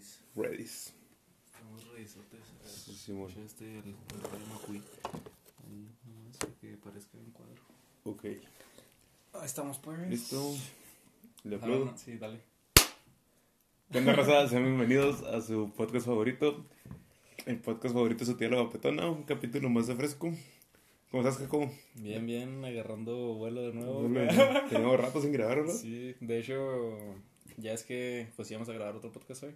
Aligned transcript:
Redis. 0.00 0.20
Redis. 0.34 0.94
Estamos 1.46 1.88
redisotes. 1.92 2.40
Sí, 2.64 2.94
Simón. 2.94 3.30
Este 3.44 3.64
el, 3.64 3.84
el 3.88 4.22
Rayo 4.22 4.46
Macuy. 4.52 4.76
Ahí 5.68 5.88
nomás 6.06 6.36
para 6.38 6.52
que 6.54 6.68
parezca 6.78 7.18
en 7.18 7.30
cuadro. 7.32 7.62
Ok. 8.04 8.24
Ahí 8.24 9.44
estamos 9.44 9.78
pues. 9.78 10.08
Listo. 10.08 10.54
Le 11.44 11.56
Ah, 11.56 11.58
aplaudo. 11.58 11.84
no, 11.86 11.98
sí, 11.98 12.16
dale. 12.16 12.40
¿Qué 13.92 13.98
onda, 13.98 14.14
raza? 14.14 14.48
Sean 14.48 14.64
bienvenidos 14.64 15.22
a 15.22 15.40
su 15.42 15.70
podcast 15.76 16.06
favorito. 16.06 16.64
El 17.44 17.58
podcast 17.60 17.92
favorito 17.94 18.20
de 18.24 18.30
su 18.32 18.36
tía 18.38 18.48
la 18.48 18.60
guapetona. 18.62 19.10
Un 19.10 19.24
capítulo 19.24 19.68
más 19.68 19.86
de 19.86 19.96
fresco. 19.96 20.32
¿Cómo 21.10 21.22
estás, 21.22 21.42
Jacobo? 21.42 21.70
Bien, 21.96 22.24
bien, 22.24 22.64
agarrando 22.64 23.34
vuelo 23.34 23.62
de 23.62 23.72
nuevo. 23.74 24.08
Tenemos 24.70 24.98
rato 24.98 25.20
sin 25.20 25.32
grabar, 25.32 25.58
¿verdad? 25.58 25.74
Sí, 25.74 26.14
de 26.20 26.38
hecho, 26.38 26.96
ya 27.60 27.72
es 27.72 27.84
que 27.84 28.28
pues 28.36 28.50
íbamos 28.50 28.68
a 28.68 28.72
grabar 28.72 28.96
otro 28.96 29.12
podcast 29.12 29.44
hoy. 29.44 29.54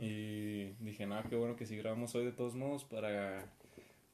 Y 0.00 0.72
dije, 0.84 1.06
nada, 1.06 1.24
qué 1.28 1.36
bueno 1.36 1.56
que 1.56 1.66
sí 1.66 1.76
grabamos 1.76 2.14
hoy 2.14 2.24
de 2.24 2.32
todos 2.32 2.54
modos 2.54 2.84
para, 2.84 3.46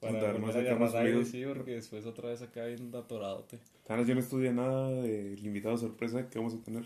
para 0.00 0.12
volver 0.12 0.38
más 0.38 0.56
a 0.56 0.74
más 0.76 0.94
aire, 0.94 1.24
sí, 1.24 1.44
porque 1.46 1.72
después 1.72 2.06
otra 2.06 2.30
vez 2.30 2.42
acá 2.42 2.64
bien 2.66 2.94
atoradote. 2.94 3.58
Tanas, 3.86 4.06
yo 4.06 4.14
no 4.14 4.20
estudié 4.20 4.52
nada 4.52 4.90
del 4.90 5.44
invitado 5.44 5.76
sorpresa 5.78 6.28
que 6.28 6.38
vamos 6.38 6.54
a 6.54 6.62
tener. 6.62 6.84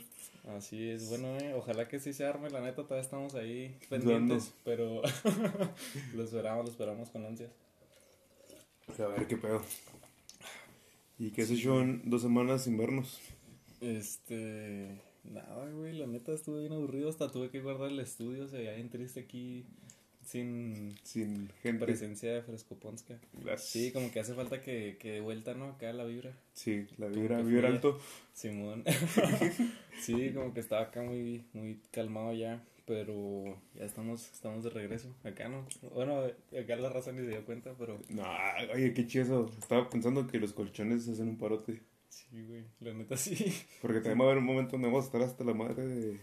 Así 0.57 0.89
es, 0.89 1.09
bueno, 1.09 1.39
eh, 1.39 1.55
ojalá 1.55 1.87
que 1.89 2.01
sí 2.01 2.13
se 2.13 2.25
arme, 2.25 2.51
la 2.51 2.61
neta, 2.61 2.83
todavía 2.83 3.03
estamos 3.03 3.35
ahí 3.35 3.77
pendientes, 3.89 4.53
pero 4.65 5.03
lo 6.15 6.25
esperamos, 6.25 6.65
lo 6.65 6.71
esperamos 6.71 7.11
con 7.11 7.25
ansias. 7.25 7.51
A 8.99 9.07
ver 9.07 9.27
qué 9.27 9.37
pedo. 9.37 9.63
¿Y 11.19 11.31
qué 11.31 11.43
has 11.43 11.51
hecho 11.51 11.81
en 11.81 12.03
dos 12.11 12.23
semanas 12.23 12.65
sin 12.65 12.77
vernos? 12.77 13.21
Este, 13.81 15.01
nada, 15.25 15.71
güey, 15.71 15.93
la 15.99 16.07
neta 16.07 16.33
estuve 16.33 16.61
bien 16.61 16.73
aburrido, 16.73 17.09
hasta 17.09 17.31
tuve 17.31 17.51
que 17.51 17.61
guardar 17.61 17.91
el 17.91 18.01
estudio, 18.01 18.45
o 18.45 18.49
sea, 18.49 18.61
ya 18.61 18.73
bien 18.73 18.91
triste 18.91 19.21
aquí 19.21 19.65
sin 20.25 20.95
Sin 21.03 21.49
gente. 21.63 21.85
presencia 21.85 22.33
de 22.33 22.43
Frescoponska. 22.43 23.19
Gracias. 23.43 23.71
Sí, 23.71 23.93
como 23.93 24.11
que 24.13 24.21
hace 24.21 24.35
falta 24.35 24.61
que, 24.61 24.97
que 25.01 25.13
de 25.13 25.21
vuelta, 25.21 25.55
¿no? 25.55 25.67
Acá 25.71 25.93
la 25.93 26.05
vibra. 26.05 26.33
Sí, 26.53 26.87
la 26.97 27.09
vibra, 27.09 27.43
vibra 27.43 27.69
alto. 27.69 27.99
Simón. 28.33 28.85
sí, 30.01 30.31
como 30.33 30.55
que 30.55 30.61
estaba 30.61 30.83
acá 30.83 31.03
muy, 31.03 31.45
muy 31.53 31.81
calmado 31.91 32.33
ya, 32.35 32.65
pero 32.87 33.61
ya 33.75 33.85
estamos, 33.85 34.31
estamos 34.33 34.63
de 34.65 34.71
regreso. 34.71 35.15
Acá 35.25 35.49
no. 35.49 35.67
Bueno, 35.95 36.23
acá 36.59 36.77
la 36.77 36.89
raza 36.89 37.11
ni 37.13 37.23
se 37.23 37.29
dio 37.31 37.45
cuenta, 37.45 37.75
pero 37.79 37.99
No, 38.09 38.25
oye, 38.75 38.95
qué 38.95 39.07
chido. 39.07 39.51
Estaba 39.59 39.91
pensando 39.91 40.27
que 40.29 40.39
los 40.39 40.53
colchones 40.53 41.09
hacen 41.09 41.29
un 41.29 41.37
parote. 41.39 41.81
Sí, 42.13 42.43
güey, 42.45 42.65
la 42.81 42.93
neta 42.95 43.17
sí. 43.17 43.35
Porque 43.81 43.99
también 44.01 44.21
va 44.21 44.25
a 44.25 44.27
haber 44.29 44.39
un 44.39 44.45
momento 44.45 44.73
donde 44.73 44.89
vamos 44.89 45.05
a 45.05 45.07
estar 45.07 45.23
hasta 45.23 45.45
la 45.45 45.55
madre 45.55 45.87
de, 45.87 46.21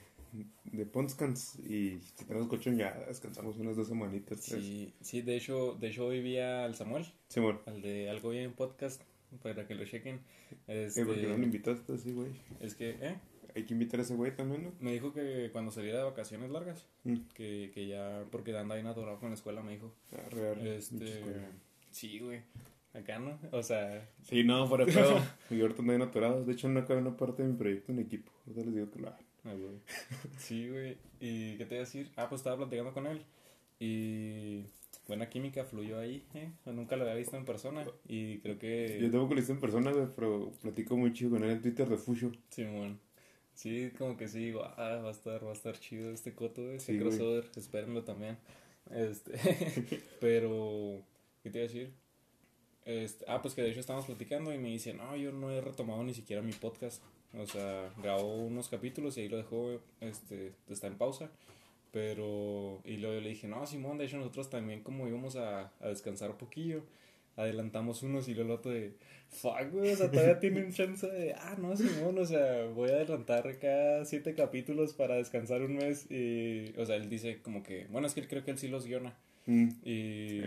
de 0.66 0.86
Ponskans. 0.86 1.58
Y 1.60 2.00
si 2.02 2.26
tenemos 2.26 2.48
colchón 2.48 2.78
ya 2.78 2.94
descansamos 3.08 3.58
unas 3.58 3.76
dos 3.76 3.88
semanitas. 3.88 4.42
tres. 4.42 4.64
Sí, 4.64 4.94
sí, 5.02 5.22
de 5.22 5.36
hecho, 5.38 5.76
de 5.80 5.88
hecho 5.90 6.06
hoy 6.06 6.22
vi 6.22 6.38
al 6.38 6.76
Samuel, 6.76 7.06
Simón. 7.28 7.60
al 7.66 7.82
de 7.82 8.10
Algo 8.10 8.30
Bien 8.30 8.54
Podcast, 8.54 9.02
para 9.42 9.68
que 9.68 9.76
lo 9.76 9.86
chequen. 9.86 10.20
Eh, 10.68 10.86
Este, 10.88 11.06
¿Por 11.06 11.16
qué 11.16 11.24
no 11.28 11.38
lo 11.38 11.44
invitaste 11.44 11.94
así, 11.94 12.12
güey? 12.12 12.30
es 12.60 12.76
que, 12.76 12.92
¿eh? 13.02 13.16
Hay 13.56 13.66
que 13.66 13.74
invitar 13.74 14.00
a 14.00 14.04
ese 14.04 14.14
güey 14.16 14.36
también, 14.36 14.64
¿no? 14.64 14.74
Me 14.80 14.94
dijo 14.94 15.12
que 15.12 15.50
cuando 15.52 15.72
saliera 15.72 15.98
de 15.98 16.04
vacaciones 16.06 16.52
largas, 16.52 16.86
Mm. 17.04 17.16
que, 17.34 17.72
que 17.74 17.88
ya, 17.88 18.24
porque 18.32 18.56
anda 18.56 18.76
bien 18.76 18.86
atorado 18.88 19.20
con 19.20 19.30
la 19.30 19.36
escuela, 19.36 19.64
me 19.64 19.72
dijo. 19.74 19.92
Ah, 20.14 20.30
real. 20.30 20.68
Este, 20.68 21.24
sí, 21.90 22.20
güey. 22.20 22.42
Acá 22.94 23.20
no, 23.20 23.38
o 23.52 23.62
sea, 23.62 24.10
Sí, 24.24 24.44
no, 24.44 24.68
fuera 24.68 24.86
pedo. 24.86 25.20
y 25.50 25.62
ahorita 25.62 25.82
andan 25.82 26.02
atorados. 26.02 26.46
De 26.48 26.54
hecho, 26.54 26.68
no 26.70 26.80
acaba 26.80 27.00
una 27.00 27.16
parte 27.16 27.44
de 27.44 27.50
mi 27.50 27.56
proyecto 27.56 27.92
en 27.92 28.00
equipo. 28.00 28.32
Ahorita 28.48 28.66
les 28.66 28.76
digo 28.76 28.92
que 28.92 29.00
lo 29.00 29.08
hagan. 29.10 29.26
Ah, 29.46 29.54
güey. 29.54 29.80
Sí, 30.38 30.68
güey. 30.70 30.98
¿Y 31.20 31.56
qué 31.58 31.66
te 31.66 31.76
iba 31.76 31.84
a 31.84 31.86
decir? 31.86 32.12
Ah, 32.16 32.28
pues 32.28 32.40
estaba 32.40 32.58
platicando 32.58 32.94
con 32.94 33.08
él. 33.08 33.22
Y 33.80 34.66
buena 35.08 35.30
química 35.30 35.64
fluyó 35.64 36.00
ahí, 36.00 36.26
¿eh? 36.34 36.52
Nunca 36.66 36.96
lo 36.98 37.04
había 37.04 37.16
visto 37.16 37.38
en 37.38 37.46
persona. 37.46 37.86
Y 38.08 38.40
creo 38.40 38.58
que. 38.60 39.00
Yo 39.02 39.10
tampoco 39.12 39.36
lo 39.36 39.40
hice 39.42 39.54
en 39.54 39.60
persona, 39.62 39.92
güey, 39.92 40.08
pero 40.16 40.52
platico 40.62 40.98
muy 40.98 41.14
chido 41.14 41.32
con 41.32 41.44
él 41.44 41.52
en 41.52 41.62
Twitter 41.62 41.88
de 41.88 41.98
Fucho. 41.98 42.32
Simón. 42.50 43.00
Sí, 43.54 43.92
como 43.98 44.18
que 44.18 44.28
sí, 44.28 44.40
digo, 44.40 44.64
ah, 44.64 45.00
va 45.04 45.10
a 45.10 45.12
estar, 45.12 45.46
va 45.46 45.50
a 45.50 45.54
estar 45.54 45.78
chido 45.78 46.12
este 46.12 46.34
coto, 46.34 46.64
güey, 46.64 46.76
este 46.78 46.94
Sí, 46.94 47.00
crossover. 47.00 47.46
Espérenlo 47.56 48.04
también. 48.04 48.38
Este. 48.92 49.34
pero. 50.20 51.02
¿Qué 51.44 51.50
te 51.50 51.60
iba 51.60 51.66
a 51.66 51.68
decir? 51.68 51.94
Este, 52.90 53.24
ah, 53.28 53.40
pues 53.40 53.54
que 53.54 53.62
de 53.62 53.70
hecho 53.70 53.82
estábamos 53.82 54.08
platicando 54.08 54.52
y 54.52 54.58
me 54.58 54.70
dice, 54.70 54.96
no, 54.96 55.16
yo 55.16 55.32
no 55.32 55.52
he 55.52 55.62
retomado 55.62 56.04
ni 56.04 56.16
siquiera 56.16 56.42
mi 56.42 56.54
podcast. 56.54 57.04
O 57.38 57.46
sea, 57.46 57.94
grabó 58.02 58.36
unos 58.38 58.68
capítulos 58.68 59.16
y 59.16 59.22
ahí 59.22 59.30
lo 59.30 59.38
dejó, 59.38 59.80
este, 60.02 60.54
está 60.68 60.88
en 60.88 60.98
pausa. 60.98 61.30
Pero, 61.92 62.82
y 62.84 62.98
luego 62.98 63.22
le 63.22 63.30
dije, 63.30 63.48
no, 63.48 63.64
Simón, 63.68 64.00
de 64.00 64.06
hecho 64.06 64.18
nosotros 64.18 64.50
también 64.50 64.82
como 64.82 65.08
íbamos 65.08 65.36
a, 65.36 65.72
a 65.80 65.88
descansar 65.88 66.32
un 66.32 66.38
poquillo, 66.38 66.84
adelantamos 67.36 68.02
unos 68.02 68.28
y 68.28 68.34
luego 68.34 68.54
el 68.54 68.58
otro 68.58 68.72
de, 68.72 68.94
fuck, 69.30 69.72
güey, 69.72 69.92
o 69.92 69.96
sea, 69.96 70.10
todavía 70.10 70.40
tienen 70.40 70.74
chance 70.74 71.08
de, 71.08 71.34
ah, 71.34 71.56
no, 71.60 71.78
Simón, 71.78 72.18
o 72.18 72.26
sea, 72.26 72.66
voy 72.74 72.90
a 72.90 72.94
adelantar 72.94 73.60
cada 73.60 74.04
siete 74.06 74.34
capítulos 74.34 74.94
para 74.94 75.16
descansar 75.16 75.62
un 75.62 75.76
mes. 75.76 76.10
Y, 76.10 76.74
o 76.76 76.86
sea, 76.88 76.96
él 76.96 77.08
dice 77.08 77.40
como 77.44 77.62
que, 77.62 77.86
bueno, 77.92 78.08
es 78.08 78.16
que 78.16 78.22
él 78.22 78.28
creo 78.28 78.44
que 78.44 78.50
él 78.50 78.58
sí 78.58 78.68
los 78.68 78.88
guiona. 78.88 79.16
Mm. 79.46 79.70
Y 79.84 80.42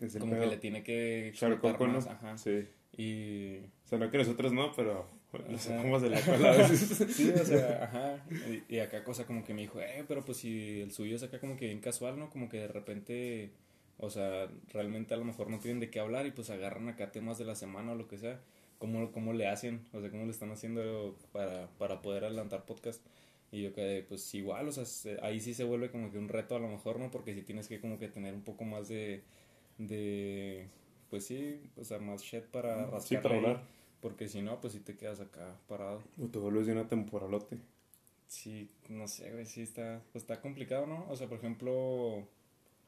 es 0.00 0.16
como 0.16 0.32
que 0.34 0.40
pedo. 0.40 0.50
le 0.50 0.56
tiene 0.58 0.82
que 0.82 1.28
explotar 1.28 1.58
coco, 1.60 1.86
¿no? 1.86 1.94
más, 1.94 2.06
ajá. 2.06 2.36
Sí. 2.38 2.64
Y 2.96 3.58
O 3.84 3.88
sea, 3.88 3.98
no 3.98 4.10
que 4.10 4.18
nosotros 4.18 4.52
no, 4.52 4.72
pero 4.74 5.06
Ajá. 5.32 5.58
sacamos 5.58 6.02
de 6.02 6.10
la 6.10 6.20
cola 6.20 6.52
a 6.52 6.56
veces. 6.56 7.12
sí, 7.16 7.30
o 7.30 7.44
sea, 7.44 7.84
ajá. 7.84 8.24
Y, 8.68 8.74
y 8.74 8.78
acá 8.80 9.04
cosa 9.04 9.26
como 9.26 9.44
que 9.44 9.54
me 9.54 9.62
dijo, 9.62 9.80
eh, 9.80 10.04
pero 10.08 10.24
pues 10.24 10.38
si 10.38 10.80
el 10.80 10.90
suyo 10.92 11.16
es 11.16 11.22
acá 11.22 11.38
como 11.38 11.56
que 11.56 11.66
bien 11.66 11.80
casual, 11.80 12.18
¿no? 12.18 12.30
Como 12.30 12.48
que 12.48 12.58
de 12.58 12.68
repente, 12.68 13.50
o 13.98 14.10
sea, 14.10 14.48
realmente 14.72 15.14
a 15.14 15.16
lo 15.16 15.24
mejor 15.24 15.48
no 15.50 15.58
tienen 15.60 15.80
de 15.80 15.90
qué 15.90 16.00
hablar 16.00 16.26
y 16.26 16.32
pues 16.32 16.50
agarran 16.50 16.88
acá 16.88 17.12
temas 17.12 17.38
de 17.38 17.44
la 17.44 17.54
semana 17.54 17.92
o 17.92 17.94
lo 17.94 18.08
que 18.08 18.18
sea. 18.18 18.40
¿Cómo, 18.78 19.12
cómo 19.12 19.32
le 19.34 19.46
hacen? 19.46 19.86
O 19.92 20.00
sea, 20.00 20.10
¿cómo 20.10 20.24
le 20.24 20.30
están 20.30 20.50
haciendo 20.50 21.16
para, 21.32 21.68
para 21.78 22.00
poder 22.02 22.24
adelantar 22.24 22.64
podcast? 22.64 23.04
Y 23.52 23.62
yo 23.62 23.72
que 23.74 24.04
pues 24.08 24.32
igual, 24.34 24.68
o 24.68 24.72
sea, 24.72 24.84
se- 24.86 25.18
ahí 25.22 25.38
sí 25.40 25.54
se 25.54 25.64
vuelve 25.64 25.90
como 25.90 26.10
que 26.10 26.18
un 26.18 26.28
reto 26.28 26.56
a 26.56 26.60
lo 26.60 26.68
mejor, 26.68 26.98
¿no? 26.98 27.10
Porque 27.10 27.34
si 27.34 27.42
tienes 27.42 27.68
que 27.68 27.78
como 27.80 27.98
que 27.98 28.08
tener 28.08 28.32
un 28.34 28.42
poco 28.42 28.64
más 28.64 28.88
de, 28.88 29.22
de 29.86 30.68
pues 31.10 31.26
sí, 31.26 31.60
o 31.76 31.84
sea, 31.84 31.98
más 31.98 32.22
shit 32.22 32.44
para 32.44 32.86
rascar. 32.86 33.02
Sí, 33.02 33.16
para 33.16 33.36
hablar. 33.36 33.62
Porque 34.00 34.28
si 34.28 34.40
no, 34.40 34.60
pues 34.60 34.72
si 34.72 34.80
te 34.80 34.96
quedas 34.96 35.20
acá 35.20 35.58
parado. 35.66 36.02
O 36.18 36.28
te 36.28 36.38
vuelves 36.38 36.66
de 36.66 36.72
una 36.72 36.88
temporalote. 36.88 37.58
Sí, 38.28 38.70
no 38.88 39.08
sé, 39.08 39.32
güey, 39.32 39.44
sí 39.44 39.60
está, 39.60 40.02
pues 40.12 40.22
está 40.22 40.40
complicado, 40.40 40.86
¿no? 40.86 41.04
O 41.10 41.16
sea, 41.16 41.28
por 41.28 41.38
ejemplo, 41.38 42.28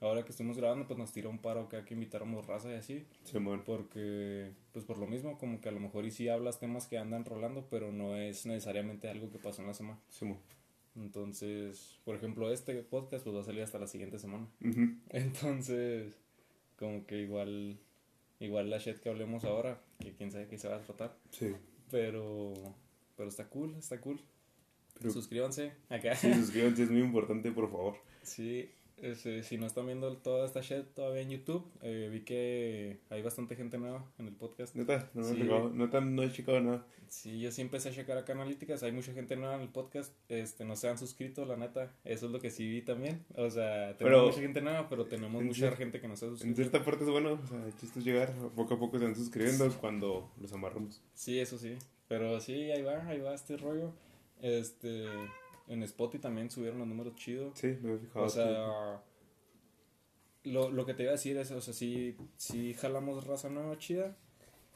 ahora 0.01 0.25
que 0.25 0.31
estuvimos 0.31 0.57
grabando, 0.57 0.87
pues 0.87 0.99
nos 0.99 1.13
tiró 1.13 1.29
un 1.31 1.39
paro 1.39 1.69
que 1.69 1.77
hay 1.77 1.83
que 1.83 1.95
invitáramos 1.95 2.47
raza 2.47 2.71
y 2.71 2.75
así. 2.75 3.05
Simón. 3.25 3.63
Porque, 3.67 4.53
pues 4.73 4.85
por 4.85 4.99
lo 4.99 5.09
mismo, 5.09 5.37
como 5.37 5.61
que 5.61 5.69
a 5.69 5.73
lo 5.73 5.81
mejor 5.81 6.07
y 6.07 6.13
sí 6.13 6.29
hablas 6.29 6.61
temas 6.61 6.87
que 6.87 6.97
andan 6.97 7.25
rolando, 7.25 7.67
pero 7.69 7.91
no 7.91 8.17
es 8.17 8.47
necesariamente 8.47 9.09
algo 9.09 9.31
que 9.31 9.39
pasó 9.39 9.63
en 9.63 9.69
la 9.69 9.75
semana. 9.75 9.99
Simón. 10.09 10.39
Entonces, 10.95 11.99
por 12.05 12.15
ejemplo, 12.15 12.53
este 12.53 12.75
podcast 12.83 13.25
pues 13.25 13.35
va 13.35 13.41
a 13.41 13.45
salir 13.45 13.63
hasta 13.63 13.79
la 13.79 13.89
siguiente 13.89 14.21
semana. 14.21 14.47
Entonces, 15.11 16.15
como 16.83 17.07
que 17.07 17.19
igual, 17.21 17.79
igual 18.41 18.69
la 18.69 18.79
shit 18.79 18.99
que 18.99 19.09
hablemos 19.09 19.45
ahora, 19.45 19.81
que 20.01 20.13
quién 20.13 20.33
sabe 20.33 20.49
qué 20.49 20.59
se 20.59 20.69
va 20.69 20.77
a 20.77 20.81
tratar. 20.81 21.17
Sí. 21.31 21.55
Pero, 21.93 22.53
pero 23.17 23.29
está 23.29 23.49
cool, 23.49 23.77
está 23.77 24.01
cool. 24.01 24.21
Pero 24.99 25.13
Suscríbanse 25.13 25.73
acá. 25.89 26.17
sí, 26.17 26.35
suscríbanse, 26.35 26.83
es 26.83 26.91
muy 26.91 27.03
importante, 27.03 27.53
por 27.53 27.71
favor. 27.71 27.95
Sí, 28.23 28.69
este, 29.03 29.43
si 29.43 29.59
no 29.59 29.67
están 29.67 29.85
viendo 29.87 30.17
toda 30.17 30.47
esta 30.47 30.61
shit 30.63 30.87
todavía 30.95 31.21
en 31.21 31.31
YouTube, 31.31 31.65
eh, 31.83 32.09
vi 32.11 32.21
que 32.21 33.01
hay 33.11 33.21
bastante 33.21 33.55
gente 33.57 33.77
nueva 33.77 34.05
en 34.19 34.29
el 34.29 34.35
podcast. 34.35 34.75
Neta, 34.75 35.11
no 35.13 35.25
Sí. 35.25 35.43
neta, 35.75 36.01
no 36.01 36.23
he 36.23 36.33
checado 36.33 36.61
nada. 36.61 36.87
Sí, 37.09 37.39
yo 37.41 37.51
sí 37.51 37.61
empecé 37.61 37.91
a 37.91 37.93
checar 37.93 38.17
acá 38.17 38.33
analíticas, 38.33 38.83
hay 38.83 38.93
mucha 38.93 39.13
gente 39.13 39.37
nueva 39.37 39.57
en 39.57 39.61
el 39.61 39.69
podcast, 39.69 40.15
este, 40.31 40.65
no 40.65 40.77
se 40.77 40.89
han 40.89 40.97
suscrito, 40.97 41.45
la 41.45 41.59
neta, 41.59 41.93
eso 42.05 42.25
es 42.27 42.33
lo 42.33 42.41
que 42.41 42.51
sí 42.51 42.67
vi 42.67 42.81
también. 42.81 43.23
O 43.37 43.51
sea, 43.51 43.97
tenemos 43.99 43.99
Pero- 43.99 44.27
mucha 44.29 44.41
gente 44.41 44.63
nueva, 44.63 44.89
pero 44.89 45.05
tenemos 45.05 45.41
en 45.43 45.47
mucha 45.49 45.73
gente 45.77 46.01
que 46.01 46.09
no 46.09 46.17
se 46.17 46.25
ha 46.25 46.29
En 46.29 46.35
suscrito. 46.37 46.57
cierta 46.57 46.83
parte 46.83 47.05
es 47.05 47.11
bueno, 47.11 47.39
o 47.43 47.47
sea, 47.47 47.63
el 47.67 47.77
chiste 47.77 47.99
es 47.99 48.05
llegar, 48.07 48.33
poco 48.57 48.75
a 48.75 48.79
poco 48.79 48.99
se 48.99 49.05
van 49.05 49.15
suscribiendo 49.15 49.69
cuando 49.79 50.31
los 50.41 50.51
amarramos. 50.55 51.03
Sí, 51.13 51.39
eso 51.39 51.59
sí, 51.59 51.77
pero 52.09 52.41
sí, 52.41 52.71
ahí 52.71 52.81
va, 52.83 53.07
ahí 53.07 53.21
va 53.21 53.35
este 53.35 53.59
rollo. 53.59 53.93
Este, 54.41 55.05
en 55.69 55.83
Spotify 55.83 56.21
también 56.23 56.51
subieron 56.51 56.79
los 56.79 56.89
números 56.89 57.15
chidos. 57.17 57.59
Sí, 57.59 57.77
me 57.83 57.95
he 57.95 57.99
fijado. 57.99 58.25
O 58.25 58.29
sea, 58.29 59.03
lo, 60.45 60.71
lo 60.71 60.87
que 60.87 60.95
te 60.95 61.05
iba 61.05 61.11
a 61.11 61.15
decir 61.15 61.37
es, 61.37 61.51
o 61.51 61.61
sea, 61.61 61.75
sí, 61.75 62.17
sí 62.37 62.75
jalamos 62.75 63.27
raza 63.27 63.49
nueva 63.49 63.79
chida 63.79 64.17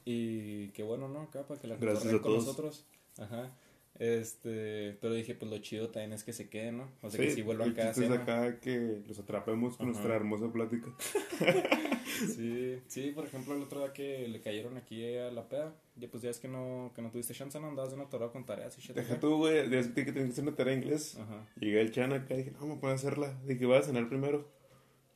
y 0.04 0.68
qué 0.68 0.82
bueno, 0.82 1.08
¿no? 1.08 1.22
Acá 1.22 1.46
para 1.46 1.60
que 1.60 1.66
la 1.66 1.74
a 1.74 2.20
con 2.20 2.34
nosotros. 2.34 2.86
Ajá. 3.18 3.50
Este, 3.98 4.96
pero 5.00 5.14
dije, 5.14 5.34
pues 5.34 5.50
lo 5.50 5.58
chido 5.58 5.88
también 5.88 6.12
es 6.12 6.22
que 6.22 6.32
se 6.34 6.50
queden, 6.50 6.78
¿no? 6.78 6.90
O 7.00 7.10
sea, 7.10 7.18
que 7.18 7.30
si 7.30 7.42
vuelvan 7.42 7.72
cada 7.72 7.94
semana. 7.94 8.22
acá 8.22 8.60
que 8.60 9.02
los 9.06 9.18
atrapemos 9.18 9.76
con 9.76 9.86
Ajá. 9.86 9.92
nuestra 9.92 10.16
hermosa 10.16 10.52
plática. 10.52 10.94
Sí, 12.34 12.80
sí, 12.86 13.10
por 13.10 13.26
ejemplo, 13.26 13.54
el 13.54 13.62
otro 13.62 13.80
día 13.80 13.92
que 13.92 14.26
le 14.26 14.40
cayeron 14.40 14.78
aquí 14.78 15.04
a 15.16 15.30
la 15.30 15.50
peda, 15.50 15.74
ya 15.96 16.08
pues 16.08 16.22
ya 16.22 16.31
es 16.31 16.38
que 16.38 16.48
no, 16.48 16.93
que 16.94 17.02
no 17.02 17.10
tuviste 17.10 17.34
chance, 17.34 17.58
no 17.60 17.69
andabas 17.69 17.90
de 17.93 17.96
una 18.00 18.08
torada 18.08 18.31
con 18.32 18.44
tareas 18.46 18.76
y 18.78 18.82
shit. 18.82 18.94
Deja 18.96 19.19
tú, 19.19 19.37
güey, 19.38 19.69
de 19.69 19.82
que 19.94 20.04
tenía 20.12 20.25
que 20.25 20.31
hacer 20.32 20.44
una 20.44 20.54
tarea 20.54 20.75
de 20.75 20.81
inglés. 20.82 21.16
Ajá. 21.19 21.46
Llegué 21.58 21.81
al 21.81 21.90
chan 21.90 22.12
acá 22.12 22.34
y 22.34 22.38
dije, 22.38 22.52
no, 22.52 22.66
me 22.66 22.76
puedo 22.76 22.94
hacerla. 22.94 23.32
Dije, 23.44 23.66
voy 23.66 23.76
a 23.78 23.82
cenar 23.82 24.08
primero. 24.08 24.48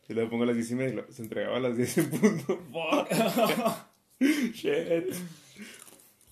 Y 0.08 0.12
luego 0.14 0.30
pongo 0.30 0.42
a 0.42 0.46
las 0.46 0.56
10 0.56 0.70
y 0.72 0.74
media 0.74 0.92
y 0.92 0.96
lo- 0.96 1.12
se 1.12 1.22
entregaba 1.22 1.56
a 1.58 1.60
las 1.60 1.76
10 1.76 1.98
en 1.98 2.10
punto. 2.10 2.58
Shit. 4.20 5.14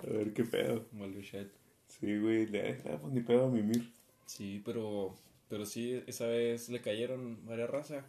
A 0.02 0.06
ver 0.10 0.32
qué 0.32 0.44
pedo. 0.44 0.86
Vuelve 0.92 1.22
shit. 1.22 1.48
Sí, 1.88 2.18
güey, 2.18 2.46
le 2.46 2.74
pues 2.74 3.12
ni 3.12 3.20
pedo 3.20 3.46
a 3.46 3.50
mimir. 3.50 3.92
Sí, 4.26 4.62
pero, 4.64 5.16
pero 5.48 5.64
sí, 5.66 6.02
esa 6.06 6.26
vez 6.26 6.68
le 6.68 6.80
cayeron 6.80 7.44
varias 7.46 7.70
razas. 7.70 8.04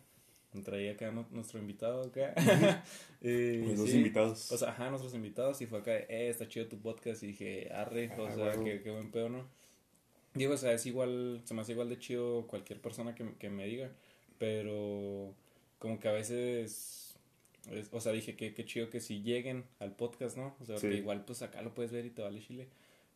Traía 0.64 0.94
acá 0.94 1.12
nu- 1.12 1.28
nuestro 1.32 1.60
invitado 1.60 2.02
acá. 2.04 2.34
Los 3.22 3.78
dos 3.78 3.90
sí, 3.90 3.98
invitados. 3.98 4.52
O 4.52 4.58
sea, 4.58 4.70
ajá, 4.70 4.90
nuestros 4.90 5.14
invitados. 5.14 5.62
Y 5.62 5.68
fue 5.68 5.80
acá, 5.80 5.96
eh, 5.96 6.30
está 6.30 6.48
chido 6.48 6.68
tu 6.68 6.78
podcast. 6.80 7.22
Y 7.24 7.28
dije, 7.28 7.70
arre, 7.72 8.10
o 8.18 8.26
Ah, 8.26 8.32
sea, 8.34 8.46
huevo. 8.46 8.64
qué, 8.64 8.82
qué 8.82 8.90
buen 8.92 9.12
pedo, 9.12 9.30
¿no? 9.30 9.48
Digo, 10.34 10.54
o 10.54 10.58
sea, 10.58 10.74
es 10.74 10.86
igual, 10.86 11.42
se 11.44 11.54
me 11.54 11.62
hace 11.62 11.74
igual 11.74 11.90
de 11.90 12.00
chido 12.00 12.48
cualquier 12.48 12.80
persona 12.82 13.14
que, 13.16 13.26
que 13.38 13.50
me 13.50 13.66
diga. 13.68 13.92
Pero, 14.40 15.34
como 15.80 16.00
que 16.00 16.08
a 16.08 16.14
veces, 16.14 17.16
es- 17.72 17.90
o 17.92 18.02
sea, 18.02 18.12
dije 18.12 18.36
que 18.36 18.54
qué 18.54 18.66
chido 18.66 18.90
que 18.90 19.02
si 19.02 19.22
lleguen 19.22 19.66
al 19.80 19.96
podcast, 19.96 20.36
¿no? 20.38 20.56
O 20.62 20.66
sea, 20.66 20.78
Sí. 20.78 20.90
que 20.90 20.96
igual, 20.96 21.26
pues 21.26 21.42
acá 21.44 21.62
lo 21.62 21.74
puedes 21.76 21.92
ver 21.92 22.06
y 22.06 22.10
te 22.10 22.22
vale 22.24 22.42
chile. 22.42 22.68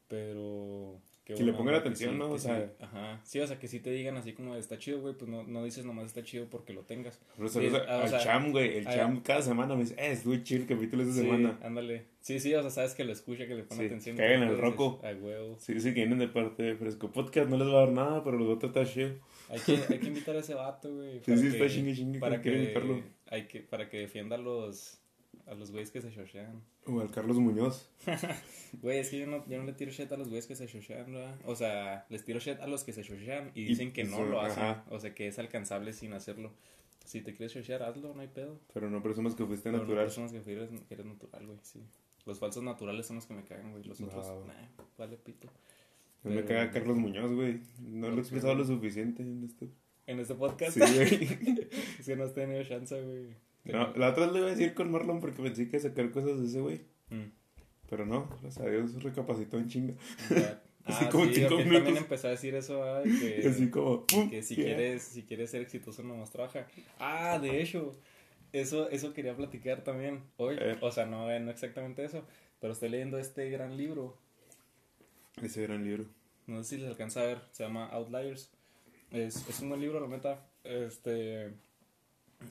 Pero, 0.07 0.99
Que 1.25 1.35
le 1.35 1.43
buena 1.43 1.57
pongan 1.57 1.75
atención, 1.75 2.13
sí- 2.13 2.19
¿no? 2.19 2.27
que 2.27 2.33
O 2.33 2.37
sea- 2.37 2.59
sí, 2.67 2.83
ajá. 2.83 3.21
Sí, 3.23 3.39
o 3.39 3.47
sea, 3.47 3.57
que 3.57 3.69
si 3.69 3.79
te 3.79 3.91
digan 3.91 4.17
así 4.17 4.33
como 4.33 4.55
está 4.55 4.77
chido, 4.77 4.99
güey, 4.99 5.13
pues 5.13 5.31
no, 5.31 5.43
no 5.43 5.63
dices 5.63 5.85
nomás 5.85 6.07
está 6.07 6.21
chido 6.23 6.47
porque 6.49 6.73
lo 6.73 6.81
tengas. 6.81 7.21
Pero 7.37 7.47
Sí, 7.47 7.53
saludos 7.53 7.81
o 7.87 7.91
al 7.91 8.09
sea, 8.09 8.19
cham, 8.19 8.51
güey. 8.51 8.77
El 8.77 8.85
cham 8.85 9.21
cada 9.21 9.41
semana 9.41 9.73
me 9.75 9.83
dice, 9.83 9.93
eh, 9.97 10.11
estuvo 10.11 10.35
chido 10.37 10.63
el 10.63 10.67
capítulo 10.67 11.03
esta 11.03 11.15
Sí, 11.15 11.21
semana. 11.21 11.57
ándale. 11.63 12.07
Sí, 12.19 12.39
sí, 12.41 12.53
o 12.55 12.61
sea, 12.61 12.69
sabes 12.71 12.93
que 12.93 13.05
lo 13.05 13.13
escucha, 13.13 13.47
que 13.47 13.55
le 13.55 13.63
pone 13.63 13.79
Sí, 13.81 13.85
atención. 13.87 14.17
que 14.17 14.23
hagan 14.23 14.47
que 14.47 14.53
el 14.55 14.59
roco. 14.59 14.99
Huevo. 15.01 15.57
Sí, 15.59 15.79
sí, 15.79 15.89
que 15.93 16.01
vienen 16.01 16.19
de 16.19 16.27
parte 16.27 16.61
de 16.63 16.75
Fresco 16.75 17.09
Podcast. 17.11 17.49
No 17.49 17.57
les 17.57 17.67
va 17.67 17.71
a 17.83 17.85
dar 17.85 17.91
nada, 17.93 18.23
pero 18.23 18.37
los 18.37 18.49
va 18.49 18.55
a 18.55 18.59
tratar 18.59 18.85
chido. 18.87 19.11
Hay 19.49 19.59
que, 19.59 19.77
hay 19.93 19.99
que 19.99 20.07
invitar 20.07 20.35
a 20.35 20.39
ese 20.39 20.53
vato, 20.55 20.93
güey. 20.93 21.21
Sí, 21.23 21.37
sí, 21.37 21.41
que- 21.43 21.47
está 21.57 21.69
chingue, 21.69 21.93
chingue. 21.95 22.19
Para 22.19 22.41
que, 22.41 22.51
invitarlo. 22.53 23.01
hay 23.27 23.47
que, 23.47 23.59
para 23.61 23.89
que 23.89 23.97
defienda 23.99 24.37
los, 24.37 24.99
a 25.47 25.53
los 25.55 25.71
güeyes 25.71 25.91
que 25.91 26.01
se 26.01 26.09
shoshean. 26.11 26.61
O 26.85 26.99
al 27.01 27.11
Carlos 27.11 27.37
Muñoz. 27.37 27.89
Güey, 28.81 28.99
es 28.99 29.09
que 29.09 29.19
yo 29.19 29.27
no, 29.27 29.47
yo 29.47 29.57
no 29.59 29.65
le 29.65 29.73
tiro 29.73 29.91
shit 29.91 30.11
a 30.11 30.17
los 30.17 30.27
güeyes 30.29 30.47
que 30.47 30.55
se 30.55 30.65
shoshean, 30.67 31.11
¿verdad? 31.13 31.35
O 31.45 31.55
sea, 31.55 32.05
les 32.09 32.23
tiro 32.25 32.39
shit 32.39 32.59
a 32.59 32.67
los 32.67 32.83
que 32.83 32.91
se 32.93 33.03
shoshean 33.03 33.51
y 33.53 33.61
Y 33.61 33.65
dicen 33.65 33.93
que 33.93 34.03
no 34.03 34.17
eso, 34.17 34.25
lo 34.25 34.41
hacen. 34.41 34.63
ajá. 34.63 34.85
O 34.89 34.99
sea, 34.99 35.13
que 35.13 35.27
es 35.27 35.37
alcanzable 35.39 35.93
sin 35.93 36.13
hacerlo. 36.13 36.51
Si 37.05 37.21
te 37.21 37.33
quieres 37.35 37.53
shoshear, 37.53 37.83
hazlo, 37.83 38.13
no 38.13 38.21
hay 38.21 38.29
pedo. 38.29 38.59
Pero 38.73 38.89
no 38.89 39.03
presumas 39.03 39.35
que 39.35 39.45
fuiste 39.45 39.65
Pero 39.69 39.77
no 39.79 39.83
natural. 39.83 40.05
personas 40.05 40.31
que 40.31 40.37
eres, 40.51 40.69
que 40.87 40.93
eres 40.93 41.05
natural, 41.05 41.45
güey, 41.45 41.59
sí. 41.61 41.81
Los 42.25 42.39
falsos 42.39 42.63
naturales 42.63 43.05
son 43.05 43.17
los 43.17 43.25
que 43.25 43.33
me 43.33 43.43
cagan, 43.43 43.71
güey. 43.71 43.83
Los 43.83 43.99
otros, 44.01 44.25
No. 44.27 44.45
nah, 44.45 44.53
vale 44.97 45.17
pito. 45.17 45.49
No 46.23 46.31
me 46.31 46.37
Pero- 46.43 46.47
caga 46.47 46.71
Carlos 46.71 46.97
Muñoz, 46.97 47.31
güey. 47.33 47.59
No 47.81 48.09
lo 48.09 48.17
he 48.17 48.19
expresado 48.21 48.55
lo 48.55 48.63
suficiente 48.65 49.21
en 49.23 49.43
esto. 49.43 49.67
En 50.07 50.19
este 50.19 50.33
podcast. 50.35 50.71
Sí, 50.73 50.79
güey. 50.79 51.69
es 51.99 52.05
que 52.05 52.15
no 52.15 52.23
has 52.23 52.33
tenido 52.33 52.63
chance, 52.63 52.99
güey. 53.01 53.35
No, 53.65 53.93
la 53.95 54.09
otra 54.09 54.27
le 54.29 54.39
iba 54.39 54.47
a 54.47 54.51
decir 54.51 54.73
con 54.73 54.91
Marlon 54.91 55.19
porque 55.21 55.41
pensé 55.41 55.69
que 55.69 55.77
iba 55.77 55.87
a 55.87 55.89
sacar 55.89 56.11
cosas 56.11 56.39
de 56.41 56.47
ese 56.47 56.59
güey. 56.59 56.81
Mm. 57.09 57.31
Pero 57.89 58.05
no, 58.05 58.27
gracias 58.41 58.57
a 58.65 58.69
Dios 58.69 59.01
recapacitó 59.03 59.57
en 59.57 59.67
chinga. 59.69 59.93
Así 60.85 61.05
Ah, 61.05 61.09
como 61.09 61.25
sí, 61.27 61.35
cinco 61.35 61.51
minutos. 61.57 61.73
también 61.75 61.97
empecé 61.97 62.27
a 62.27 62.31
decir 62.31 62.55
eso, 62.55 62.83
ah, 62.83 63.03
que, 63.03 63.47
Así 63.47 63.69
como, 63.69 64.05
¡pum! 64.05 64.29
que 64.29 64.41
si 64.43 64.55
Yeah. 64.55 64.65
quieres, 64.75 65.03
si 65.03 65.23
quieres 65.23 65.49
ser 65.49 65.61
exitoso 65.61 66.03
no 66.03 66.17
más 66.17 66.29
trabaja. 66.29 66.67
Ah, 66.99 67.39
de 67.41 67.61
hecho, 67.61 67.97
eso, 68.51 68.89
eso 68.89 69.13
quería 69.13 69.33
platicar 69.35 69.83
también 69.85 70.23
hoy. 70.35 70.57
Eh. 70.59 70.75
O 70.81 70.91
sea, 70.91 71.05
no, 71.05 71.31
eh, 71.31 71.39
no 71.39 71.51
exactamente 71.51 72.03
eso, 72.03 72.25
pero 72.59 72.73
estoy 72.73 72.89
leyendo 72.89 73.17
este 73.17 73.49
gran 73.49 73.77
libro. 73.77 74.17
Ese 75.41 75.61
gran 75.63 75.85
libro. 75.85 76.05
No 76.47 76.61
sé 76.63 76.75
si 76.75 76.81
les 76.81 76.89
alcanza 76.89 77.21
a 77.21 77.25
ver, 77.27 77.41
se 77.51 77.63
llama 77.63 77.85
Outliers. 77.87 78.51
Es, 79.11 79.47
es 79.47 79.59
un 79.61 79.69
buen 79.69 79.79
libro, 79.79 80.01
la 80.01 80.07
neta. 80.07 80.45
Este, 80.65 81.53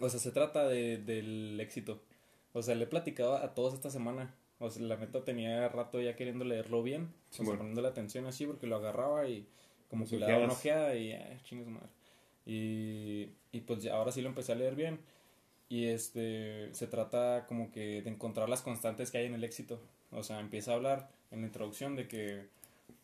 o 0.00 0.08
sea, 0.08 0.20
se 0.20 0.30
trata 0.30 0.68
de, 0.68 0.98
del 0.98 1.60
éxito. 1.60 2.02
O 2.52 2.62
sea, 2.62 2.74
le 2.74 2.84
he 2.84 2.86
platicado 2.86 3.36
a 3.36 3.54
todos 3.54 3.74
esta 3.74 3.90
semana. 3.90 4.34
O 4.58 4.70
sea, 4.70 4.82
la 4.82 4.96
neta 4.96 5.24
tenía 5.24 5.68
rato 5.68 6.00
ya 6.00 6.16
queriendo 6.16 6.44
leerlo 6.44 6.82
bien. 6.82 7.12
O 7.30 7.34
sea, 7.34 7.44
Simón. 7.44 7.58
poniéndole 7.58 7.88
atención 7.88 8.26
así 8.26 8.46
porque 8.46 8.66
lo 8.66 8.76
agarraba 8.76 9.28
y 9.28 9.46
como 9.88 10.06
que 10.06 10.18
le 10.18 10.26
daba 10.26 10.44
una 10.44 10.52
ojeada 10.52 10.94
y 10.94 11.12
ah, 11.12 11.40
chingue 11.44 11.64
su 11.64 11.70
madre. 11.70 11.88
Y, 12.44 13.28
y 13.52 13.60
pues 13.60 13.82
ya 13.82 13.94
ahora 13.94 14.12
sí 14.12 14.20
lo 14.22 14.28
empecé 14.28 14.52
a 14.52 14.56
leer 14.56 14.74
bien. 14.74 15.00
Y 15.68 15.86
este, 15.86 16.72
se 16.74 16.86
trata 16.86 17.46
como 17.46 17.70
que 17.70 18.02
de 18.02 18.10
encontrar 18.10 18.48
las 18.48 18.62
constantes 18.62 19.10
que 19.10 19.18
hay 19.18 19.26
en 19.26 19.34
el 19.34 19.44
éxito. 19.44 19.80
O 20.10 20.22
sea, 20.22 20.40
empieza 20.40 20.72
a 20.72 20.74
hablar 20.74 21.10
en 21.30 21.40
la 21.40 21.46
introducción 21.46 21.96
de 21.96 22.08
que 22.08 22.46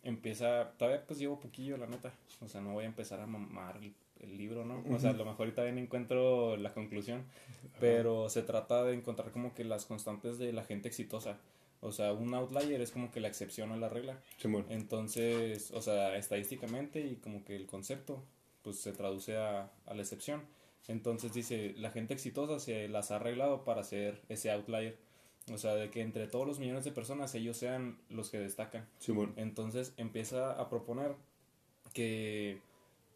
empieza, 0.02 0.72
todavía 0.76 1.04
pues 1.06 1.18
llevo 1.18 1.40
poquillo 1.40 1.76
la 1.76 1.86
neta, 1.86 2.12
o 2.40 2.48
sea, 2.48 2.60
no 2.60 2.72
voy 2.72 2.84
a 2.84 2.88
empezar 2.88 3.20
a 3.20 3.26
mamar 3.26 3.80
el, 4.20 4.36
libro, 4.36 4.64
¿no? 4.64 4.84
O 4.90 4.98
sea, 4.98 5.10
a 5.10 5.14
lo 5.14 5.24
mejor 5.24 5.40
ahorita 5.46 5.64
bien 5.64 5.78
encuentro 5.78 6.56
la 6.56 6.72
conclusión, 6.72 7.24
pero 7.80 8.28
se 8.28 8.42
trata 8.42 8.84
de 8.84 8.94
encontrar 8.94 9.30
como 9.30 9.54
que 9.54 9.64
las 9.64 9.84
constantes 9.84 10.38
de 10.38 10.52
la 10.52 10.64
gente 10.64 10.88
exitosa. 10.88 11.38
O 11.80 11.92
sea, 11.92 12.12
un 12.12 12.34
outlier 12.34 12.80
es 12.80 12.90
como 12.90 13.10
que 13.10 13.20
la 13.20 13.28
excepción 13.28 13.70
a 13.72 13.76
la 13.76 13.88
regla. 13.88 14.20
Simón. 14.38 14.66
Entonces, 14.68 15.70
o 15.70 15.80
sea, 15.80 16.16
estadísticamente 16.16 17.00
y 17.00 17.16
como 17.16 17.44
que 17.44 17.54
el 17.54 17.66
concepto, 17.66 18.22
pues 18.62 18.80
se 18.80 18.92
traduce 18.92 19.36
a, 19.36 19.70
a 19.86 19.94
la 19.94 20.02
excepción. 20.02 20.42
Entonces 20.88 21.32
dice, 21.34 21.74
la 21.76 21.90
gente 21.90 22.14
exitosa 22.14 22.58
se 22.58 22.88
las 22.88 23.10
ha 23.10 23.16
arreglado 23.16 23.64
para 23.64 23.84
ser 23.84 24.20
ese 24.28 24.50
outlier. 24.50 24.96
O 25.52 25.58
sea, 25.58 25.74
de 25.74 25.90
que 25.90 26.02
entre 26.02 26.26
todos 26.26 26.46
los 26.46 26.58
millones 26.58 26.84
de 26.84 26.92
personas 26.92 27.34
ellos 27.34 27.56
sean 27.56 27.98
los 28.10 28.30
que 28.30 28.38
destacan. 28.38 28.86
Simón. 28.98 29.32
Entonces 29.36 29.94
empieza 29.96 30.52
a 30.52 30.68
proponer 30.68 31.14
que 31.92 32.60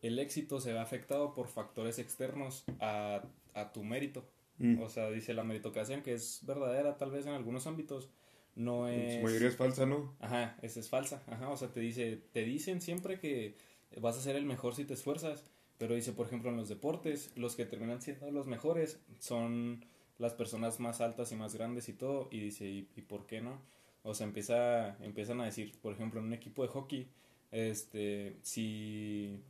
el 0.02 0.19
éxito 0.19 0.60
se 0.60 0.72
ve 0.72 0.78
afectado 0.78 1.32
por 1.34 1.49
factores 1.49 1.99
externos 1.99 2.64
a, 2.81 3.22
a 3.54 3.72
tu 3.72 3.82
mérito. 3.84 4.25
Mm. 4.58 4.82
O 4.82 4.88
sea, 4.88 5.10
dice 5.10 5.32
la 5.32 5.44
meritocracia, 5.44 6.02
que 6.02 6.12
es 6.12 6.40
verdadera 6.43 6.99
tal 6.99 7.10
vez 7.10 7.26
en 7.26 7.32
algunos 7.32 7.66
ámbitos, 7.66 8.10
no 8.54 8.88
es... 8.88 9.16
su 9.16 9.22
mayoría 9.25 9.49
es 9.49 9.56
falsa, 9.56 9.87
¿no? 9.87 10.14
Ajá, 10.20 10.58
esa 10.62 10.81
es 10.81 10.88
falsa. 10.88 11.22
Ajá, 11.26 11.49
o 11.49 11.56
sea, 11.56 11.69
te 11.69 11.81
dice, 11.81 12.20
te 12.32 12.44
dicen 12.44 12.81
siempre 12.81 13.19
que 13.19 13.56
vas 14.00 14.19
a 14.19 14.20
ser 14.20 14.37
el 14.37 14.44
mejor 14.44 14.75
si 14.75 14.84
te 14.84 14.94
esfuerzas, 14.94 15.44
pero 15.78 15.94
dice, 15.94 16.12
por 16.12 16.26
ejemplo, 16.26 16.50
en 16.50 16.56
los 16.56 16.69
deportes, 16.69 17.32
los 17.37 17.56
que 17.56 17.64
terminan 17.64 18.02
siendo 18.02 18.31
los 18.31 18.46
mejores 18.46 19.00
son 19.19 19.84
las 20.19 20.34
personas 20.34 20.81
más 20.81 21.00
altas 21.00 21.32
y 21.32 21.37
más 21.37 21.54
grandes 21.54 21.88
y 21.88 21.94
todo, 21.94 22.28
y 22.31 22.40
dice, 22.40 22.66
¿y, 22.66 22.88
y 22.94 23.02
por 23.02 23.26
qué 23.26 23.40
no? 23.40 23.60
O 24.02 24.14
sea, 24.14 24.26
empieza, 24.26 24.96
empiezan 25.02 25.40
a 25.40 25.44
decir, 25.44 25.72
por 25.81 25.93
ejemplo, 25.93 26.20
en 26.20 26.26
un 26.26 26.32
equipo 26.32 26.62
de 26.62 26.69
hockey, 26.69 27.08
este, 27.50 28.37
si 28.43 29.40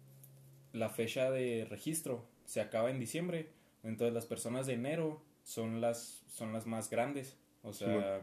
la 0.72 0.88
fecha 0.88 1.30
de 1.30 1.66
registro 1.68 2.24
se 2.44 2.60
acaba 2.60 2.90
en 2.90 2.98
diciembre, 2.98 3.48
entonces 3.82 4.14
las 4.14 4.26
personas 4.26 4.66
de 4.66 4.74
enero 4.74 5.22
son 5.44 5.80
las, 5.80 6.22
son 6.28 6.52
las 6.52 6.66
más 6.66 6.90
grandes. 6.90 7.36
O 7.62 7.72
sea, 7.72 8.22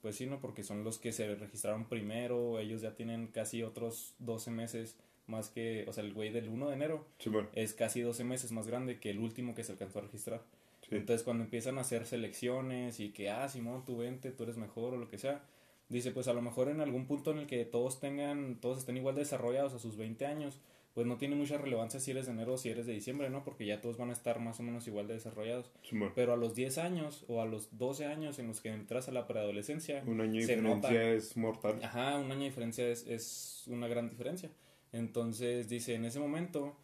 pues 0.00 0.16
sí, 0.16 0.26
¿no? 0.26 0.40
Porque 0.40 0.62
son 0.62 0.84
los 0.84 0.98
que 0.98 1.12
se 1.12 1.34
registraron 1.34 1.88
primero, 1.88 2.58
ellos 2.58 2.80
ya 2.80 2.94
tienen 2.94 3.28
casi 3.28 3.62
otros 3.62 4.14
12 4.18 4.50
meses 4.50 4.96
más 5.26 5.50
que, 5.50 5.84
o 5.88 5.92
sea, 5.92 6.04
el 6.04 6.12
güey 6.12 6.30
del 6.30 6.48
1 6.48 6.68
de 6.68 6.74
enero 6.74 7.06
es 7.54 7.74
casi 7.74 8.00
12 8.00 8.24
meses 8.24 8.52
más 8.52 8.66
grande 8.66 8.98
que 8.98 9.10
el 9.10 9.18
último 9.18 9.54
que 9.54 9.64
se 9.64 9.72
alcanzó 9.72 10.00
a 10.00 10.02
registrar. 10.02 10.42
Sí. 10.82 10.96
Entonces 10.96 11.22
cuando 11.22 11.44
empiezan 11.44 11.78
a 11.78 11.82
hacer 11.82 12.06
selecciones 12.06 12.98
y 12.98 13.10
que, 13.10 13.30
ah, 13.30 13.48
Simón, 13.48 13.84
tú 13.84 13.98
vente, 13.98 14.32
tú 14.32 14.42
eres 14.42 14.56
mejor 14.56 14.94
o 14.94 14.96
lo 14.96 15.08
que 15.08 15.18
sea, 15.18 15.44
dice, 15.88 16.10
pues 16.10 16.26
a 16.26 16.32
lo 16.32 16.42
mejor 16.42 16.68
en 16.68 16.80
algún 16.80 17.06
punto 17.06 17.30
en 17.30 17.38
el 17.38 17.46
que 17.46 17.64
todos 17.64 18.00
tengan, 18.00 18.58
todos 18.60 18.78
estén 18.78 18.96
igual 18.96 19.14
desarrollados 19.14 19.74
a 19.74 19.78
sus 19.78 19.96
20 19.96 20.26
años, 20.26 20.60
pues 20.94 21.06
no 21.06 21.16
tiene 21.16 21.36
mucha 21.36 21.56
relevancia 21.56 22.00
si 22.00 22.10
eres 22.10 22.26
de 22.26 22.32
enero 22.32 22.54
o 22.54 22.58
si 22.58 22.68
eres 22.68 22.86
de 22.86 22.92
diciembre, 22.92 23.30
¿no? 23.30 23.44
Porque 23.44 23.64
ya 23.64 23.80
todos 23.80 23.96
van 23.96 24.10
a 24.10 24.12
estar 24.12 24.40
más 24.40 24.60
o 24.60 24.62
menos 24.62 24.86
igual 24.86 25.06
de 25.08 25.14
desarrollados. 25.14 25.70
Pero 26.14 26.34
a 26.34 26.36
los 26.36 26.54
10 26.54 26.78
años 26.78 27.24
o 27.28 27.40
a 27.40 27.46
los 27.46 27.78
12 27.78 28.06
años 28.06 28.38
en 28.38 28.48
los 28.48 28.60
que 28.60 28.70
entras 28.70 29.08
a 29.08 29.12
la 29.12 29.26
preadolescencia, 29.26 30.02
Un 30.06 30.20
año 30.20 30.34
de 30.34 30.40
diferencia 30.40 30.74
nota. 30.74 31.10
es 31.12 31.36
mortal. 31.36 31.80
Ajá, 31.82 32.18
un 32.18 32.30
año 32.30 32.40
de 32.40 32.46
diferencia 32.46 32.86
es, 32.88 33.06
es 33.06 33.64
una 33.68 33.88
gran 33.88 34.10
diferencia. 34.10 34.50
Entonces 34.92 35.68
dice, 35.68 35.94
en 35.94 36.04
ese 36.04 36.20
momento, 36.20 36.76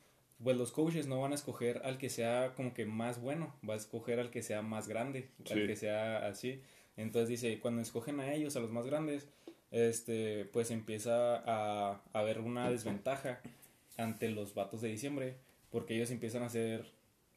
pues 0.42 0.56
los 0.56 0.72
coaches 0.72 1.06
no 1.06 1.20
van 1.20 1.32
a 1.32 1.34
escoger 1.34 1.82
al 1.84 1.98
que 1.98 2.08
sea 2.08 2.54
como 2.54 2.72
que 2.72 2.86
más 2.86 3.20
bueno, 3.20 3.54
va 3.68 3.74
a 3.74 3.76
escoger 3.76 4.20
al 4.20 4.30
que 4.30 4.42
sea 4.42 4.62
más 4.62 4.88
grande, 4.88 5.28
al 5.50 5.66
que 5.66 5.76
sea 5.76 6.26
así. 6.26 6.62
Entonces 6.96 7.28
dice, 7.28 7.60
cuando 7.60 7.82
escogen 7.82 8.20
a 8.20 8.32
ellos, 8.32 8.56
a 8.56 8.60
los 8.60 8.70
más 8.70 8.86
grandes, 8.86 9.28
este, 9.70 10.46
pues 10.46 10.70
empieza 10.70 11.42
a 11.46 12.00
haber 12.14 12.40
una 12.40 12.70
desventaja 12.70 13.40
ante 13.98 14.30
los 14.30 14.54
vatos 14.54 14.80
de 14.80 14.88
diciembre, 14.88 15.36
porque 15.70 15.94
ellos 15.94 16.10
empiezan 16.10 16.42
a 16.42 16.46
hacer, 16.46 16.86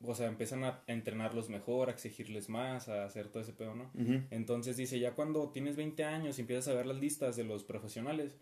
o 0.02 0.16
sea, 0.16 0.28
empiezan 0.28 0.64
a 0.64 0.84
entrenarlos 0.88 1.50
mejor, 1.50 1.90
a 1.90 1.92
exigirles 1.92 2.48
más, 2.48 2.88
a 2.88 3.04
hacer 3.04 3.28
todo 3.28 3.44
ese 3.44 3.52
pedo, 3.52 3.76
¿no? 3.76 3.92
Entonces 4.30 4.78
dice, 4.78 5.00
ya 5.00 5.14
cuando 5.14 5.50
tienes 5.50 5.76
20 5.76 6.04
años 6.06 6.38
y 6.38 6.42
empiezas 6.42 6.70
a 6.70 6.74
ver 6.74 6.86
las 6.86 6.98
listas 6.98 7.36
de 7.36 7.44
los 7.44 7.66
profesionales 7.66 8.36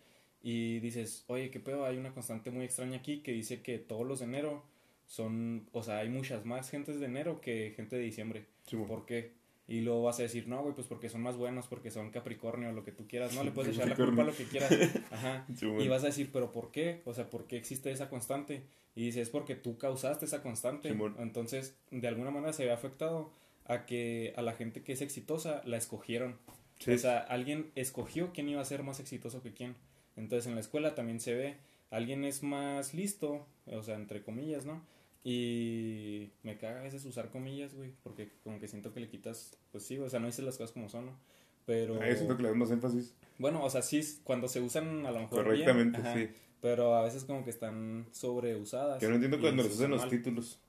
y 0.44 0.80
dices, 0.80 1.24
oye, 1.28 1.50
qué 1.50 1.60
pedo, 1.60 1.86
hay 1.86 1.98
una 1.98 2.14
constante 2.14 2.52
muy 2.52 2.66
extraña 2.66 2.98
aquí 2.98 3.22
que 3.22 3.32
dice 3.32 3.62
que 3.62 3.80
todos 3.80 4.06
los 4.06 4.20
de 4.20 4.26
enero 4.26 4.64
son, 5.06 5.68
o 5.72 5.82
sea, 5.82 5.98
hay 6.00 6.10
muchas 6.10 6.46
más 6.46 6.70
gentes 6.70 7.00
de 7.00 7.08
enero 7.08 7.42
que 7.42 7.74
gente 7.76 7.96
de 7.96 8.04
diciembre. 8.04 8.46
Sí. 8.68 8.78
¿Por 8.78 9.06
qué? 9.06 9.39
Y 9.70 9.82
luego 9.82 10.02
vas 10.02 10.18
a 10.18 10.24
decir, 10.24 10.48
no, 10.48 10.64
güey, 10.64 10.74
pues 10.74 10.88
porque 10.88 11.10
son 11.10 11.22
más 11.22 11.38
buenos, 11.38 11.68
porque 11.68 11.92
son 11.92 12.10
Capricornio, 12.10 12.72
lo 12.72 12.84
que 12.84 12.92
tú 12.92 13.08
quieras, 13.08 13.36
no, 13.36 13.44
le 13.44 13.52
puedes 13.52 13.76
echar 13.76 13.88
la 13.88 13.96
culpa 13.96 14.24
a 14.24 14.26
lo 14.26 14.36
que 14.36 14.46
quieras. 14.46 14.72
Ajá. 15.12 15.46
Sí. 15.56 15.68
Y 15.68 15.88
vas 15.88 16.02
a 16.04 16.08
decir, 16.08 16.32
pero 16.34 16.52
¿por 16.52 16.72
qué? 16.72 17.04
O 17.06 17.14
sea, 17.14 17.30
¿por 17.30 17.46
qué 17.46 17.58
existe 17.58 17.92
esa 17.92 18.10
constante? 18.10 18.64
Y 18.96 19.06
dices, 19.06 19.28
es 19.28 19.30
porque 19.30 19.54
tú 19.54 19.78
causaste 19.78 20.26
esa 20.26 20.42
constante. 20.42 20.90
Entonces, 21.20 21.78
de 21.92 22.08
alguna 22.08 22.32
manera 22.32 22.52
se 22.52 22.66
ve 22.66 22.72
afectado 22.72 23.32
a 23.66 23.86
que 23.86 24.34
a 24.36 24.42
la 24.42 24.54
gente 24.54 24.82
que 24.82 24.94
es 24.94 25.02
exitosa 25.02 25.62
la 25.66 25.78
escogieron. 25.78 26.40
Sí. 26.80 26.94
O 26.94 26.98
sea, 26.98 27.20
alguien 27.20 27.70
escogió 27.76 28.32
quién 28.34 28.50
iba 28.50 28.62
a 28.62 28.66
ser 28.66 28.82
más 28.82 29.00
exitoso 29.00 29.44
que 29.44 29.54
quién. 29.54 29.76
Entonces, 30.16 30.48
en 30.48 30.56
la 30.56 30.62
escuela 30.62 30.96
también 30.96 31.20
se 31.20 31.36
ve, 31.36 31.58
alguien 31.92 32.26
es 32.26 32.42
más 32.42 32.96
listo, 32.96 33.46
o 33.68 33.84
sea, 33.84 33.98
entre 33.98 34.24
comillas, 34.24 34.66
¿no? 34.66 34.82
Y 35.24 36.32
me 36.44 36.58
caga 36.58 36.80
a 36.80 36.84
veces 36.84 37.04
usar 37.06 37.30
comillas, 37.30 37.76
güey, 37.76 37.94
porque 38.04 38.32
como 38.44 38.60
que 38.60 38.68
siento 38.68 38.94
que 38.94 39.02
le 39.02 39.10
quitas, 39.10 39.58
pues 39.72 39.86
sí, 39.86 39.98
o 39.98 40.10
sea, 40.10 40.20
no 40.20 40.28
dices 40.28 40.46
las 40.46 40.58
cosas 40.58 40.72
como 40.72 40.88
son, 40.90 41.08
¿no? 41.08 41.20
Pero... 41.66 42.02
Ahí 42.02 42.16
siento 42.16 42.38
que 42.38 42.44
le 42.44 42.50
das 42.50 42.58
más 42.58 42.72
énfasis. 42.72 43.14
Bueno, 43.38 43.64
o 43.64 43.70
sea, 43.70 43.82
sí, 43.82 44.02
cuando 44.24 44.48
se 44.48 44.62
usan 44.62 45.06
a 45.06 45.12
lo 45.12 45.20
mejor 45.20 45.44
bien, 45.44 45.66
Correctamente, 45.66 45.98
ajá, 46.00 46.14
sí. 46.16 46.30
pero 46.62 46.96
a 46.96 47.04
veces 47.04 47.26
como 47.26 47.44
que 47.44 47.50
están 47.50 48.08
sobreusadas. 48.12 49.02
Yo 49.02 49.10
no 49.10 49.16
entiendo 49.16 49.40
cuando 49.40 49.64
les 49.64 49.74
usan 49.74 49.92
los 49.92 50.10
títulos. 50.10 50.60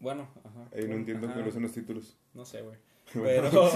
Bueno, 0.00 0.28
ajá. 0.44 0.68
Ahí 0.72 0.82
no 0.82 0.86
bueno, 0.86 0.94
entiendo 0.96 1.28
que 1.32 1.40
no 1.40 1.48
usan 1.48 1.62
los 1.62 1.72
títulos. 1.72 2.16
No 2.34 2.44
sé, 2.44 2.62
güey. 2.62 2.76
Pero, 3.22 3.70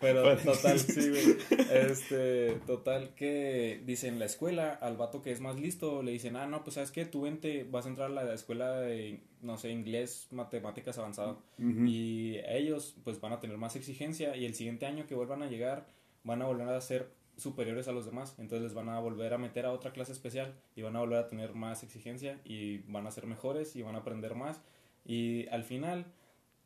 pero 0.00 0.36
total, 0.38 0.78
sí, 0.78 1.10
güey. 1.10 1.36
Este, 1.70 2.52
total 2.66 3.14
que 3.14 3.82
dicen 3.84 4.18
la 4.18 4.24
escuela, 4.24 4.72
al 4.72 4.96
vato 4.96 5.20
que 5.20 5.30
es 5.30 5.40
más 5.40 5.60
listo, 5.60 6.02
le 6.02 6.12
dicen, 6.12 6.36
ah, 6.36 6.46
no, 6.46 6.64
pues 6.64 6.74
sabes 6.74 6.90
qué, 6.90 7.04
tú 7.04 7.22
vente, 7.22 7.66
vas 7.70 7.84
a 7.84 7.90
entrar 7.90 8.10
a 8.10 8.14
la 8.24 8.32
escuela 8.32 8.80
de, 8.80 9.20
no 9.42 9.58
sé, 9.58 9.70
inglés, 9.70 10.28
matemáticas 10.30 10.98
avanzado. 10.98 11.42
Y 11.58 12.38
ellos, 12.46 12.96
pues 13.04 13.20
van 13.20 13.32
a 13.32 13.40
tener 13.40 13.58
más 13.58 13.76
exigencia 13.76 14.36
y 14.36 14.46
el 14.46 14.54
siguiente 14.54 14.86
año 14.86 15.06
que 15.06 15.14
vuelvan 15.14 15.42
a 15.42 15.48
llegar, 15.48 15.86
van 16.24 16.40
a 16.40 16.46
volver 16.46 16.68
a 16.68 16.80
ser 16.80 17.10
superiores 17.36 17.88
a 17.88 17.92
los 17.92 18.06
demás. 18.06 18.34
Entonces 18.38 18.62
les 18.62 18.74
van 18.74 18.88
a 18.88 19.00
volver 19.00 19.32
a 19.34 19.38
meter 19.38 19.66
a 19.66 19.72
otra 19.72 19.92
clase 19.92 20.12
especial 20.12 20.54
y 20.76 20.82
van 20.82 20.96
a 20.96 21.00
volver 21.00 21.18
a 21.18 21.28
tener 21.28 21.54
más 21.54 21.82
exigencia 21.82 22.40
y 22.44 22.78
van 22.90 23.06
a 23.06 23.10
ser 23.10 23.26
mejores 23.26 23.76
y 23.76 23.82
van 23.82 23.94
a 23.94 23.98
aprender 23.98 24.34
más. 24.34 24.60
Y 25.04 25.48
al 25.48 25.64
final, 25.64 26.06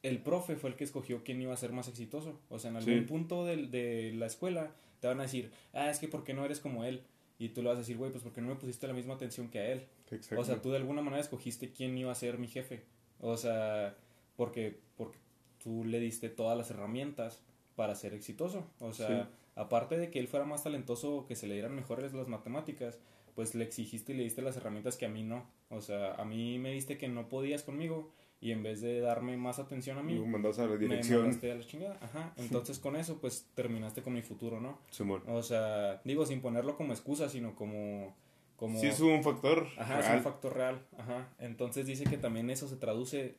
el 0.03 0.19
profe 0.23 0.57
fue 0.57 0.71
el 0.71 0.77
que 0.77 0.85
escogió 0.85 1.23
quién 1.25 1.41
iba 1.41 1.53
a 1.53 1.57
ser 1.57 1.73
más 1.73 1.89
exitoso. 1.89 2.41
O 2.49 2.59
sea, 2.59 2.71
en 2.71 2.77
algún 2.77 2.95
Sí. 2.95 3.01
punto 3.03 3.45
del- 3.45 3.71
de, 3.71 4.13
la 4.15 4.27
escuela 4.27 4.73
te 5.01 5.07
van 5.07 5.21
a 5.21 5.25
decir, 5.25 5.51
ah, 5.73 5.91
es 5.91 5.99
que 5.99 6.09
¿por 6.09 6.25
qué 6.25 6.35
no 6.35 6.45
eres 6.45 6.61
como 6.61 6.85
él? 6.85 7.03
Y 7.39 7.51
tú 7.51 7.63
le 7.63 7.69
vas 7.69 7.77
a 7.77 7.81
decir, 7.81 7.97
güey, 7.97 8.11
pues 8.11 8.23
porque 8.23 8.41
no 8.41 8.49
me 8.49 8.55
pusiste 8.57 8.87
la 8.87 8.93
misma 8.95 9.15
atención 9.15 9.49
que 9.49 9.59
a 9.59 9.67
él. 9.73 9.87
Exacto. 10.11 10.41
O 10.41 10.45
sea, 10.45 10.61
tú 10.63 10.71
de 10.71 10.77
alguna 10.77 11.03
manera 11.03 11.21
escogiste 11.21 11.73
quién 11.73 11.97
iba 11.99 12.13
a 12.13 12.15
ser 12.15 12.39
mi 12.39 12.47
jefe. 12.49 12.83
O 13.21 13.37
sea, 13.37 13.97
porque, 14.37 14.79
porque 14.97 15.19
tú 15.63 15.85
le 15.85 15.99
diste 16.01 16.29
todas 16.29 16.57
las 16.59 16.71
herramientas 16.71 17.43
para 17.77 17.95
ser 17.95 18.13
exitoso. 18.15 18.67
O 18.81 18.93
sea, 18.93 19.25
Sí. 19.25 19.29
aparte 19.57 19.97
de 19.99 20.11
que 20.11 20.19
él 20.19 20.29
fuera 20.29 20.45
más 20.45 20.63
talentoso, 20.65 21.25
que 21.27 21.35
se 21.37 21.47
le 21.47 21.55
dieran 21.55 21.75
mejores 21.75 22.13
las 22.13 22.29
matemáticas, 22.29 22.99
pues 23.35 23.55
le 23.55 23.65
exigiste 23.65 24.13
y 24.13 24.17
le 24.17 24.25
diste 24.25 24.43
las 24.43 24.57
herramientas 24.57 24.97
que 24.97 25.07
a 25.07 25.09
mí 25.09 25.23
no. 25.23 25.49
O 25.71 25.81
sea, 25.81 26.15
a 26.17 26.25
mí 26.25 26.59
me 26.59 26.71
diste 26.73 26.99
que 26.99 27.09
no 27.09 27.29
podías 27.29 27.63
conmigo 27.63 28.13
y 28.43 28.51
en 28.51 28.63
vez 28.63 28.81
de 28.83 29.01
darme 29.01 29.37
más 29.39 29.59
atención 29.61 29.97
a 29.99 30.03
mí, 30.03 30.13
Luego 30.15 30.27
mandados 30.29 30.59
a 30.59 30.65
la 30.67 30.73
me 30.73 30.79
dirección. 30.79 31.21
mandaste 31.23 31.53
a 31.53 31.55
la 31.55 31.65
chingada. 31.65 31.99
Ajá. 32.03 32.35
Entonces 32.37 32.79
con 32.81 32.97
eso, 32.97 33.19
pues 33.21 33.47
terminaste 33.55 34.03
con 34.03 34.13
mi 34.13 34.21
futuro, 34.23 34.61
¿no? 34.61 34.79
Simón. 34.91 35.23
O 35.29 35.43
sea, 35.43 36.01
digo, 36.05 36.27
sin 36.27 36.41
ponerlo 36.41 36.77
como 36.77 36.93
excusa, 36.93 37.29
sino 37.29 37.55
como... 37.55 38.15
como 38.57 38.79
Sí 38.81 38.89
es 38.89 38.99
un 39.01 39.23
factor 39.23 39.69
Ajá, 39.79 40.01
es 40.01 40.17
un 40.17 40.23
factor 40.25 40.55
real. 40.57 40.85
Ajá. 40.99 41.29
Entonces 41.39 41.87
dice 41.87 42.03
que 42.05 42.19
también 42.19 42.51
eso 42.51 42.67
se 42.69 42.77
traduce 42.77 43.37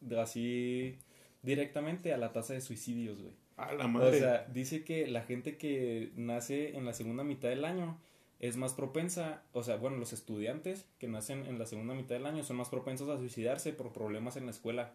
de 0.00 0.20
así 0.20 0.98
directamente 1.42 2.12
a 2.12 2.18
la 2.18 2.32
tasa 2.32 2.54
de 2.54 2.60
suicidios, 2.60 3.22
güey. 3.22 3.34
A 3.56 3.72
la 3.72 3.84
O 3.84 3.88
madre. 3.88 4.18
sea, 4.18 4.44
dice 4.52 4.82
que 4.84 5.06
la 5.06 5.22
gente 5.22 5.56
que 5.56 6.10
nace 6.16 6.76
en 6.76 6.84
la 6.84 6.92
segunda 6.92 7.22
mitad 7.24 7.48
del 7.48 7.64
año 7.64 7.98
es 8.40 8.56
más 8.56 8.74
propensa, 8.74 9.42
o 9.52 9.62
sea, 9.62 9.76
bueno, 9.76 9.96
los 9.96 10.12
estudiantes 10.12 10.86
que 10.98 11.08
nacen 11.08 11.46
en 11.46 11.58
la 11.58 11.66
segunda 11.66 11.94
mitad 11.94 12.14
del 12.14 12.26
año 12.26 12.44
son 12.44 12.56
más 12.56 12.68
propensos 12.68 13.08
a 13.08 13.18
suicidarse 13.18 13.72
por 13.72 13.92
problemas 13.92 14.36
en 14.36 14.44
la 14.44 14.52
escuela 14.52 14.92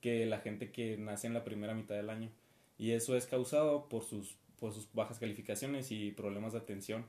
que 0.00 0.26
la 0.26 0.40
gente 0.40 0.72
que 0.72 0.98
nace 0.98 1.26
en 1.26 1.34
la 1.34 1.44
primera 1.44 1.74
mitad 1.74 1.94
del 1.94 2.10
año. 2.10 2.30
Y 2.76 2.90
eso 2.90 3.16
es 3.16 3.26
causado 3.26 3.88
por 3.88 4.04
sus, 4.04 4.36
por 4.60 4.72
sus 4.72 4.92
bajas 4.92 5.18
calificaciones 5.18 5.90
y 5.90 6.10
problemas 6.10 6.52
de 6.52 6.58
atención. 6.58 7.06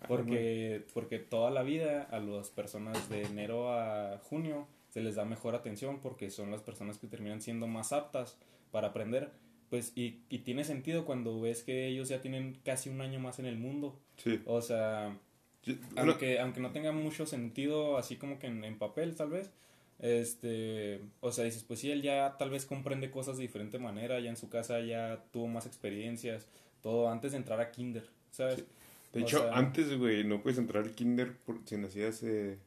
Ah, 0.00 0.06
Porque, 0.08 0.84
porque 0.94 1.18
toda 1.18 1.50
la 1.50 1.62
vida 1.62 2.02
a 2.02 2.18
las 2.20 2.50
personas 2.50 3.08
de 3.10 3.22
enero 3.22 3.72
a 3.72 4.18
junio 4.18 4.66
se 4.88 5.00
les 5.00 5.16
da 5.16 5.24
mejor 5.24 5.54
atención 5.54 6.00
porque 6.00 6.30
son 6.30 6.50
las 6.50 6.62
personas 6.62 6.98
que 6.98 7.08
terminan 7.08 7.42
siendo 7.42 7.66
más 7.66 7.92
aptas 7.92 8.38
para 8.70 8.88
aprender. 8.88 9.30
Pues, 9.68 9.92
y, 9.96 10.20
y 10.30 10.38
tiene 10.38 10.64
sentido 10.64 11.04
cuando 11.04 11.40
ves 11.40 11.62
que 11.62 11.88
ellos 11.88 12.08
ya 12.08 12.20
tienen 12.20 12.56
casi 12.64 12.88
un 12.88 13.00
año 13.00 13.18
más 13.18 13.38
en 13.38 13.46
el 13.46 13.58
mundo. 13.58 13.98
Sí. 14.16 14.40
O 14.46 14.62
sea, 14.62 15.18
Yo- 15.66 15.74
aunque, 15.96 16.38
aunque 16.40 16.60
no 16.60 16.70
tenga 16.72 16.92
mucho 16.92 17.26
sentido 17.26 17.98
así 17.98 18.16
como 18.16 18.38
que 18.38 18.46
en, 18.46 18.64
en 18.64 18.78
papel 18.78 19.14
tal 19.16 19.30
vez, 19.30 19.50
este, 19.98 21.00
o 21.20 21.32
sea, 21.32 21.44
dices, 21.44 21.64
pues 21.64 21.80
sí, 21.80 21.90
él 21.90 22.02
ya 22.02 22.36
tal 22.38 22.50
vez 22.50 22.64
comprende 22.66 23.10
cosas 23.10 23.36
de 23.36 23.42
diferente 23.42 23.78
manera, 23.78 24.20
ya 24.20 24.30
en 24.30 24.36
su 24.36 24.48
casa 24.48 24.80
ya 24.80 25.24
tuvo 25.32 25.48
más 25.48 25.66
experiencias, 25.66 26.46
todo 26.82 27.08
antes 27.10 27.32
de 27.32 27.38
entrar 27.38 27.60
a 27.60 27.70
kinder, 27.72 28.08
¿sabes? 28.30 28.64
De 29.12 29.20
O 29.20 29.24
hecho, 29.24 29.38
sea- 29.40 29.56
antes, 29.56 29.96
güey, 29.98 30.22
no 30.24 30.42
puedes 30.42 30.58
entrar 30.58 30.84
al 30.84 30.94
kinder 30.94 31.36
por, 31.38 31.60
si 31.66 31.76
nacías 31.76 32.22
eh, 32.22 32.58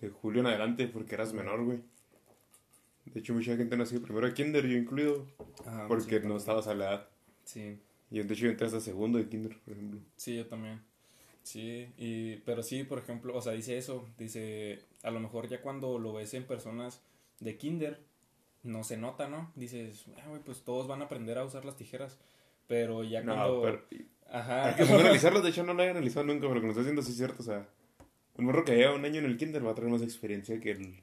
de 0.00 0.08
julio 0.10 0.40
en 0.40 0.46
adelante 0.48 0.88
porque 0.88 1.14
eras 1.14 1.32
menor, 1.32 1.64
güey. 1.64 1.78
De 3.06 3.20
hecho, 3.20 3.34
mucha 3.34 3.56
gente 3.56 3.76
nació 3.76 4.02
primero 4.02 4.26
de 4.26 4.34
kinder, 4.34 4.66
yo 4.66 4.76
incluido, 4.76 5.26
Ajá, 5.64 5.86
porque 5.86 6.02
sí, 6.04 6.10
no 6.16 6.20
también. 6.20 6.36
estabas 6.38 6.66
a 6.66 6.74
la 6.74 6.84
edad. 6.86 7.08
Sí, 7.44 7.78
Y 8.10 8.18
de 8.18 8.22
hecho, 8.34 8.44
yo 8.46 8.50
entré 8.50 8.66
hasta 8.66 8.80
segundo 8.80 9.18
de 9.18 9.28
kinder, 9.28 9.56
por 9.60 9.74
ejemplo. 9.74 10.00
sí, 10.16 10.36
yo 10.36 10.46
también. 10.46 10.80
Sí, 11.46 11.86
y, 11.96 12.38
pero 12.38 12.64
sí, 12.64 12.82
por 12.82 12.98
ejemplo, 12.98 13.32
o 13.36 13.40
sea, 13.40 13.52
dice 13.52 13.78
eso, 13.78 14.04
dice, 14.18 14.80
a 15.04 15.12
lo 15.12 15.20
mejor 15.20 15.46
ya 15.46 15.62
cuando 15.62 15.96
lo 15.96 16.12
ves 16.12 16.34
en 16.34 16.42
personas 16.42 17.00
de 17.38 17.56
kinder, 17.56 18.00
no 18.64 18.82
se 18.82 18.96
nota, 18.96 19.28
¿no? 19.28 19.52
Dices, 19.54 20.06
ah, 20.18 20.28
güey, 20.28 20.42
pues 20.42 20.62
todos 20.64 20.88
van 20.88 21.02
a 21.02 21.04
aprender 21.04 21.38
a 21.38 21.44
usar 21.44 21.64
las 21.64 21.76
tijeras, 21.76 22.18
pero 22.66 23.04
ya 23.04 23.22
No, 23.22 23.34
cuando... 23.36 23.62
pero... 23.62 24.04
Ajá. 24.28 24.66
Hay 24.70 24.74
que 24.74 24.92
analizarlo, 24.92 25.40
de 25.40 25.50
hecho 25.50 25.62
no 25.62 25.72
lo 25.72 25.84
he 25.84 25.90
analizado 25.90 26.26
nunca, 26.26 26.48
pero 26.48 26.54
lo 26.54 26.60
que 26.62 26.66
nos 26.66 26.72
está 26.72 26.80
haciendo 26.80 27.02
sí 27.02 27.12
es 27.12 27.16
cierto, 27.16 27.42
o 27.42 27.46
sea... 27.46 27.68
Un 28.36 28.46
morro 28.46 28.64
que 28.64 28.74
lleva 28.74 28.96
un 28.96 29.04
año 29.04 29.20
en 29.20 29.26
el 29.26 29.36
kinder 29.36 29.64
va 29.64 29.70
a 29.70 29.74
traer 29.76 29.92
más 29.92 30.02
experiencia 30.02 30.58
que, 30.58 30.72
el, 30.72 31.00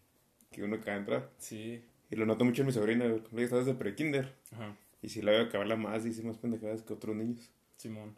que 0.52 0.62
uno 0.62 0.78
que 0.82 0.90
va 0.90 0.98
a 0.98 1.00
entrar. 1.00 1.30
Sí, 1.38 1.82
Y 2.12 2.18
lo 2.18 2.26
noto 2.26 2.44
mucho 2.44 2.64
en 2.64 2.68
mi 2.68 2.74
sobrina, 2.74 3.06
ella 3.06 3.22
está 3.38 3.60
desde 3.60 3.76
pre-kinder. 3.76 4.36
ajá. 4.52 4.76
Y 5.02 5.08
si 5.08 5.22
la 5.22 5.32
veo 5.32 5.48
habla 5.54 5.78
más, 5.78 6.04
dice 6.04 6.22
más 6.24 6.38
pendejadas 6.38 6.82
que 6.82 6.94
otros 6.94 7.16
niños. 7.16 7.50
Simón. 7.78 8.16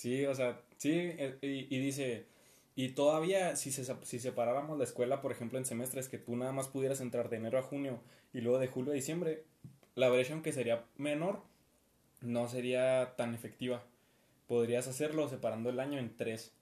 Sí, 0.00 0.24
o 0.24 0.34
sea, 0.34 0.58
sí, 0.78 0.92
eh, 0.94 1.36
y, 1.42 1.76
y 1.76 1.78
dice, 1.78 2.24
y 2.74 2.88
todavía 2.92 3.54
si, 3.54 3.70
se, 3.70 3.84
si 4.02 4.18
separáramos 4.18 4.78
la 4.78 4.84
escuela, 4.84 5.20
por 5.20 5.30
ejemplo, 5.30 5.58
en 5.58 5.66
semestres, 5.66 6.08
que 6.08 6.16
tú 6.16 6.36
nada 6.36 6.52
más 6.52 6.68
pudieras 6.68 7.02
entrar 7.02 7.28
de 7.28 7.36
enero 7.36 7.58
a 7.58 7.62
junio 7.62 8.00
y 8.32 8.40
luego 8.40 8.58
de 8.58 8.68
julio 8.68 8.92
a 8.92 8.94
diciembre, 8.94 9.44
la 9.96 10.08
brecha, 10.08 10.32
aunque 10.32 10.54
sería 10.54 10.86
menor, 10.96 11.42
no 12.22 12.48
sería 12.48 13.14
tan 13.18 13.34
efectiva. 13.34 13.84
Podrías 14.48 14.88
hacerlo 14.88 15.28
separando 15.28 15.68
el 15.68 15.78
año 15.80 15.98
en 15.98 16.16
tres, 16.16 16.54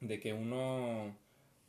de 0.00 0.18
que 0.18 0.32
uno, 0.32 1.16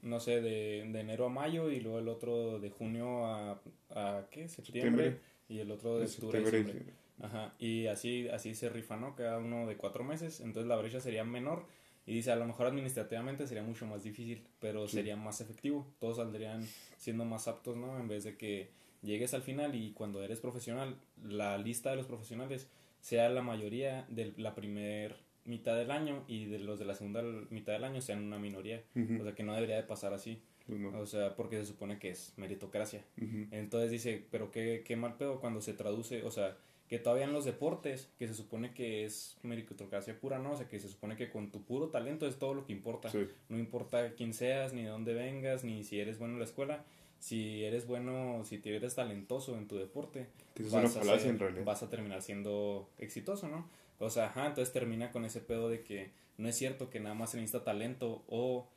no 0.02 0.20
sé, 0.20 0.42
de, 0.42 0.84
de 0.92 1.00
enero 1.00 1.28
a 1.28 1.30
mayo 1.30 1.70
y 1.70 1.80
luego 1.80 2.00
el 2.00 2.08
otro 2.08 2.60
de 2.60 2.72
junio 2.72 3.28
a, 3.28 3.62
a 3.92 4.26
¿qué? 4.32 4.50
Septiembre, 4.50 5.06
Septiembre. 5.06 5.22
y 5.48 5.60
el 5.60 5.70
otro 5.70 6.00
de 6.00 6.06
octubre 6.08 6.40
a 6.40 6.42
diciembre. 6.42 6.94
Ajá, 7.22 7.54
y 7.60 7.88
así, 7.88 8.28
así 8.30 8.54
se 8.56 8.70
rifa, 8.70 8.96
¿no? 8.98 9.16
Cada 9.16 9.38
uno 9.40 9.66
de 9.68 9.76
cuatro 9.78 10.04
meses, 10.04 10.40
entonces 10.40 10.68
la 10.68 10.76
brecha 10.76 11.00
sería 11.00 11.24
menor 11.24 11.66
y 12.06 12.14
dice, 12.14 12.32
a 12.32 12.36
lo 12.36 12.46
mejor 12.46 12.68
administrativamente 12.68 13.48
sería 13.48 13.64
mucho 13.64 13.86
más 13.86 14.04
difícil, 14.04 14.44
pero 14.60 14.88
Sí. 14.88 14.98
sería 14.98 15.16
más 15.18 15.42
efectivo, 15.42 15.86
todos 16.00 16.18
saldrían 16.18 16.66
siendo 16.98 17.26
más 17.26 17.48
aptos, 17.48 17.76
¿no? 17.76 18.00
En 18.00 18.08
vez 18.08 18.24
de 18.24 18.38
que 18.38 18.70
llegues 19.02 19.34
al 19.34 19.42
final 19.42 19.76
y 19.76 19.92
cuando 19.94 20.24
eres 20.24 20.40
profesional, 20.40 20.96
la 21.24 21.58
lista 21.58 21.90
de 21.92 21.98
los 21.98 22.06
profesionales 22.08 22.70
sea 23.02 23.30
la 23.30 23.42
mayoría 23.42 24.06
de 24.10 24.34
la 24.38 24.56
primer 24.56 25.18
mitad 25.46 25.76
del 25.76 25.92
año 25.92 26.24
y 26.28 26.46
de 26.46 26.60
los 26.60 26.78
de 26.80 26.86
la 26.86 26.94
segunda 26.96 27.22
mitad 27.50 27.74
del 27.74 27.84
año 27.86 28.02
sean 28.02 28.24
una 28.24 28.38
minoría, 28.38 28.84
Ujú. 28.96 29.22
o 29.22 29.24
sea 29.24 29.34
que 29.34 29.44
no 29.44 29.54
debería 29.56 29.78
de 29.78 29.84
pasar 29.84 30.14
así, 30.14 30.42
Pues 30.66 30.80
no. 30.80 30.98
o 31.00 31.06
sea, 31.06 31.36
porque 31.36 31.58
se 31.58 31.66
supone 31.66 32.00
que 32.00 32.10
es 32.10 32.34
meritocracia. 32.38 33.04
Ujú. 33.22 33.48
Entonces 33.52 33.90
dice, 33.92 34.26
pero 34.30 34.52
qué, 34.52 34.84
qué 34.86 34.96
mal 34.98 35.16
pedo 35.16 35.40
cuando 35.40 35.62
se 35.62 35.74
traduce, 35.74 36.24
o 36.24 36.32
sea, 36.32 36.58
que 36.88 37.00
todavía 37.00 37.26
en 37.26 37.34
los 37.34 37.44
deportes, 37.46 38.10
que 38.18 38.28
se 38.28 38.34
supone 38.34 38.74
que 38.74 39.04
es 39.06 39.38
meritocracia 39.44 40.18
pura, 40.20 40.40
¿no? 40.40 40.54
O 40.54 40.58
sea, 40.58 40.68
que 40.70 40.80
se 40.80 40.88
supone 40.88 41.18
que 41.18 41.30
con 41.30 41.52
tu 41.52 41.64
puro 41.64 41.90
talento 41.90 42.26
es 42.28 42.38
todo 42.40 42.54
lo 42.54 42.66
que 42.66 42.72
importa. 42.72 43.10
Sí. 43.10 43.28
No 43.50 43.58
importa 43.58 44.14
quién 44.16 44.34
seas, 44.34 44.72
ni 44.74 44.84
de 44.84 44.90
dónde 44.90 45.14
vengas, 45.14 45.64
ni 45.64 45.84
si 45.84 46.00
eres 46.00 46.18
bueno 46.18 46.34
en 46.36 46.40
la 46.40 46.46
escuela. 46.46 46.86
Si 47.20 47.64
eres 47.64 47.88
bueno, 47.88 48.44
si 48.46 48.62
eres 48.64 48.96
talentoso 48.96 49.58
en 49.58 49.68
tu 49.68 49.76
deporte, 49.78 50.28
vas 50.72 50.96
a 50.98 51.00
ser- 51.20 51.32
en 51.32 51.38
vas 51.66 51.84
a 51.84 51.90
terminar 51.90 52.22
siendo 52.22 52.90
exitoso, 53.00 53.48
¿no? 53.50 53.68
O 54.00 54.10
sea, 54.12 54.28
ajá, 54.28 54.46
entonces 54.48 54.72
termina 54.72 55.12
con 55.12 55.26
ese 55.26 55.42
pedo 55.42 55.68
de 55.68 55.82
que 55.82 56.12
no 56.38 56.48
es 56.48 56.56
cierto 56.56 56.90
que 56.92 57.00
nada 57.00 57.16
más 57.16 57.32
se 57.32 57.38
necesita 57.38 57.64
talento 57.64 58.24
o 58.28 58.68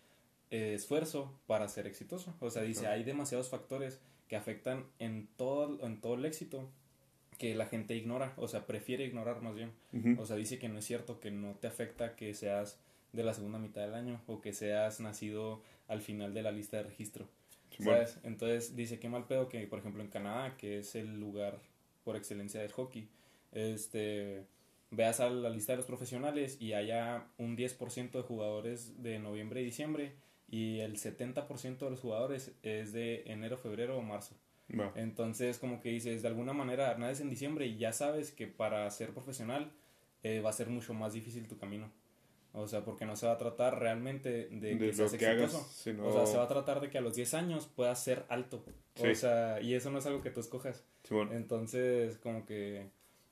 eh, 0.50 0.72
esfuerzo 0.74 1.32
para 1.46 1.68
ser 1.68 1.86
exitoso. 1.86 2.34
O 2.40 2.50
sea, 2.50 2.62
dice, 2.62 2.86
hay 2.88 3.04
demasiados 3.04 3.50
factores 3.50 4.00
que 4.26 4.36
afectan 4.36 4.86
en 4.98 5.28
todo, 5.36 5.86
en 5.86 6.00
todo 6.00 6.14
el 6.14 6.24
éxito 6.24 6.68
que 7.40 7.54
la 7.54 7.64
gente 7.64 7.97
ignora, 7.97 8.35
o 8.37 8.49
sea, 8.49 8.66
prefiere 8.66 9.06
ignorar 9.06 9.40
más 9.40 9.54
bien. 9.54 9.73
O 10.18 10.26
sea, 10.26 10.37
dice 10.37 10.59
que 10.59 10.68
no 10.68 10.78
es 10.78 10.85
cierto, 10.85 11.20
que 11.20 11.30
no 11.30 11.54
te 11.54 11.68
afecta 11.68 12.14
que 12.14 12.35
seas 12.35 12.78
de 13.14 13.25
la 13.25 13.32
segunda 13.32 13.59
mitad 13.59 13.80
del 13.80 13.94
año 13.94 14.20
o 14.26 14.42
que 14.42 14.52
seas 14.52 15.00
nacido 15.00 15.62
al 15.88 16.02
final 16.02 16.35
de 16.35 16.42
la 16.42 16.52
lista 16.52 16.76
de 16.76 16.82
registro. 16.82 17.26
Simón. 17.70 17.94
¿Sabes? 17.94 18.18
Entonces 18.25 18.76
dice 18.76 18.99
que 18.99 19.09
mal 19.09 19.26
pedo 19.26 19.49
que, 19.49 19.66
por 19.66 19.78
ejemplo, 19.78 20.02
en 20.02 20.11
Canadá, 20.11 20.54
que 20.59 20.80
es 20.80 20.94
el 20.94 21.18
lugar 21.18 21.59
por 22.04 22.14
excelencia 22.14 22.61
del 22.61 22.73
hockey, 22.73 23.09
este 23.52 24.44
veas 24.90 25.20
a 25.20 25.30
la 25.30 25.49
lista 25.49 25.73
de 25.73 25.78
los 25.78 25.87
profesionales 25.87 26.59
y 26.61 26.75
haya 26.75 27.25
un 27.38 27.56
10% 27.56 28.11
de 28.11 28.23
jugadores 28.23 29.02
de 29.02 29.18
noviembre 29.18 29.62
y 29.62 29.64
diciembre 29.64 30.12
y 30.47 30.80
el 30.80 30.99
70% 30.99 31.78
de 31.78 31.90
los 31.90 32.00
jugadores 32.00 32.52
es 32.62 32.92
de 32.92 33.23
enero, 33.25 33.56
febrero 33.56 33.97
o 33.97 34.02
marzo. 34.02 34.35
Entonces, 34.96 35.58
como 35.58 35.80
que 35.80 35.88
dices, 35.90 36.22
de 36.22 36.28
alguna 36.28 36.52
manera, 36.52 36.96
naces 36.98 37.20
en 37.20 37.30
diciembre 37.30 37.66
y 37.66 37.76
ya 37.78 37.92
sabes 37.92 38.30
que 38.32 38.46
para 38.46 38.88
ser 38.90 39.10
profesional 39.12 39.72
eh, 40.22 40.40
va 40.40 40.50
a 40.50 40.52
ser 40.52 40.68
mucho 40.68 40.94
más 40.94 41.12
difícil 41.12 41.48
tu 41.48 41.58
camino. 41.58 41.90
O 42.52 42.66
sea, 42.66 42.84
porque 42.84 43.06
no 43.06 43.14
se 43.16 43.26
va 43.26 43.32
a 43.34 43.38
tratar 43.38 43.78
realmente 43.78 44.48
de, 44.48 44.74
De 44.74 44.78
que 44.78 44.92
seas 44.92 45.12
que 45.14 45.26
hagas, 45.26 45.52
exitoso. 45.54 45.72
sino- 45.72 46.06
O 46.06 46.12
sea, 46.12 46.26
se 46.26 46.36
va 46.36 46.44
a 46.44 46.48
tratar 46.48 46.80
de 46.80 46.90
que 46.90 46.98
a 46.98 47.00
los 47.00 47.14
10 47.14 47.32
años 47.34 47.66
puedas 47.74 48.02
ser 48.02 48.24
alto. 48.28 48.64
Sí. 48.96 49.06
O 49.06 49.14
sea, 49.14 49.60
y 49.60 49.74
eso 49.74 49.90
no 49.90 49.98
es 49.98 50.06
algo 50.06 50.20
que 50.20 50.30
tú 50.30 50.40
escojas. 50.40 50.84
Entonces, 51.32 52.18
como 52.18 52.44
que 52.46 52.90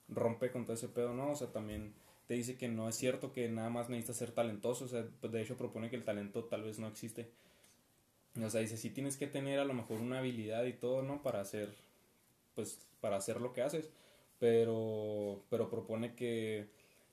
rompe 0.09 0.51
con 0.51 0.65
todo 0.65 0.75
ese 0.75 0.89
pedo, 0.89 1.15
¿no? 1.15 1.33
O 1.33 1.37
sea, 1.37 1.49
también 1.49 1.95
te 2.27 2.35
dice 2.35 2.57
que 2.57 2.69
no 2.69 2.89
es 2.89 2.95
cierto 2.95 3.33
que 3.33 3.49
nada 3.49 3.71
más 3.71 3.89
necesitas 3.89 4.17
ser 4.17 4.31
talentoso. 4.31 4.85
O 4.85 4.89
sea, 4.89 5.03
de 5.03 5.43
hecho 5.43 5.57
propone 5.57 5.91
que 5.91 5.97
el 5.97 6.05
talento 6.05 6.45
tal 6.45 6.63
vez 6.63 6.79
no 6.79 6.87
existe. 6.87 7.31
O 8.47 8.51
sea, 8.51 8.61
dice, 8.61 8.77
sí 8.77 8.91
tienes 8.91 9.17
que 9.17 9.27
tener 9.27 9.59
a 9.59 9.65
lo 9.65 9.75
mejor 9.75 10.01
una 10.01 10.19
habilidad 10.19 10.65
y 10.65 10.73
todo, 10.73 11.03
¿no? 11.03 11.23
Para 11.23 11.41
hacer, 11.41 11.69
pues, 12.55 12.87
para 13.01 13.17
hacer 13.17 13.41
lo 13.41 13.53
que 13.53 13.63
haces. 13.63 13.91
Pero, 14.39 15.43
pero 15.51 15.69
propone 15.69 16.15
que, 16.15 16.67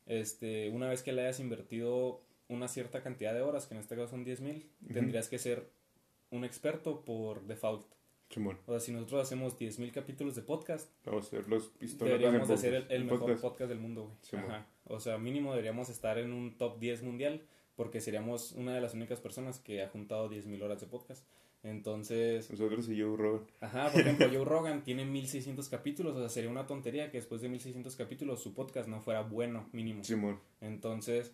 este, 0.06 0.70
una 0.70 0.88
vez 0.90 1.02
que 1.04 1.12
le 1.12 1.22
hayas 1.24 1.40
invertido 1.40 2.22
una 2.48 2.68
cierta 2.68 3.02
cantidad 3.02 3.34
de 3.34 3.42
horas, 3.42 3.66
que 3.66 3.74
en 3.74 3.80
este 3.80 3.96
caso 3.96 4.10
son 4.10 4.24
10 4.24 4.42
mil, 4.42 4.70
Ujú. 4.84 4.94
tendrías 4.94 5.28
que 5.30 5.40
ser 5.40 5.68
un 6.30 6.46
experto 6.46 7.02
por 7.04 7.42
default. 7.48 7.86
Simón. 8.30 8.58
O 8.66 8.72
sea, 8.72 8.80
si 8.80 8.92
nosotros 8.92 9.22
hacemos 9.24 9.58
10.000 9.58 9.92
capítulos 9.92 10.36
de 10.36 10.42
podcast, 10.42 10.90
Vamos 11.06 11.26
a 11.26 11.28
hacer 11.28 11.48
los 11.48 11.72
deberíamos 11.80 12.48
de 12.48 12.58
ser 12.58 12.74
el, 12.74 12.86
el 12.92 13.04
mejor 13.06 13.20
podcast. 13.20 13.42
podcast. 13.42 13.70
del 13.70 13.80
mundo, 13.80 14.04
güey. 14.32 14.44
Ajá. 14.44 14.66
O 14.88 15.00
sea, 15.00 15.18
mínimo 15.20 15.52
deberíamos 15.52 15.90
estar 15.90 16.18
en 16.18 16.34
un 16.34 16.58
top 16.58 16.80
10 16.80 17.04
mundial 17.04 17.42
porque 17.76 18.02
seríamos 18.02 18.52
una 18.54 18.74
de 18.74 18.82
las 18.82 18.94
únicas 18.94 19.20
personas 19.20 19.60
que 19.60 19.82
ha 19.84 19.90
juntado 19.90 20.30
10.000 20.30 20.62
horas 20.64 20.82
de 20.82 20.88
podcast. 20.88 21.26
Entonces, 21.64 22.50
Nosotros 22.52 22.88
y 22.90 23.02
Joe 23.02 23.18
Rogan. 23.18 23.42
ajá, 23.60 23.90
por 23.92 24.02
ejemplo, 24.02 24.28
Joe 24.32 24.46
Rogan 24.46 24.84
tiene 24.84 25.04
1.600 25.04 25.68
capítulos, 25.70 26.16
o 26.16 26.20
sea, 26.20 26.30
sería 26.30 26.50
una 26.50 26.68
tontería 26.68 27.10
que 27.10 27.18
después 27.18 27.42
de 27.42 27.50
1.600 27.50 27.96
capítulos 27.98 28.40
su 28.42 28.54
podcast 28.54 28.88
no 28.88 29.02
fuera 29.02 29.22
bueno, 29.24 29.68
mínimo. 29.72 30.04
Simón. 30.04 30.40
Entonces, 30.62 31.34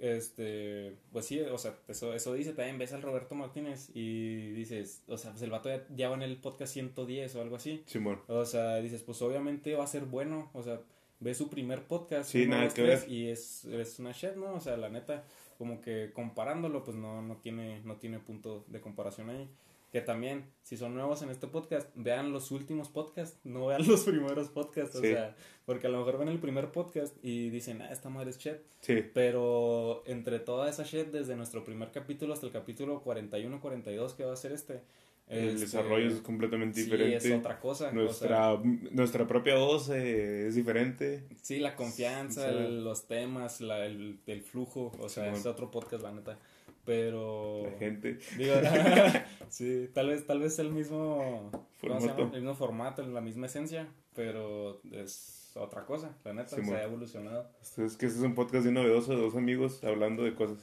este, 0.00 0.96
pues 1.12 1.26
sí, 1.26 1.40
o 1.40 1.58
sea, 1.58 1.76
eso, 1.88 2.12
eso 2.14 2.34
dice, 2.34 2.52
también 2.52 2.78
ves 2.78 2.92
al 2.92 3.02
Roberto 3.02 3.34
Martínez 3.34 3.90
y 3.94 4.50
dices, 4.52 5.02
o 5.08 5.16
sea, 5.16 5.30
pues 5.32 5.42
el 5.42 5.50
vato 5.50 5.68
ya, 5.68 5.84
ya 5.94 6.08
va 6.08 6.16
en 6.16 6.22
el 6.22 6.36
podcast 6.38 6.72
110 6.72 7.34
o 7.36 7.42
algo 7.42 7.56
así. 7.56 7.82
Simón. 7.86 8.20
O 8.28 8.44
sea, 8.44 8.76
dices, 8.76 9.02
pues 9.02 9.20
obviamente 9.22 9.74
va 9.74 9.84
a 9.84 9.88
ser 9.88 10.04
bueno, 10.04 10.50
o 10.54 10.62
sea, 10.62 10.80
ves 11.20 11.36
su 11.36 11.48
primer 11.50 11.84
podcast 11.84 12.30
Sí, 12.30 12.46
nada 12.46 12.68
que 12.68 12.82
ver. 12.82 13.04
y 13.08 13.28
es, 13.28 13.64
es 13.64 13.98
una 13.98 14.12
shit, 14.12 14.34
¿no? 14.36 14.54
O 14.54 14.60
sea, 14.60 14.76
la 14.76 14.88
neta, 14.88 15.24
como 15.58 15.80
que 15.82 16.12
comparándolo, 16.14 16.84
pues 16.84 16.96
no, 16.96 17.20
no 17.20 17.36
tiene, 17.36 17.80
no 17.84 17.96
tiene 17.96 18.18
punto 18.20 18.64
de 18.68 18.80
comparación 18.80 19.28
ahí. 19.30 19.50
Que 19.90 20.02
también, 20.02 20.44
si 20.62 20.76
son 20.76 20.94
nuevos 20.94 21.22
en 21.22 21.30
este 21.30 21.46
podcast, 21.46 21.88
vean 21.94 22.30
los 22.30 22.50
últimos 22.50 22.90
podcasts, 22.90 23.40
no 23.42 23.66
vean 23.68 23.80
los 23.88 24.04
primeros 24.04 24.50
podcasts, 24.50 24.94
o 24.96 25.00
Sí. 25.00 25.08
sea, 25.12 25.34
porque 25.64 25.86
a 25.86 25.90
lo 25.90 25.98
mejor 25.98 26.18
ven 26.18 26.28
el 26.28 26.38
primer 26.38 26.70
podcast 26.72 27.16
y 27.24 27.48
dicen, 27.48 27.80
ah, 27.80 27.90
esta 27.90 28.10
madre 28.10 28.28
es 28.30 28.38
shit, 28.38 28.58
Sí. 28.80 29.02
pero 29.14 30.02
entre 30.06 30.40
toda 30.40 30.68
esa 30.68 30.82
shit, 30.84 31.06
desde 31.08 31.36
nuestro 31.36 31.64
primer 31.64 31.90
capítulo 31.90 32.34
hasta 32.34 32.44
el 32.46 32.52
capítulo 32.52 33.02
41-42 33.02 34.14
que 34.14 34.24
va 34.24 34.34
a 34.34 34.36
ser 34.36 34.52
este, 34.52 34.82
El 35.28 35.48
este, 35.50 35.60
desarrollo 35.60 36.08
es 36.08 36.20
completamente 36.20 36.78
sí, 36.80 36.84
diferente. 36.84 37.16
es 37.16 37.38
otra 37.38 37.60
cosa. 37.60 37.88
o 37.88 37.90
sea, 37.90 37.92
Nuestra, 37.92 38.60
nuestra 38.92 39.26
propia 39.26 39.56
voz 39.56 39.90
eh, 39.90 40.46
es 40.48 40.54
diferente. 40.54 41.24
Sí, 41.42 41.58
la 41.58 41.76
confianza, 41.76 42.50
Sí. 42.50 42.56
el- 42.56 42.84
los 42.84 43.06
temas, 43.06 43.60
la, 43.60 43.84
el, 43.84 44.18
el 44.26 44.42
flujo, 44.42 44.92
o 44.98 45.08
sea, 45.08 45.32
es 45.32 45.44
otro 45.46 45.70
podcast, 45.70 46.02
la 46.02 46.12
neta. 46.12 46.38
Pero. 46.84 47.64
La 47.70 47.78
gente. 47.78 48.18
Digo, 48.38 48.54
sí, 49.50 49.90
tal 49.92 50.08
vez, 50.08 50.26
tal 50.26 50.40
vez 50.40 50.58
el 50.58 50.70
mismo. 50.70 51.50
Formato. 51.76 52.22
El 52.22 52.40
mismo 52.40 52.54
formato, 52.54 53.02
la 53.06 53.20
misma 53.20 53.46
esencia, 53.46 53.86
pero 54.14 54.80
es 54.92 55.52
otra 55.54 55.84
cosa, 55.84 56.16
la 56.24 56.32
neta, 56.34 56.48
se 56.56 56.74
ha 56.74 56.84
evolucionado. 56.84 57.48
Esto 57.60 57.84
es 57.84 57.96
que 57.96 58.06
este 58.06 58.18
es 58.18 58.24
un 58.24 58.34
podcast 58.34 58.62
bien 58.64 58.74
novedoso 58.74 59.12
de 59.14 59.20
dos 59.20 59.34
amigos 59.36 59.82
hablando 59.84 60.22
de 60.22 60.34
cosas 60.34 60.58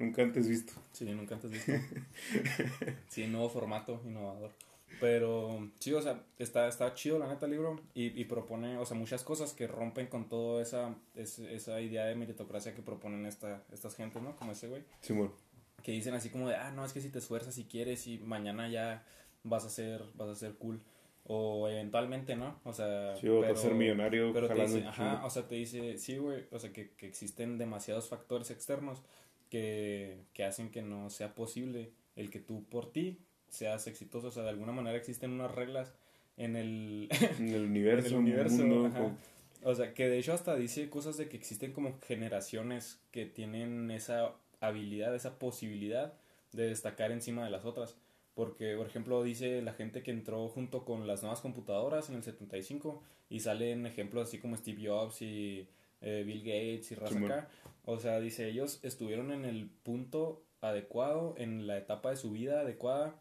nunca 0.00 0.22
antes 0.22 0.48
visto. 0.48 0.72
Sí, 0.92 1.04
nunca 1.12 1.36
antes 1.36 1.50
visto. 1.52 1.72
sí, 3.08 3.26
nuevo 3.26 3.48
formato, 3.48 4.00
innovador. 4.04 4.50
Pero 5.00 5.70
sí, 5.78 5.92
o 5.92 6.02
sea, 6.02 6.20
está, 6.38 6.66
está 6.68 6.92
chido 6.94 7.18
la 7.18 7.28
neta 7.28 7.46
el 7.46 7.52
libro 7.52 7.80
y, 7.94 8.20
y 8.20 8.24
propone, 8.24 8.76
o 8.76 8.84
sea, 8.84 8.96
muchas 8.96 9.22
cosas 9.22 9.52
que 9.54 9.66
rompen 9.66 10.08
con 10.08 10.28
toda 10.28 10.60
esa, 10.60 10.94
es- 11.14 11.38
esa 11.38 11.80
idea 11.80 12.04
de 12.04 12.16
meritocracia 12.16 12.74
que 12.74 12.82
proponen 12.82 13.24
esta, 13.24 13.62
estas 13.72 13.94
gentes, 13.94 14.20
¿no? 14.20 14.36
Como 14.36 14.52
ese 14.52 14.68
güey. 14.68 14.82
Simón. 15.00 15.32
que 15.82 15.92
dicen 15.92 16.12
así 16.14 16.28
como 16.28 16.48
de, 16.48 16.56
ah, 16.56 16.72
no, 16.72 16.84
es 16.84 16.92
que 16.92 17.00
si 17.00 17.08
te 17.08 17.18
esfuerzas, 17.20 17.54
si 17.54 17.64
quieres, 17.64 18.06
y 18.08 18.18
mañana 18.18 18.68
ya 18.68 19.06
vas 19.44 19.64
a 19.64 19.70
ser, 19.70 20.02
vas 20.16 20.28
a 20.28 20.34
ser 20.34 20.54
cool. 20.54 20.80
O 21.24 21.68
eventualmente, 21.68 22.34
¿no? 22.34 22.58
O 22.64 22.72
sea, 22.72 23.14
Sí, 23.16 23.28
o 23.28 23.40
para 23.40 23.54
ser 23.56 23.74
millonario 23.74 24.32
pero 24.32 24.48
te 24.48 24.54
dice, 24.54 24.84
ajá, 24.86 25.24
o 25.24 25.30
sea, 25.30 25.46
te 25.46 25.54
dice, 25.54 25.96
sí, 25.96 26.18
güey, 26.18 26.44
o 26.50 26.58
sea, 26.58 26.72
que, 26.72 26.90
que 26.90 27.06
existen 27.06 27.56
demasiados 27.56 28.08
factores 28.08 28.50
externos 28.50 29.02
que, 29.50 30.22
que 30.32 30.44
hacen 30.44 30.70
que 30.70 30.80
no 30.82 31.10
sea 31.10 31.34
posible 31.34 31.90
el 32.16 32.30
que 32.30 32.40
tú 32.40 32.64
por 32.64 32.90
ti 32.92 33.18
seas 33.48 33.86
exitoso. 33.86 34.28
O 34.28 34.30
sea, 34.30 34.42
de 34.44 34.50
alguna 34.50 34.72
manera 34.72 34.96
existen 34.96 35.32
unas 35.32 35.54
reglas 35.54 35.92
en 36.38 36.56
el, 36.56 37.08
En 37.38 37.48
el 37.50 37.64
universo. 37.66 38.08
en 38.08 38.14
el 38.14 38.18
universo, 38.20 38.56
mundo, 38.64 38.86
ajá. 38.86 38.98
como- 38.98 39.18
O 39.64 39.74
sea, 39.74 39.92
que 39.92 40.08
de 40.08 40.18
hecho 40.18 40.32
hasta 40.32 40.56
dice 40.56 40.88
cosas 40.88 41.16
de 41.18 41.28
que 41.28 41.36
existen 41.36 41.72
como 41.72 41.98
generaciones 42.06 42.98
que 43.10 43.26
tienen 43.26 43.90
esa 43.90 44.32
habilidad, 44.60 45.14
esa 45.14 45.38
posibilidad 45.38 46.14
de 46.52 46.66
destacar 46.68 47.12
encima 47.12 47.44
de 47.44 47.50
las 47.50 47.64
otras. 47.64 47.96
Porque, 48.34 48.74
por 48.76 48.86
ejemplo, 48.86 49.22
dice 49.22 49.60
la 49.60 49.74
gente 49.74 50.02
que 50.02 50.12
entró 50.12 50.48
junto 50.48 50.84
con 50.84 51.06
las 51.06 51.22
nuevas 51.22 51.40
computadoras 51.40 52.08
en 52.08 52.14
el 52.16 52.22
75 52.22 53.02
y 53.28 53.40
salen 53.40 53.84
ejemplos 53.86 54.28
así 54.28 54.38
como 54.38 54.56
Steve 54.56 54.88
Jobs 54.88 55.20
y 55.20 55.66
eh, 56.00 56.22
Bill 56.26 56.40
Gates 56.40 56.92
y 56.92 56.94
raza 56.94 57.18
acá. 57.18 57.48
O 57.84 57.98
sea, 57.98 58.20
dice, 58.20 58.48
ellos 58.48 58.80
estuvieron 58.82 59.32
en 59.32 59.44
el 59.44 59.68
punto 59.82 60.42
adecuado, 60.60 61.34
en 61.38 61.66
la 61.66 61.78
etapa 61.78 62.10
de 62.10 62.16
su 62.16 62.30
vida 62.30 62.60
adecuada, 62.60 63.14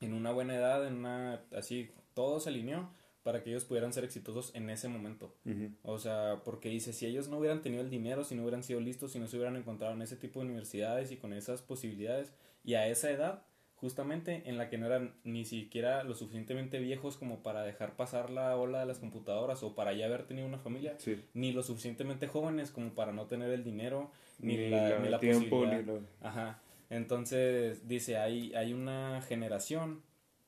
en 0.00 0.14
una 0.14 0.32
buena 0.32 0.56
edad, 0.56 0.86
en 0.86 0.94
una, 0.94 1.42
así, 1.54 1.90
todo 2.14 2.40
se 2.40 2.48
alineó 2.48 2.90
para 3.22 3.42
que 3.42 3.50
ellos 3.50 3.64
pudieran 3.64 3.92
ser 3.92 4.04
exitosos 4.04 4.54
en 4.54 4.70
ese 4.70 4.88
momento. 4.88 5.34
O 5.82 5.98
sea, 5.98 6.40
porque 6.44 6.70
dice, 6.70 6.92
si 6.92 7.06
ellos 7.06 7.28
no 7.28 7.38
hubieran 7.38 7.60
tenido 7.60 7.82
el 7.82 7.90
dinero, 7.90 8.24
si 8.24 8.34
no 8.34 8.42
hubieran 8.42 8.62
sido 8.62 8.80
listos, 8.80 9.12
si 9.12 9.18
no 9.18 9.26
se 9.26 9.36
hubieran 9.36 9.56
encontrado 9.56 9.92
en 9.94 10.02
ese 10.02 10.16
tipo 10.16 10.40
de 10.40 10.46
universidades 10.46 11.12
y 11.12 11.16
con 11.16 11.34
esas 11.34 11.60
posibilidades, 11.60 12.32
y 12.64 12.74
a 12.74 12.88
esa 12.88 13.10
edad, 13.10 13.42
justamente 13.80 14.42
en 14.46 14.58
la 14.58 14.68
que 14.68 14.76
no 14.78 14.86
eran 14.86 15.14
ni 15.24 15.44
siquiera 15.44 16.04
lo 16.04 16.14
suficientemente 16.14 16.78
viejos 16.78 17.16
como 17.16 17.42
para 17.42 17.62
dejar 17.62 17.96
pasar 17.96 18.28
la 18.30 18.56
ola 18.56 18.80
de 18.80 18.86
las 18.86 18.98
computadoras 18.98 19.62
o 19.62 19.74
para 19.74 19.92
ya 19.94 20.06
haber 20.06 20.24
tenido 20.24 20.46
una 20.46 20.58
familia, 20.58 20.94
Sí. 20.98 21.22
ni 21.34 21.52
lo 21.52 21.62
suficientemente 21.62 22.26
jóvenes 22.28 22.70
como 22.70 22.90
para 22.94 23.12
no 23.12 23.26
tener 23.26 23.50
el 23.50 23.64
dinero, 23.64 24.10
ni, 24.38 24.56
Ni 24.56 24.68
la, 24.70 24.98
ni 24.98 25.08
la 25.08 25.18
tiempo, 25.18 25.60
posibilidad. 25.60 25.82
ni 25.94 26.00
la... 26.20 26.28
Ajá. 26.28 26.60
Entonces, 26.90 27.88
dice, 27.88 28.18
hay, 28.18 28.52
hay 28.54 28.72
una 28.74 29.22
generación 29.22 30.02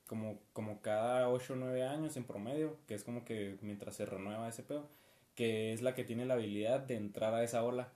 como, 0.06 0.38
como 0.52 0.82
cada 0.82 1.28
8 1.30 1.54
o 1.54 1.56
9 1.56 1.84
años 1.84 2.16
en 2.18 2.24
promedio, 2.24 2.76
que 2.86 2.94
es 2.94 3.04
como 3.04 3.24
que 3.24 3.56
mientras 3.62 3.96
se 3.96 4.04
renueva 4.04 4.48
ese 4.48 4.62
pedo, 4.62 4.88
que 5.34 5.72
es 5.72 5.80
la 5.80 5.94
que 5.94 6.04
tiene 6.04 6.26
la 6.26 6.34
habilidad 6.34 6.80
de 6.80 6.96
entrar 6.96 7.32
a 7.32 7.42
esa 7.42 7.64
ola. 7.64 7.88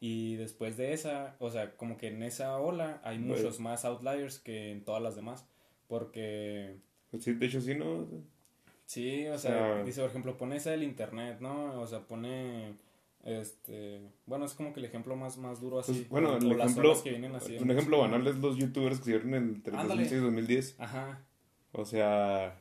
Y 0.00 0.36
después 0.36 0.76
de 0.76 0.92
esa, 0.92 1.36
o 1.38 1.50
sea, 1.50 1.76
como 1.76 1.96
que 1.96 2.08
en 2.08 2.22
esa 2.22 2.58
ola 2.58 3.00
hay 3.04 3.18
muchos 3.18 3.60
más 3.60 3.84
outliers 3.84 4.38
que 4.38 4.70
en 4.72 4.84
todas 4.84 5.02
las 5.02 5.16
demás. 5.16 5.46
Porque, 5.88 6.76
sí, 7.18 7.32
de 7.34 7.46
hecho 7.46 7.60
sí, 7.60 7.74
¿no? 7.74 8.06
sí, 8.86 9.26
o 9.28 9.38
sea, 9.38 9.82
dice, 9.84 10.00
por 10.00 10.10
ejemplo, 10.10 10.36
pone 10.36 10.56
esa 10.56 10.70
del 10.70 10.82
internet, 10.82 11.38
¿no? 11.40 11.80
O 11.80 11.86
sea, 11.86 12.00
pone, 12.00 12.74
este, 13.24 14.00
bueno, 14.26 14.44
es 14.44 14.54
como 14.54 14.72
que 14.72 14.80
el 14.80 14.86
ejemplo 14.86 15.16
más, 15.16 15.38
más 15.38 15.60
duro 15.60 15.78
así. 15.78 15.92
Pues, 15.92 16.08
bueno, 16.08 16.34
o 16.34 16.36
el 16.36 16.52
ejemplo, 16.60 17.02
que 17.02 17.10
vienen 17.10 17.34
así 17.34 17.56
un 17.56 17.70
ejemplo 17.70 17.98
banal 17.98 18.26
es 18.26 18.36
los 18.36 18.56
youtubers 18.56 18.98
que 18.98 19.10
hicieron 19.10 19.34
entre 19.34 19.76
Ándale. 19.76 20.02
2006 20.02 20.12
y 20.12 20.24
2010. 20.24 20.80
Ajá, 20.80 21.24
O 21.72 21.84
sea, 21.84 22.58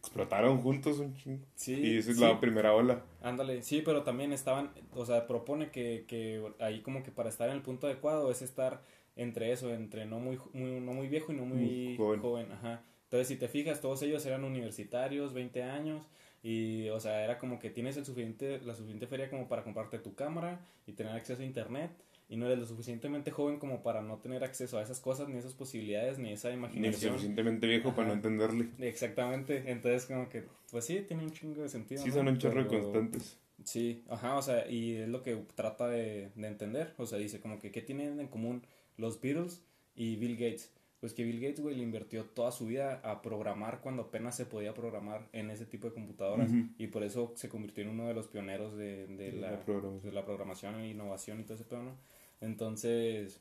explotaron 0.00 0.60
juntos 0.62 0.98
un 0.98 1.14
chingo. 1.14 1.44
Sí, 1.54 1.74
Y 1.74 1.98
esa 1.98 2.10
es 2.10 2.16
sí. 2.16 2.22
la 2.22 2.40
primera 2.40 2.74
ola. 2.74 3.02
Ándale, 3.22 3.62
sí, 3.62 3.82
pero 3.84 4.02
también 4.02 4.32
estaban, 4.32 4.70
o 4.94 5.04
sea, 5.04 5.26
propone 5.26 5.70
que, 5.70 6.04
que 6.08 6.42
ahí 6.58 6.80
como 6.80 7.02
que 7.02 7.10
para 7.10 7.28
estar 7.28 7.48
en 7.50 7.56
el 7.56 7.62
punto 7.62 7.86
adecuado 7.86 8.30
es 8.30 8.42
estar 8.42 8.82
entre 9.16 9.52
eso, 9.52 9.72
entre 9.74 10.06
no 10.06 10.18
muy, 10.18 10.38
muy, 10.54 10.80
no 10.80 10.92
muy 10.92 11.08
viejo 11.08 11.32
y 11.32 11.36
no 11.36 11.44
muy, 11.44 11.58
Muy 11.58 11.96
joven. 11.96 12.20
joven. 12.20 12.52
ajá. 12.52 12.82
Entonces, 13.04 13.28
si 13.28 13.36
te 13.36 13.48
fijas, 13.48 13.80
todos 13.80 14.00
ellos 14.02 14.24
eran 14.24 14.44
universitarios, 14.44 15.34
20 15.34 15.62
años, 15.64 16.08
y, 16.42 16.88
o 16.90 17.00
sea, 17.00 17.24
era 17.24 17.38
como 17.38 17.58
que 17.58 17.68
tienes 17.68 17.96
el 17.96 18.06
suficiente, 18.06 18.60
la 18.64 18.74
suficiente 18.74 19.06
feria 19.08 19.28
como 19.28 19.48
para 19.48 19.64
comprarte 19.64 19.98
tu 19.98 20.14
cámara 20.14 20.60
y 20.86 20.92
tener 20.92 21.12
acceso 21.12 21.42
a 21.42 21.44
internet, 21.44 21.90
y 22.30 22.36
no 22.36 22.46
eres 22.46 22.58
lo 22.60 22.64
suficientemente 22.64 23.30
joven 23.32 23.58
como 23.58 23.82
para 23.82 24.00
no 24.00 24.16
tener 24.18 24.42
acceso 24.44 24.78
a 24.78 24.82
esas 24.82 25.00
cosas, 25.00 25.28
ni 25.28 25.36
esas 25.36 25.52
posibilidades, 25.52 26.18
ni 26.18 26.32
esa 26.32 26.48
Ni 26.48 26.54
lo 26.54 26.58
imaginación. 26.60 27.12
suficientemente 27.12 27.66
viejo 27.66 27.92
para 27.94 28.08
no 28.08 28.14
entenderle. 28.14 28.68
Exactamente, 28.78 29.64
entonces 29.66 30.06
como 30.06 30.28
que, 30.28 30.44
pues 30.70 30.84
sí, 30.86 31.04
tiene 31.06 31.24
un 31.24 31.32
chingo 31.32 31.60
de 31.60 31.68
sentido. 31.68 32.00
Sí, 32.00 32.08
¿no? 32.08 32.14
son 32.14 32.28
un 32.28 32.38
chorro 32.38 32.62
de 32.62 32.68
constantes. 32.68 33.36
Sí, 33.64 34.04
ajá, 34.08 34.36
o 34.36 34.42
sea, 34.42 34.70
y 34.70 34.94
es 34.94 35.08
lo 35.08 35.22
que 35.22 35.36
trata 35.54 35.88
de, 35.88 36.30
de 36.34 36.46
entender. 36.48 36.94
O 36.96 37.04
sea, 37.04 37.18
dice 37.18 37.40
como 37.40 37.58
que, 37.58 37.70
¿qué 37.70 37.82
tienen 37.82 38.18
en 38.20 38.28
común 38.28 38.62
los 38.96 39.20
Beatles 39.20 39.62
y 39.94 40.16
Bill 40.16 40.36
Gates? 40.36 40.72
Pues 41.00 41.14
que 41.14 41.24
Bill 41.24 41.40
Gates, 41.40 41.60
güey, 41.60 41.76
le 41.76 41.82
invirtió 41.82 42.24
toda 42.26 42.52
su 42.52 42.66
vida 42.66 43.00
a 43.02 43.22
programar 43.22 43.80
cuando 43.80 44.02
apenas 44.02 44.36
se 44.36 44.44
podía 44.44 44.74
programar 44.74 45.28
en 45.32 45.50
ese 45.50 45.64
tipo 45.66 45.88
de 45.88 45.94
computadoras. 45.94 46.50
Y 46.78 46.88
por 46.88 47.02
eso 47.02 47.32
se 47.36 47.48
convirtió 47.48 47.82
en 47.84 47.90
uno 47.90 48.06
de 48.06 48.12
los 48.14 48.28
pioneros 48.28 48.76
de, 48.76 49.06
de, 49.06 49.32
la, 49.32 49.56
de 49.56 50.12
la 50.12 50.24
programación 50.26 50.74
e 50.76 50.90
innovación 50.90 51.40
y 51.40 51.44
todo 51.44 51.54
ese 51.54 51.64
pedo, 51.64 51.82
¿no? 51.82 51.96
Entonces, 52.40 53.40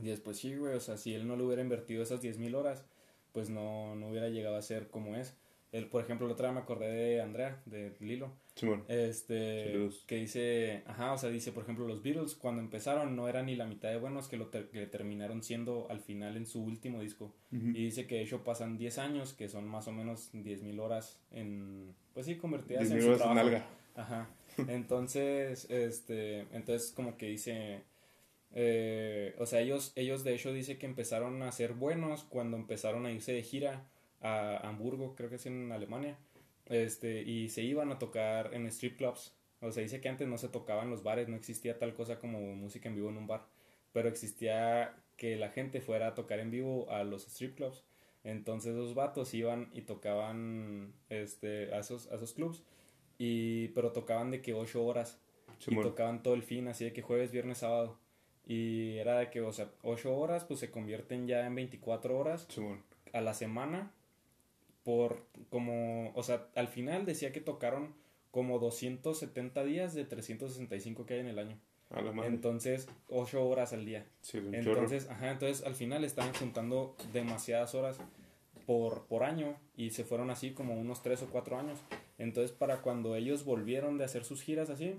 y 0.00 0.06
después 0.08 0.38
sí, 0.38 0.54
güey, 0.56 0.74
o 0.74 0.80
sea, 0.80 0.96
si 0.96 1.14
él 1.14 1.26
no 1.26 1.36
le 1.36 1.44
hubiera 1.44 1.62
invertido 1.62 2.02
esas 2.02 2.20
10.000 2.22 2.54
horas, 2.54 2.84
pues 3.32 3.50
no, 3.50 3.94
no 3.96 4.08
hubiera 4.10 4.28
llegado 4.28 4.56
a 4.56 4.62
ser 4.62 4.88
como 4.88 5.16
es. 5.16 5.36
Él, 5.72 5.88
por 5.88 6.04
ejemplo, 6.04 6.28
la 6.28 6.34
otra 6.34 6.48
vez 6.48 6.54
me 6.54 6.60
acordé 6.60 6.86
de 6.92 7.20
Andrea, 7.20 7.60
de 7.66 7.96
Lilo. 7.98 8.32
Simón. 8.54 8.84
Este, 8.86 9.72
Saludos. 9.72 10.04
que 10.06 10.14
dice, 10.18 10.84
ajá, 10.86 11.12
o 11.14 11.18
sea, 11.18 11.30
dice, 11.30 11.50
por 11.50 11.64
ejemplo, 11.64 11.84
los 11.84 12.00
Beatles 12.00 12.36
cuando 12.36 12.60
empezaron 12.62 13.16
no 13.16 13.28
eran 13.28 13.46
ni 13.46 13.56
la 13.56 13.66
mitad 13.66 13.90
de 13.90 13.96
buenos 13.98 14.28
que 14.28 14.36
lo 14.36 14.46
ter- 14.50 14.68
que 14.70 14.86
terminaron 14.86 15.42
siendo 15.42 15.88
al 15.90 15.98
final 15.98 16.36
en 16.36 16.46
su 16.46 16.62
último 16.62 17.00
disco. 17.00 17.34
Y 17.50 17.72
dice 17.72 18.06
que 18.06 18.14
de 18.16 18.22
hecho 18.22 18.44
pasan 18.44 18.78
10 18.78 18.98
años, 18.98 19.32
que 19.32 19.48
son 19.48 19.66
más 19.66 19.88
o 19.88 19.92
menos 19.92 20.30
10.000 20.32 20.78
horas 20.78 21.18
en, 21.32 21.92
pues 22.12 22.26
sí, 22.26 22.36
convertidas 22.36 22.84
10.000 22.88 22.94
en 22.94 23.02
su 23.02 23.08
horas 23.08 23.30
en 23.32 23.38
alga. 23.38 23.66
Ajá. 23.96 24.28
Entonces, 24.68 25.68
este, 25.70 26.40
entonces 26.52 26.92
como 26.92 27.16
que 27.16 27.26
dice, 27.26 27.82
eh, 28.56 29.34
o 29.38 29.46
sea, 29.46 29.60
ellos, 29.60 29.92
ellos 29.96 30.22
de 30.22 30.34
hecho 30.34 30.52
dice 30.52 30.78
que 30.78 30.86
empezaron 30.86 31.42
a 31.42 31.50
ser 31.50 31.72
buenos 31.72 32.22
cuando 32.24 32.56
empezaron 32.56 33.04
a 33.04 33.10
irse 33.10 33.32
de 33.32 33.42
gira 33.42 33.84
a 34.20 34.68
Hamburgo, 34.68 35.14
creo 35.16 35.28
que 35.28 35.36
es 35.36 35.46
en 35.46 35.72
Alemania, 35.72 36.16
este, 36.66 37.22
y 37.22 37.48
se 37.48 37.62
iban 37.62 37.90
a 37.90 37.98
tocar 37.98 38.54
en 38.54 38.66
strip 38.68 38.96
clubs. 38.96 39.34
O 39.60 39.72
sea, 39.72 39.82
dice 39.82 40.00
que 40.00 40.08
antes 40.08 40.28
no 40.28 40.38
se 40.38 40.48
tocaba 40.48 40.82
en 40.82 40.90
los 40.90 41.02
bares, 41.02 41.28
no 41.28 41.36
existía 41.36 41.78
tal 41.78 41.94
cosa 41.94 42.18
como 42.18 42.38
música 42.54 42.88
en 42.88 42.94
vivo 42.94 43.10
en 43.10 43.16
un 43.16 43.26
bar, 43.26 43.46
pero 43.92 44.08
existía 44.08 44.94
que 45.16 45.36
la 45.36 45.50
gente 45.50 45.80
fuera 45.80 46.08
a 46.08 46.14
tocar 46.14 46.38
en 46.38 46.50
vivo 46.50 46.90
a 46.90 47.02
los 47.04 47.26
strip 47.26 47.56
clubs. 47.56 47.84
Entonces 48.22 48.74
los 48.74 48.94
vatos 48.94 49.34
iban 49.34 49.70
y 49.72 49.82
tocaban 49.82 50.94
este, 51.08 51.74
a, 51.74 51.80
esos, 51.80 52.10
a 52.10 52.14
esos 52.14 52.34
clubs, 52.34 52.62
y, 53.18 53.68
pero 53.68 53.92
tocaban 53.92 54.30
de 54.30 54.40
que 54.42 54.54
ocho 54.54 54.84
horas 54.84 55.20
y 55.66 55.74
tocaban 55.80 56.22
todo 56.22 56.34
el 56.34 56.42
fin, 56.42 56.68
así 56.68 56.84
de 56.84 56.92
que 56.92 57.02
jueves, 57.02 57.32
viernes, 57.32 57.58
sábado. 57.58 57.98
Y 58.46 58.98
era 58.98 59.18
de 59.18 59.30
que, 59.30 59.40
o 59.40 59.52
sea, 59.52 59.70
8 59.82 60.14
horas 60.16 60.44
pues 60.44 60.60
se 60.60 60.70
convierten 60.70 61.26
ya 61.26 61.46
en 61.46 61.54
24 61.54 62.18
horas 62.18 62.46
Simón. 62.50 62.82
a 63.12 63.20
la 63.20 63.32
semana 63.32 63.90
por 64.84 65.24
como, 65.50 66.12
o 66.14 66.22
sea, 66.22 66.46
al 66.54 66.68
final 66.68 67.06
decía 67.06 67.32
que 67.32 67.40
tocaron 67.40 67.94
como 68.30 68.58
270 68.58 69.64
días 69.64 69.94
de 69.94 70.04
365 70.04 71.06
que 71.06 71.14
hay 71.14 71.20
en 71.20 71.28
el 71.28 71.38
año. 71.38 71.58
A 71.90 72.02
la 72.02 72.12
madre. 72.12 72.30
Entonces, 72.30 72.88
8 73.08 73.46
horas 73.46 73.72
al 73.72 73.84
día. 73.84 74.04
Sí. 74.20 74.38
Entonces, 74.52 75.08
ajá, 75.08 75.30
entonces 75.30 75.64
al 75.64 75.74
final 75.74 76.04
estaban 76.04 76.34
juntando 76.34 76.96
demasiadas 77.12 77.74
horas 77.74 77.98
por, 78.66 79.06
por 79.06 79.22
año 79.22 79.56
y 79.76 79.90
se 79.90 80.04
fueron 80.04 80.30
así 80.30 80.50
como 80.50 80.74
unos 80.74 81.02
3 81.02 81.22
o 81.22 81.26
4 81.28 81.58
años. 81.58 81.78
Entonces, 82.18 82.52
para 82.52 82.82
cuando 82.82 83.16
ellos 83.16 83.44
volvieron 83.44 83.98
de 83.98 84.04
hacer 84.04 84.24
sus 84.24 84.42
giras 84.42 84.70
así, 84.70 84.96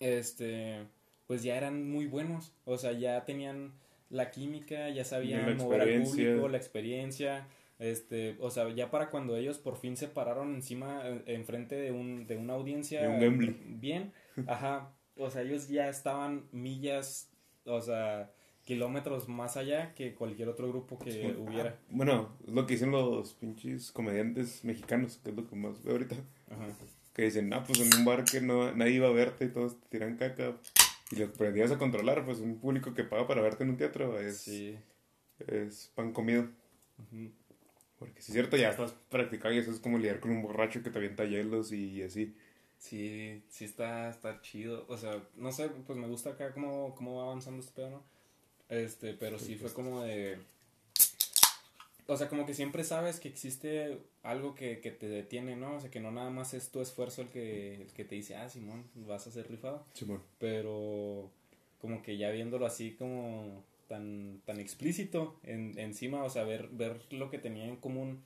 este, 0.00 0.86
pues 1.32 1.42
ya 1.42 1.56
eran 1.56 1.90
muy 1.90 2.04
buenos. 2.04 2.52
O 2.66 2.76
sea, 2.76 2.92
ya 2.92 3.24
tenían 3.24 3.72
la 4.10 4.30
química, 4.30 4.90
ya 4.90 5.02
sabían 5.02 5.56
mover 5.56 5.80
al 5.80 6.02
público, 6.02 6.46
la 6.46 6.58
experiencia. 6.58 7.48
Este, 7.78 8.36
o 8.38 8.50
sea, 8.50 8.68
ya 8.68 8.90
para 8.90 9.08
cuando 9.08 9.34
ellos 9.34 9.56
por 9.56 9.78
fin 9.78 9.96
se 9.96 10.08
pararon 10.08 10.54
encima, 10.54 11.00
eh, 11.08 11.22
enfrente 11.28 11.74
de, 11.74 11.90
un, 11.90 12.26
de 12.26 12.36
una 12.36 12.52
audiencia 12.52 13.00
De 13.08 13.28
un 13.28 13.78
bien, 13.80 14.12
ajá, 14.46 14.92
o 15.16 15.30
sea, 15.30 15.40
ellos 15.40 15.68
ya 15.68 15.88
estaban 15.88 16.44
millas, 16.52 17.30
o 17.64 17.80
sea, 17.80 18.30
kilómetros 18.64 19.26
más 19.26 19.56
allá 19.56 19.94
que 19.94 20.14
cualquier 20.14 20.50
otro 20.50 20.68
grupo 20.68 20.98
que 20.98 21.34
hubiera. 21.38 21.70
Ah, 21.70 21.84
Bueno, 21.88 22.36
es 22.46 22.52
lo 22.52 22.66
que 22.66 22.74
dicen 22.74 22.90
los 22.90 23.32
pinches 23.32 23.90
comediantes 23.90 24.66
mexicanos, 24.66 25.16
que 25.24 25.30
es 25.30 25.36
lo 25.36 25.46
que 25.46 25.56
más 25.56 25.82
veo 25.82 25.94
ahorita. 25.94 26.16
Ajá. 26.50 26.66
Que 27.14 27.22
dicen, 27.22 27.52
ah, 27.52 27.62
pues 27.66 27.78
en 27.80 27.94
un 27.98 28.06
bar 28.06 28.24
que 28.24 28.40
no, 28.40 28.72
nadie 28.74 28.92
iba 28.92 29.08
a 29.08 29.12
verte 29.12 29.44
y 29.44 29.48
todos 29.48 29.78
te 29.78 29.88
tiran 29.88 30.16
caca. 30.16 30.56
Y 31.12 31.16
lo 31.16 31.26
aprendías 31.26 31.70
a 31.70 31.78
controlar, 31.78 32.24
pues 32.24 32.38
un 32.38 32.58
público 32.58 32.94
que 32.94 33.04
paga 33.04 33.26
para 33.26 33.42
verte 33.42 33.64
en 33.64 33.70
un 33.70 33.76
teatro 33.76 34.18
es, 34.18 34.38
Sí. 34.38 34.76
es 35.46 35.90
pan 35.94 36.12
comido. 36.12 36.48
Porque 37.98 38.20
si 38.20 38.32
es 38.32 38.34
cierto, 38.34 38.56
ya 38.56 38.70
estás 38.70 38.94
practicado 39.10 39.54
y 39.54 39.58
eso 39.58 39.70
es 39.70 39.78
como 39.78 39.98
lidiar 39.98 40.20
con 40.20 40.30
un 40.30 40.42
borracho 40.42 40.82
que 40.82 40.90
te 40.90 40.98
avienta 40.98 41.24
hielos 41.24 41.72
y 41.72 42.02
así. 42.02 42.34
Sí, 42.78 43.42
sí 43.48 43.64
está, 43.64 44.08
está 44.10 44.40
chido. 44.40 44.86
O 44.88 44.96
sea, 44.96 45.22
no 45.36 45.52
sé, 45.52 45.68
pues 45.86 45.96
me 45.98 46.08
gusta 46.08 46.30
acá 46.30 46.52
cómo, 46.52 46.94
cómo 46.96 47.18
va 47.18 47.24
avanzando 47.24 47.60
este 47.60 47.72
pedo, 47.74 47.90
¿no? 47.90 48.02
Este, 48.68 49.14
pero 49.14 49.38
sí 49.38 49.54
fue 49.56 49.72
como 49.72 50.02
de... 50.02 50.38
O 52.06 52.16
sea, 52.16 52.28
como 52.28 52.46
que 52.46 52.54
siempre 52.54 52.84
sabes 52.84 53.20
que 53.20 53.28
existe 53.28 53.98
algo 54.22 54.54
que, 54.54 54.80
que 54.80 54.90
te 54.90 55.08
detiene, 55.08 55.56
¿no? 55.56 55.76
O 55.76 55.80
sea, 55.80 55.90
que 55.90 56.00
no 56.00 56.10
nada 56.10 56.30
más 56.30 56.54
es 56.54 56.70
tu 56.70 56.80
esfuerzo 56.80 57.22
el 57.22 57.28
que, 57.28 57.82
el 57.82 57.92
que 57.92 58.04
te 58.04 58.16
dice, 58.16 58.36
ah, 58.36 58.48
Simón, 58.48 58.84
vas 58.94 59.26
a 59.26 59.30
ser 59.30 59.48
rifado. 59.50 59.86
Simón. 59.94 60.22
pero 60.38 61.30
como 61.82 62.00
que 62.00 62.16
ya 62.16 62.30
viéndolo 62.30 62.64
así 62.64 62.92
como 62.92 63.64
tan 63.88 64.40
tan 64.46 64.60
explícito 64.60 65.38
en, 65.42 65.76
encima 65.78 66.22
o 66.22 66.30
sea 66.30 66.44
ver 66.44 66.68
ver 66.68 67.02
lo 67.12 67.28
que 67.28 67.38
tenía 67.38 67.66
en 67.66 67.76
común 67.76 68.22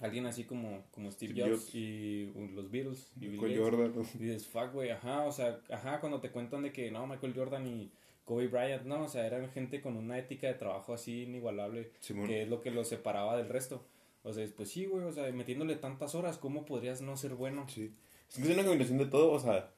alguien 0.00 0.26
así 0.26 0.44
como 0.44 0.84
como 0.90 1.12
Steve 1.12 1.34
Steve 1.34 1.50
Jobs 1.50 1.64
Jobs. 1.64 1.74
y 1.74 2.32
uh, 2.34 2.46
los 2.54 2.70
Beatles 2.70 3.12
y 3.20 3.28
Bill 3.28 3.40
Gates. 3.40 3.58
Jordan. 3.58 3.92
¿no? 3.94 4.02
Y 4.14 4.18
dices 4.18 4.46
fuck 4.46 4.72
güey 4.72 4.90
ajá 4.90 5.24
o 5.24 5.32
sea 5.32 5.60
ajá 5.70 6.00
cuando 6.00 6.20
te 6.20 6.30
cuentan 6.30 6.62
de 6.62 6.72
que 6.72 6.90
no 6.90 7.06
Michael 7.06 7.34
Jordan 7.36 7.66
y 7.66 7.92
Kobe 8.28 8.46
Bryant 8.46 8.84
no 8.84 9.02
o 9.02 9.08
sea 9.08 9.26
eran 9.26 9.50
gente 9.50 9.80
con 9.80 9.96
una 9.96 10.18
ética 10.18 10.46
de 10.46 10.54
trabajo 10.54 10.92
así 10.92 11.22
inigualable 11.22 11.90
Simón. 12.00 12.28
que 12.28 12.42
es 12.42 12.48
lo 12.48 12.60
que 12.60 12.70
los 12.70 12.86
separaba 12.86 13.36
del 13.36 13.48
resto 13.48 13.82
o 14.22 14.32
sea 14.32 14.46
pues 14.54 14.68
sí 14.68 14.84
güey 14.84 15.04
o 15.04 15.12
sea 15.12 15.32
metiéndole 15.32 15.74
tantas 15.76 16.14
horas 16.14 16.36
cómo 16.36 16.64
podrías 16.66 17.00
no 17.00 17.16
ser 17.16 17.34
bueno 17.34 17.66
Sí. 17.68 17.90
Es 18.28 18.36
que 18.36 18.42
es 18.42 18.50
una 18.50 18.62
combinación 18.62 18.98
de 18.98 19.06
todo, 19.06 19.32
o 19.32 19.38
sea, 19.40 19.70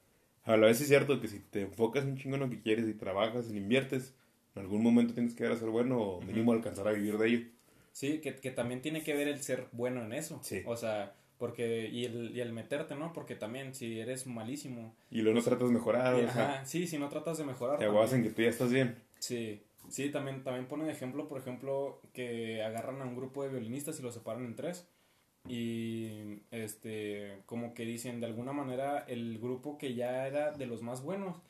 a 0.43 0.57
la 0.57 0.67
vez 0.67 0.81
es 0.81 0.87
cierto 0.87 1.21
que 1.21 1.27
si 1.27 1.39
te 1.39 1.61
enfocas 1.61 2.03
un 2.03 2.17
chingo 2.17 2.35
en 2.35 2.41
lo 2.41 2.49
que 2.49 2.61
quieres 2.61 2.87
y 2.87 2.93
trabajas 2.93 3.49
y 3.49 3.57
inviertes, 3.57 4.13
en 4.55 4.63
algún 4.63 4.83
momento 4.83 5.13
tienes 5.13 5.33
que 5.33 5.43
llegar 5.43 5.55
a 5.55 5.59
ser 5.59 5.69
bueno 5.69 6.01
o 6.01 6.21
mínimo 6.21 6.51
alcanzar 6.51 6.87
a 6.87 6.91
vivir 6.91 7.17
de 7.17 7.27
ello. 7.27 7.47
Sí, 7.93 8.19
que, 8.19 8.35
que 8.35 8.51
también 8.51 8.81
tiene 8.81 9.03
que 9.03 9.13
ver 9.13 9.27
el 9.27 9.41
ser 9.41 9.67
bueno 9.71 10.03
en 10.03 10.13
eso. 10.13 10.39
Sí. 10.43 10.63
O 10.65 10.75
sea, 10.75 11.15
porque, 11.41 11.89
y 11.91 12.05
el, 12.05 12.37
y 12.37 12.39
el 12.39 12.53
meterte, 12.53 12.95
¿no? 12.95 13.13
Porque 13.13 13.33
también, 13.33 13.73
si 13.73 13.99
eres 13.99 14.27
malísimo. 14.27 14.93
Y 15.09 15.23
luego 15.23 15.39
no 15.39 15.43
tratas 15.43 15.69
de 15.69 15.73
mejorar, 15.73 16.21
y, 16.21 16.25
o 16.25 16.31
sea, 16.31 16.63
sí, 16.65 16.85
si 16.85 16.99
no 16.99 17.09
tratas 17.09 17.39
de 17.39 17.45
mejorar. 17.45 17.79
te 17.79 17.85
aguas 17.85 18.13
en 18.13 18.21
que 18.21 18.29
tú 18.29 18.43
ya 18.43 18.49
estás 18.49 18.71
bien. 18.71 18.95
Sí, 19.17 19.59
sí, 19.89 20.11
también, 20.11 20.43
también 20.43 20.67
ponen 20.67 20.87
ejemplo, 20.87 21.27
por 21.27 21.41
ejemplo, 21.41 21.99
que 22.13 22.61
agarran 22.61 23.01
a 23.01 23.05
un 23.05 23.15
grupo 23.15 23.41
de 23.41 23.49
violinistas 23.49 23.99
y 23.99 24.03
los 24.03 24.13
separan 24.13 24.45
en 24.45 24.55
tres. 24.55 24.87
Y, 25.47 26.43
este, 26.51 27.39
como 27.47 27.73
que 27.73 27.85
dicen, 27.85 28.19
de 28.19 28.27
alguna 28.27 28.53
manera, 28.53 29.03
el 29.07 29.39
grupo 29.39 29.79
que 29.79 29.95
ya 29.95 30.27
era 30.27 30.51
de 30.51 30.67
los 30.67 30.83
más 30.83 31.01
buenos. 31.01 31.41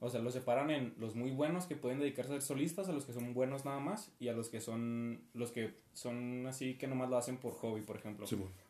O 0.00 0.10
sea, 0.10 0.20
los 0.20 0.32
separan 0.32 0.70
en 0.70 0.94
los 0.98 1.16
muy 1.16 1.32
buenos 1.32 1.66
que 1.66 1.74
pueden 1.74 1.98
dedicarse 1.98 2.32
a 2.32 2.34
ser 2.34 2.42
solistas, 2.42 2.88
a 2.88 2.92
los 2.92 3.04
que 3.04 3.12
son 3.12 3.34
buenos 3.34 3.64
nada 3.64 3.80
más, 3.80 4.12
y 4.20 4.28
a 4.28 4.32
los 4.32 4.48
que 4.48 4.60
son, 4.60 5.22
los 5.34 5.50
que 5.50 5.74
son 5.92 6.46
así 6.46 6.74
que 6.74 6.86
nomás 6.86 7.10
lo 7.10 7.16
hacen 7.16 7.38
por 7.38 7.54
hobby, 7.54 7.80
por 7.80 7.96
ejemplo. 7.96 8.26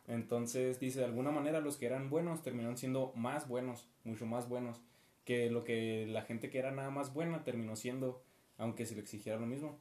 Entonces, 0.07 0.79
dice, 0.79 0.99
de 0.99 1.05
alguna 1.05 1.29
manera 1.29 1.61
los 1.61 1.77
que 1.77 1.85
eran 1.85 2.09
buenos 2.09 2.41
terminaron 2.41 2.77
siendo 2.77 3.13
más 3.15 3.47
buenos, 3.47 3.87
mucho 4.03 4.25
más 4.25 4.49
buenos, 4.49 4.81
que 5.23 5.51
lo 5.51 5.63
que 5.63 6.07
la 6.07 6.23
gente 6.23 6.49
que 6.49 6.57
era 6.57 6.71
nada 6.71 6.89
más 6.89 7.13
buena 7.13 7.43
terminó 7.43 7.75
siendo, 7.75 8.23
aunque 8.57 8.87
se 8.87 8.95
le 8.95 9.01
exigiera 9.01 9.39
lo 9.39 9.45
mismo. 9.45 9.77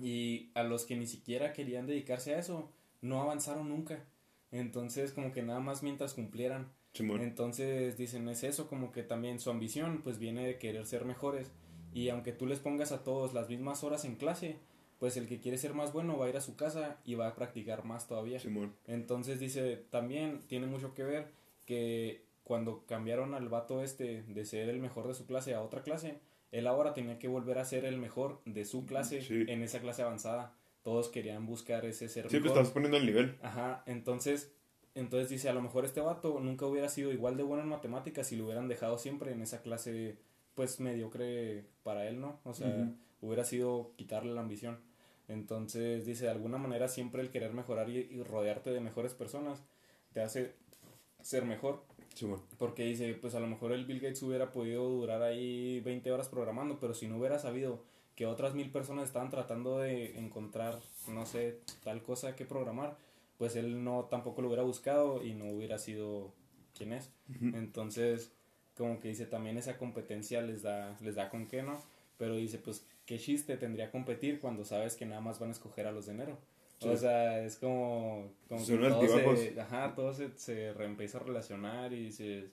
Y 0.00 0.52
a 0.54 0.62
los 0.62 0.84
que 0.84 0.96
ni 0.96 1.08
siquiera 1.08 1.52
querían 1.52 1.88
dedicarse 1.88 2.34
a 2.34 2.38
eso, 2.38 2.70
no 3.00 3.20
avanzaron 3.20 3.68
nunca. 3.68 4.04
Entonces, 4.52 5.12
como 5.12 5.32
que 5.32 5.42
nada 5.42 5.58
más 5.58 5.82
mientras 5.82 6.14
cumplieran. 6.14 6.70
Simón. 6.94 7.20
Entonces, 7.22 7.96
dicen, 7.96 8.28
es 8.28 8.42
eso, 8.44 8.68
como 8.68 8.90
que 8.92 9.02
también 9.02 9.38
su 9.40 9.50
ambición, 9.50 10.00
pues 10.02 10.18
viene 10.18 10.46
de 10.46 10.58
querer 10.58 10.84
ser 10.86 11.04
mejores. 11.04 11.50
Y 11.94 12.08
aunque 12.10 12.32
tú 12.32 12.46
les 12.46 12.58
pongas 12.58 12.92
a 12.92 13.02
todos 13.04 13.34
las 13.34 13.48
mismas 13.48 13.82
horas 13.84 14.04
en 14.04 14.16
clase, 14.16 14.56
pues 14.98 15.16
el 15.16 15.26
que 15.28 15.38
quiere 15.40 15.58
ser 15.58 15.74
más 15.74 15.92
bueno 15.92 16.18
va 16.18 16.26
a 16.26 16.28
ir 16.28 16.36
a 16.36 16.40
su 16.40 16.56
casa 16.56 16.98
y 17.04 17.14
va 17.14 17.28
a 17.28 17.34
practicar 17.34 17.84
más 17.84 18.08
todavía. 18.08 18.40
Simón. 18.40 18.74
Entonces 18.86 19.38
dice, 19.38 19.84
también 19.90 20.40
tiene 20.48 20.66
mucho 20.66 20.92
que 20.94 21.04
ver 21.04 21.28
que 21.66 22.22
cuando 22.44 22.84
cambiaron 22.86 23.34
al 23.34 23.48
vato 23.48 23.82
este 23.82 24.22
de 24.22 24.44
ser 24.44 24.68
el 24.68 24.80
mejor 24.80 25.06
de 25.06 25.14
su 25.14 25.26
clase 25.26 25.54
a 25.54 25.60
otra 25.62 25.82
clase, 25.82 26.18
él 26.50 26.66
ahora 26.66 26.94
tenía 26.94 27.18
que 27.18 27.28
volver 27.28 27.58
a 27.58 27.64
ser 27.64 27.84
el 27.84 27.98
mejor 27.98 28.40
de 28.44 28.64
su 28.64 28.86
clase 28.86 29.20
Sí. 29.22 29.44
en 29.48 29.62
esa 29.62 29.80
clase 29.80 30.02
avanzada. 30.02 30.54
Todos 30.82 31.08
querían 31.10 31.46
buscar 31.46 31.84
ese 31.84 32.08
ser 32.08 32.24
Sí, 32.24 32.38
pues 32.38 32.44
mejor. 32.44 32.58
estás 32.58 32.72
poniendo 32.72 32.96
el 32.96 33.04
nivel. 33.06 33.36
Ajá, 33.42 33.82
entonces, 33.86 34.50
entonces 34.98 35.28
dice, 35.28 35.48
a 35.48 35.52
lo 35.52 35.62
mejor 35.62 35.84
este 35.84 36.00
vato 36.00 36.40
nunca 36.40 36.66
hubiera 36.66 36.88
sido 36.88 37.12
igual 37.12 37.36
de 37.36 37.42
bueno 37.42 37.62
en 37.62 37.68
matemáticas 37.68 38.26
si 38.26 38.36
lo 38.36 38.44
hubieran 38.44 38.68
dejado 38.68 38.98
siempre 38.98 39.32
en 39.32 39.42
esa 39.42 39.62
clase, 39.62 40.16
pues 40.54 40.80
mediocre 40.80 41.64
para 41.82 42.06
él, 42.08 42.20
¿no? 42.20 42.40
O 42.44 42.54
sea, 42.54 42.90
hubiera 43.20 43.44
sido 43.44 43.92
quitarle 43.96 44.32
la 44.34 44.40
ambición. 44.40 44.78
Entonces 45.28 46.06
dice, 46.06 46.24
de 46.24 46.30
alguna 46.30 46.58
manera 46.58 46.88
siempre 46.88 47.22
el 47.22 47.30
querer 47.30 47.52
mejorar 47.52 47.88
y, 47.90 47.98
y 47.98 48.22
rodearte 48.22 48.70
de 48.70 48.80
mejores 48.80 49.14
personas 49.14 49.62
te 50.12 50.20
hace 50.20 50.54
ser 51.22 51.44
mejor. 51.44 51.84
Porque 52.58 52.84
dice, 52.84 53.14
pues 53.14 53.34
a 53.34 53.40
lo 53.40 53.46
mejor 53.46 53.72
el 53.72 53.84
Bill 53.84 54.00
Gates 54.00 54.22
hubiera 54.22 54.50
podido 54.50 54.88
durar 54.88 55.22
ahí 55.22 55.80
20 55.80 56.10
horas 56.10 56.28
programando, 56.28 56.80
pero 56.80 56.94
si 56.94 57.06
no 57.06 57.18
hubiera 57.18 57.38
sabido 57.38 57.84
que 58.16 58.26
otras 58.26 58.54
mil 58.54 58.72
personas 58.72 59.04
estaban 59.04 59.30
tratando 59.30 59.78
de 59.78 60.18
encontrar, 60.18 60.80
no 61.06 61.24
sé, 61.24 61.60
tal 61.84 62.02
cosa 62.02 62.34
que 62.34 62.44
programar, 62.44 62.96
pues 63.38 63.56
él 63.56 63.82
no 63.82 64.04
tampoco 64.06 64.42
lo 64.42 64.48
hubiera 64.48 64.64
buscado 64.64 65.24
y 65.24 65.34
no 65.34 65.46
hubiera 65.46 65.78
sido 65.78 66.34
quien 66.76 66.92
es. 66.92 67.12
Entonces, 67.40 68.32
como 68.76 69.00
que 69.00 69.08
dice, 69.08 69.26
también 69.26 69.56
esa 69.56 69.78
competencia 69.78 70.42
les 70.42 70.62
da, 70.62 70.96
les 71.00 71.14
da 71.14 71.30
con 71.30 71.46
qué, 71.46 71.62
¿no? 71.62 71.80
Pero 72.16 72.36
dice, 72.36 72.58
pues, 72.58 72.86
¿qué 73.06 73.18
chiste 73.18 73.56
tendría 73.56 73.90
competir 73.90 74.40
cuando 74.40 74.64
sabes 74.64 74.96
que 74.96 75.06
nada 75.06 75.20
más 75.20 75.38
van 75.38 75.50
a 75.50 75.52
escoger 75.52 75.86
a 75.86 75.92
los 75.92 76.06
de 76.06 76.12
enero? 76.12 76.38
Sí. 76.80 76.88
O 76.88 76.96
sea, 76.96 77.44
es 77.44 77.56
como, 77.56 78.32
como 78.48 78.64
que 78.64 78.76
todo 78.76 79.36
se, 79.36 79.60
ajá, 79.60 79.94
todo 79.94 80.12
se, 80.12 80.36
se 80.36 80.72
reempieza 80.74 81.18
a 81.18 81.22
relacionar 81.22 81.92
y 81.92 82.04
dices, 82.04 82.52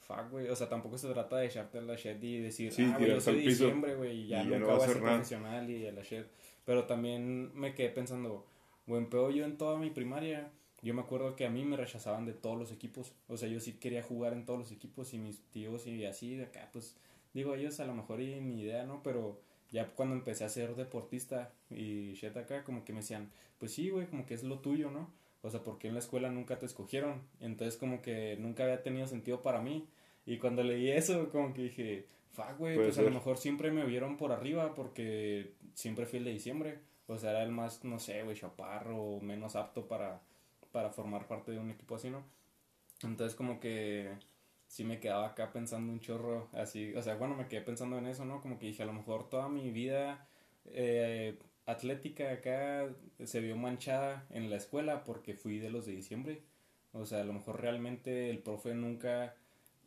fuck, 0.00 0.30
güey, 0.30 0.48
o 0.48 0.56
sea, 0.56 0.68
tampoco 0.68 0.98
se 0.98 1.08
trata 1.08 1.36
de 1.38 1.46
echarte 1.46 1.78
a 1.78 1.82
la 1.82 1.96
shit 1.96 2.22
y 2.22 2.40
decir, 2.40 2.72
Sí, 2.72 2.82
ah, 2.82 2.96
güey, 2.98 3.10
yo 3.10 3.20
soy 3.20 3.40
diciembre, 3.40 3.94
güey, 3.94 4.20
y 4.22 4.26
ya 4.28 4.42
y 4.42 4.46
nunca 4.46 4.74
voy 4.74 4.82
a 4.82 4.86
ser 4.86 5.00
profesional 5.00 5.70
y 5.70 5.86
a 5.86 5.92
la 5.92 6.02
shit. 6.02 6.26
Pero 6.64 6.84
también 6.84 7.54
me 7.54 7.74
quedé 7.74 7.90
pensando, 7.90 8.46
buen 8.86 9.08
pedo, 9.08 9.30
yo 9.30 9.44
en 9.44 9.56
toda 9.56 9.78
mi 9.78 9.90
primaria, 9.90 10.50
yo 10.82 10.94
me 10.94 11.02
acuerdo 11.02 11.36
que 11.36 11.46
a 11.46 11.50
mí 11.50 11.64
me 11.64 11.76
rechazaban 11.76 12.26
de 12.26 12.32
todos 12.32 12.58
los 12.58 12.72
equipos, 12.72 13.12
o 13.28 13.36
sea, 13.36 13.48
yo 13.48 13.60
sí 13.60 13.74
quería 13.74 14.02
jugar 14.02 14.32
en 14.32 14.44
todos 14.44 14.58
los 14.58 14.72
equipos 14.72 15.14
y 15.14 15.18
mis 15.18 15.40
tíos 15.50 15.86
y 15.86 16.04
así, 16.04 16.36
de 16.36 16.44
acá, 16.44 16.68
pues, 16.72 16.96
digo, 17.32 17.54
ellos 17.54 17.80
a 17.80 17.86
lo 17.86 17.94
mejor 17.94 18.20
y 18.20 18.40
ni 18.40 18.62
idea, 18.62 18.84
¿no? 18.84 19.02
Pero 19.02 19.40
ya 19.70 19.88
cuando 19.88 20.14
empecé 20.14 20.44
a 20.44 20.48
ser 20.48 20.76
deportista 20.76 21.52
y 21.70 22.12
shit 22.12 22.36
acá, 22.36 22.64
como 22.64 22.84
que 22.84 22.92
me 22.92 23.00
decían, 23.00 23.30
pues 23.58 23.72
sí, 23.72 23.90
güey, 23.90 24.06
como 24.06 24.26
que 24.26 24.34
es 24.34 24.44
lo 24.44 24.60
tuyo, 24.60 24.90
¿no? 24.90 25.10
O 25.42 25.50
sea, 25.50 25.62
porque 25.62 25.88
en 25.88 25.94
la 25.94 26.00
escuela 26.00 26.30
nunca 26.30 26.58
te 26.58 26.64
escogieron. 26.64 27.22
Entonces, 27.40 27.76
como 27.76 28.00
que 28.00 28.36
nunca 28.38 28.64
había 28.64 28.82
tenido 28.82 29.06
sentido 29.06 29.42
para 29.42 29.60
mí. 29.60 29.86
Y 30.24 30.38
cuando 30.38 30.62
leí 30.62 30.90
eso, 30.90 31.28
como 31.28 31.52
que 31.52 31.64
dije, 31.64 32.06
fuck, 32.32 32.56
güey, 32.56 32.76
pues 32.76 32.96
a 32.96 33.02
lo 33.02 33.10
mejor 33.10 33.36
siempre 33.36 33.70
me 33.70 33.84
vieron 33.84 34.16
por 34.16 34.32
arriba 34.32 34.74
porque 34.74 35.52
siempre 35.74 36.06
fui 36.06 36.20
el 36.20 36.24
de 36.24 36.30
diciembre. 36.30 36.78
O 37.06 37.18
sea, 37.18 37.30
era 37.30 37.42
el 37.42 37.52
más, 37.52 37.84
no 37.84 37.98
sé, 37.98 38.22
güey, 38.22 38.36
chaparro, 38.36 39.20
menos 39.20 39.56
apto 39.56 39.86
para, 39.86 40.20
para 40.72 40.90
formar 40.90 41.26
parte 41.28 41.52
de 41.52 41.58
un 41.58 41.70
equipo 41.70 41.96
así, 41.96 42.10
¿no? 42.10 42.24
Entonces, 43.02 43.36
como 43.36 43.60
que 43.60 44.10
sí 44.66 44.84
me 44.84 45.00
quedaba 45.00 45.28
acá 45.28 45.52
pensando 45.52 45.92
un 45.92 46.00
chorro 46.00 46.48
así, 46.52 46.94
o 46.94 47.02
sea, 47.02 47.16
bueno, 47.16 47.36
me 47.36 47.48
quedé 47.48 47.60
pensando 47.60 47.98
en 47.98 48.06
eso, 48.06 48.24
¿no? 48.24 48.40
Como 48.40 48.58
que 48.58 48.66
dije, 48.66 48.82
a 48.82 48.86
lo 48.86 48.92
mejor 48.92 49.28
toda 49.28 49.48
mi 49.48 49.70
vida 49.70 50.26
eh, 50.66 51.38
atlética 51.66 52.32
acá 52.32 52.88
se 53.24 53.40
vio 53.40 53.56
manchada 53.56 54.26
en 54.30 54.50
la 54.50 54.56
escuela 54.56 55.04
porque 55.04 55.34
fui 55.34 55.58
de 55.58 55.70
los 55.70 55.86
de 55.86 55.92
diciembre. 55.92 56.42
O 56.92 57.06
sea, 57.06 57.20
a 57.20 57.24
lo 57.24 57.32
mejor 57.32 57.60
realmente 57.60 58.30
el 58.30 58.38
profe 58.38 58.74
nunca 58.74 59.34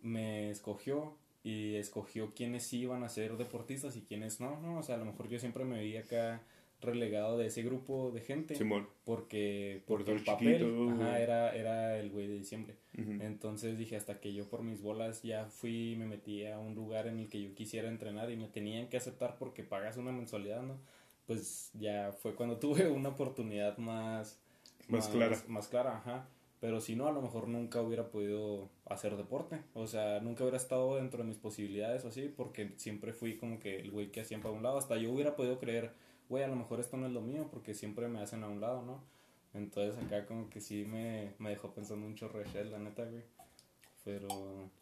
me 0.02 0.52
escogió 0.52 1.18
y 1.44 1.76
escogió 1.76 2.34
quiénes 2.34 2.64
sí 2.64 2.80
iban 2.82 3.04
a 3.04 3.10
ser 3.10 3.38
deportistas 3.38 3.96
y 3.96 4.02
quiénes 4.02 4.42
no, 4.42 4.60
¿no? 4.60 4.80
O 4.80 4.84
sea, 4.84 4.96
a 4.96 4.98
lo 4.98 5.06
mejor 5.06 5.30
yo 5.30 5.40
siempre 5.40 5.64
me 5.64 5.82
vi 5.82 5.98
acá 5.98 6.42
relegado 6.82 7.38
de 7.38 7.48
ese 7.48 7.64
grupo 7.64 8.12
de 8.12 8.22
gente 8.22 8.56
Simón. 8.56 8.88
porque, 9.04 9.82
Por 9.88 10.08
el 10.08 10.24
papel 10.24 10.60
chiquito, 10.60 10.90
ajá, 10.92 11.10
güey. 11.10 11.22
era, 11.22 11.56
era 11.56 12.00
el 12.00 12.10
güey 12.12 12.28
de 12.28 12.36
diciembre. 12.36 12.76
Entonces 12.96 13.78
dije, 13.78 13.96
hasta 13.96 14.20
que 14.20 14.34
yo 14.34 14.50
por 14.50 14.64
mis 14.64 14.82
bolas 14.82 15.22
ya 15.22 15.46
fui 15.46 15.94
y 15.94 15.96
me 15.96 16.06
metí 16.06 16.46
a 16.46 16.58
un 16.58 16.74
lugar 16.74 17.08
en 17.08 17.20
el 17.20 17.30
que 17.30 17.42
yo 17.42 17.54
quisiera 17.54 17.88
entrenar 17.90 18.32
y 18.32 18.38
me 18.38 18.48
tenían 18.48 18.90
que 18.90 18.98
aceptar 18.98 19.38
porque 19.38 19.64
pagas 19.64 19.98
una 19.98 20.12
mensualidad, 20.12 20.64
¿no? 20.64 20.80
Pues 21.28 21.72
ya 21.74 22.12
fue 22.12 22.34
cuando 22.36 22.58
tuve 22.60 22.88
una 22.88 23.10
oportunidad 23.10 23.78
más... 23.78 24.40
Más 24.88 25.10
clara. 25.10 25.38
Más 25.48 25.68
clara, 25.68 25.98
ajá. 25.98 26.28
Pero 26.60 26.82
si 26.82 26.96
no, 26.96 27.08
a 27.08 27.12
lo 27.12 27.22
mejor 27.22 27.48
nunca 27.48 27.82
hubiera 27.82 28.10
podido 28.10 28.70
hacer 28.86 29.16
deporte. 29.16 29.62
O 29.74 29.86
sea, 29.86 30.20
nunca 30.22 30.44
hubiera 30.44 30.58
estado 30.58 30.96
dentro 30.96 31.20
de 31.20 31.26
mis 31.26 31.38
posibilidades 31.38 32.04
o 32.04 32.08
así, 32.08 32.34
porque 32.36 32.72
siempre 32.78 33.14
fui 33.14 33.38
como 33.38 33.60
que 33.60 33.80
el 33.80 33.92
güey 33.92 34.12
que 34.12 34.22
hacían 34.22 34.42
para 34.42 34.56
un 34.56 34.64
lado. 34.64 34.78
Hasta 34.78 34.98
yo 34.98 35.12
hubiera 35.12 35.36
podido 35.36 35.60
creer, 35.60 35.92
güey, 36.30 36.44
a 36.44 36.48
lo 36.48 36.56
mejor 36.56 36.80
esto 36.80 36.98
no 36.98 37.08
es 37.08 37.14
lo 37.14 37.22
mío, 37.22 37.48
porque 37.52 37.74
siempre 37.74 38.08
me 38.08 38.20
hacen 38.20 38.44
a 38.44 38.50
un 38.50 38.62
lado, 38.62 38.84
¿no? 38.84 39.04
Entonces 39.54 39.98
acá 40.04 40.26
como 40.26 40.50
que 40.50 40.62
sí 40.62 40.86
me, 40.86 41.34
me 41.40 41.50
dejó 41.50 41.74
pensando 41.74 42.08
de 42.08 42.14
shit, 42.14 42.72
la 42.72 42.80
neta, 42.80 43.06
güey. 43.06 43.24
Pero 44.04 44.28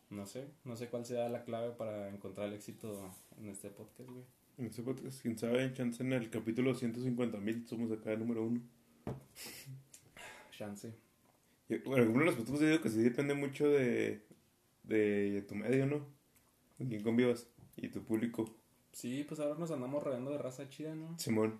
no 0.09 0.25
sé, 0.25 0.47
no 0.63 0.75
sé 0.75 0.87
cuál 0.87 1.05
sea 1.05 1.29
la 1.29 1.43
clave 1.43 1.71
para 1.71 2.09
encontrar 2.09 2.47
el 2.47 2.53
éxito 2.53 3.11
en 3.39 3.49
este 3.49 3.69
podcast, 3.69 4.09
güey. 4.09 4.23
En 4.57 4.67
ese 4.67 4.83
podcast, 4.83 5.21
quién 5.21 5.37
sabe, 5.37 5.73
chance 5.73 6.01
en 6.01 6.13
el 6.13 6.29
capítulo 6.29 6.73
150 6.73 7.37
mil 7.39 7.67
somos 7.67 7.91
acá 7.91 8.13
el 8.13 8.19
número 8.19 8.45
uno. 8.45 8.61
Chance. 10.51 10.93
Bueno, 11.85 12.03
algunos 12.03 12.37
de 12.37 12.51
los 12.51 12.61
he 12.61 12.69
dicho 12.69 12.81
que 12.81 12.89
sí 12.89 12.99
depende 12.99 13.33
mucho 13.33 13.67
de, 13.67 14.21
de 14.83 15.41
tu 15.47 15.55
medio, 15.55 15.85
¿no? 15.87 16.07
Con 16.77 16.87
quién 16.87 17.03
convivas 17.03 17.47
y 17.75 17.89
tu 17.89 18.03
público. 18.03 18.55
Sí, 18.95 19.25
pues 19.27 19.41
ahora 19.41 19.59
nos 19.59 19.71
andamos 19.71 20.01
rodeando 20.01 20.31
de 20.31 20.37
raza 20.37 20.69
chida, 20.69 20.95
¿no? 20.95 21.19
Simón. 21.19 21.59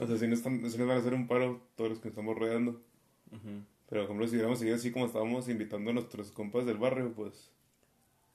O 0.00 0.06
sea, 0.06 0.18
si 0.18 0.26
nos, 0.26 0.38
están, 0.40 0.58
si 0.68 0.76
nos 0.78 0.88
van 0.88 0.96
a 0.96 1.00
hacer 1.00 1.14
un 1.14 1.28
paro 1.28 1.60
todos 1.76 1.90
los 1.90 2.00
que 2.00 2.08
nos 2.08 2.18
estamos 2.18 2.36
rodeando. 2.36 2.72
Ujú. 3.30 3.62
Pero, 3.88 4.02
por 4.02 4.04
ejemplo, 4.06 4.26
si 4.26 4.34
hubiéramos 4.34 4.58
seguido 4.58 4.74
así 4.74 4.90
como 4.90 5.06
estábamos 5.06 5.48
invitando 5.48 5.92
a 5.92 5.94
nuestros 5.94 6.32
compas 6.32 6.66
del 6.66 6.78
barrio, 6.78 7.12
pues. 7.14 7.52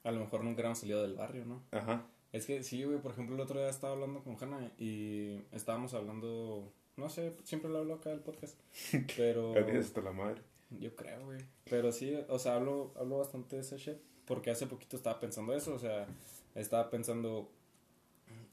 A 0.05 0.13
lo 0.13 0.21
mejor 0.21 0.45
nunca 0.45 0.55
hubiéramos 0.55 0.79
salido 0.79 1.01
del 1.01 1.15
barrio, 1.15 1.43
¿no? 1.43 1.61
Ajá. 1.71 2.05
Es 2.31 2.45
que 2.45 2.63
sí, 2.63 2.85
güey, 2.85 3.01
por 3.01 3.11
ejemplo, 3.11 3.35
el 3.35 3.41
otro 3.41 3.59
día 3.59 3.67
estaba 3.67 3.91
hablando 3.91 4.23
con 4.23 4.37
Hanna 4.41 4.71
y 4.79 5.41
estábamos 5.51 5.93
hablando, 5.93 6.71
no 6.95 7.09
sé, 7.09 7.33
siempre 7.43 7.69
lo 7.69 7.79
hablo 7.79 7.95
acá 7.95 8.11
del 8.11 8.21
podcast, 8.21 8.57
pero 9.17 9.53
hasta 9.77 9.99
la 9.99 10.13
madre. 10.13 10.41
yo 10.69 10.95
creo, 10.95 11.25
güey. 11.25 11.43
Pero 11.69 11.91
sí, 11.91 12.17
o 12.29 12.39
sea, 12.39 12.55
hablo, 12.55 12.93
hablo 12.97 13.17
bastante 13.17 13.57
de 13.57 13.63
ese 13.63 13.77
shit, 13.77 13.97
porque 14.23 14.51
hace 14.51 14.67
poquito 14.67 14.95
estaba 14.95 15.19
pensando 15.19 15.53
eso, 15.53 15.75
o 15.75 15.79
sea, 15.79 16.07
estaba 16.55 16.89
pensando, 16.89 17.51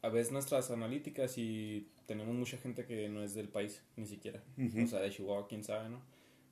a 0.02 0.08
veces 0.08 0.32
nuestras 0.32 0.70
analíticas 0.70 1.38
y 1.38 1.88
tenemos 2.06 2.34
mucha 2.34 2.56
gente 2.58 2.84
que 2.86 3.08
no 3.08 3.22
es 3.22 3.34
del 3.34 3.48
país, 3.48 3.82
ni 3.96 4.06
siquiera, 4.06 4.42
o 4.82 4.86
sea, 4.86 5.00
de 5.00 5.10
Chihuahua, 5.10 5.46
quién 5.48 5.64
sabe, 5.64 5.88
¿no? 5.88 6.00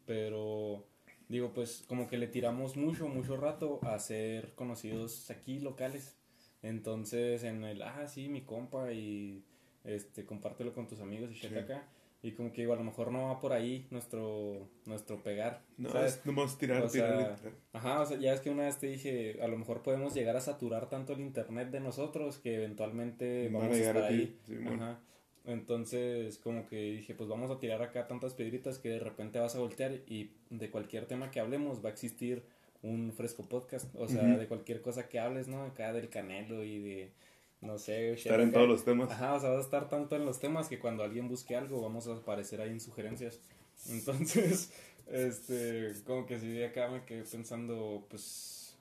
Pero 0.07 0.85
digo, 1.29 1.53
pues 1.53 1.85
como 1.89 2.07
que 2.09 2.19
le 2.19 2.27
tiramos 2.29 2.77
mucho, 2.77 3.09
mucho 3.09 3.37
rato 3.37 3.81
a 3.83 3.99
ser 3.99 4.55
conocidos 4.55 5.31
aquí 5.31 5.59
locales. 5.61 6.17
Entonces, 6.63 7.45
en 7.45 7.65
el, 7.65 7.83
ah, 7.83 8.07
sí, 8.09 8.29
mi 8.29 8.43
compa 8.43 8.93
y 8.93 9.45
este, 9.85 10.25
compártelo 10.25 10.73
con 10.73 10.87
tus 10.89 11.01
amigos 11.01 11.31
y 11.31 11.35
Sí. 11.35 11.47
acá. 11.55 11.89
Y 12.23 12.33
como 12.33 12.53
que 12.53 12.63
digo, 12.63 12.73
a 12.73 12.77
lo 12.77 12.83
mejor 12.83 13.13
no 13.13 13.27
va 13.29 13.41
por 13.41 13.53
ahí 13.53 13.87
nuestro, 13.91 14.69
nuestro 14.85 15.23
pegar. 15.23 15.63
No, 15.77 15.91
¿sabes? 15.91 16.17
es 16.17 16.27
nomás 16.27 16.59
tirar, 16.59 16.83
O 16.83 16.89
tirar, 16.89 17.17
sea, 17.17 17.37
tirar. 17.37 17.55
Ajá, 17.73 18.01
o 18.01 18.07
sea, 18.07 18.19
ya 18.19 18.33
es 18.33 18.41
que 18.41 18.51
una 18.51 18.65
vez 18.65 18.79
te 18.79 18.89
dije, 18.89 19.39
a 19.43 19.49
lo 19.49 19.57
mejor 19.59 19.83
podemos 19.83 20.15
llegar 20.15 20.37
a 20.37 20.41
saturar 20.41 20.89
tanto 20.89 21.13
el 21.13 21.21
internet 21.21 21.71
de 21.71 21.81
nosotros 21.81 22.39
que 22.39 22.57
eventualmente 22.57 23.49
vamos 23.53 23.77
a, 23.77 23.79
estar 23.79 23.99
a 23.99 24.07
ahí. 24.07 24.39
sí, 24.47 24.57
bueno. 24.57 24.85
Ajá. 24.85 25.01
Entonces, 25.47 26.39
como 26.39 26.67
que 26.67 26.77
dije, 26.77 27.15
pues 27.15 27.29
vamos 27.29 27.53
a 27.53 27.61
tirar 27.61 27.81
acá 27.81 28.09
tantas 28.09 28.35
piedritas 28.35 28.79
que 28.79 28.89
de 28.89 28.99
repente 28.99 29.39
vas 29.39 29.55
a 29.55 29.61
voltear 29.61 29.93
y 30.09 30.33
de 30.51 30.71
cualquier 30.71 31.07
tema 31.07 31.31
que 31.31 31.39
hablemos 31.39 31.85
va 31.85 31.91
a 31.91 31.93
existir 31.93 32.43
un 32.83 33.13
fresco 33.13 33.45
podcast. 33.45 33.95
O 33.95 34.09
sea, 34.09 34.25
de 34.25 34.49
cualquier 34.49 34.83
cosa 34.83 35.09
que 35.09 35.21
hables, 35.21 35.47
¿no? 35.47 35.63
Acá 35.63 35.93
del 35.93 36.09
canelo 36.09 36.65
y 36.65 36.81
de, 36.81 37.13
no 37.61 37.79
sé, 37.79 38.13
Estar 38.13 38.41
en 38.41 38.53
todos 38.53 38.69
los 38.69 38.85
temas. 38.85 39.11
Ajá, 39.11 39.35
o 39.35 39.41
sea, 39.41 39.51
vas 39.51 39.59
a 39.59 39.63
estar 39.63 39.89
tanto 39.89 40.17
en 40.17 40.25
los 40.25 40.39
temas 40.39 40.69
que 40.69 40.79
cuando 40.79 41.03
alguien 41.03 41.29
busque 41.29 41.57
algo 41.57 41.81
vamos 41.81 42.07
a 42.07 42.15
aparecer 42.15 42.61
ahí 42.61 42.71
en 42.71 42.81
sugerencias. 42.81 43.41
Entonces, 43.89 44.73
este, 45.07 45.93
como 46.05 46.27
que 46.27 46.39
sí 46.39 46.49
de 46.49 46.67
acá 46.67 46.89
me 46.89 47.05
quedé 47.05 47.23
pensando, 47.25 48.07
pues, 48.09 48.77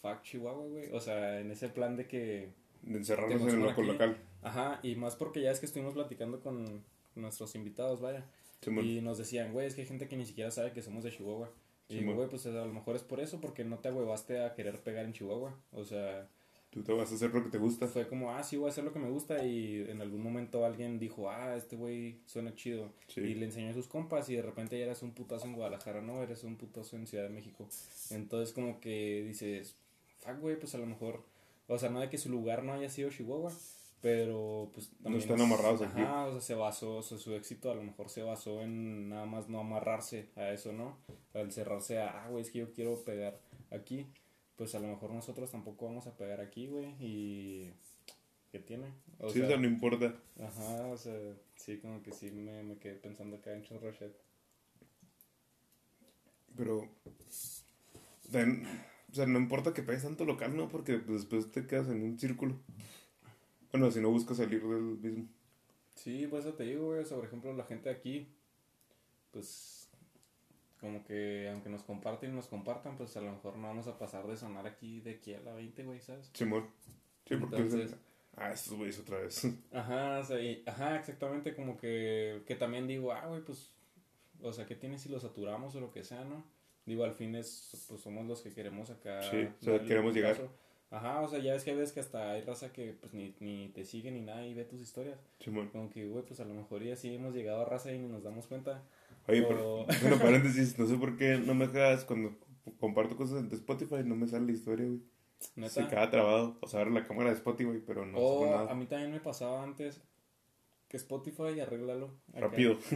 fuck 0.00 0.22
Chihuahua, 0.22 0.66
güey. 0.66 0.92
O 0.92 1.00
sea, 1.00 1.40
en 1.40 1.50
ese 1.50 1.68
plan 1.68 1.96
de 1.96 2.06
que, 2.06 2.52
De 2.82 2.98
encerrarnos 2.98 3.42
en 3.42 3.48
el 3.48 3.60
loco 3.60 3.82
local. 3.82 4.16
ajá, 4.42 4.80
y 4.82 4.94
más 4.94 5.16
porque 5.16 5.42
ya 5.42 5.50
es 5.50 5.60
que 5.60 5.66
estuvimos 5.66 5.94
platicando 5.94 6.40
con 6.40 6.84
nuestros 7.14 7.54
invitados, 7.54 8.00
vaya. 8.00 8.24
Simón. 8.60 8.84
Y 8.84 9.00
nos 9.00 9.18
decían, 9.18 9.52
güey, 9.52 9.66
es 9.66 9.74
que 9.74 9.82
hay 9.82 9.86
gente 9.86 10.08
que 10.08 10.16
ni 10.16 10.26
siquiera 10.26 10.50
sabe 10.50 10.72
que 10.72 10.82
somos 10.82 11.04
de 11.04 11.10
Chihuahua. 11.10 11.50
Y 11.88 12.00
digo, 12.00 12.14
güey, 12.14 12.28
pues 12.28 12.44
a 12.44 12.50
lo 12.50 12.66
mejor 12.66 12.96
es 12.96 13.02
por 13.02 13.18
eso, 13.18 13.40
porque 13.40 13.64
no 13.64 13.78
te 13.78 13.88
ahuevaste 13.88 14.44
a 14.44 14.54
querer 14.54 14.78
pegar 14.82 15.06
en 15.06 15.14
Chihuahua. 15.14 15.58
O 15.72 15.84
sea, 15.84 16.28
Tú 16.78 16.84
te 16.84 16.92
vas 16.92 17.10
a 17.10 17.14
hacer 17.16 17.34
lo 17.34 17.42
que 17.42 17.50
te 17.50 17.58
gusta. 17.58 17.88
Fue 17.88 18.06
como, 18.06 18.30
ah, 18.30 18.42
sí, 18.44 18.56
voy 18.56 18.66
a 18.66 18.70
hacer 18.70 18.84
lo 18.84 18.92
que 18.92 19.00
me 19.00 19.10
gusta. 19.10 19.44
Y 19.44 19.84
en 19.88 20.00
algún 20.00 20.22
momento 20.22 20.64
alguien 20.64 20.98
dijo, 21.00 21.28
ah, 21.28 21.56
este 21.56 21.74
güey 21.74 22.20
suena 22.24 22.54
chido. 22.54 22.92
Sí. 23.08 23.20
Y 23.20 23.34
le 23.34 23.46
enseñó 23.46 23.70
a 23.70 23.74
sus 23.74 23.88
compas 23.88 24.28
y 24.28 24.36
de 24.36 24.42
repente 24.42 24.78
ya 24.78 24.84
eres 24.84 25.02
un 25.02 25.10
putazo 25.12 25.46
en 25.46 25.54
Guadalajara, 25.54 26.00
no, 26.00 26.22
eres 26.22 26.44
un 26.44 26.56
putazo 26.56 26.94
en 26.96 27.06
Ciudad 27.08 27.24
de 27.24 27.30
México. 27.30 27.66
Entonces 28.10 28.54
como 28.54 28.78
que 28.80 29.24
dices, 29.26 29.76
fuck, 30.20 30.38
güey, 30.40 30.56
pues 30.58 30.74
a 30.74 30.78
lo 30.78 30.86
mejor, 30.86 31.24
o 31.66 31.78
sea, 31.78 31.90
no 31.90 32.00
de 32.00 32.08
que 32.08 32.18
su 32.18 32.28
lugar 32.30 32.62
no 32.62 32.72
haya 32.74 32.88
sido 32.88 33.10
Chihuahua, 33.10 33.52
pero 34.00 34.70
pues 34.72 34.90
también 35.02 35.22
están 35.22 35.38
es- 35.38 35.42
amarrados 35.42 35.82
aquí. 35.82 36.00
Ajá, 36.00 36.26
o 36.26 36.32
sea, 36.32 36.40
se 36.40 36.54
basó, 36.54 36.98
o 36.98 37.02
sea, 37.02 37.18
su 37.18 37.34
éxito 37.34 37.70
a 37.70 37.74
lo 37.74 37.82
mejor 37.82 38.08
se 38.08 38.22
basó 38.22 38.62
en 38.62 39.08
nada 39.08 39.26
más 39.26 39.48
no 39.48 39.58
amarrarse 39.60 40.28
a 40.36 40.50
eso, 40.52 40.72
¿no? 40.72 40.96
Al 41.34 41.50
cerrarse 41.50 41.98
a, 41.98 42.24
ah, 42.24 42.28
güey, 42.30 42.42
es 42.42 42.50
que 42.50 42.60
yo 42.60 42.72
quiero 42.72 43.02
pegar 43.04 43.40
aquí, 43.72 44.06
pues 44.58 44.74
a 44.74 44.80
lo 44.80 44.88
mejor 44.88 45.12
nosotros 45.12 45.50
tampoco 45.50 45.86
vamos 45.86 46.06
a 46.06 46.16
pegar 46.16 46.40
aquí, 46.40 46.66
güey, 46.66 46.94
y... 47.00 47.72
¿Qué 48.50 48.58
tiene? 48.58 48.86
O 49.18 49.30
sí, 49.30 49.42
o 49.42 49.46
sea, 49.46 49.58
no 49.58 49.66
importa. 49.66 50.14
Ajá, 50.40 50.86
o 50.86 50.96
sea, 50.96 51.14
sí, 51.54 51.78
como 51.78 52.02
que 52.02 52.12
sí 52.12 52.30
me, 52.30 52.62
me 52.62 52.78
quedé 52.78 52.94
pensando 52.94 53.36
acá 53.36 53.52
en 53.52 53.62
Chorrochet. 53.62 54.16
Pero. 56.56 56.78
o 56.78 59.14
sea, 59.14 59.26
no 59.26 59.38
importa 59.38 59.74
que 59.74 59.82
pegues 59.82 60.02
tanto 60.02 60.24
local, 60.24 60.56
¿no? 60.56 60.68
Porque 60.68 60.98
después 60.98 61.52
te 61.52 61.66
quedas 61.66 61.88
en 61.88 62.02
un 62.02 62.18
círculo. 62.18 62.58
Bueno, 63.70 63.90
si 63.90 64.00
no 64.00 64.10
buscas 64.10 64.38
salir 64.38 64.66
del 64.66 65.12
mismo. 65.12 65.28
Sí, 65.94 66.26
pues 66.28 66.46
eso 66.46 66.54
te 66.54 66.64
digo, 66.64 66.86
güey. 66.86 67.00
O 67.00 67.04
sea, 67.04 67.18
por 67.18 67.26
ejemplo, 67.26 67.52
la 67.52 67.64
gente 67.64 67.90
aquí, 67.90 68.28
pues, 69.30 69.77
como 70.80 71.04
que 71.04 71.48
aunque 71.52 71.68
nos 71.68 71.82
comparten 71.82 72.30
y 72.32 72.34
nos 72.34 72.46
compartan, 72.46 72.96
pues 72.96 73.16
a 73.16 73.20
lo 73.20 73.32
mejor 73.32 73.56
no 73.56 73.68
vamos 73.68 73.86
a 73.88 73.98
pasar 73.98 74.26
de 74.26 74.36
sonar 74.36 74.66
aquí 74.66 75.00
de 75.00 75.12
aquí 75.12 75.34
a 75.34 75.40
la 75.40 75.52
20, 75.54 75.84
güey, 75.84 76.00
¿sabes? 76.00 76.30
Simón. 76.32 76.66
Sí, 77.26 77.36
porque. 77.36 77.56
Entonces- 77.56 77.96
ah, 78.36 78.52
estos 78.52 78.74
güeyes 78.74 78.98
otra 78.98 79.18
vez. 79.18 79.44
Ajá, 79.72 80.18
o 80.18 80.24
sea, 80.24 80.40
y- 80.40 80.62
ajá, 80.66 80.96
exactamente, 80.96 81.54
como 81.54 81.76
que, 81.76 82.42
que 82.46 82.54
también 82.54 82.86
digo, 82.86 83.12
ah, 83.12 83.26
güey, 83.26 83.42
pues, 83.42 83.70
o 84.42 84.52
sea, 84.52 84.66
¿qué 84.66 84.74
tiene 84.76 84.98
si 84.98 85.08
lo 85.08 85.18
saturamos 85.20 85.74
o 85.74 85.80
lo 85.80 85.90
que 85.90 86.04
sea, 86.04 86.24
no? 86.24 86.44
Digo, 86.86 87.04
al 87.04 87.12
fin 87.12 87.34
es, 87.34 87.84
pues 87.88 88.00
somos 88.00 88.24
los 88.26 88.40
que 88.40 88.54
queremos 88.54 88.88
acá. 88.90 89.20
Sí, 89.30 89.46
o 89.60 89.64
sea, 89.64 89.80
queremos 89.84 90.14
llegar. 90.14 90.36
Ajá, 90.90 91.20
o 91.20 91.28
sea, 91.28 91.38
ya 91.38 91.52
ves 91.52 91.64
que 91.64 91.74
veces 91.74 91.92
que 91.92 92.00
hasta 92.00 92.30
hay 92.30 92.40
raza 92.40 92.72
que 92.72 92.94
pues 92.94 93.12
ni, 93.12 93.34
ni 93.40 93.68
te 93.74 93.84
sigue 93.84 94.10
ni 94.10 94.22
nada 94.22 94.46
y 94.46 94.54
ve 94.54 94.64
tus 94.64 94.80
historias. 94.80 95.18
Simón. 95.38 95.68
Como 95.68 95.90
que, 95.90 96.06
güey, 96.08 96.24
pues 96.24 96.40
a 96.40 96.46
lo 96.46 96.54
mejor 96.54 96.82
ya 96.82 96.96
sí 96.96 97.14
hemos 97.14 97.34
llegado 97.34 97.60
a 97.60 97.66
raza 97.66 97.92
y 97.92 97.98
ni 97.98 98.08
nos 98.08 98.22
damos 98.22 98.46
cuenta. 98.46 98.82
Oye, 99.28 99.42
pero, 99.42 99.86
bueno, 100.02 100.18
paréntesis, 100.18 100.78
no 100.78 100.86
sé 100.86 100.96
por 100.96 101.16
qué 101.16 101.38
no 101.38 101.54
me 101.54 101.68
dejas 101.68 102.04
cuando 102.04 102.36
comparto 102.80 103.16
cosas 103.16 103.48
de 103.48 103.56
Spotify, 103.56 104.02
no 104.04 104.16
me 104.16 104.26
sale 104.26 104.46
la 104.46 104.52
historia, 104.52 104.86
güey. 104.86 105.00
Neta. 105.54 105.70
Se 105.70 105.86
queda 105.86 106.10
trabado. 106.10 106.58
O 106.60 106.68
sea, 106.68 106.80
abre 106.80 106.92
la 106.92 107.04
cámara 107.04 107.30
de 107.30 107.36
Spotify, 107.36 107.80
pero 107.86 108.04
no 108.04 108.18
o 108.18 108.44
saco 108.44 108.54
a 108.54 108.64
nada. 108.64 108.74
mí 108.74 108.86
también 108.86 109.12
me 109.12 109.20
pasaba 109.20 109.62
antes 109.62 110.00
que 110.88 110.96
Spotify, 110.96 111.60
arréglalo. 111.60 112.14
Rápido. 112.32 112.78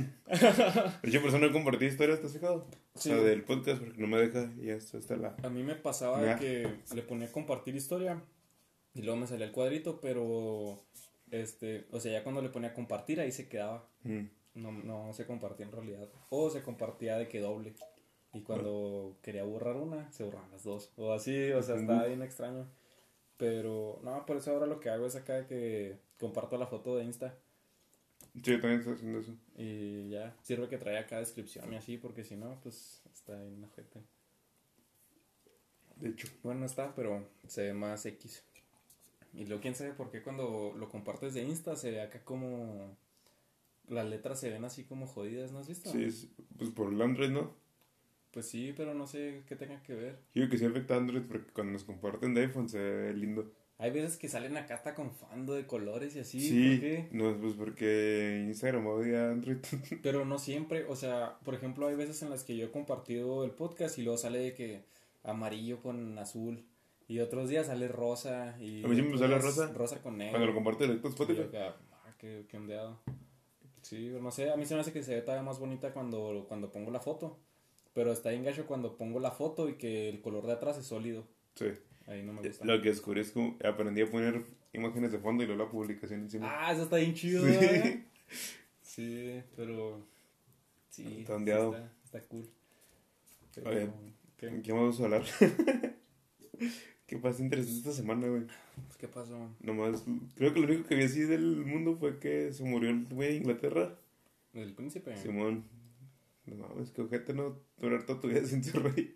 De 1.03 1.09
hecho, 1.09 1.21
por 1.21 1.29
eso 1.29 1.39
no 1.39 1.53
compartí 1.53 1.85
historias, 1.85 2.21
¿te 2.21 2.27
has 2.27 2.33
fijado? 2.33 2.67
Sí. 2.95 3.11
O 3.11 3.15
sea, 3.15 3.23
del 3.23 3.45
podcast, 3.45 3.83
porque 3.83 4.01
no 4.01 4.07
me 4.07 4.19
deja 4.19 4.51
y 4.59 4.67
ya 4.67 4.75
está, 4.75 4.99
está 4.99 5.17
la... 5.17 5.37
A 5.43 5.51
mí 5.51 5.63
me 5.63 5.77
pasaba 5.77 6.37
que 6.37 6.67
le 6.95 7.03
ponía 7.03 7.31
compartir 7.31 7.77
historia 7.77 8.23
y 8.95 9.03
luego 9.03 9.21
me 9.21 9.27
salía 9.27 9.47
el 9.47 9.53
cuadrito, 9.53 10.01
pero 10.01 10.83
este, 11.31 11.87
o 11.91 12.01
sea, 12.01 12.13
ya 12.13 12.23
cuando 12.23 12.41
le 12.41 12.49
ponía 12.49 12.73
compartir 12.73 13.21
ahí 13.21 13.31
se 13.31 13.49
quedaba. 13.49 13.87
Mm. 14.05 14.25
No, 14.55 14.73
no 14.73 15.13
se 15.13 15.27
compartía 15.27 15.67
en 15.67 15.73
realidad. 15.73 16.09
O 16.31 16.51
se 16.51 16.63
compartía 16.63 17.19
de 17.19 17.29
que 17.29 17.41
doble. 17.41 17.75
Y 18.35 18.43
cuando 18.43 19.17
quería 19.23 19.45
borrar 19.45 19.77
una, 19.77 20.11
se 20.13 20.25
borraban 20.25 20.51
las 20.51 20.65
dos. 20.65 20.91
O 20.97 21.13
así, 21.13 21.53
o 21.53 21.63
sea, 21.63 21.77
estaba 21.77 22.07
bien 22.07 22.23
extraño. 22.23 22.67
Pero, 23.37 23.99
no, 24.03 24.25
por 24.25 24.37
eso 24.37 24.53
ahora 24.53 24.67
lo 24.67 24.81
que 24.81 24.89
hago 24.89 25.07
es 25.07 25.17
acá 25.17 25.47
que 25.47 25.99
comparto 26.19 26.57
la 26.57 26.67
foto 26.67 26.97
de 26.97 27.05
Insta. 27.05 27.35
Sí, 28.35 28.53
yo 28.53 28.61
también 28.61 28.81
estoy 28.81 28.95
haciendo 28.95 29.19
eso. 29.19 29.35
Y 29.57 30.09
ya, 30.09 30.35
sirve 30.43 30.69
que 30.69 30.79
trae 30.79 30.97
acá 30.99 31.19
descripción 31.19 31.73
y 31.73 31.77
así, 31.77 31.99
porque 31.99 32.25
si 32.25 32.37
no, 32.37 32.59
pues 32.63 33.03
está 33.13 33.35
en 33.45 33.65
ojete. 33.65 34.01
De 35.97 36.11
hecho. 36.11 36.29
Bueno, 36.43 36.61
no 36.61 36.67
está, 36.67 36.95
pero 36.95 37.29
se 37.47 37.63
ve 37.65 37.75
más 37.75 38.07
X. 38.07 38.45
Y 39.35 39.47
luego, 39.47 39.61
quién 39.63 39.75
sabe 39.75 39.93
por 39.93 40.11
qué 40.11 40.23
cuando 40.23 40.73
lo 40.77 40.89
compartes 40.89 41.35
de 41.35 41.43
Insta 41.43 41.77
se 41.77 41.91
ve 41.91 42.01
acá 42.01 42.25
como. 42.25 42.97
Las 43.89 44.07
letras 44.09 44.41
se 44.41 44.51
ven 44.51 44.65
así 44.65 44.85
como 44.85 45.07
jodidas, 45.07 45.53
¿no 45.53 45.59
has 45.59 45.69
visto? 45.69 45.91
Sí, 45.91 46.05
es- 46.05 46.29
pues 46.57 46.71
por 46.71 46.93
el 46.93 47.01
Android, 47.03 47.31
¿no? 47.31 47.55
Pues 48.33 48.49
sí, 48.49 48.73
pero 48.77 48.95
no 48.95 49.07
sé 49.07 49.43
qué 49.47 49.57
tenga 49.57 49.83
que 49.83 49.95
ver. 49.95 50.19
Yo 50.35 50.49
que 50.49 50.57
sí 50.57 50.65
afecta 50.65 50.95
a 50.95 50.99
Android 50.99 51.23
porque 51.29 51.53
cuando 51.53 51.73
nos 51.75 51.85
comparten 51.85 52.33
de 52.33 52.43
iPhone 52.43 52.69
se 52.69 52.79
ve 52.79 53.13
lindo. 53.15 53.53
Hay 53.79 53.91
veces 53.91 54.17
que 54.17 54.29
salen 54.29 54.57
acá 54.57 54.75
hasta 54.75 54.95
con 54.95 55.11
fondo 55.11 55.55
de 55.55 55.67
colores 55.67 56.15
y 56.17 56.21
así. 56.21 56.41
Sí, 56.41 56.71
¿por 56.71 56.81
qué? 56.81 57.09
no, 57.11 57.37
pues 57.39 57.55
porque 57.55 58.43
Instagram 58.47 58.87
odia 58.87 59.31
Android. 59.31 59.57
Pero 60.03 60.25
no 60.25 60.39
siempre, 60.39 60.85
o 60.85 60.95
sea, 60.97 61.39
por 61.45 61.55
ejemplo, 61.55 61.89
hay 61.89 61.97
veces 61.97 62.23
en 62.23 62.31
las 62.31 62.45
que 62.45 62.57
yo 62.57 62.67
he 62.67 62.71
compartido 62.71 63.45
el 63.45 63.51
podcast 63.51 63.99
y 63.99 64.03
luego 64.03 64.17
sale 64.19 64.39
de 64.39 64.55
que 64.55 64.85
amarillo 65.25 65.83
con 65.83 66.17
azul. 66.19 66.65
Y 67.09 67.19
otros 67.19 67.51
días 67.51 67.67
sale 67.67 67.89
rosa. 67.89 68.57
Y 68.61 68.85
A 68.85 68.89
mí 68.89 68.95
siempre 68.95 69.19
sale 69.19 69.37
rosa. 69.39 69.71
Rosa 69.75 70.01
con 70.01 70.17
negro. 70.17 70.33
cuando 70.33 70.47
lo 70.47 70.55
comparte 70.55 70.85
directo 70.85 71.09
a 71.09 71.11
Y 71.11 71.13
Spotify. 71.13 71.39
yo 71.41 71.45
acá, 71.49 71.77
ah, 71.93 72.15
qué, 72.19 72.47
qué 72.49 72.57
ondeado. 72.57 72.99
Sí, 73.83 74.13
no 74.21 74.31
sé, 74.31 74.51
a 74.51 74.57
mí 74.57 74.65
se 74.65 74.75
me 74.75 74.81
hace 74.81 74.93
que 74.93 75.03
se 75.03 75.15
ve 75.15 75.23
todavía 75.23 75.43
más 75.43 75.59
bonita 75.59 75.93
cuando, 75.93 76.45
cuando 76.49 76.71
pongo 76.73 76.91
la 76.91 77.01
foto. 77.01 77.39
Pero 77.95 78.13
está 78.13 78.31
bien 78.31 78.45
gacho 78.45 78.67
cuando 78.67 78.97
pongo 78.97 79.21
la 79.21 79.31
foto 79.33 79.69
y 79.69 79.75
que 79.75 80.09
el 80.09 80.23
color 80.23 80.47
de 80.47 80.53
atrás 80.55 80.79
es 80.79 80.87
sólido. 80.87 81.25
Sí. 81.55 81.67
Ahí 82.07 82.23
no 82.23 82.33
me 82.33 82.43
gusta. 82.43 82.65
Lo 82.65 82.81
que 82.81 82.89
descubrí 82.89 83.21
es 83.21 83.33
que 83.33 83.55
aprendí 83.65 84.01
a 84.03 84.11
poner 84.11 84.43
imágenes 84.73 85.13
de 85.13 85.19
fondo 85.19 85.43
y 85.43 85.47
luego 85.47 85.65
la 85.65 85.71
publicación 85.71 86.21
encima. 86.23 86.49
Ah, 86.51 86.73
eso 86.73 86.85
está 86.85 86.97
bien 86.97 87.15
chido, 87.15 87.47
Sí. 87.47 87.55
¿eh? 87.55 88.05
Sí, 88.83 89.43
pero. 89.57 90.07
Sí. 90.91 91.21
Está 91.21 91.37
ondeado. 91.37 91.75
Está, 91.75 92.19
está 92.19 92.29
cool. 92.29 92.49
Pero, 93.55 93.71
Oye, 93.71 93.89
¿qué? 94.37 94.47
¿En 94.49 94.63
qué 94.63 94.73
vamos 94.73 95.01
a 95.01 95.05
hablar? 95.05 95.23
¿Qué 97.13 97.19
pasa 97.19 97.43
interesante 97.43 97.77
esta 97.77 97.93
semana, 97.93 98.27
güey? 98.27 98.45
¿Qué 98.99 99.07
pasó? 99.07 99.55
Nomás, 99.61 100.03
creo 100.35 100.55
que 100.55 100.61
lo 100.61 100.67
único 100.67 100.89
que 100.89 100.95
vi 100.95 101.03
así 101.03 101.21
del 101.21 101.57
mundo 101.57 101.95
fue 101.95 102.19
que 102.19 102.55
se 102.55 102.65
murió 102.65 102.89
el 102.89 103.05
güey 103.05 103.33
de 103.33 103.37
Inglaterra. 103.37 103.99
¿El 104.55 104.73
príncipe? 104.73 105.15
Simón. 105.19 105.63
No 106.47 106.57
mames, 106.57 106.91
que 106.91 107.03
ojete 107.03 107.35
no 107.35 107.59
durar 107.77 108.07
toda 108.07 108.19
tu 108.19 108.29
vida 108.29 108.43
sin 108.47 108.65
ser 108.65 108.83
rey. 108.83 109.15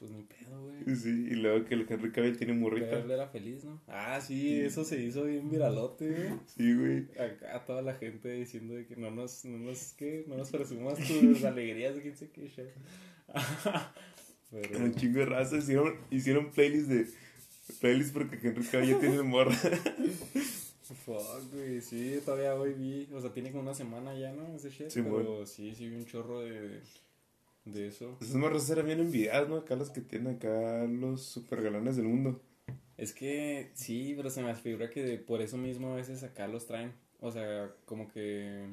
Pues 0.00 0.10
ni 0.10 0.24
pedo, 0.24 0.64
güey. 0.64 0.96
Sí, 0.96 1.28
y 1.30 1.34
luego 1.36 1.64
que 1.64 1.74
el 1.74 1.86
Henry 1.88 2.10
Cavill 2.10 2.36
tiene 2.38 2.54
Pero 2.54 2.64
morrita. 2.64 2.98
él 2.98 3.08
era 3.08 3.28
feliz, 3.28 3.62
¿no? 3.62 3.80
Ah, 3.86 4.20
sí, 4.20 4.58
eso 4.58 4.82
se 4.84 5.00
hizo 5.00 5.22
bien 5.26 5.48
viralote, 5.48 6.10
güey. 6.10 6.40
Sí, 6.46 6.74
güey. 6.74 7.02
Acá 7.24 7.64
toda 7.64 7.82
la 7.82 7.94
gente 7.94 8.32
diciendo 8.32 8.74
de 8.74 8.84
que 8.84 8.96
no 8.96 9.12
nos, 9.12 9.44
no 9.44 9.58
nos, 9.58 9.92
¿qué? 9.92 10.24
No 10.26 10.36
nos 10.36 10.50
presumas 10.50 10.98
tus 10.98 11.44
alegrías, 11.44 11.94
quién 12.00 12.16
sé 12.16 12.30
qué. 12.30 12.50
Pero, 14.62 14.84
Un 14.84 14.94
chingo 14.94 15.18
de 15.18 15.26
raza 15.26 15.56
hicieron, 15.56 15.96
hicieron 16.10 16.50
playlist 16.52 16.88
de. 16.88 17.06
Playlist 17.80 18.12
porque 18.12 18.38
Henry 18.42 18.64
Cavill 18.64 18.90
ya 18.90 19.00
tiene 19.00 19.22
morra. 19.22 19.56
fuck, 21.04 21.52
güey, 21.52 21.80
sí, 21.80 22.20
todavía 22.24 22.54
hoy 22.54 22.74
vi, 22.74 23.08
o 23.12 23.20
sea, 23.20 23.32
tiene 23.32 23.50
como 23.50 23.62
una 23.62 23.74
semana 23.74 24.14
ya, 24.14 24.32
¿no? 24.32 24.54
Ese 24.54 24.70
shit, 24.70 24.90
Sí, 24.90 25.02
pero 25.02 25.14
bueno. 25.14 25.46
sí, 25.46 25.74
sí 25.74 25.88
vi 25.88 25.96
un 25.96 26.06
chorro 26.06 26.40
de, 26.40 26.80
de 27.64 27.88
eso. 27.88 28.16
Esas 28.20 28.36
morras 28.36 28.68
eran 28.70 28.86
bien 28.86 29.00
envidiadas, 29.00 29.48
¿no? 29.48 29.56
Acá 29.56 29.76
las 29.76 29.90
que 29.90 30.02
tienen 30.02 30.36
acá 30.36 30.84
los 30.84 31.22
super 31.22 31.62
galanes 31.62 31.96
del 31.96 32.06
mundo. 32.06 32.40
Es 32.96 33.12
que 33.12 33.70
sí, 33.74 34.14
pero 34.16 34.30
se 34.30 34.42
me 34.42 34.54
figura 34.54 34.90
que 34.90 35.16
por 35.18 35.42
eso 35.42 35.56
mismo 35.56 35.92
a 35.92 35.96
veces 35.96 36.22
acá 36.22 36.46
los 36.46 36.66
traen, 36.66 36.92
o 37.20 37.32
sea, 37.32 37.72
como 37.86 38.08
que... 38.12 38.68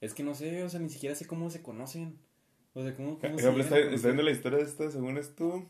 Es 0.00 0.12
que 0.12 0.22
no 0.22 0.34
sé, 0.34 0.62
o 0.64 0.68
sea, 0.68 0.80
ni 0.80 0.90
siquiera 0.90 1.14
sé 1.14 1.26
cómo 1.26 1.48
se 1.48 1.62
conocen. 1.62 2.18
O 2.74 2.82
sea, 2.82 2.94
cómo, 2.94 3.18
cómo 3.18 3.38
se 3.38 3.44
ejemplo, 3.48 3.62
está, 3.62 3.78
está 3.78 4.08
viendo 4.08 4.22
la 4.24 4.30
historia 4.32 4.58
de 4.58 4.64
esta, 4.64 4.90
según 4.90 5.16
esto, 5.18 5.64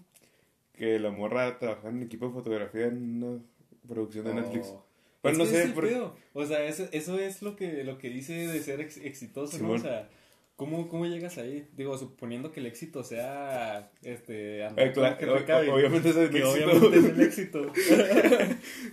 que 0.73 0.99
la 0.99 1.11
morra 1.11 1.59
trabajaba 1.59 1.91
en 1.91 2.03
equipo 2.03 2.27
de 2.27 2.33
fotografía 2.33 2.87
en 2.87 3.23
una 3.23 3.43
producción 3.87 4.25
de 4.25 4.31
Oh. 4.31 4.35
Netflix. 4.35 4.67
Es 4.69 4.75
Bueno, 5.23 5.39
no 5.39 5.47
sé, 5.47 5.63
es 5.65 5.71
por-. 5.73 6.15
O 6.33 6.47
sea, 6.47 6.65
eso, 6.65 6.87
eso 6.93 7.19
es 7.19 7.43
lo 7.43 7.57
que, 7.57 7.85
lo 7.85 7.99
que 7.99 8.09
dice 8.11 8.33
de 8.35 8.61
ser 8.61 8.81
ex- 8.81 8.99
exitoso, 8.99 9.53
¿no? 9.59 9.59
Simón. 9.59 9.77
O 9.77 9.83
sea, 9.83 10.09
¿cómo, 10.57 10.89
¿cómo 10.89 11.07
llegas 11.07 11.37
ahí? 11.39 11.67
Digo, 11.77 11.97
suponiendo 11.99 12.53
que 12.53 12.61
el 12.61 12.67
éxito 12.67 13.03
sea, 13.03 13.91
este, 14.03 14.65
andar 14.65 14.87
Eh, 14.89 14.93
claro, 14.93 15.75
obviamente 15.75 16.11
es 16.11 16.17
el 16.17 16.31
que 16.31 16.39
éxito. 16.39 16.53
obviamente 16.53 16.99
es 16.99 17.05
el 17.05 17.21
éxito. 17.29 17.73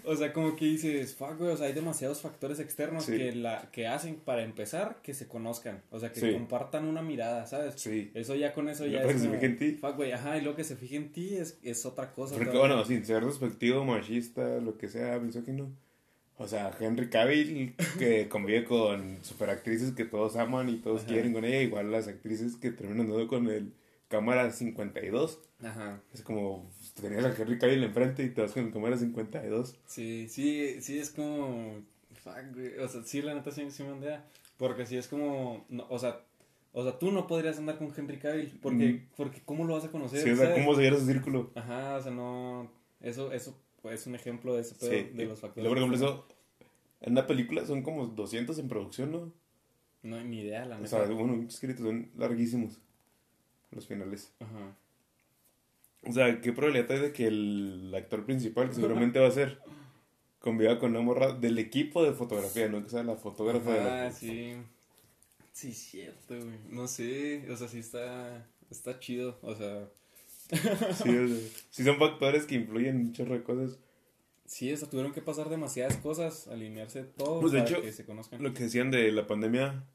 o 0.05 0.15
sea, 0.15 0.33
como 0.33 0.55
que 0.55 0.65
dices, 0.65 1.15
fuck, 1.15 1.37
güey, 1.37 1.51
o 1.51 1.57
sea, 1.57 1.67
hay 1.67 1.73
demasiados 1.73 2.21
factores 2.21 2.59
externos 2.59 3.05
Sí. 3.05 3.17
que, 3.17 3.31
la, 3.35 3.69
que 3.71 3.87
hacen, 3.87 4.15
para 4.15 4.43
empezar, 4.43 4.99
que 5.03 5.13
se 5.13 5.27
conozcan. 5.27 5.81
O 5.91 5.99
sea, 5.99 6.11
que 6.11 6.19
Sí. 6.19 6.31
compartan 6.33 6.85
una 6.85 7.01
mirada, 7.01 7.45
¿sabes? 7.47 7.75
Sí. 7.77 8.11
Eso 8.13 8.35
ya 8.35 8.53
con 8.53 8.69
eso 8.69 8.85
ya 8.85 9.03
luego 9.03 9.09
es 9.09 9.13
que 9.15 9.19
se 9.21 9.25
como, 9.27 9.39
fije 9.39 9.45
en 9.51 9.57
ti. 9.57 9.71
Fuck, 9.79 9.95
güey, 9.97 10.11
ajá, 10.11 10.37
y 10.37 10.41
lo 10.41 10.55
que 10.55 10.63
se 10.63 10.75
fije 10.75 10.95
en 10.95 11.11
ti 11.11 11.35
es, 11.35 11.59
es 11.63 11.85
otra 11.85 12.11
cosa. 12.11 12.35
Porque, 12.35 12.57
bueno, 12.57 12.83
sin 12.85 13.05
ser 13.05 13.25
despectivo, 13.25 13.83
machista, 13.85 14.59
lo 14.59 14.77
que 14.77 14.87
sea, 14.89 15.19
misógino. 15.19 15.71
O 16.41 16.47
sea, 16.47 16.75
Henry 16.79 17.09
Cavill, 17.09 17.75
que 17.99 18.27
convive 18.27 18.63
con 18.63 19.19
superactrices 19.23 19.91
que 19.93 20.05
todos 20.05 20.35
aman 20.37 20.69
y 20.69 20.77
todos 20.77 21.01
Ajá. 21.03 21.11
quieren 21.11 21.33
con 21.33 21.45
ella, 21.45 21.61
igual 21.61 21.91
las 21.91 22.07
actrices 22.07 22.55
que 22.55 22.71
terminan 22.71 23.07
dando 23.09 23.27
con 23.27 23.47
el 23.47 23.73
cámara 24.07 24.51
52. 24.51 25.39
Ajá. 25.63 26.01
Es 26.13 26.21
como, 26.23 26.67
tenías 26.99 27.23
a 27.25 27.35
Henry 27.39 27.59
Cavill 27.59 27.83
enfrente 27.83 28.23
y 28.23 28.29
te 28.29 28.41
vas 28.41 28.53
con 28.53 28.65
el 28.65 28.73
cámara 28.73 28.97
52. 28.97 29.75
Sí, 29.85 30.27
sí, 30.29 30.81
sí, 30.81 30.97
es 30.99 31.11
como. 31.11 31.75
Fuck, 32.23 32.53
güey. 32.55 32.77
O 32.79 32.87
sea, 32.87 33.03
sí, 33.03 33.21
la 33.21 33.35
neta 33.35 33.51
sí, 33.51 33.69
sí 33.69 33.83
me 33.83 33.91
ondea. 33.91 34.25
Porque 34.57 34.85
sí 34.87 34.97
es 34.97 35.07
como. 35.07 35.65
No, 35.69 35.85
o 35.89 35.99
sea. 35.99 36.21
O 36.73 36.83
sea, 36.83 36.97
tú 36.97 37.11
no 37.11 37.27
podrías 37.27 37.57
andar 37.59 37.77
con 37.77 37.93
Henry 37.95 38.17
Cavill. 38.17 38.57
Porque, 38.61 38.85
Mm. 38.93 39.07
porque 39.17 39.41
¿cómo 39.45 39.65
lo 39.65 39.73
vas 39.75 39.83
a 39.85 39.89
conocer? 39.91 40.21
Sí, 40.23 40.29
o 40.31 40.35
sea. 40.35 40.53
¿cómo 40.55 40.73
seguir 40.75 40.93
ese 40.93 41.05
círculo? 41.05 41.51
Ajá, 41.55 41.97
o 41.97 42.01
sea, 42.01 42.11
no. 42.11 42.71
Eso, 43.01 43.31
eso 43.31 43.55
es 43.89 44.05
un 44.07 44.15
ejemplo 44.15 44.55
de 44.55 44.61
ese 44.61 44.75
pedo, 44.75 44.91
Sí. 44.91 45.03
de 45.15 45.25
los 45.25 45.39
factores. 45.39 45.67
por 45.67 45.77
ejemplo, 45.77 45.97
eso, 45.97 46.27
en 47.01 47.11
una 47.13 47.25
película 47.27 47.65
son 47.65 47.81
como 47.83 48.07
200 48.07 48.57
en 48.59 48.67
producción, 48.67 49.11
¿no? 49.11 49.31
No 50.03 50.15
hay 50.17 50.23
ni 50.25 50.41
idea, 50.41 50.65
la 50.65 50.75
O 50.75 50.79
neta. 50.79 51.05
sea, 51.05 51.13
bueno, 51.15 51.45
escritos 51.47 51.85
son 51.85 52.09
larguísimos 52.17 52.79
los 53.71 53.87
finales. 53.87 54.33
Ajá. 54.39 54.75
O 56.07 56.11
sea, 56.11 56.41
¿qué 56.41 56.51
probabilidad 56.51 56.91
hay 56.91 56.99
de 56.99 57.13
que 57.13 57.27
el 57.27 57.93
actor 57.95 58.25
principal, 58.25 58.69
que 58.69 58.75
seguramente 58.75 59.19
va 59.19 59.27
a 59.27 59.31
ser, 59.31 59.59
conviva 60.39 60.79
con 60.79 60.91
una 60.91 61.01
morra 61.01 61.33
del 61.33 61.59
equipo 61.59 62.03
de 62.03 62.13
fotografía, 62.13 62.67
no 62.67 62.83
que 62.83 62.89
sea 62.89 63.03
la 63.03 63.15
fotógrafa 63.15 63.71
de 63.71 63.83
la... 63.83 64.05
Ah, 64.07 64.11
sí. 64.11 64.55
Sí, 65.53 65.73
cierto, 65.73 66.35
güey. 66.35 66.57
No 66.69 66.87
sé, 66.87 67.45
o 67.51 67.55
sea, 67.57 67.67
sí 67.67 67.79
está, 67.79 68.47
está 68.71 68.99
chido, 68.99 69.37
o 69.43 69.53
sea, 69.53 69.87
Sí, 70.51 71.15
o 71.17 71.27
sea, 71.27 71.37
sí 71.69 71.83
son 71.83 71.97
factores 71.97 72.45
que 72.45 72.55
influyen 72.55 72.95
en 72.97 73.01
un 73.07 73.13
chorro 73.13 73.33
de 73.35 73.43
cosas. 73.43 73.79
sí, 74.45 74.71
o 74.73 74.77
sea, 74.77 74.89
tuvieron 74.89 75.13
que 75.13 75.21
pasar 75.21 75.49
demasiadas 75.49 75.97
cosas, 75.97 76.47
alinearse 76.47 77.03
todo 77.03 77.39
Pues, 77.39 77.53
de 77.53 77.59
para 77.59 77.69
hecho, 77.69 77.81
que 77.81 77.91
se 77.93 78.05
conozcan. 78.05 78.43
Lo 78.43 78.53
que 78.53 78.63
decían 78.63 78.91
de 78.91 79.11
la 79.11 79.27
pandemia, 79.27 79.85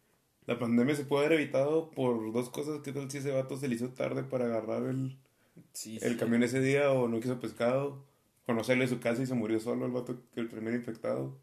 la 0.47 0.59
pandemia 0.59 0.95
se 0.95 1.05
puede 1.05 1.27
haber 1.27 1.41
evitado 1.41 1.91
por 1.91 2.33
dos 2.33 2.51
cosas. 2.51 2.81
¿Qué 2.83 2.93
tal 2.93 3.11
si 3.11 3.19
ese 3.19 3.33
vato 3.33 3.57
se 3.57 3.69
le 3.69 3.75
hizo 3.75 3.91
tarde 3.91 4.23
para 4.25 4.47
agarrar 4.47 4.85
el, 4.85 5.19
Sí, 5.73 5.99
el 6.03 6.13
sí. 6.13 6.19
camión 6.19 6.43
ese 6.43 6.61
día 6.61 6.93
o 6.93 7.09
no 7.09 7.21
quiso 7.21 7.39
pescado? 7.41 8.05
O 8.47 8.53
no 8.55 8.63
salió 8.65 8.83
de 8.83 8.89
su 8.89 9.01
casa 9.01 9.23
y 9.23 9.27
se 9.27 9.35
murió 9.35 9.59
solo 9.61 9.87
el 9.87 9.93
vato, 9.93 10.23
que 10.35 10.41
el 10.41 10.49
primer 10.49 10.75
infectado. 10.75 11.37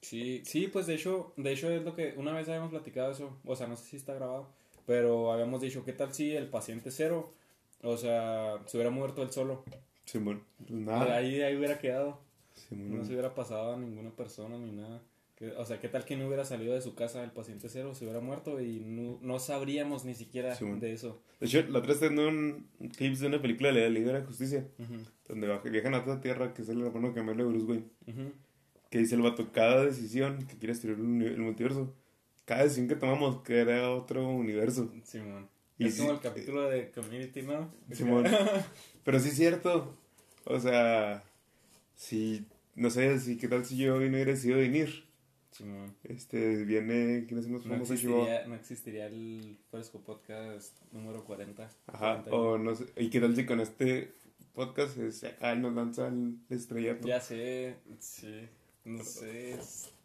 Sí, 0.00 0.42
sí, 0.44 0.66
pues 0.66 0.86
de 0.86 0.94
hecho, 0.94 1.32
de 1.36 1.52
hecho 1.52 1.70
es 1.70 1.82
lo 1.84 1.94
que 1.94 2.14
una 2.16 2.32
vez 2.32 2.48
habíamos 2.48 2.70
platicado 2.70 3.12
eso, 3.12 3.38
o 3.44 3.54
sea, 3.54 3.68
no 3.68 3.76
sé 3.76 3.84
si 3.84 3.96
está 3.96 4.14
grabado, 4.14 4.48
pero 4.84 5.32
habíamos 5.32 5.60
dicho, 5.60 5.84
¿qué 5.84 5.92
tal 5.92 6.12
si 6.12 6.34
el 6.34 6.48
paciente 6.48 6.90
cero, 6.90 7.32
o 7.82 7.96
sea, 7.96 8.58
se 8.66 8.76
hubiera 8.76 8.90
muerto 8.90 9.22
él 9.22 9.30
solo? 9.30 9.64
Simón, 10.04 10.42
pues 10.66 10.70
nada. 10.80 11.16
Ahí, 11.16 11.40
ahí 11.42 11.56
hubiera 11.56 11.78
quedado, 11.78 12.20
no 12.70 13.04
se 13.04 13.12
hubiera 13.12 13.34
pasado 13.34 13.74
a 13.74 13.76
ninguna 13.76 14.10
persona 14.10 14.56
ni 14.58 14.72
nada. 14.72 15.02
O 15.58 15.64
sea, 15.64 15.80
¿qué 15.80 15.88
tal 15.88 16.04
que 16.04 16.16
no 16.16 16.28
hubiera 16.28 16.44
salido 16.44 16.72
de 16.72 16.80
su 16.80 16.94
casa 16.94 17.24
el 17.24 17.32
paciente 17.32 17.68
cero, 17.68 17.96
se 17.96 18.04
hubiera 18.04 18.20
muerto 18.20 18.60
y 18.60 18.78
no, 18.78 19.18
no 19.22 19.40
sabríamos 19.40 20.04
ni 20.04 20.14
siquiera 20.14 20.54
Sí, 20.54 20.62
bueno. 20.64 20.78
de 20.78 20.92
eso? 20.92 21.20
De 21.40 21.46
hecho, 21.46 21.62
la 21.68 21.80
otra 21.80 21.94
vez 21.94 22.00
tengo 22.00 22.28
un 22.28 22.68
clip 22.96 23.16
de 23.16 23.26
una 23.26 23.42
película 23.42 23.72
de 23.72 23.80
la 23.80 23.88
Liga 23.88 24.12
de 24.12 24.20
la 24.20 24.24
Justicia, 24.24 24.68
donde 25.26 25.48
viajan 25.70 25.94
a 25.94 25.98
otra 26.00 26.20
tierra, 26.20 26.54
que 26.54 26.62
es 26.62 26.68
el 26.68 26.80
hermano 26.82 27.12
gemelo 27.12 27.42
de 27.44 27.50
Bruce 27.50 27.66
Wayne, 27.66 27.86
que 28.88 28.98
dice 28.98 29.16
el 29.16 29.22
vato, 29.22 29.50
cada 29.50 29.84
decisión 29.84 30.38
que 30.46 30.56
quiere 30.58 30.74
destruir 30.74 30.98
el 30.98 31.38
multiverso, 31.40 31.92
cada 32.44 32.62
decisión 32.62 32.86
que 32.86 32.94
tomamos 32.94 33.40
crea 33.42 33.90
otro 33.90 34.28
universo. 34.28 34.92
Simón. 35.02 35.48
Y 35.82 35.86
es 35.88 35.94
sí- 35.94 36.00
como 36.00 36.12
el 36.12 36.20
capítulo 36.20 36.68
de 36.68 36.90
Community, 36.90 37.42
¿no? 37.42 37.72
Simón. 37.92 38.24
Pero 39.04 39.18
sí 39.20 39.28
es 39.28 39.36
cierto. 39.36 39.96
O 40.44 40.58
sea, 40.60 41.22
si, 41.94 42.44
no 42.74 42.90
sé, 42.90 43.18
si 43.20 43.36
qué 43.36 43.48
tal 43.48 43.64
si 43.64 43.76
yo 43.76 43.94
hoy 43.96 44.08
no 44.08 44.14
hubiera 44.16 44.32
decidido 44.32 44.58
venir. 44.58 45.04
Simón. 45.52 45.94
Este, 46.04 46.64
viene, 46.64 47.24
¿quién 47.28 47.38
es 47.40 47.46
más 47.48 47.64
No 47.66 47.72
famoso 47.74 47.94
Chihuahua? 47.94 48.22
existiría, 48.24 48.48
no 48.48 48.54
existiría 48.54 49.06
el 49.06 49.58
Fresco 49.70 50.00
Podcast 50.00 50.72
número 50.92 51.24
40. 51.24 51.68
Ajá, 51.88 52.22
41. 52.24 52.36
o 52.38 52.58
no 52.58 52.74
sé, 52.74 52.86
y 52.96 53.10
qué 53.10 53.20
tal 53.20 53.36
si 53.36 53.44
con 53.44 53.60
este 53.60 54.12
podcast 54.54 54.96
es, 54.98 55.24
acá 55.24 55.54
nos 55.54 55.74
lanza 55.74 56.08
el 56.08 56.36
estrellato. 56.48 57.06
Ya 57.06 57.20
sé, 57.20 57.74
sí, 58.00 58.48
no 58.84 59.04
sé. 59.04 59.58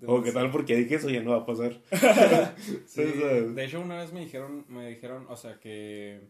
O 0.05 0.21
qué 0.21 0.31
tal 0.31 0.51
porque 0.51 0.75
dije 0.75 0.95
eso 0.95 1.09
ya 1.09 1.21
no 1.21 1.31
va 1.31 1.37
a 1.37 1.45
pasar. 1.45 1.81
Sí, 2.85 3.03
de 3.03 3.65
hecho, 3.65 3.81
una 3.81 3.97
vez 3.97 4.13
me 4.13 4.21
dijeron, 4.21 4.65
me 4.67 4.89
dijeron, 4.89 5.25
o 5.29 5.35
sea, 5.35 5.59
que. 5.59 6.21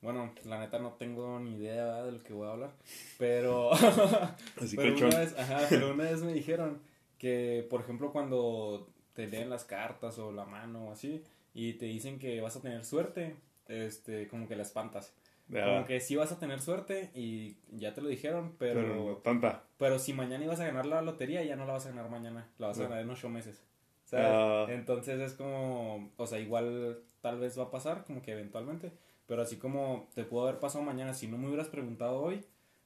Bueno, 0.00 0.34
la 0.44 0.58
neta 0.58 0.78
no 0.80 0.94
tengo 0.94 1.38
ni 1.38 1.56
idea 1.56 1.84
¿verdad? 1.84 2.06
de 2.06 2.12
lo 2.12 2.22
que 2.22 2.32
voy 2.32 2.48
a 2.48 2.52
hablar. 2.52 2.72
Pero. 3.18 3.72
Así 4.60 4.76
pero, 4.76 4.96
una 4.96 5.18
vez, 5.18 5.38
ajá, 5.38 5.66
pero 5.68 5.92
una 5.92 6.04
vez 6.04 6.22
me 6.22 6.32
dijeron 6.32 6.80
que, 7.18 7.66
por 7.68 7.80
ejemplo, 7.80 8.12
cuando 8.12 8.88
te 9.14 9.26
leen 9.26 9.50
las 9.50 9.64
cartas 9.64 10.18
o 10.18 10.32
la 10.32 10.44
mano 10.44 10.88
o 10.88 10.92
así, 10.92 11.22
y 11.54 11.74
te 11.74 11.84
dicen 11.84 12.18
que 12.18 12.40
vas 12.40 12.56
a 12.56 12.62
tener 12.62 12.84
suerte, 12.84 13.36
este, 13.68 14.26
como 14.26 14.48
que 14.48 14.56
la 14.56 14.62
espantas. 14.62 15.12
Ya, 15.52 15.66
Como 15.66 15.84
que 15.84 16.00
sí 16.00 16.16
vas 16.16 16.32
a 16.32 16.38
tener 16.38 16.60
suerte 16.60 17.10
y 17.14 17.56
ya 17.70 17.92
te 17.92 18.00
lo 18.00 18.08
dijeron, 18.08 18.54
pero. 18.58 19.18
tanta. 19.18 19.64
Pero 19.76 19.98
si 19.98 20.14
mañana 20.14 20.44
ibas 20.44 20.60
a 20.60 20.66
ganar 20.66 20.86
la 20.86 21.02
lotería, 21.02 21.44
ya 21.44 21.56
no 21.56 21.66
la 21.66 21.74
vas 21.74 21.86
a 21.86 21.90
ganar 21.90 22.10
mañana. 22.10 22.48
La 22.58 22.68
vas 22.68 22.78
a 22.80 22.84
ganar 22.84 23.00
en 23.00 23.10
ocho 23.10 23.28
meses. 23.28 23.62
¿Sabes? 24.04 24.26
Ah. 24.30 24.66
Entonces 24.70 25.20
es 25.20 25.34
como, 25.34 26.10
o 26.16 26.26
sea, 26.26 26.38
igual 26.38 27.00
tal 27.20 27.38
vez 27.38 27.58
va 27.58 27.64
a 27.64 27.70
pasar, 27.70 28.04
como 28.04 28.22
que 28.22 28.32
eventualmente. 28.32 28.92
Pero 29.26 29.42
así 29.42 29.56
como 29.56 30.08
te 30.14 30.24
pudo 30.24 30.48
haber 30.48 30.58
pasado 30.58 30.82
mañana, 30.84 31.12
si 31.14 31.28
no 31.28 31.36
me 31.38 31.48
hubieras 31.48 31.68
preguntado 31.68 32.20
hoy, 32.20 32.44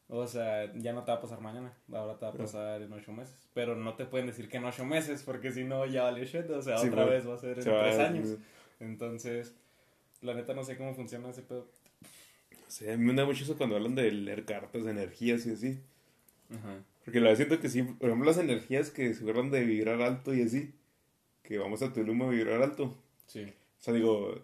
o 0.08 0.26
sea, 0.26 0.72
ya 0.74 0.92
no 0.92 1.04
te 1.04 1.12
va 1.12 1.18
a 1.18 1.20
pasar 1.20 1.40
mañana. 1.40 1.72
Ahora 1.92 2.18
te 2.18 2.26
va 2.26 2.32
a 2.32 2.34
pasar 2.34 2.82
en 2.82 2.92
ocho 2.92 3.12
meses. 3.12 3.48
Pero 3.54 3.74
no 3.76 3.94
te 3.94 4.06
pueden 4.06 4.26
decir 4.26 4.48
que 4.48 4.56
en 4.56 4.64
ocho 4.64 4.84
meses, 4.84 5.22
porque 5.24 5.50
si 5.52 5.64
no, 5.64 5.86
ya 5.86 6.02
valió 6.04 6.24
shit. 6.24 6.48
O 6.50 6.62
sea, 6.62 6.78
Sí, 6.78 6.88
otra 6.88 7.04
bueno, 7.04 7.16
vez 7.16 7.28
va 7.28 7.34
a 7.34 7.38
ser 7.38 7.58
en 7.58 7.64
tres 7.64 7.98
años. 7.98 8.36
Entonces, 8.80 9.54
la 10.20 10.34
neta 10.34 10.54
no 10.54 10.62
sé 10.64 10.76
cómo 10.76 10.94
funciona 10.94 11.30
ese 11.30 11.42
pedo. 11.42 11.68
Sí, 12.76 12.86
a 12.90 12.96
mí 12.98 13.04
me 13.06 13.14
da 13.14 13.24
mucho 13.24 13.42
eso 13.42 13.56
cuando 13.56 13.76
hablan 13.76 13.94
de 13.94 14.12
leer 14.12 14.44
cartas, 14.44 14.84
de 14.84 14.90
energías 14.90 15.46
y 15.46 15.52
así. 15.52 15.78
Ajá. 16.50 16.84
Porque 17.06 17.20
la 17.20 17.34
siento 17.34 17.58
que 17.58 17.70
sí, 17.70 17.82
por 17.82 18.10
ejemplo, 18.10 18.28
las 18.28 18.36
energías 18.36 18.90
que 18.90 19.14
se 19.14 19.26
hablan 19.26 19.50
de 19.50 19.64
vibrar 19.64 20.02
alto 20.02 20.34
y 20.34 20.42
así, 20.42 20.74
que 21.42 21.56
vamos 21.56 21.80
a 21.80 21.94
Tulum 21.94 22.20
a 22.20 22.28
vibrar 22.28 22.60
alto. 22.60 22.94
Sí. 23.28 23.44
O 23.44 23.82
sea, 23.82 23.94
digo, 23.94 24.42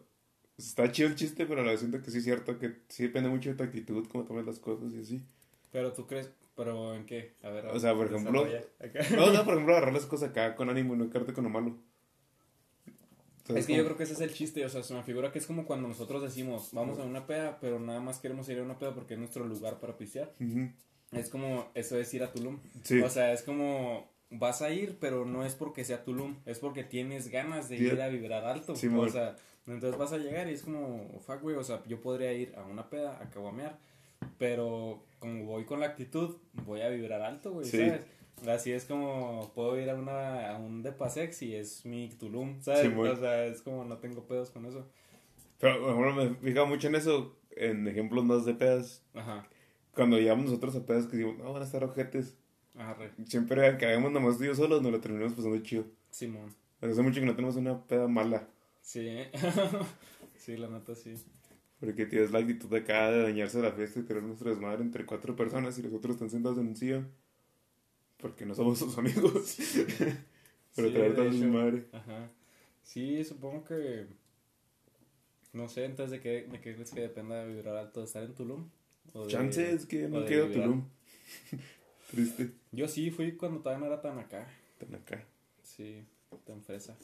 está 0.56 0.90
chido 0.90 1.10
el 1.10 1.14
chiste, 1.14 1.44
pero 1.44 1.62
la 1.62 1.76
siento 1.76 2.00
que 2.00 2.10
sí 2.10 2.18
es 2.18 2.24
cierto 2.24 2.58
que 2.58 2.76
sí 2.88 3.02
depende 3.02 3.28
mucho 3.28 3.50
de 3.50 3.56
tu 3.56 3.64
actitud, 3.64 4.08
cómo 4.08 4.24
tomes 4.24 4.46
las 4.46 4.58
cosas 4.58 4.94
y 4.94 5.00
así. 5.00 5.22
Pero 5.70 5.92
tú 5.92 6.06
crees, 6.06 6.30
pero 6.56 6.94
¿en 6.94 7.04
qué? 7.04 7.34
A 7.42 7.50
ver. 7.50 7.66
O 7.66 7.78
sea, 7.78 7.94
por 7.94 8.06
ejemplo-. 8.06 8.46
No, 8.46 9.30
no, 9.30 9.44
por 9.44 9.52
ejemplo, 9.52 9.76
agarrar 9.76 9.92
las 9.92 10.06
cosas 10.06 10.30
acá 10.30 10.56
con 10.56 10.70
ánimo 10.70 10.94
y 10.94 10.96
no 10.96 11.10
quedarte 11.10 11.34
con 11.34 11.44
lo 11.44 11.50
malo. 11.50 11.76
Entonces, 13.42 13.64
Es 13.64 13.66
que 13.66 13.76
yo 13.76 13.84
creo 13.84 13.96
que 13.96 14.04
ese 14.04 14.12
es 14.12 14.20
el 14.20 14.32
chiste, 14.32 14.64
o 14.64 14.68
sea, 14.68 14.82
se 14.84 14.94
me 14.94 15.02
figura 15.02 15.32
que 15.32 15.38
es 15.40 15.46
como 15.48 15.66
cuando 15.66 15.88
nosotros 15.88 16.22
decimos, 16.22 16.70
vamos 16.72 16.98
a 17.00 17.02
una 17.02 17.26
peda, 17.26 17.58
pero 17.60 17.80
nada 17.80 18.00
más 18.00 18.20
queremos 18.20 18.48
ir 18.48 18.58
a 18.60 18.62
una 18.62 18.78
peda 18.78 18.94
porque 18.94 19.14
es 19.14 19.18
nuestro 19.20 19.44
lugar 19.44 19.80
para 19.80 19.96
pistear. 19.96 20.32
Es 21.10 21.28
como, 21.28 21.66
eso 21.74 21.98
es 21.98 22.14
ir 22.14 22.22
a 22.22 22.32
Tulum. 22.32 22.58
Sí. 22.84 23.00
O 23.00 23.10
sea, 23.10 23.32
es 23.32 23.42
como, 23.42 24.08
vas 24.30 24.62
a 24.62 24.70
ir, 24.70 24.96
pero 25.00 25.26
no 25.26 25.44
es 25.44 25.54
porque 25.56 25.84
sea 25.84 26.04
Tulum, 26.04 26.36
es 26.46 26.60
porque 26.60 26.84
tienes 26.84 27.28
ganas 27.28 27.68
de 27.68 27.76
ir 27.78 28.00
a 28.00 28.08
vibrar 28.08 28.44
alto. 28.44 28.76
Sí, 28.76 28.86
o 28.86 29.08
sea, 29.08 29.34
entonces 29.66 29.98
vas 29.98 30.12
a 30.12 30.18
llegar 30.18 30.48
y 30.48 30.52
es 30.54 30.62
como, 30.62 31.18
fuck, 31.26 31.42
güey, 31.42 31.56
o 31.56 31.64
sea, 31.64 31.82
yo 31.86 32.00
podría 32.00 32.32
ir 32.32 32.54
a 32.56 32.62
una 32.64 32.88
peda, 32.88 33.18
a 33.20 33.28
caguamear, 33.28 33.76
pero 34.38 35.02
como 35.18 35.44
voy 35.44 35.64
con 35.64 35.80
la 35.80 35.86
actitud, 35.86 36.36
voy 36.64 36.80
a 36.80 36.88
vibrar 36.88 37.22
alto, 37.22 37.52
güey, 37.52 37.66
Sí. 37.66 37.78
¿sabes? 37.78 38.02
Así 38.48 38.72
es 38.72 38.84
como 38.84 39.52
puedo 39.54 39.78
ir 39.78 39.88
a, 39.90 39.94
una, 39.94 40.50
a 40.50 40.58
un 40.58 40.82
Depasex 40.82 41.42
y 41.42 41.54
es 41.54 41.84
mi 41.86 42.08
Tulum, 42.08 42.60
¿sabes? 42.60 42.82
Sí, 42.82 42.88
mon. 42.88 43.08
o 43.08 43.16
sea, 43.16 43.46
es 43.46 43.62
como 43.62 43.84
no 43.84 43.98
tengo 43.98 44.26
pedos 44.26 44.50
con 44.50 44.66
eso. 44.66 44.88
Pero, 45.58 45.90
ejemplo, 45.90 46.14
me 46.14 46.34
fijo 46.34 46.66
mucho 46.66 46.88
en 46.88 46.96
eso, 46.96 47.36
en 47.50 47.86
ejemplos 47.86 48.24
más 48.24 48.44
de 48.44 48.54
pedas. 48.54 49.04
Ajá, 49.14 49.46
Cuando 49.94 50.18
llegamos 50.18 50.46
nosotros 50.46 50.74
a 50.74 50.84
pedas 50.84 51.06
que 51.06 51.16
decimos, 51.16 51.38
no, 51.38 51.52
van 51.52 51.62
a 51.62 51.64
estar 51.64 51.84
ojetes. 51.84 52.36
ajá, 52.76 52.94
re. 52.94 53.12
Siempre 53.26 53.68
aunque 53.68 53.86
hagamos 53.86 54.10
nomás 54.10 54.38
tú 54.38 54.44
y 54.44 54.48
yo 54.48 54.54
solos, 54.54 54.82
nos 54.82 54.90
lo 54.90 55.00
terminamos 55.00 55.34
pasando 55.34 55.58
chido. 55.58 55.84
Simón. 56.10 56.54
Pero 56.80 56.92
hace 56.92 57.02
mucho 57.02 57.20
que 57.20 57.26
no 57.26 57.36
tenemos 57.36 57.54
una 57.56 57.80
peda 57.86 58.08
mala. 58.08 58.48
Sí, 58.80 59.18
sí, 60.36 60.56
la 60.56 60.66
neta 60.68 60.96
sí. 60.96 61.14
Porque 61.78 62.06
tienes 62.06 62.32
la 62.32 62.40
actitud 62.40 62.68
de 62.68 62.78
acá 62.78 63.10
de 63.12 63.22
dañarse 63.22 63.62
la 63.62 63.70
fiesta 63.70 64.00
y 64.00 64.02
tener 64.02 64.24
nuestro 64.24 64.50
desmadre 64.50 64.82
entre 64.82 65.06
cuatro 65.06 65.36
personas 65.36 65.78
y 65.78 65.82
los 65.82 65.92
otros 65.92 66.14
están 66.14 66.30
sentados 66.30 66.58
en 66.58 66.68
un 66.68 66.76
sillón. 66.76 67.12
Porque 68.22 68.46
no 68.46 68.54
somos 68.54 68.78
sus 68.78 68.96
amigos. 68.96 69.56
Pero 70.74 70.88
Sí, 70.88 70.94
traer 70.94 71.14
todo 71.14 71.26
hecho. 71.26 71.34
desmadre. 71.38 71.84
Ajá. 71.92 72.30
Sí, 72.82 73.22
supongo 73.24 73.64
que. 73.64 74.06
No 75.52 75.68
sé, 75.68 75.84
entonces 75.84 76.12
de 76.12 76.20
qué, 76.20 76.46
de 76.50 76.60
qué 76.60 76.74
crees 76.74 76.90
que 76.92 77.02
dependa 77.02 77.44
de 77.44 77.52
vibrar 77.52 77.76
alto, 77.76 78.00
de 78.00 78.06
estar 78.06 78.22
en 78.22 78.34
Tulum. 78.34 78.70
O 79.12 79.24
de- 79.24 79.30
Chance 79.30 79.72
es 79.72 79.84
que 79.84 80.08
no 80.08 80.24
vibrar. 80.24 80.50
Tulum. 80.50 80.84
Triste. 82.10 82.52
Yo 82.72 82.88
sí 82.88 83.10
fui 83.10 83.32
cuando 83.32 83.60
todavía 83.60 83.80
no 83.80 83.92
era 83.92 84.00
tan 84.00 84.18
acá. 84.18 84.46
Están 84.78 84.94
acá. 84.94 85.22
Sí, 85.62 86.04
tan 86.46 86.62
fresa. 86.62 86.96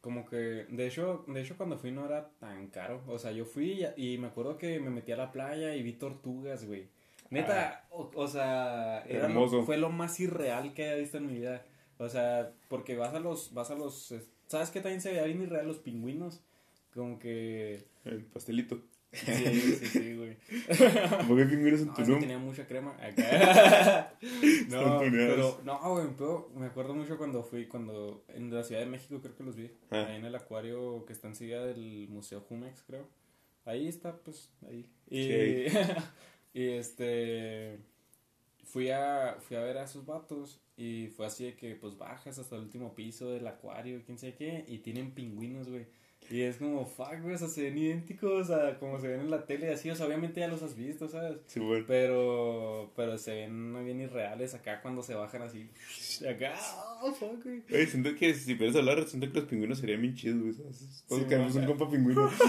Como 0.00 0.26
que, 0.26 0.36
de 0.36 0.86
hecho, 0.86 1.24
de 1.28 1.40
hecho 1.42 1.56
cuando 1.56 1.76
fui 1.78 1.90
no 1.92 2.06
era 2.06 2.30
tan 2.40 2.68
caro. 2.68 3.02
O 3.08 3.18
sea, 3.18 3.32
yo 3.32 3.44
fui 3.44 3.84
y, 3.96 4.14
y 4.14 4.18
me 4.18 4.28
acuerdo 4.28 4.56
que 4.56 4.80
me 4.80 4.90
metí 4.90 5.12
a 5.12 5.16
la 5.16 5.30
playa 5.32 5.74
y 5.76 5.82
vi 5.82 5.92
tortugas, 5.92 6.64
güey. 6.64 6.88
Neta, 7.30 7.86
o, 7.90 8.10
o 8.14 8.28
sea, 8.28 9.04
era 9.06 9.28
lo- 9.28 9.62
fue 9.64 9.76
lo 9.76 9.90
más 9.90 10.18
irreal 10.20 10.72
que 10.74 10.84
haya 10.84 10.96
visto 10.96 11.18
en 11.18 11.26
mi 11.26 11.34
vida. 11.34 11.64
O 11.98 12.08
sea, 12.08 12.52
porque 12.68 12.96
vas 12.96 13.12
a 13.14 13.20
los, 13.20 13.52
vas 13.54 13.70
a 13.70 13.74
los, 13.74 14.14
¿sabes 14.46 14.70
qué 14.70 14.80
también 14.80 15.00
se 15.00 15.10
veía 15.10 15.24
bien 15.24 15.42
irreal? 15.42 15.66
Los 15.66 15.78
pingüinos. 15.78 16.42
Como 16.94 17.18
que, 17.18 17.84
El 18.04 18.24
pastelito. 18.24 18.80
Sí, 19.12 19.24
sí, 19.34 19.86
sí, 19.86 20.14
güey. 20.18 20.36
¿Por 21.26 21.36
qué 21.38 21.44
pingüinos 21.46 21.80
en 21.80 21.86
No, 21.88 21.94
Tulum? 21.94 22.20
tenía 22.20 22.38
mucha 22.38 22.66
crema 22.66 22.94
acá. 23.00 24.12
no, 24.68 24.98
pero, 25.00 25.60
no, 25.64 25.78
güey, 25.94 26.06
pero 26.16 26.50
me 26.54 26.66
acuerdo 26.66 26.94
mucho 26.94 27.16
cuando 27.18 27.42
fui, 27.42 27.66
cuando 27.66 28.24
en 28.28 28.54
la 28.54 28.62
Ciudad 28.64 28.80
de 28.82 28.86
México 28.86 29.20
creo 29.20 29.34
que 29.34 29.44
los 29.44 29.56
vi. 29.56 29.70
Ah. 29.90 30.06
Ahí 30.08 30.16
en 30.16 30.24
el 30.24 30.34
acuario 30.34 31.04
que 31.06 31.12
está 31.14 31.26
enseguida 31.28 31.64
del 31.66 32.06
Museo 32.08 32.40
Jumex, 32.42 32.82
creo. 32.86 33.08
Ahí 33.64 33.88
está, 33.88 34.16
pues, 34.16 34.50
ahí. 34.66 34.86
Y, 35.10 35.66
y 36.58 36.70
este, 36.70 37.78
fui 38.64 38.90
a, 38.90 39.36
fui 39.46 39.56
a 39.56 39.60
ver 39.60 39.78
a 39.78 39.84
esos 39.84 40.04
vatos 40.04 40.60
y 40.76 41.06
fue 41.06 41.26
así 41.26 41.44
de 41.44 41.54
que, 41.54 41.76
pues, 41.76 41.96
bajas 41.96 42.36
hasta 42.36 42.56
el 42.56 42.62
último 42.62 42.96
piso 42.96 43.30
del 43.30 43.46
acuario, 43.46 44.02
quién 44.04 44.18
sabe 44.18 44.34
qué, 44.34 44.64
y 44.66 44.78
tienen 44.78 45.12
pingüinos, 45.12 45.68
güey. 45.68 45.86
Y 46.30 46.40
es 46.40 46.56
como, 46.56 46.84
fuck, 46.84 47.22
güey, 47.22 47.36
o 47.36 47.38
sea, 47.38 47.46
se 47.46 47.62
ven 47.62 47.78
idénticos 47.78 48.50
a 48.50 48.76
como 48.80 48.98
se 48.98 49.06
ven 49.06 49.20
en 49.20 49.30
la 49.30 49.46
tele, 49.46 49.72
así, 49.72 49.88
o 49.88 49.94
sea, 49.94 50.06
obviamente 50.06 50.40
ya 50.40 50.48
los 50.48 50.60
has 50.64 50.74
visto, 50.74 51.06
¿sabes? 51.06 51.38
Sí, 51.46 51.60
bueno. 51.60 51.84
Pero, 51.86 52.92
pero 52.96 53.16
se 53.18 53.34
ven 53.34 53.84
bien 53.84 54.00
irreales 54.00 54.52
acá 54.54 54.82
cuando 54.82 55.04
se 55.04 55.14
bajan 55.14 55.42
así. 55.42 55.70
Acá, 56.28 56.56
oh, 57.02 57.12
fuck, 57.12 57.40
güey. 57.44 57.62
Oye, 57.70 57.86
siento 57.86 58.16
que 58.16 58.34
si 58.34 58.56
puedes 58.56 58.74
hablar, 58.74 59.06
siento 59.06 59.30
que 59.30 59.38
los 59.38 59.48
pingüinos 59.48 59.78
serían 59.78 60.02
bien 60.02 60.16
chidos, 60.16 60.42
güey. 60.42 60.54
¿sabes? 60.54 61.04
Todos 61.06 61.22
Sí, 61.22 61.28
queremos 61.28 61.54
un 61.54 61.66
compa 61.66 61.88
pingüino. 61.88 62.28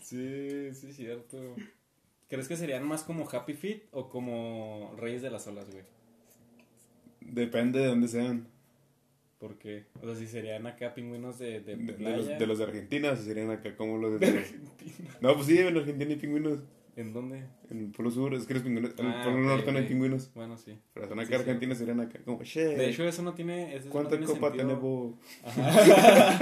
Sí, 0.00 0.72
sí, 0.72 0.92
cierto. 0.94 1.54
¿Crees 2.28 2.46
que 2.48 2.56
serían 2.56 2.86
más 2.86 3.02
como 3.04 3.28
Happy 3.28 3.54
Feet 3.54 3.84
o 3.90 4.08
como 4.10 4.94
Reyes 4.98 5.22
de 5.22 5.30
las 5.30 5.46
Olas, 5.46 5.70
güey? 5.70 5.84
Depende 7.20 7.80
de 7.80 7.86
dónde 7.86 8.08
sean. 8.08 8.46
¿Por 9.38 9.56
qué? 9.58 9.86
O 10.02 10.04
sea, 10.06 10.14
si 10.16 10.26
serían 10.26 10.66
acá 10.66 10.94
pingüinos 10.94 11.38
de, 11.38 11.60
de, 11.60 11.76
De, 11.76 11.84
de 11.84 11.92
playa. 11.94 12.16
los, 12.16 12.26
de 12.26 12.46
los 12.46 12.58
de 12.58 12.64
Argentina, 12.64 13.12
o 13.12 13.16
serían 13.16 13.50
acá 13.50 13.76
como 13.76 13.96
los 13.96 14.18
de... 14.20 14.26
Argentina. 14.26 15.16
No, 15.20 15.34
pues 15.34 15.46
sí, 15.46 15.58
en 15.58 15.76
Argentina 15.76 16.10
hay 16.10 16.16
pingüinos. 16.16 16.58
¿En 16.96 17.12
dónde? 17.12 17.44
En 17.70 17.78
el 17.78 17.90
Polo 17.92 18.10
Sur, 18.10 18.34
es 18.34 18.44
que 18.44 18.54
los 18.54 18.62
pingüinos... 18.64 18.92
En 18.98 19.06
el 19.06 19.12
Ah, 19.12 19.22
Polo 19.24 19.38
Norte 19.38 19.70
no 19.70 19.78
hay 19.78 19.86
pingüinos. 19.86 20.32
Bueno, 20.34 20.56
sí. 20.58 20.76
Pero 20.92 21.06
son 21.08 21.20
acá 21.20 21.28
Sí, 21.28 21.34
sí. 21.34 21.38
Argentina 21.40 21.74
serían 21.76 22.00
acá 22.00 22.18
como... 22.24 22.42
Che, 22.42 22.64
De 22.76 22.90
hecho, 22.90 23.04
eso 23.06 23.22
no 23.22 23.32
tiene. 23.34 23.76
Eso 23.76 23.86
no 23.86 23.92
¿cuánta 23.92 24.10
tiene 24.18 24.26
copa 24.26 24.48
sentido. 24.48 24.66
tenemos? 24.66 25.14
Ajá. 25.44 26.38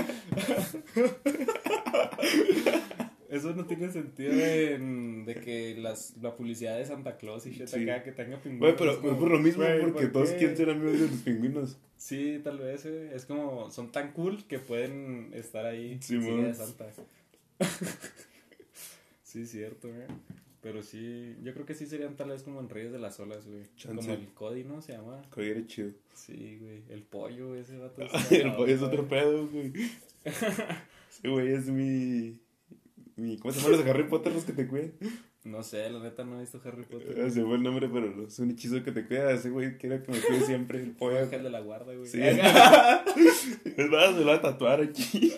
Eso 3.30 3.54
no 3.54 3.66
tiene 3.66 3.90
sentido 3.90 4.32
de, 4.32 4.78
de 4.78 5.34
que 5.34 5.74
las, 5.76 6.16
la 6.22 6.36
publicidad 6.36 6.76
de 6.76 6.86
Santa 6.86 7.16
Claus 7.16 7.46
y 7.46 7.50
shit 7.50 7.66
Sí. 7.66 7.88
acá 7.88 8.02
que 8.02 8.12
tenga 8.12 8.38
pingüinos. 8.38 8.60
Güey, 8.60 8.76
pero 8.76 8.92
es 8.92 9.16
por 9.16 9.30
lo 9.30 9.38
mismo, 9.38 9.64
porque 9.80 10.02
¿por 10.04 10.12
todos 10.12 10.30
quieren 10.32 10.56
ser 10.56 10.70
amigos 10.70 11.00
de 11.00 11.08
los 11.08 11.20
pingüinos. 11.20 11.76
Sí, 11.96 12.40
tal 12.44 12.58
vez, 12.58 12.84
güey. 12.84 13.14
Es 13.14 13.24
como, 13.24 13.70
son 13.70 13.90
tan 13.90 14.12
cool 14.12 14.44
que 14.46 14.58
pueden 14.58 15.30
estar 15.34 15.66
ahí. 15.66 15.98
Sí, 16.00 16.16
mon. 16.18 16.44
de 16.44 16.54
Santa. 16.54 16.86
sí, 19.22 19.46
cierto, 19.46 19.88
güey. 19.88 20.06
Pero 20.62 20.82
sí, 20.82 21.36
yo 21.44 21.54
creo 21.54 21.64
que 21.64 21.74
sí 21.74 21.86
serían 21.86 22.16
tal 22.16 22.30
vez 22.30 22.42
como 22.42 22.60
en 22.60 22.68
Reyes 22.68 22.90
de 22.92 22.98
las 22.98 23.20
Olas, 23.20 23.46
güey. 23.46 23.62
Chance. 23.76 24.00
Como 24.00 24.12
el 24.12 24.28
Cody, 24.34 24.64
¿no? 24.64 24.82
Se 24.82 24.92
llama. 24.92 25.22
Cody 25.30 25.50
era 25.50 25.66
chido. 25.66 25.92
Sí, 26.12 26.58
güey. 26.60 26.82
El 26.88 27.02
pollo, 27.02 27.54
ese 27.54 27.78
vato. 27.78 28.02
el 28.30 28.52
pollo 28.56 28.74
es 28.74 28.82
otro 28.82 29.06
pedo, 29.06 29.46
güey. 29.46 29.72
Sí, 31.08 31.28
güey, 31.28 31.52
es 31.52 31.66
mi... 31.68 32.40
mi... 33.16 33.38
¿Cómo 33.38 33.52
se 33.52 33.60
llaman 33.60 33.76
los 33.76 33.84
de 33.84 33.90
Harry 33.90 34.04
Potter 34.04 34.32
los 34.32 34.44
que 34.44 34.52
te 34.52 34.66
cuidan? 34.66 34.92
No 35.44 35.62
sé, 35.62 35.88
la 35.90 36.00
neta 36.00 36.24
no 36.24 36.36
he 36.36 36.40
visto 36.40 36.60
Harry 36.64 36.84
Potter. 36.84 37.22
Ah, 37.24 37.30
Se 37.30 37.42
fue 37.44 37.54
el 37.56 37.62
nombre, 37.62 37.88
pero 37.92 38.26
es 38.26 38.38
un 38.40 38.50
hechizo 38.50 38.82
que 38.82 38.92
te 38.92 39.06
cuida. 39.06 39.30
Ese 39.30 39.50
güey 39.50 39.78
quiere 39.78 40.02
que 40.02 40.10
me 40.12 40.18
cuide 40.18 40.40
siempre 40.44 40.82
el 40.82 40.90
pollo. 40.92 41.20
Ángel 41.20 41.42
de 41.44 41.50
la 41.50 41.60
guarda, 41.60 41.94
güey. 41.94 42.06
Sí. 42.08 42.20
Es 43.76 43.90
más, 43.90 44.14
se 44.14 44.20
lo 44.20 44.26
va 44.26 44.34
a 44.34 44.40
tatuar 44.40 44.80
aquí. 44.80 45.32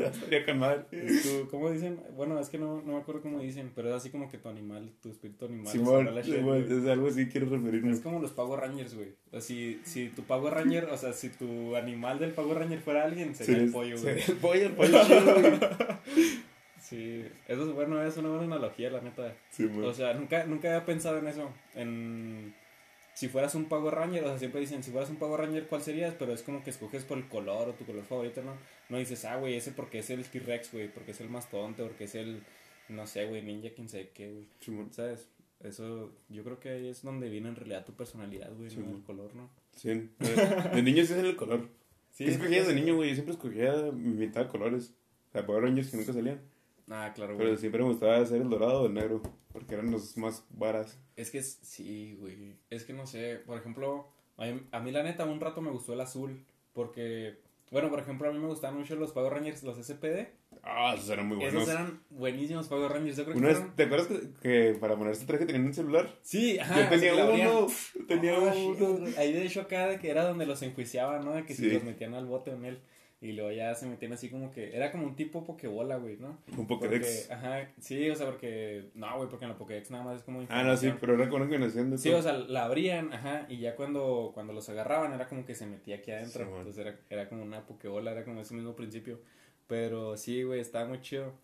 Estaría 0.00 0.46
con 0.46 0.58
madre. 0.58 0.84
Es 0.92 1.22
tu- 1.22 1.48
¿Cómo 1.50 1.70
dicen? 1.70 2.00
Bueno, 2.16 2.38
es 2.40 2.48
que 2.48 2.56
no, 2.58 2.80
no 2.82 2.94
me 2.94 2.98
acuerdo 2.98 3.20
cómo 3.20 3.38
dicen, 3.40 3.70
pero 3.74 3.90
es 3.90 3.94
así 3.96 4.08
como 4.08 4.30
que 4.30 4.38
tu 4.38 4.48
animal, 4.48 4.90
tu 5.02 5.10
espíritu 5.10 5.44
animal. 5.44 5.66
es 5.66 5.72
Simón, 5.72 6.08
güey. 6.42 6.64
es 6.78 6.86
algo 6.86 7.08
así 7.08 7.26
quiero 7.28 7.50
referirme. 7.50 7.92
Es 7.92 8.00
como 8.00 8.18
los 8.20 8.30
Power 8.30 8.60
Rangers, 8.60 8.94
güey. 8.94 9.08
O 9.26 9.30
sea, 9.32 9.40
si, 9.42 9.78
si 9.84 10.08
tu 10.08 10.22
Power 10.22 10.54
Ranger, 10.54 10.84
o 10.86 10.96
sea, 10.96 11.12
si 11.12 11.28
tu 11.28 11.76
animal 11.76 12.18
del 12.18 12.30
Power 12.32 12.58
Ranger 12.58 12.80
fuera 12.80 13.04
alguien, 13.04 13.34
sería 13.34 13.58
el 13.58 13.70
pollo, 13.70 14.00
güey. 14.00 14.20
sería 14.20 14.24
El 14.26 14.36
pollo, 14.36 14.62
el 14.66 14.72
pollo 14.72 14.98
chido, 15.06 15.34
güey. 15.40 15.52
Sí, 16.90 17.24
eso 17.46 17.62
es 17.68 17.72
bueno, 17.72 18.02
es 18.02 18.16
una 18.16 18.30
buena 18.30 18.44
analogía, 18.44 18.90
la 18.90 19.00
neta. 19.00 19.32
Simón. 19.50 19.84
O 19.84 19.94
sea, 19.94 20.12
nunca, 20.12 20.44
nunca 20.44 20.68
había 20.68 20.84
pensado 20.84 21.18
en 21.18 21.28
eso. 21.28 21.48
En 21.76 22.52
si 23.14 23.28
fueras 23.28 23.54
un 23.54 23.66
Power 23.66 23.94
Ranger, 23.94 24.24
o 24.24 24.28
sea, 24.28 24.38
siempre 24.38 24.60
dicen, 24.60 24.82
si 24.82 24.90
fueras 24.90 25.10
un 25.10 25.16
Power 25.16 25.40
Ranger, 25.40 25.66
¿cuál 25.68 25.82
serías? 25.82 26.14
Pero 26.18 26.32
es 26.32 26.42
como 26.42 26.64
que 26.64 26.70
escoges 26.70 27.04
por 27.04 27.18
el 27.18 27.28
color 27.28 27.68
o 27.68 27.74
tu 27.74 27.84
color 27.84 28.02
favorito, 28.02 28.42
¿no? 28.42 28.54
No 28.88 28.98
dices, 28.98 29.24
ah, 29.24 29.36
güey, 29.36 29.54
ese 29.54 29.72
porque 29.72 30.00
es 30.00 30.10
el 30.10 30.24
T-Rex, 30.24 30.72
güey, 30.72 30.92
porque 30.92 31.12
es 31.12 31.20
el 31.20 31.28
más 31.28 31.48
tonto, 31.48 31.86
porque 31.86 32.04
es 32.04 32.14
el, 32.16 32.42
no 32.88 33.06
sé, 33.06 33.26
güey, 33.26 33.42
ninja, 33.42 33.68
quién 33.74 33.88
sabe 33.88 34.10
qué, 34.14 34.32
güey. 34.32 34.86
¿Sabes? 34.90 35.28
Eso, 35.62 36.10
yo 36.28 36.42
creo 36.42 36.58
que 36.58 36.70
ahí 36.70 36.88
es 36.88 37.02
donde 37.02 37.28
viene 37.28 37.50
en 37.50 37.56
realidad 37.56 37.84
tu 37.84 37.92
personalidad, 37.92 38.50
güey, 38.54 38.70
Sí, 38.70 38.78
no 38.78 38.96
el 38.96 39.02
color, 39.02 39.34
¿no? 39.34 39.50
Sí. 39.76 40.10
De, 40.18 40.82
niño 40.82 41.04
sí 41.04 41.12
es 41.12 41.18
el 41.18 41.36
color. 41.36 41.68
Sí, 42.10 42.24
¿Qué 42.24 42.30
escogías 42.32 42.66
de 42.66 42.74
sí. 42.74 42.80
niño, 42.80 42.96
güey? 42.96 43.10
Yo 43.10 43.16
siempre 43.16 43.34
escogía 43.34 43.74
mitad 43.92 44.44
de 44.44 44.48
colores. 44.48 44.94
O 45.28 45.32
sea, 45.32 45.44
Power 45.44 45.64
Rangers 45.64 45.90
que 45.90 45.98
nunca 45.98 46.12
salían. 46.12 46.40
Ah, 46.90 47.12
claro, 47.14 47.34
güey. 47.36 47.46
Pero 47.46 47.56
siempre 47.58 47.82
me 47.82 47.88
gustaba 47.88 48.16
hacer 48.18 48.42
el 48.42 48.50
dorado 48.50 48.82
o 48.82 48.86
el 48.86 48.94
negro. 48.94 49.22
Porque 49.52 49.74
eran 49.74 49.90
los 49.90 50.16
más 50.16 50.44
varas. 50.50 50.98
Es 51.16 51.30
que 51.30 51.38
es, 51.38 51.58
sí, 51.62 52.16
güey. 52.20 52.56
Es 52.70 52.84
que 52.84 52.92
no 52.92 53.06
sé, 53.06 53.40
por 53.46 53.58
ejemplo, 53.58 54.08
a 54.36 54.46
mí, 54.46 54.60
a 54.70 54.80
mí 54.80 54.90
la 54.92 55.02
neta 55.02 55.24
un 55.24 55.40
rato 55.40 55.60
me 55.60 55.70
gustó 55.70 55.92
el 55.94 56.00
azul. 56.00 56.44
Porque, 56.72 57.38
bueno, 57.72 57.90
por 57.90 57.98
ejemplo, 57.98 58.28
a 58.28 58.32
mí 58.32 58.38
me 58.38 58.46
gustaban 58.46 58.78
mucho 58.78 58.94
los 58.96 59.12
Power 59.12 59.32
Rangers, 59.32 59.62
los 59.64 59.76
SPD. 59.78 60.28
Ah, 60.62 60.94
esos 60.96 61.10
eran 61.10 61.26
muy 61.26 61.36
buenos. 61.36 61.54
Esos 61.62 61.68
eran 61.74 62.00
buenísimos 62.10 62.68
Power 62.68 62.92
Rangers. 62.92 63.16
Yo 63.16 63.24
creo 63.24 63.36
que 63.36 63.42
fueron- 63.42 63.74
¿Te 63.76 63.82
acuerdas 63.84 64.06
que, 64.08 64.30
que 64.40 64.78
para 64.78 64.96
ponerse 64.96 65.26
traje 65.26 65.46
tenían 65.46 65.66
un 65.66 65.74
celular? 65.74 66.16
Sí, 66.22 66.58
ajá. 66.58 66.82
Yo 66.82 66.88
tenía 66.88 67.24
uno. 67.24 67.66
Tenía 68.06 68.38
Oh, 68.38 68.52
shit, 68.52 68.80
uno. 68.80 68.98
güey. 68.98 69.16
Ahí 69.16 69.32
de 69.32 69.44
hecho 69.46 69.62
acá 69.62 69.88
de 69.88 69.98
que 69.98 70.10
era 70.10 70.24
donde 70.24 70.46
los 70.46 70.62
enjuiciaban, 70.62 71.24
¿no? 71.24 71.32
De 71.34 71.44
que 71.44 71.54
si 71.54 71.64
Sí. 71.64 71.70
los 71.70 71.82
metían 71.82 72.14
al 72.14 72.26
bote 72.26 72.50
en 72.52 72.64
él. 72.64 72.80
Y 73.22 73.32
luego 73.32 73.50
ya 73.52 73.74
se 73.74 73.84
metían 73.86 74.14
así 74.14 74.30
como 74.30 74.50
que... 74.50 74.74
Era 74.74 74.90
como 74.90 75.04
un 75.06 75.14
tipo 75.14 75.44
Pokébola, 75.44 75.96
güey, 75.96 76.16
¿no? 76.16 76.38
Un 76.56 76.66
Porque, 76.66 76.86
Pokédex. 76.86 77.30
ajá, 77.30 77.68
sí, 77.78 78.08
o 78.08 78.16
sea, 78.16 78.24
porque... 78.26 78.90
No, 78.94 79.14
güey, 79.18 79.28
porque 79.28 79.44
en 79.44 79.50
la 79.50 79.58
Pokédex 79.58 79.90
nada 79.90 80.04
más 80.04 80.16
es 80.18 80.22
como... 80.22 80.42
Ah, 80.48 80.62
no, 80.62 80.74
sí, 80.74 80.90
pero 80.98 81.14
era 81.16 81.28
con 81.28 81.42
una 81.42 81.50
combinación 81.50 81.90
de 81.90 81.98
Sí, 81.98 82.08
todo. 82.08 82.20
o 82.20 82.22
sea, 82.22 82.32
la 82.32 82.64
abrían, 82.64 83.12
ajá, 83.12 83.44
y 83.50 83.58
ya 83.58 83.76
cuando, 83.76 84.30
cuando 84.32 84.54
los 84.54 84.66
agarraban 84.70 85.12
era 85.12 85.28
como 85.28 85.44
que 85.44 85.54
se 85.54 85.66
metía 85.66 85.96
aquí 85.96 86.10
adentro. 86.12 86.46
Sí. 86.46 86.50
Entonces 86.56 86.78
era, 86.78 86.98
era 87.10 87.28
como 87.28 87.42
una 87.42 87.66
pokebola, 87.66 88.12
era 88.12 88.24
como 88.24 88.40
ese 88.40 88.54
mismo 88.54 88.74
principio. 88.74 89.20
Pero 89.66 90.16
sí, 90.16 90.42
güey, 90.42 90.60
estaba 90.60 90.88
muy 90.88 91.02
chido. 91.02 91.34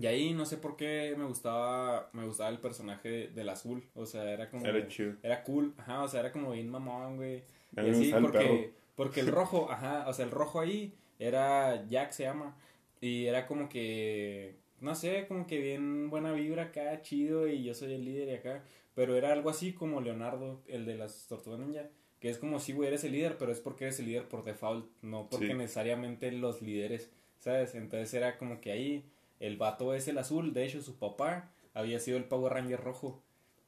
Y 0.00 0.06
ahí 0.06 0.32
no 0.32 0.46
sé 0.46 0.56
por 0.56 0.76
qué 0.76 1.14
me 1.18 1.26
gustaba, 1.26 2.08
me 2.14 2.24
gustaba 2.24 2.48
el 2.48 2.58
personaje 2.58 3.28
del 3.28 3.48
azul. 3.50 3.84
O 3.94 4.06
sea, 4.06 4.30
era 4.32 4.48
como. 4.48 4.64
Era 4.64 4.88
chido. 4.88 5.12
Era 5.22 5.42
cool, 5.44 5.74
ajá, 5.76 6.02
o 6.04 6.08
sea, 6.08 6.20
era 6.20 6.32
como 6.32 6.52
bien 6.52 6.70
mamón, 6.70 7.16
güey. 7.16 7.44
Y 7.76 7.80
así, 7.90 8.10
el 8.10 8.22
porque, 8.22 8.38
perro. 8.38 8.58
porque 8.96 9.20
el 9.20 9.26
rojo, 9.26 9.70
ajá, 9.70 10.06
o 10.08 10.12
sea, 10.14 10.24
el 10.24 10.30
rojo 10.30 10.60
ahí 10.60 10.94
era 11.18 11.86
Jack 11.86 12.12
se 12.12 12.24
llama. 12.24 12.56
Y 13.00 13.26
era 13.26 13.46
como 13.46 13.68
que, 13.68 14.56
no 14.80 14.94
sé, 14.94 15.26
como 15.26 15.46
que 15.46 15.58
bien 15.58 16.08
buena 16.10 16.32
vibra 16.32 16.64
acá, 16.64 17.02
chido, 17.02 17.48
y 17.48 17.64
yo 17.64 17.74
soy 17.74 17.94
el 17.94 18.04
líder 18.04 18.28
y 18.28 18.34
acá. 18.34 18.64
Pero 18.94 19.16
era 19.16 19.32
algo 19.32 19.50
así 19.50 19.72
como 19.72 20.00
Leonardo, 20.00 20.62
el 20.68 20.84
de 20.86 20.96
las 20.96 21.26
Tortugas 21.26 21.58
Ninja. 21.60 21.88
Que 22.20 22.28
es 22.30 22.38
como 22.38 22.60
si, 22.60 22.72
güey, 22.72 22.88
eres 22.88 23.02
el 23.02 23.12
líder, 23.12 23.36
pero 23.38 23.50
es 23.50 23.58
porque 23.58 23.84
eres 23.84 23.98
el 23.98 24.06
líder 24.06 24.28
por 24.28 24.44
default, 24.44 24.86
no 25.02 25.28
porque 25.28 25.48
Sí. 25.48 25.54
necesariamente 25.54 26.30
los 26.30 26.62
líderes, 26.62 27.10
¿sabes? 27.40 27.74
Entonces 27.74 28.14
era 28.14 28.38
como 28.38 28.60
que 28.60 28.70
ahí 28.70 29.04
el 29.40 29.56
vato 29.56 29.92
es 29.94 30.06
el 30.06 30.18
azul, 30.18 30.52
de 30.52 30.64
hecho 30.64 30.80
su 30.82 30.96
papá 30.96 31.50
había 31.74 31.98
sido 31.98 32.18
el 32.18 32.24
Power 32.24 32.52
Ranger 32.52 32.80
rojo. 32.80 33.20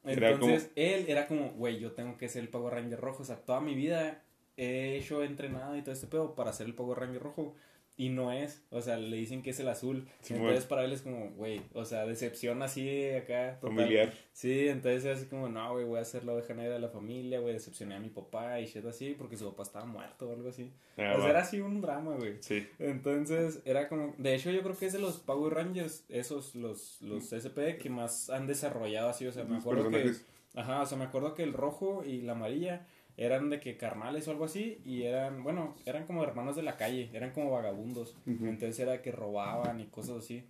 Era 0.05 0.29
Entonces 0.31 0.71
él 0.75 1.05
era 1.09 1.27
como, 1.27 1.49
güey, 1.49 1.79
yo 1.79 1.91
tengo 1.91 2.17
que 2.17 2.29
ser 2.29 2.43
el 2.43 2.49
Power 2.49 2.75
Ranger 2.75 3.01
rojo, 3.01 3.23
o 3.23 3.25
sea, 3.25 3.37
toda 3.37 3.59
mi 3.59 3.75
vida 3.75 4.23
he 4.57 4.97
hecho 4.97 5.21
he 5.21 5.25
entrenado 5.25 5.75
y 5.75 5.81
todo 5.81 5.93
este 5.93 6.07
pedo 6.07 6.35
para 6.35 6.53
ser 6.53 6.67
el 6.67 6.75
Power 6.75 6.99
Ranger 6.99 7.21
rojo. 7.21 7.55
Y 7.97 8.09
no 8.09 8.33
es, 8.33 8.61
o 8.71 8.81
sea, 8.81 8.97
le 8.97 9.15
dicen 9.15 9.41
que 9.41 9.51
es 9.51 9.59
el 9.61 9.69
azul. 9.69 10.05
Sí, 10.19 10.33
entonces 10.33 10.55
bueno. 10.55 10.67
para 10.67 10.83
él 10.83 10.91
es 10.91 11.01
como, 11.01 11.29
güey, 11.31 11.61
o 11.73 11.85
sea, 11.85 12.05
decepción 12.05 12.61
así 12.61 13.09
acá. 13.11 13.57
total. 13.61 13.77
Familiar. 13.77 14.13
Sí, 14.33 14.67
entonces 14.67 15.05
es 15.05 15.17
así 15.17 15.27
como, 15.27 15.47
no, 15.47 15.71
güey, 15.71 15.85
voy 15.85 16.01
a 16.01 16.03
ser 16.03 16.25
la 16.25 16.33
oveja 16.33 16.53
negra 16.53 16.73
de 16.73 16.81
la 16.81 16.89
familia, 16.89 17.39
güey, 17.39 17.53
decepcioné 17.53 17.95
a 17.95 17.99
mi 17.99 18.09
papá 18.09 18.59
y 18.59 18.65
shit 18.65 18.85
así, 18.85 19.15
porque 19.17 19.37
su 19.37 19.49
papá 19.49 19.63
estaba 19.63 19.85
muerto 19.85 20.27
o 20.27 20.33
algo 20.33 20.49
así. 20.49 20.73
Ah, 20.97 21.13
o 21.15 21.21
sea, 21.21 21.29
era 21.29 21.39
así 21.39 21.61
un 21.61 21.79
drama, 21.79 22.15
güey. 22.15 22.35
Sí. 22.41 22.67
Entonces, 22.79 23.61
era 23.63 23.87
como, 23.87 24.13
de 24.17 24.35
hecho 24.35 24.51
yo 24.51 24.61
creo 24.61 24.77
que 24.77 24.87
es 24.87 24.93
de 24.93 24.99
los 24.99 25.19
Power 25.19 25.53
Rangers, 25.53 26.03
esos, 26.09 26.53
los, 26.53 27.01
los 27.01 27.31
SP 27.31 27.79
que 27.81 27.89
más 27.89 28.29
han 28.29 28.45
desarrollado 28.45 29.07
así, 29.07 29.25
o 29.25 29.31
sea, 29.31 29.45
me 29.45 29.55
acuerdo 29.55 29.89
que, 29.89 30.11
ajá, 30.53 30.81
o 30.81 30.85
sea, 30.85 30.97
me 30.97 31.05
acuerdo 31.05 31.33
que 31.33 31.43
el 31.43 31.53
rojo 31.53 32.03
y 32.05 32.23
la 32.23 32.33
amarilla 32.33 32.85
eran 33.17 33.49
de 33.49 33.59
que 33.59 33.77
carnales 33.77 34.27
o 34.27 34.31
algo 34.31 34.45
así, 34.45 34.79
y 34.85 35.03
eran, 35.03 35.43
bueno, 35.43 35.75
eran 35.85 36.05
como 36.05 36.23
hermanos 36.23 36.55
de 36.55 36.63
la 36.63 36.77
calle, 36.77 37.09
eran 37.13 37.31
como 37.31 37.51
vagabundos, 37.51 38.15
entonces 38.25 38.79
era 38.79 39.01
que 39.01 39.11
robaban 39.11 39.79
y 39.79 39.85
cosas 39.85 40.17
así, 40.17 40.43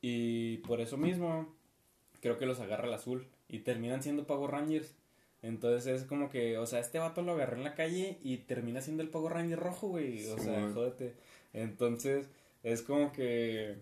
y 0.00 0.58
por 0.58 0.80
eso 0.80 0.96
mismo, 0.96 1.48
creo 2.20 2.38
que 2.38 2.46
los 2.46 2.60
agarra 2.60 2.86
el 2.88 2.94
azul, 2.94 3.26
y 3.48 3.60
terminan 3.60 4.02
siendo 4.02 4.26
Power 4.26 4.50
Rangers, 4.50 4.94
entonces 5.42 5.86
es 6.02 6.06
como 6.06 6.30
que, 6.30 6.56
o 6.58 6.66
sea, 6.66 6.78
este 6.80 6.98
vato 6.98 7.22
lo 7.22 7.32
agarré 7.32 7.56
en 7.56 7.64
la 7.64 7.74
calle 7.74 8.18
y 8.22 8.36
termina 8.38 8.80
siendo 8.80 9.02
el 9.02 9.08
Power 9.08 9.32
Ranger 9.32 9.58
rojo, 9.58 9.88
güey. 9.88 10.24
O 10.28 10.38
Sí, 10.38 10.44
sea, 10.44 10.60
man. 10.60 10.72
jódete. 10.72 11.14
Entonces, 11.52 12.28
es 12.62 12.80
como 12.82 13.12
que. 13.12 13.74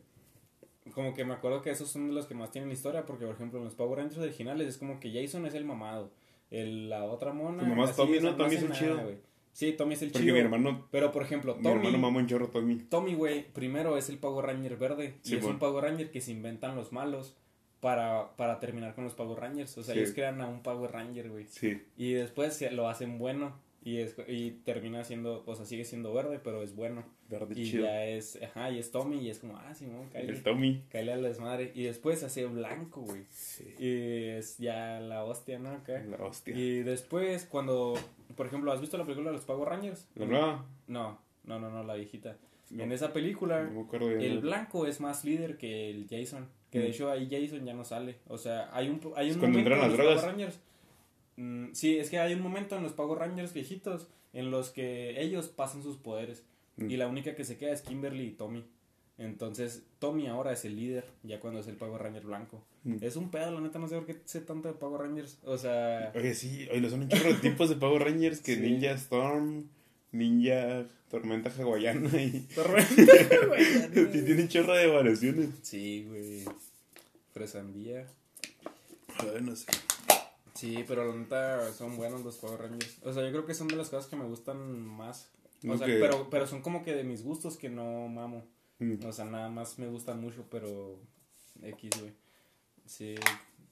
como 0.94 1.12
que 1.12 1.26
me 1.26 1.34
acuerdo 1.34 1.60
que 1.60 1.68
esos 1.70 1.90
son 1.90 2.08
de 2.08 2.14
los 2.14 2.26
que 2.26 2.32
más 2.34 2.50
tienen 2.50 2.70
historia, 2.72 3.04
porque 3.04 3.26
por 3.26 3.34
ejemplo 3.34 3.58
en 3.58 3.66
los 3.66 3.74
Power 3.74 3.98
Rangers 3.98 4.18
originales 4.22 4.68
es 4.68 4.78
como 4.78 4.98
que 5.00 5.12
Jason 5.12 5.44
es 5.44 5.52
el 5.52 5.66
mamado, 5.66 6.10
el, 6.50 6.88
la 6.90 7.04
otra 7.04 7.32
mona... 7.32 7.58
Tu 7.62 7.66
mamá 7.68 7.84
es 7.84 7.90
así, 7.90 7.96
Tommy, 8.02 8.20
¿no? 8.20 8.36
Tommy 8.36 8.54
es 8.56 8.62
el 8.62 8.72
chido. 8.72 8.98
güey. 9.02 9.16
Sí, 9.52 9.72
Tommy 9.72 9.94
es 9.94 10.02
el 10.02 10.10
Porque 10.10 10.24
chido. 10.24 10.34
mi 10.34 10.40
hermano, 10.40 10.86
Pero 10.90 11.10
por 11.12 11.22
ejemplo, 11.22 11.56
mi 11.56 11.62
Tommy... 11.62 11.76
hermano 11.76 11.98
mama 11.98 12.18
un 12.18 12.26
chorro 12.26 12.48
Tommy. 12.48 12.76
Tommy, 12.88 13.14
güey, 13.14 13.52
primero 13.52 13.96
es 13.96 14.08
el 14.08 14.18
Power 14.18 14.46
Ranger 14.46 14.76
verde. 14.76 15.14
Sí, 15.22 15.34
y 15.34 15.38
es 15.38 15.44
un 15.44 15.58
Power 15.58 15.84
Ranger 15.84 16.10
que 16.10 16.20
se 16.20 16.32
inventan 16.32 16.76
los 16.76 16.92
malos 16.92 17.36
para, 17.80 18.36
para 18.36 18.60
terminar 18.60 18.94
con 18.94 19.04
los 19.04 19.14
Power 19.14 19.38
Rangers. 19.40 19.76
O 19.78 19.82
sea, 19.82 19.94
Sí. 19.94 20.00
ellos 20.00 20.12
crean 20.12 20.40
a 20.40 20.48
un 20.48 20.62
Power 20.62 20.92
Ranger, 20.92 21.30
güey. 21.30 21.46
Sí. 21.48 21.82
Y 21.96 22.12
después 22.12 22.54
se- 22.54 22.70
lo 22.70 22.88
hacen 22.88 23.18
bueno. 23.18 23.58
Y, 23.82 23.98
es, 23.98 24.14
y 24.28 24.50
termina 24.64 25.02
siendo, 25.04 25.42
o 25.46 25.54
sea, 25.56 25.64
sigue 25.64 25.84
siendo 25.84 26.12
verde, 26.12 26.38
pero 26.42 26.62
es 26.62 26.76
bueno. 26.76 27.04
Verde 27.30 27.54
y 27.56 27.64
chido. 27.70 27.84
ya 27.84 28.04
es, 28.06 28.38
ajá, 28.42 28.70
y 28.70 28.78
es 28.78 28.90
Tommy. 28.90 29.18
Y 29.20 29.30
es 29.30 29.38
como, 29.38 29.56
ah, 29.56 29.72
Simón, 29.74 30.08
El 30.14 30.26
cállate. 30.26 30.40
Tommy. 30.40 30.82
Cállate 30.90 31.12
a 31.12 31.16
la 31.16 31.28
desmadre. 31.28 31.72
Y 31.74 31.84
después 31.84 32.18
se 32.20 32.26
hace 32.26 32.44
blanco, 32.46 33.02
güey. 33.02 33.22
Sí. 33.30 33.72
Y 33.78 34.28
es 34.36 34.58
ya 34.58 34.98
la 35.00 35.24
hostia, 35.24 35.58
¿no? 35.58 35.70
Acá. 35.70 36.02
La 36.02 36.16
hostia. 36.24 36.54
Y 36.56 36.82
después, 36.82 37.44
cuando, 37.46 37.94
por 38.36 38.46
ejemplo, 38.46 38.72
¿has 38.72 38.80
visto 38.80 38.98
la 38.98 39.04
película 39.04 39.30
de 39.30 39.36
los 39.36 39.44
Power 39.44 39.68
Rangers? 39.68 40.08
¿La 40.16 40.26
nueva? 40.26 40.66
No, 40.88 41.18
no, 41.44 41.58
no, 41.60 41.70
no, 41.70 41.84
la 41.84 41.94
viejita. 41.94 42.36
No. 42.70 42.82
En 42.84 42.92
esa 42.92 43.12
película, 43.12 43.62
No 43.64 43.86
me 44.06 44.26
el 44.26 44.38
blanco 44.40 44.86
es 44.86 45.00
más 45.00 45.24
líder 45.24 45.56
que 45.56 45.90
el 45.90 46.06
Jason. 46.08 46.48
Que 46.70 46.78
de 46.78 46.88
Mm. 46.88 46.90
hecho 46.92 47.10
ahí 47.10 47.28
Jason 47.30 47.64
ya 47.64 47.74
no 47.74 47.84
sale. 47.84 48.16
O 48.28 48.38
sea, 48.38 48.68
hay 48.72 48.88
un, 48.88 49.00
hay 49.16 49.32
un 49.32 49.40
momento 49.40 49.70
en 49.72 49.78
los 49.80 49.92
drogas. 49.92 50.20
Power 50.20 50.30
Rangers. 50.32 50.60
Mm, 51.36 51.72
sí, 51.72 51.98
es 51.98 52.10
que 52.10 52.18
hay 52.18 52.34
un 52.34 52.42
momento 52.42 52.76
en 52.76 52.82
los 52.82 52.92
Power 52.92 53.18
Rangers 53.18 53.52
viejitos 53.52 54.08
en 54.32 54.50
los 54.52 54.70
que 54.70 55.20
ellos 55.20 55.48
pasan 55.48 55.82
sus 55.82 55.96
poderes. 55.96 56.44
Mm. 56.80 56.90
Y 56.90 56.96
la 56.96 57.06
única 57.06 57.34
que 57.36 57.44
se 57.44 57.56
queda 57.56 57.72
es 57.72 57.82
Kimberly 57.82 58.26
y 58.26 58.30
Tommy. 58.32 58.64
Entonces, 59.18 59.82
Tommy 59.98 60.28
ahora 60.28 60.52
es 60.52 60.64
el 60.64 60.76
líder, 60.76 61.04
ya 61.22 61.40
cuando 61.40 61.60
es 61.60 61.68
el 61.68 61.76
Power 61.76 62.02
Ranger 62.02 62.24
blanco. 62.24 62.64
Mm. 62.84 62.96
Es 63.02 63.16
un 63.16 63.30
pedo, 63.30 63.50
la 63.50 63.60
neta, 63.60 63.78
no 63.78 63.86
sé 63.86 63.96
por 63.96 64.06
qué 64.06 64.16
sé 64.24 64.40
tanto 64.40 64.68
de 64.68 64.74
Power 64.74 65.02
Rangers. 65.02 65.38
O 65.44 65.58
sea, 65.58 66.10
Oye, 66.14 66.34
sí, 66.34 66.66
oye, 66.72 66.88
son 66.88 67.02
un 67.02 67.08
chorro 67.08 67.28
de 67.28 67.34
tipos 67.34 67.68
de 67.68 67.76
Power 67.76 68.02
Rangers 68.02 68.40
que 68.40 68.54
Sí. 68.56 68.60
Ninja 68.62 68.92
Storm, 68.92 69.68
Ninja 70.12 70.86
Tormenta 71.10 71.50
Hawaiana 71.50 72.08
y... 72.22 72.48
Güey, 73.48 74.10
Tiene 74.24 74.42
un 74.42 74.48
chorro 74.48 74.74
de 74.74 74.86
variaciones. 74.86 75.50
Sí, 75.62 76.06
güey. 76.08 76.44
Fresandía. 77.34 78.06
Ay, 79.18 79.42
no 79.42 79.54
sé. 79.54 79.66
Sí, 80.54 80.84
pero 80.88 81.06
la 81.06 81.14
neta 81.14 81.72
son 81.74 81.96
buenos 81.96 82.24
los 82.24 82.36
Power 82.36 82.60
Rangers. 82.60 82.98
O 83.02 83.12
sea, 83.12 83.22
yo 83.24 83.30
creo 83.32 83.44
que 83.44 83.54
son 83.54 83.68
de 83.68 83.76
las 83.76 83.90
cosas 83.90 84.08
que 84.08 84.16
me 84.16 84.24
gustan 84.24 84.80
más. 84.80 85.28
O 85.68 85.76
sea, 85.76 85.86
Ok. 85.86 85.92
pero, 86.00 86.30
pero 86.30 86.46
son 86.46 86.62
como 86.62 86.82
que 86.82 86.94
de 86.94 87.04
mis 87.04 87.22
gustos 87.22 87.56
que 87.56 87.68
no 87.68 88.08
mamo. 88.08 88.44
Mm. 88.78 89.04
O 89.04 89.12
sea, 89.12 89.24
nada 89.26 89.48
más 89.48 89.78
me 89.78 89.88
gustan 89.88 90.20
mucho, 90.20 90.46
pero 90.50 90.98
X, 91.62 91.90
güey. 92.00 92.12
Sí, 92.86 93.14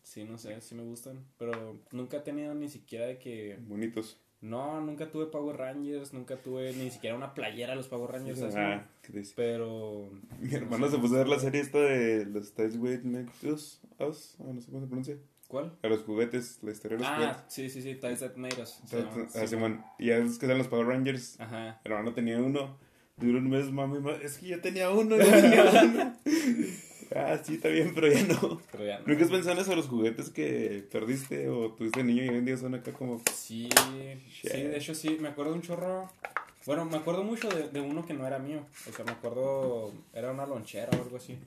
sí, 0.03 0.24
no 0.24 0.39
sé, 0.39 0.61
sí 0.61 0.74
me 0.74 0.82
gustan. 0.84 1.24
Pero 1.39 1.80
nunca 1.93 2.18
he 2.18 2.20
tenido 2.20 2.55
ni 2.55 2.68
siquiera 2.68 3.07
de 3.07 3.18
que... 3.18 3.59
Bonitos. 3.66 4.18
No, 4.41 4.80
nunca 4.80 5.11
tuve 5.11 5.26
Power 5.26 5.57
Rangers, 5.57 6.12
nunca 6.12 6.36
tuve 6.36 6.72
ni 6.72 6.91
siquiera 6.91 7.16
una 7.16 7.34
playera 7.34 7.70
de 7.70 7.76
los 7.76 7.89
Power 7.89 8.12
Rangers. 8.12 8.41
Ah, 8.55 8.86
¿qué? 9.03 9.22
Pero... 9.34 10.11
Mi 10.39 10.55
hermano 10.55 10.89
se 10.89 10.99
puso 10.99 11.16
a 11.16 11.18
ver 11.18 11.28
la 11.28 11.41
serie 11.41 11.61
esta 11.61 11.78
de 11.78 12.24
los 12.26 12.53
Ties 12.53 12.76
With 12.76 13.01
Us, 13.43 13.80
Us, 13.99 14.36
no 14.39 14.61
sé 14.61 14.70
cómo 14.70 14.80
se 14.80 14.86
pronuncia. 14.86 15.18
¿Cuál? 15.49 15.76
A 15.82 15.88
los 15.88 16.03
juguetes, 16.05 16.59
la 16.62 16.70
historia 16.72 16.99
de 16.99 17.03
los 17.05 17.11
Ah, 17.12 17.44
sí, 17.49 17.68
sí, 17.70 17.80
sí, 17.82 17.94
Ties 17.94 18.20
That 18.20 18.36
Made 18.36 18.62
Us. 18.62 18.80
juguetes. 18.90 19.34
Ah, 19.36 19.46
Sí. 19.46 19.57
Y 19.99 20.07
ya 20.09 20.18
es 20.18 20.38
que 20.38 20.46
eran 20.46 20.59
los 20.59 20.68
Power 20.68 20.86
Rangers. 20.86 21.40
Ajá. 21.40 21.80
Mi 21.84 21.90
hermano 21.90 22.12
tenía 22.12 22.38
uno. 22.38 22.78
Duró 23.16 23.38
un 23.38 23.49
mes, 23.49 23.72
mami, 23.72 23.99
ma- 23.99 24.12
es 24.22 24.38
que 24.38 24.49
yo 24.49 24.61
tenía 24.61 24.90
uno, 24.90 25.16
yo 25.18 25.24
tenía 25.24 25.64
uno. 25.84 26.14
ah, 27.16 27.38
sí, 27.42 27.55
está 27.55 27.68
bien, 27.68 27.92
pero 27.94 28.12
ya 28.12 28.22
no. 28.24 28.61
Pero 28.70 28.84
ya 28.84 28.99
no. 29.01 29.07
¿Nunca 29.09 29.24
has 29.24 29.30
pensado 29.30 29.55
en 29.57 29.62
eso, 29.62 29.74
los 29.74 29.88
juguetes 29.88 30.30
que 30.30 30.86
perdiste 30.92 31.49
o 31.49 31.72
tuviste 31.72 32.05
niño 32.05 32.22
y 32.24 32.28
hoy 32.28 32.36
en 32.36 32.44
día 32.44 32.57
son 32.57 32.74
acá 32.74 32.92
como... 32.92 33.20
Sí, 33.34 33.68
Shit. 33.70 34.53
sí, 34.53 34.62
de 34.62 34.76
hecho 34.76 34.94
sí, 34.94 35.16
me 35.20 35.28
acuerdo 35.28 35.55
un 35.55 35.62
chorro. 35.62 36.09
Bueno, 36.66 36.84
me 36.84 36.99
acuerdo 36.99 37.24
mucho 37.24 37.49
de, 37.49 37.68
de 37.70 37.80
uno 37.80 38.05
que 38.05 38.12
no 38.14 38.26
era 38.26 38.38
mío. 38.38 38.66
O 38.88 38.92
sea, 38.92 39.05
me 39.05 39.12
acuerdo, 39.12 39.92
era 40.12 40.30
una 40.30 40.44
lonchera 40.46 40.90
o 40.96 41.03
algo 41.03 41.16
así. 41.16 41.38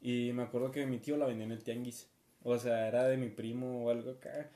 Y 0.00 0.30
me 0.32 0.44
acuerdo 0.44 0.70
que 0.70 0.86
mi 0.86 0.98
tío 0.98 1.16
la 1.16 1.26
vendía 1.26 1.44
en 1.46 1.52
el 1.52 1.64
tianguis. 1.64 2.08
O 2.42 2.58
sea, 2.58 2.88
era 2.88 3.06
de 3.06 3.16
mi 3.16 3.28
primo 3.28 3.84
o 3.84 3.90
algo 3.90 4.12
acá. 4.12 4.50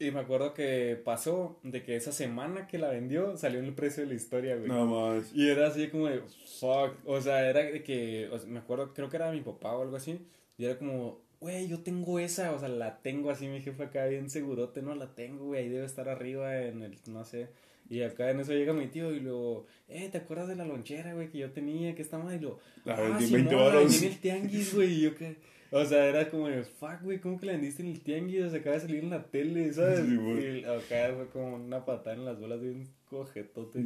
Y 0.00 0.10
me 0.12 0.20
acuerdo 0.20 0.54
que 0.54 0.98
pasó 1.04 1.60
de 1.62 1.82
que 1.82 1.94
esa 1.94 2.10
semana 2.10 2.66
que 2.66 2.78
la 2.78 2.88
vendió 2.88 3.36
salió 3.36 3.58
en 3.58 3.66
el 3.66 3.74
precio 3.74 4.02
de 4.02 4.08
la 4.08 4.14
historia, 4.14 4.56
güey. 4.56 4.66
No 4.66 4.86
más. 4.86 5.30
Y 5.34 5.50
era 5.50 5.66
así 5.66 5.88
como 5.88 6.06
de, 6.06 6.22
fuck. 6.58 6.96
O 7.04 7.20
sea, 7.20 7.46
era 7.46 7.60
de 7.60 7.82
que, 7.82 8.30
o 8.32 8.38
sea, 8.38 8.48
me 8.48 8.60
acuerdo, 8.60 8.94
creo 8.94 9.10
que 9.10 9.18
era 9.18 9.30
mi 9.30 9.42
papá 9.42 9.76
o 9.76 9.82
algo 9.82 9.96
así. 9.96 10.26
Y 10.56 10.64
era 10.64 10.78
como, 10.78 11.20
güey, 11.38 11.68
yo 11.68 11.80
tengo 11.80 12.18
esa. 12.18 12.52
O 12.54 12.58
sea, 12.58 12.68
la 12.68 13.02
tengo 13.02 13.30
así, 13.30 13.46
mi 13.46 13.60
jefe 13.60 13.82
acá 13.82 14.06
bien 14.06 14.30
segurote. 14.30 14.80
No, 14.80 14.94
la 14.94 15.14
tengo, 15.14 15.48
güey. 15.48 15.64
Ahí 15.64 15.68
debe 15.68 15.84
estar 15.84 16.08
arriba 16.08 16.62
en 16.62 16.82
el, 16.82 16.96
no 17.06 17.26
sé. 17.26 17.48
Y 17.90 18.02
acá 18.02 18.30
en 18.30 18.40
eso 18.40 18.52
llega 18.52 18.72
mi 18.72 18.86
tío 18.86 19.12
y 19.12 19.20
luego, 19.20 19.66
eh, 19.88 20.08
¿te 20.10 20.16
acuerdas 20.16 20.48
de 20.48 20.56
la 20.56 20.64
lonchera, 20.64 21.12
güey, 21.12 21.28
que 21.28 21.38
yo 21.38 21.50
tenía? 21.50 21.94
Que 21.94 22.00
estaba, 22.00 22.34
y 22.34 22.38
luego, 22.38 22.58
La 22.84 22.94
ah, 22.94 23.00
vendí 23.02 23.24
en 23.24 23.28
sí, 23.28 23.34
20 23.34 23.54
la 23.54 23.62
varos. 23.62 23.82
vendí 23.82 23.96
en 23.98 24.12
el 24.12 24.18
tianguis, 24.18 24.74
güey. 24.74 24.92
Y 24.92 25.00
yo 25.02 25.14
que, 25.14 25.36
o 25.70 25.84
sea, 25.84 26.04
era 26.06 26.28
como 26.30 26.48
de, 26.48 26.62
fuck, 26.64 27.02
güey, 27.02 27.20
¿cómo 27.20 27.38
que 27.38 27.46
la 27.46 27.52
vendiste 27.52 27.82
en 27.82 27.88
el 27.88 28.00
tianguis? 28.00 28.42
O 28.44 28.50
sea, 28.50 28.60
acaba 28.60 28.74
de 28.76 28.82
salir 28.82 29.04
en 29.04 29.10
la 29.10 29.22
tele, 29.24 29.72
¿sabes? 29.72 30.00
Sí, 30.00 30.14
y 30.60 30.64
acá 30.64 31.14
fue 31.16 31.26
como 31.32 31.56
una 31.56 31.84
patada 31.84 32.16
en 32.16 32.24
las 32.24 32.40
bolas 32.40 32.60
de 32.60 32.70
un 32.70 32.88
cojetote. 33.06 33.84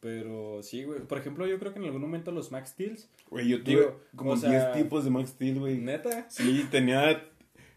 Pero 0.00 0.62
sí, 0.62 0.84
güey. 0.84 1.00
Por 1.00 1.18
ejemplo, 1.18 1.46
yo 1.46 1.58
creo 1.58 1.72
que 1.72 1.78
en 1.78 1.84
algún 1.84 2.00
momento 2.00 2.32
los 2.32 2.50
Max 2.52 2.70
Steels, 2.70 3.08
Güey, 3.28 3.48
yo 3.48 3.58
tuve 3.62 3.76
Digo, 3.76 4.00
como 4.16 4.30
o 4.32 4.36
10 4.36 4.50
sea- 4.50 4.72
tipos 4.72 5.04
de 5.04 5.10
Max 5.10 5.30
Steel, 5.30 5.58
güey. 5.60 5.78
neta. 5.78 6.26
Sí, 6.30 6.66
tenía... 6.70 7.26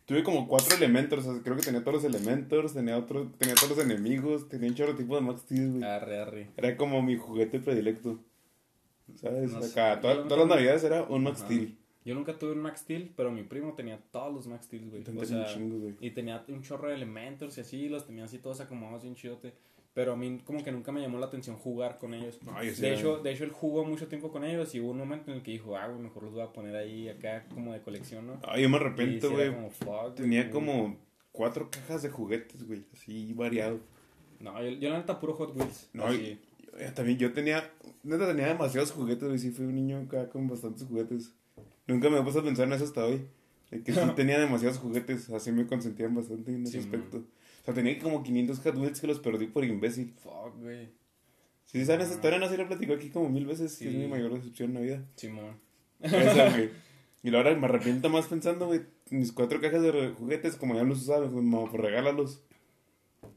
Tuve 0.06 0.22
como 0.24 0.48
cuatro 0.50 0.76
elementos, 0.76 1.26
o 1.26 1.34
sea, 1.34 1.42
creo 1.44 1.56
que 1.56 1.62
tenía 1.64 1.82
todos 1.82 2.04
los 2.04 2.06
elementos, 2.06 2.74
tenía 2.74 2.98
otro, 2.98 3.32
tenía 3.38 3.56
todos 3.56 3.78
los 3.78 3.86
enemigos, 3.86 4.50
tenía 4.50 4.68
un 4.70 4.76
chorro 4.76 4.96
tipo 4.96 5.16
de 5.16 5.22
Max 5.22 5.42
Steel, 5.42 5.72
güey. 5.72 5.84
Arre, 5.84 6.18
arre. 6.20 6.50
Era 6.58 6.76
como 6.76 7.02
mi 7.02 7.16
juguete 7.16 7.60
predilecto. 7.62 8.20
¿Sabes? 9.16 9.52
No 9.52 9.60
Acá, 9.60 9.96
yo 9.96 10.02
toda- 10.02 10.14
nunca- 10.16 10.28
todas 10.30 10.40
las 10.48 10.58
navidades 10.58 10.84
era 10.84 11.04
un 11.04 11.24
Max. 11.24 11.40
Steel. 11.40 11.78
Yo 12.06 12.16
nunca 12.16 12.38
tuve 12.38 12.52
un 12.52 12.60
Max 12.60 12.82
Steel, 12.82 13.12
pero 13.16 13.32
mi 13.32 13.44
primo 13.44 13.74
tenía 13.74 13.98
todos 14.12 14.34
los 14.34 14.48
Max 14.48 14.66
Steel, 14.66 14.90
güey. 14.90 15.04
O 15.18 15.26
sea, 15.26 15.48
y 16.02 16.12
tenía 16.12 16.44
un 16.50 16.62
chorro 16.62 16.90
de 16.90 16.96
elementos 16.96 17.58
y 17.58 17.62
así, 17.62 17.88
los 17.88 18.06
tenía 18.06 18.26
así 18.26 18.40
todos 18.40 18.60
acomodados 18.60 19.04
bien 19.04 19.16
chidote. 19.16 19.54
Pero 19.94 20.14
a 20.14 20.16
mí 20.16 20.42
como 20.44 20.64
que 20.64 20.72
nunca 20.72 20.92
me 20.92 21.02
llamó 21.02 21.20
la 21.20 21.28
atención 21.28 21.56
jugar 21.56 22.00
con 22.00 22.16
ellos. 22.16 22.40
Yo 22.42 22.74
sí 22.74 22.82
De 22.82 22.96
hecho, 22.96 23.18
de 23.20 23.32
hecho, 23.32 23.44
él 23.44 23.52
jugó 23.52 23.86
mucho 23.86 24.08
tiempo 24.08 24.32
con 24.32 24.44
ellos 24.44 24.74
y 24.74 24.80
hubo 24.80 24.90
un 24.92 24.98
momento 24.98 25.30
en 25.30 25.38
el 25.38 25.44
que 25.44 25.52
dijo, 25.52 25.78
ah, 25.78 25.88
güey, 25.88 26.02
mejor 26.02 26.24
los 26.24 26.34
voy 26.34 26.42
a 26.42 26.52
poner 26.52 26.76
ahí 26.76 27.10
acá 27.10 27.46
como 27.54 27.74
de 27.74 27.82
colección, 27.82 28.26
¿no? 28.26 28.40
Ay, 28.44 28.64
yo 28.64 28.70
me 28.70 28.78
arrepiento, 28.78 29.32
güey. 29.32 29.54
Tenía 30.16 30.42
güey. 30.42 30.52
como 30.52 30.98
cuatro 31.32 31.70
cajas 31.70 32.02
de 32.02 32.10
juguetes, 32.10 32.66
güey. 32.66 32.84
Así 32.92 33.34
variado. 33.34 33.80
No, 34.40 34.62
yo, 34.64 34.72
yo 34.72 34.90
la 34.90 34.98
neta 34.98 35.20
puro 35.20 35.36
Hot 35.36 35.56
Wheels. 35.56 35.90
No, 35.94 36.06
así. 36.08 36.40
Eh, 36.80 36.92
También 36.96 37.20
yo 37.20 37.32
tenía, 37.32 37.72
neta 38.02 38.28
tenía 38.28 38.48
demasiados 38.48 38.92
juguetes, 38.92 39.28
güey. 39.28 39.38
Sí, 39.38 39.52
fui 39.52 39.66
un 39.66 39.76
niño 39.76 40.00
acá 40.00 40.28
con 40.28 40.48
bastantes 40.48 40.88
juguetes. 40.88 41.32
Nunca 41.88 42.10
me 42.10 42.20
he 42.20 42.22
puesto 42.22 42.40
a 42.40 42.44
pensar 42.44 42.68
en 42.68 42.74
eso 42.74 42.86
hasta 42.86 43.06
hoy. 43.06 43.26
De 43.72 43.82
que 43.82 43.94
sí 43.94 44.00
tenía 44.16 44.40
demasiados 44.40 44.78
juguetes, 44.78 45.30
así 45.30 45.52
me 45.52 45.66
consentían 45.66 46.14
bastante 46.16 46.52
en 46.54 46.64
ese 46.64 46.74
Sí, 46.74 46.78
aspecto. 46.80 47.18
O 47.18 47.66
sea, 47.66 47.74
tenía 47.74 47.98
como 48.00 48.24
500 48.24 48.60
Hot 48.60 48.78
Wheels 48.78 49.00
que 49.02 49.08
los 49.08 49.20
perdí 49.20 49.48
por 49.48 49.64
imbécil. 49.66 50.14
Fuck, 50.22 50.60
güey. 50.62 50.90
Si 51.66 51.84
saben 51.86 52.02
esa 52.02 52.14
historia, 52.14 52.38
no 52.40 52.48
se 52.50 52.58
la 52.58 52.68
platico 52.68 52.94
aquí 52.94 53.10
como 53.10 53.30
mil 53.30 53.46
veces, 53.46 53.78
que 53.78 53.86
Sí. 53.86 53.90
es 53.90 53.96
mi 53.96 54.08
mayor 54.08 54.34
decepción 54.34 54.70
en 54.70 54.76
la 54.76 54.82
vida. 54.82 55.06
Simón. 55.16 55.56
Esa, 56.02 56.50
güey. 56.56 56.70
Y 57.24 57.34
ahora 57.34 57.56
me 57.56 57.66
arrepiento 57.66 58.10
más 58.10 58.28
pensando, 58.28 58.68
güey, 58.68 58.82
mis 59.10 59.32
cuatro 59.32 59.62
cajas 59.62 59.82
de 59.82 60.10
juguetes, 60.18 60.56
como 60.58 60.76
ya 60.76 60.84
no 60.84 60.90
los 60.90 61.02
usaba, 61.04 61.26
güey, 61.28 61.44
mamá, 61.44 61.70
pues 61.72 61.82
regálalos. 61.82 62.42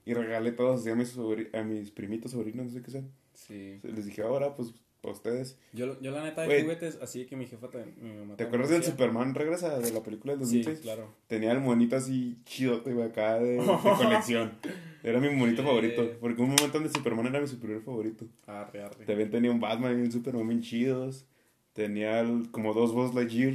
Y 0.05 0.13
regalé 0.15 0.51
todos 0.53 0.81
así 0.81 0.91
a 0.91 0.97
mis, 0.97 1.17
a 1.53 1.63
mis 1.63 1.91
primitos, 1.93 2.33
sobrinos, 2.33 2.67
no 2.67 2.73
sé 2.73 2.83
qué 2.83 2.91
sean. 2.91 3.11
Sí. 3.35 3.79
Les 3.85 4.07
dije, 4.07 4.23
ahora, 4.23 4.55
pues, 4.57 4.75
para 5.07 5.17
ustedes. 5.17 5.57
Yo, 5.73 6.01
yo 6.01 6.11
la 6.11 6.25
neta 6.25 6.43
de 6.43 6.63
juguetes, 6.63 6.99
así 7.01 7.25
que 7.27 7.37
mi 7.37 7.47
jefa, 7.47 7.69
también- 7.71 7.95
mi 8.03 8.13
mamá 8.13 8.37
¿Te 8.37 8.45
acuerdas 8.45 8.71
del. 8.71 8.83
Superman 8.83 9.35
Regresa 9.35 9.79
de 9.79 9.93
la 9.93 10.03
película 10.03 10.35
del 10.37 10.45
Sí, 10.47 10.59
2006? 10.63 10.81
claro. 10.81 11.15
Tenía 11.29 11.53
el 11.53 11.61
monito 11.61 11.97
así 11.97 12.37
chidote, 12.45 12.93
güey, 12.93 13.07
acá 13.09 13.39
de, 13.39 13.53
de 13.63 13.67
colección. 13.97 14.53
Era 15.03 15.21
mi 15.21 15.31
monito 15.31 15.63
Sí. 15.63 15.69
favorito. 15.69 16.11
Porque 16.21 16.43
un 16.43 16.49
momento 16.49 16.73
donde 16.79 16.89
Superman 16.91 17.27
era 17.29 17.41
mi 17.41 17.47
superior 17.47 17.83
favorito. 17.83 18.27
Arre, 18.47 18.83
arre. 18.83 19.05
También 19.07 19.31
tenía 19.31 19.51
un 19.53 19.61
Batman 19.61 19.99
y 19.99 20.03
un 20.03 20.11
Superman 20.13 20.49
bien 20.49 20.61
chidos. 20.63 21.25
Tenía 21.73 22.21
el- 22.21 22.51
como 22.51 22.75
dos 22.75 22.93
Buzz 22.93 23.15
Lightyear. 23.15 23.55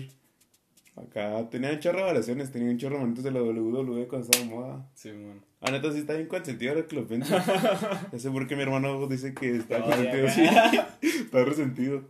Acá 0.96 1.50
tenía 1.50 1.72
un 1.72 1.80
chorro 1.80 2.00
de 2.00 2.04
variaciones. 2.06 2.52
Tenía 2.52 2.70
un 2.70 2.78
chorro 2.78 2.96
de 2.96 3.02
monitos 3.02 3.24
de 3.24 3.32
la 3.32 3.42
WWE 3.42 4.08
cuando 4.08 4.28
estaba 4.30 4.46
moda. 4.46 4.90
Simón. 4.94 5.42
Ah, 5.62 5.72
neta, 5.72 5.92
sí 5.92 6.00
está 6.00 6.14
bien 6.14 6.28
consentido 6.28 6.72
ahora 6.74 6.88
que 6.88 6.96
lo 6.96 7.08
pienso. 7.08 7.36
Sé 8.18 8.30
por 8.32 8.48
qué 8.48 8.56
mi 8.56 8.64
hermano 8.64 9.08
dice 9.08 9.34
que 9.34 9.56
está 9.58 9.80
No, 9.80 9.86
consentido. 9.86 10.26
ya, 10.28 10.98
Sí, 11.02 11.10
está 11.32 11.46
resentido. 11.46 12.04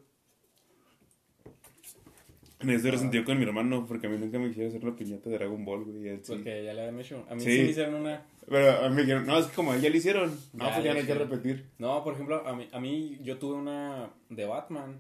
Me 2.63 2.76
estoy 2.76 2.91
resentido 2.91 3.24
con 3.26 3.38
mi 3.39 3.43
hermano 3.43 3.86
porque 3.88 4.05
a 4.05 4.09
mí 4.09 4.17
nunca 4.19 4.38
me 4.38 4.49
quisieron 4.49 4.69
hacer 4.69 4.84
la 4.84 4.95
piñata 4.95 5.30
de 5.30 5.38
Dragon 5.38 5.65
Ball, 5.65 5.84
güey. 5.84 6.07
él 6.09 6.19
sí. 6.24 6.34
Porque 6.34 6.63
ya 6.63 6.74
le 6.74 6.82
habían 6.82 6.99
hecho. 6.99 7.26
A 7.30 7.34
mí 7.36 7.41
Sí. 7.41 7.51
sí, 7.57 7.63
me 7.63 7.69
hicieron 7.69 7.95
una. 7.95 8.24
Pero 8.47 8.72
a 8.86 8.89
mí 8.89 8.95
me 8.95 9.01
dijeron, 9.01 9.26
no, 9.26 9.39
es 9.39 9.47
que 9.47 9.55
como 9.55 9.72
a 9.72 9.76
él 9.76 9.82
ya 9.82 9.89
le 9.89 9.97
hicieron. 9.97 10.30
No, 10.53 10.65
Ya, 10.65 10.74
pues 10.74 10.84
ya 10.86 10.93
no 10.93 10.99
hay 10.99 11.05
que 11.05 11.13
repetir. 11.15 11.65
No, 11.80 12.03
por 12.03 12.13
ejemplo, 12.13 12.47
a 12.47 12.55
mí, 12.55 12.67
a 12.72 12.80
mí 12.80 13.17
yo 13.24 13.38
tuve 13.39 13.55
una 13.55 14.09
de 14.30 14.45
Batman 14.45 14.99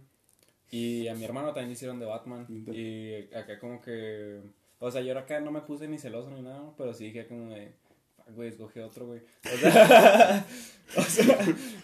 Y 0.71 1.07
a 1.07 1.13
mi 1.15 1.23
hermano 1.25 1.47
también 1.49 1.67
le 1.67 1.73
hicieron 1.73 1.99
de 1.99 2.05
Batman. 2.05 2.45
Y 2.49 3.13
acá 3.35 3.59
como 3.59 3.79
que... 3.81 4.39
O 4.79 4.89
sea, 4.89 5.01
yo 5.01 5.15
acá 5.17 5.39
no 5.39 5.51
me 5.51 5.61
puse 5.61 5.87
ni 5.87 5.99
celoso 5.99 6.31
ni 6.31 6.41
nada, 6.41 6.73
pero 6.77 6.93
sí 6.95 7.05
dije 7.05 7.27
como 7.27 7.49
de... 7.53 7.73
"Fuck, 8.15 8.35
güey, 8.35 8.49
escogí 8.49 8.79
otro, 8.79 9.05
güey. 9.05 9.19
O 9.45 9.57
sea, 9.57 10.45
o 10.97 11.01
sea, 11.03 11.37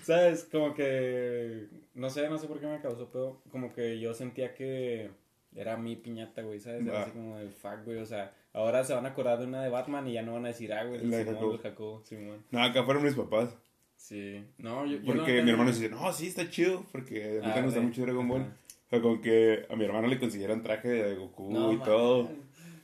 ¿sabes? 0.04 0.46
Como 0.52 0.74
que... 0.74 1.68
No 1.98 2.10
sé, 2.10 2.30
no 2.30 2.38
sé 2.38 2.48
por 2.48 2.60
qué 2.60 2.68
me 2.68 2.80
causó, 2.80 3.10
pero 3.12 3.42
como 3.52 3.74
que 3.74 4.00
yo 4.00 4.14
sentía 4.14 4.54
que 4.54 5.10
era 5.56 5.76
mi 5.78 5.96
piñata, 5.96 6.42
güey, 6.44 6.60
¿sabes? 6.60 6.86
Era 6.86 7.02
así 7.04 7.12
como 7.12 7.38
de 7.38 7.50
fuck, 7.50 7.84
güey, 7.86 7.98
o 7.98 8.06
sea, 8.06 8.34
ahora 8.54 8.84
se 8.84 8.94
van 8.94 9.06
a 9.06 9.10
acordar 9.10 9.40
de 9.40 9.46
una 9.48 9.64
de 9.64 9.70
Batman 9.70 10.08
y 10.08 10.14
ya 10.14 10.22
no 10.22 10.34
van 10.34 10.46
a 10.46 10.50
decir, 10.50 10.72
ah, 10.74 10.84
güey, 10.86 11.02
el 11.02 11.10
Simón, 11.10 11.26
Jacobo. 11.26 11.52
el 11.54 11.60
Jacobo, 11.60 12.04
Simón. 12.04 12.44
No, 12.52 12.64
acá 12.64 12.84
fueron 12.84 13.04
mis 13.04 13.16
papás. 13.16 13.56
Sí. 13.96 14.46
No, 14.60 14.86
yo... 14.86 14.98
yo 15.00 15.06
Porque 15.06 15.38
no- 15.40 15.44
mi 15.46 15.50
hermano 15.52 15.72
dice, 15.72 15.90
no, 15.90 16.14
sí, 16.14 16.28
está 16.28 16.48
chido. 16.50 16.86
Porque 16.92 17.40
a 17.42 17.46
mí 17.48 17.52
Ah, 17.52 17.56
me 17.58 17.62
gusta 17.64 17.82
mucho 17.82 18.02
Dragon 18.04 18.28
Ball. 18.28 18.42
O 18.42 18.90
sea, 18.90 19.02
como 19.02 19.20
que 19.20 19.66
a 19.70 19.76
mi 19.76 19.86
hermano 19.86 20.08
le 20.08 20.20
consiguieron 20.20 20.62
traje 20.62 20.88
de 20.90 21.16
Goku 21.16 21.52
No, 21.52 21.74
y 21.74 21.78
man. 21.78 21.86
todo. 21.86 22.30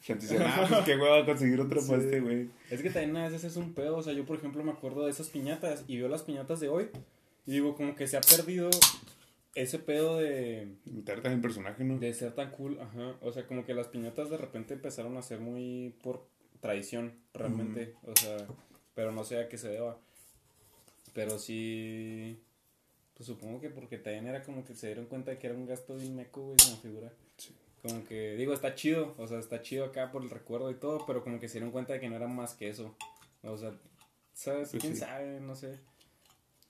Gente 0.01 0.23
dice, 0.27 0.37
ah, 0.43 0.65
pues 0.67 0.81
qué 0.85 0.97
hueva 0.97 1.23
conseguir 1.25 1.61
otro 1.61 1.79
Sí. 1.79 2.19
güey. 2.19 2.49
Es 2.71 2.81
que 2.81 2.89
también 2.89 3.15
a 3.17 3.23
veces 3.25 3.43
es 3.43 3.55
un 3.55 3.73
pedo, 3.73 3.95
o 3.97 4.01
sea, 4.03 4.11
yo 4.13 4.25
por 4.25 4.37
ejemplo 4.37 4.63
me 4.63 4.71
acuerdo 4.71 5.05
de 5.05 5.11
esas 5.11 5.29
piñatas 5.29 5.85
y 5.87 5.97
veo 5.97 6.09
las 6.09 6.23
piñatas 6.23 6.59
de 6.59 6.67
hoy 6.67 6.89
y 7.45 7.51
digo 7.51 7.75
como 7.75 7.95
que 7.95 8.07
se 8.07 8.17
ha 8.17 8.21
perdido 8.21 8.69
ese 9.55 9.79
pedo 9.79 10.17
de, 10.17 10.75
también 11.05 11.33
el 11.33 11.41
personaje, 11.41 11.83
¿no? 11.83 11.99
de 11.99 12.13
ser 12.13 12.33
tan 12.33 12.51
cool, 12.51 12.79
ajá, 12.81 13.15
o 13.21 13.31
sea, 13.31 13.45
como 13.45 13.65
que 13.65 13.73
las 13.73 13.87
piñatas 13.87 14.29
de 14.29 14.37
repente 14.37 14.73
empezaron 14.73 15.15
a 15.17 15.21
ser 15.21 15.39
muy 15.39 15.95
por 16.01 16.27
tradición, 16.59 17.13
realmente, 17.33 17.95
o 18.03 18.15
sea, 18.15 18.37
pero 18.95 19.11
no 19.11 19.23
sé 19.23 19.39
a 19.39 19.49
qué 19.49 19.57
se 19.57 19.69
deba, 19.69 19.99
pero 21.13 21.37
sí, 21.37 22.39
pues 23.13 23.27
supongo 23.27 23.61
que 23.61 23.69
porque 23.69 23.97
también 23.97 24.27
era 24.27 24.41
como 24.41 24.65
que 24.65 24.73
se 24.73 24.87
dieron 24.87 25.05
cuenta 25.05 25.31
de 25.31 25.37
que 25.37 25.47
era 25.47 25.55
un 25.55 25.67
gasto 25.67 25.95
bien 25.95 26.15
meco, 26.15 26.41
güey, 26.41 26.57
como 26.63 26.77
figura. 26.77 27.13
Sí. 27.37 27.53
Como 27.83 28.05
que, 28.05 28.35
digo, 28.35 28.53
está 28.53 28.75
chido, 28.75 29.13
o 29.17 29.27
sea, 29.27 29.39
está 29.39 29.61
chido 29.61 29.85
acá 29.85 30.09
por 30.09 30.23
el 30.23 30.29
recuerdo 30.29 30.71
y 30.71 30.75
todo, 30.75 31.05
pero 31.05 31.21
como 31.21 31.39
que 31.39 31.49
se 31.49 31.55
dieron 31.55 31.71
cuenta 31.71 31.93
de 31.93 31.99
que 31.99 32.09
no 32.09 32.15
era 32.15 32.27
más 32.27 32.53
que 32.53 32.69
eso. 32.69 32.95
O 33.43 33.57
sea, 33.57 33.73
¿sabes? 34.33 34.69
Pues 34.71 34.81
¿Quién 34.81 34.93
sí. 34.93 35.01
sabe? 35.01 35.41
No 35.41 35.53
sé. 35.53 35.79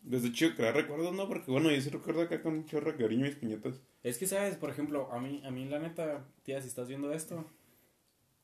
Desde 0.04 0.32
chido 0.32 0.56
crear 0.56 0.76
recuerdos, 0.76 1.14
¿no? 1.14 1.28
Porque 1.28 1.50
bueno, 1.52 1.72
yo 1.72 1.82
sí 1.82 1.90
recuerdo 1.90 2.22
acá 2.22 2.42
con 2.42 2.54
un 2.54 2.66
chorro 2.66 2.92
de 2.92 2.98
cariño 2.98 3.26
mis 3.26 3.36
piñatas. 3.36 3.82
Es 4.04 4.18
que, 4.18 4.28
¿sabes? 4.28 4.56
Por 4.58 4.70
ejemplo, 4.70 5.10
a 5.12 5.20
mí, 5.20 5.42
a 5.46 5.52
mí 5.52 5.66
la 5.66 5.80
neta, 5.80 6.26
tía, 6.44 6.62
si 6.62 6.68
estás 6.68 6.88
viendo 6.90 7.12
esto, 7.14 7.46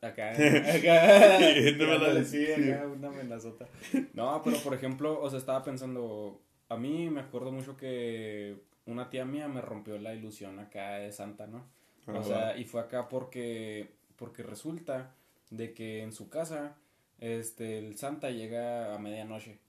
acá, 0.01 0.31
acá, 0.75 1.39
no 1.77 1.87
me 1.87 1.99
la 1.99 2.13
decís. 2.13 2.49
acá, 2.49 2.87
una 2.87 3.09
amenazota. 3.09 3.67
No, 4.13 4.41
pero 4.43 4.57
por 4.59 4.73
ejemplo, 4.73 5.21
o 5.21 5.29
sea, 5.29 5.39
estaba 5.39 5.63
pensando, 5.63 6.41
a 6.69 6.77
mí 6.77 7.09
me 7.09 7.21
acuerdo 7.21 7.51
mucho 7.51 7.75
que 7.75 8.57
una 8.85 9.09
tía 9.09 9.25
mía 9.25 9.47
me 9.47 9.61
rompió 9.61 9.97
la 9.97 10.13
ilusión 10.13 10.59
acá 10.59 10.95
de 10.99 11.11
Santa, 11.11 11.47
¿no? 11.47 11.65
Ah, 12.07 12.13
O 12.19 12.23
sea, 12.23 12.57
y 12.57 12.63
fue 12.65 12.81
acá 12.81 13.09
porque, 13.09 13.91
porque 14.15 14.43
resulta 14.43 15.13
de 15.49 15.73
que 15.73 16.01
en 16.03 16.13
su 16.13 16.29
casa, 16.29 16.77
este, 17.19 17.79
el 17.79 17.97
Santa 17.97 18.31
llega 18.31 18.95
a 18.95 18.99
medianoche. 18.99 19.59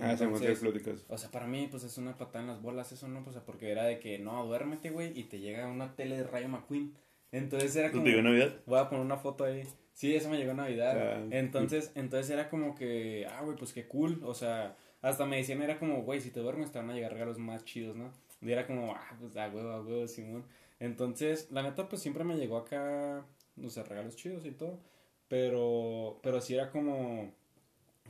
Ah, 0.00 0.12
Entonces, 0.12 0.60
pláticas. 0.60 1.04
o 1.08 1.18
sea, 1.18 1.30
para 1.30 1.46
mí, 1.46 1.66
pues 1.70 1.82
es 1.84 1.98
una 1.98 2.16
patada 2.16 2.40
en 2.40 2.46
las 2.48 2.62
bolas 2.62 2.92
eso, 2.92 3.08
¿no? 3.08 3.24
Pues, 3.24 3.36
o 3.36 3.38
sea, 3.40 3.44
porque 3.46 3.70
era 3.70 3.84
de 3.84 3.98
que, 3.98 4.18
no, 4.18 4.46
duérmete, 4.46 4.90
güey, 4.90 5.18
y 5.18 5.24
te 5.24 5.40
llega 5.40 5.66
una 5.68 5.94
tele 5.96 6.16
de 6.16 6.24
Rayo 6.24 6.48
McQueen. 6.48 6.94
Entonces 7.32 7.74
era 7.76 7.90
¿No 7.92 7.92
como, 7.92 8.04
te 8.04 8.10
llegó 8.10 8.22
Navidad? 8.22 8.54
voy 8.66 8.78
a 8.78 8.88
poner 8.88 9.04
una 9.04 9.16
foto 9.18 9.44
ahí. 9.44 9.64
Sí, 9.92 10.14
eso 10.14 10.28
me 10.30 10.38
llegó 10.38 10.54
Navidad. 10.54 10.96
Ah, 10.96 11.26
entonces, 11.30 11.90
entonces 11.96 12.30
era 12.30 12.48
como 12.48 12.74
que, 12.76 13.26
ah, 13.28 13.42
güey, 13.42 13.56
pues 13.56 13.72
qué 13.72 13.86
cool. 13.88 14.20
O 14.24 14.34
sea, 14.34 14.76
hasta 15.02 15.26
me 15.26 15.36
decían, 15.38 15.60
era 15.62 15.78
como, 15.78 16.02
güey, 16.02 16.20
si 16.20 16.30
te 16.30 16.40
duermes 16.40 16.70
te 16.70 16.78
van 16.78 16.90
a 16.90 16.94
llegar 16.94 17.12
regalos 17.12 17.38
más 17.38 17.64
chidos, 17.64 17.96
¿no? 17.96 18.12
Y 18.40 18.50
era 18.52 18.66
como, 18.66 18.94
ah, 18.94 19.16
pues 19.20 19.36
a 19.36 19.48
huevo, 19.48 19.70
a 19.70 19.82
huevo, 19.82 20.06
Simón. 20.06 20.44
Entonces, 20.78 21.48
la 21.50 21.62
neta, 21.62 21.88
pues 21.88 22.00
siempre 22.00 22.22
me 22.22 22.36
llegó 22.36 22.56
acá, 22.58 23.26
no 23.56 23.68
sé, 23.68 23.82
regalos 23.82 24.14
chidos 24.14 24.46
y 24.46 24.52
todo. 24.52 24.78
Pero, 25.26 26.20
pero 26.22 26.40
sí 26.40 26.54
era 26.54 26.70
como, 26.70 27.34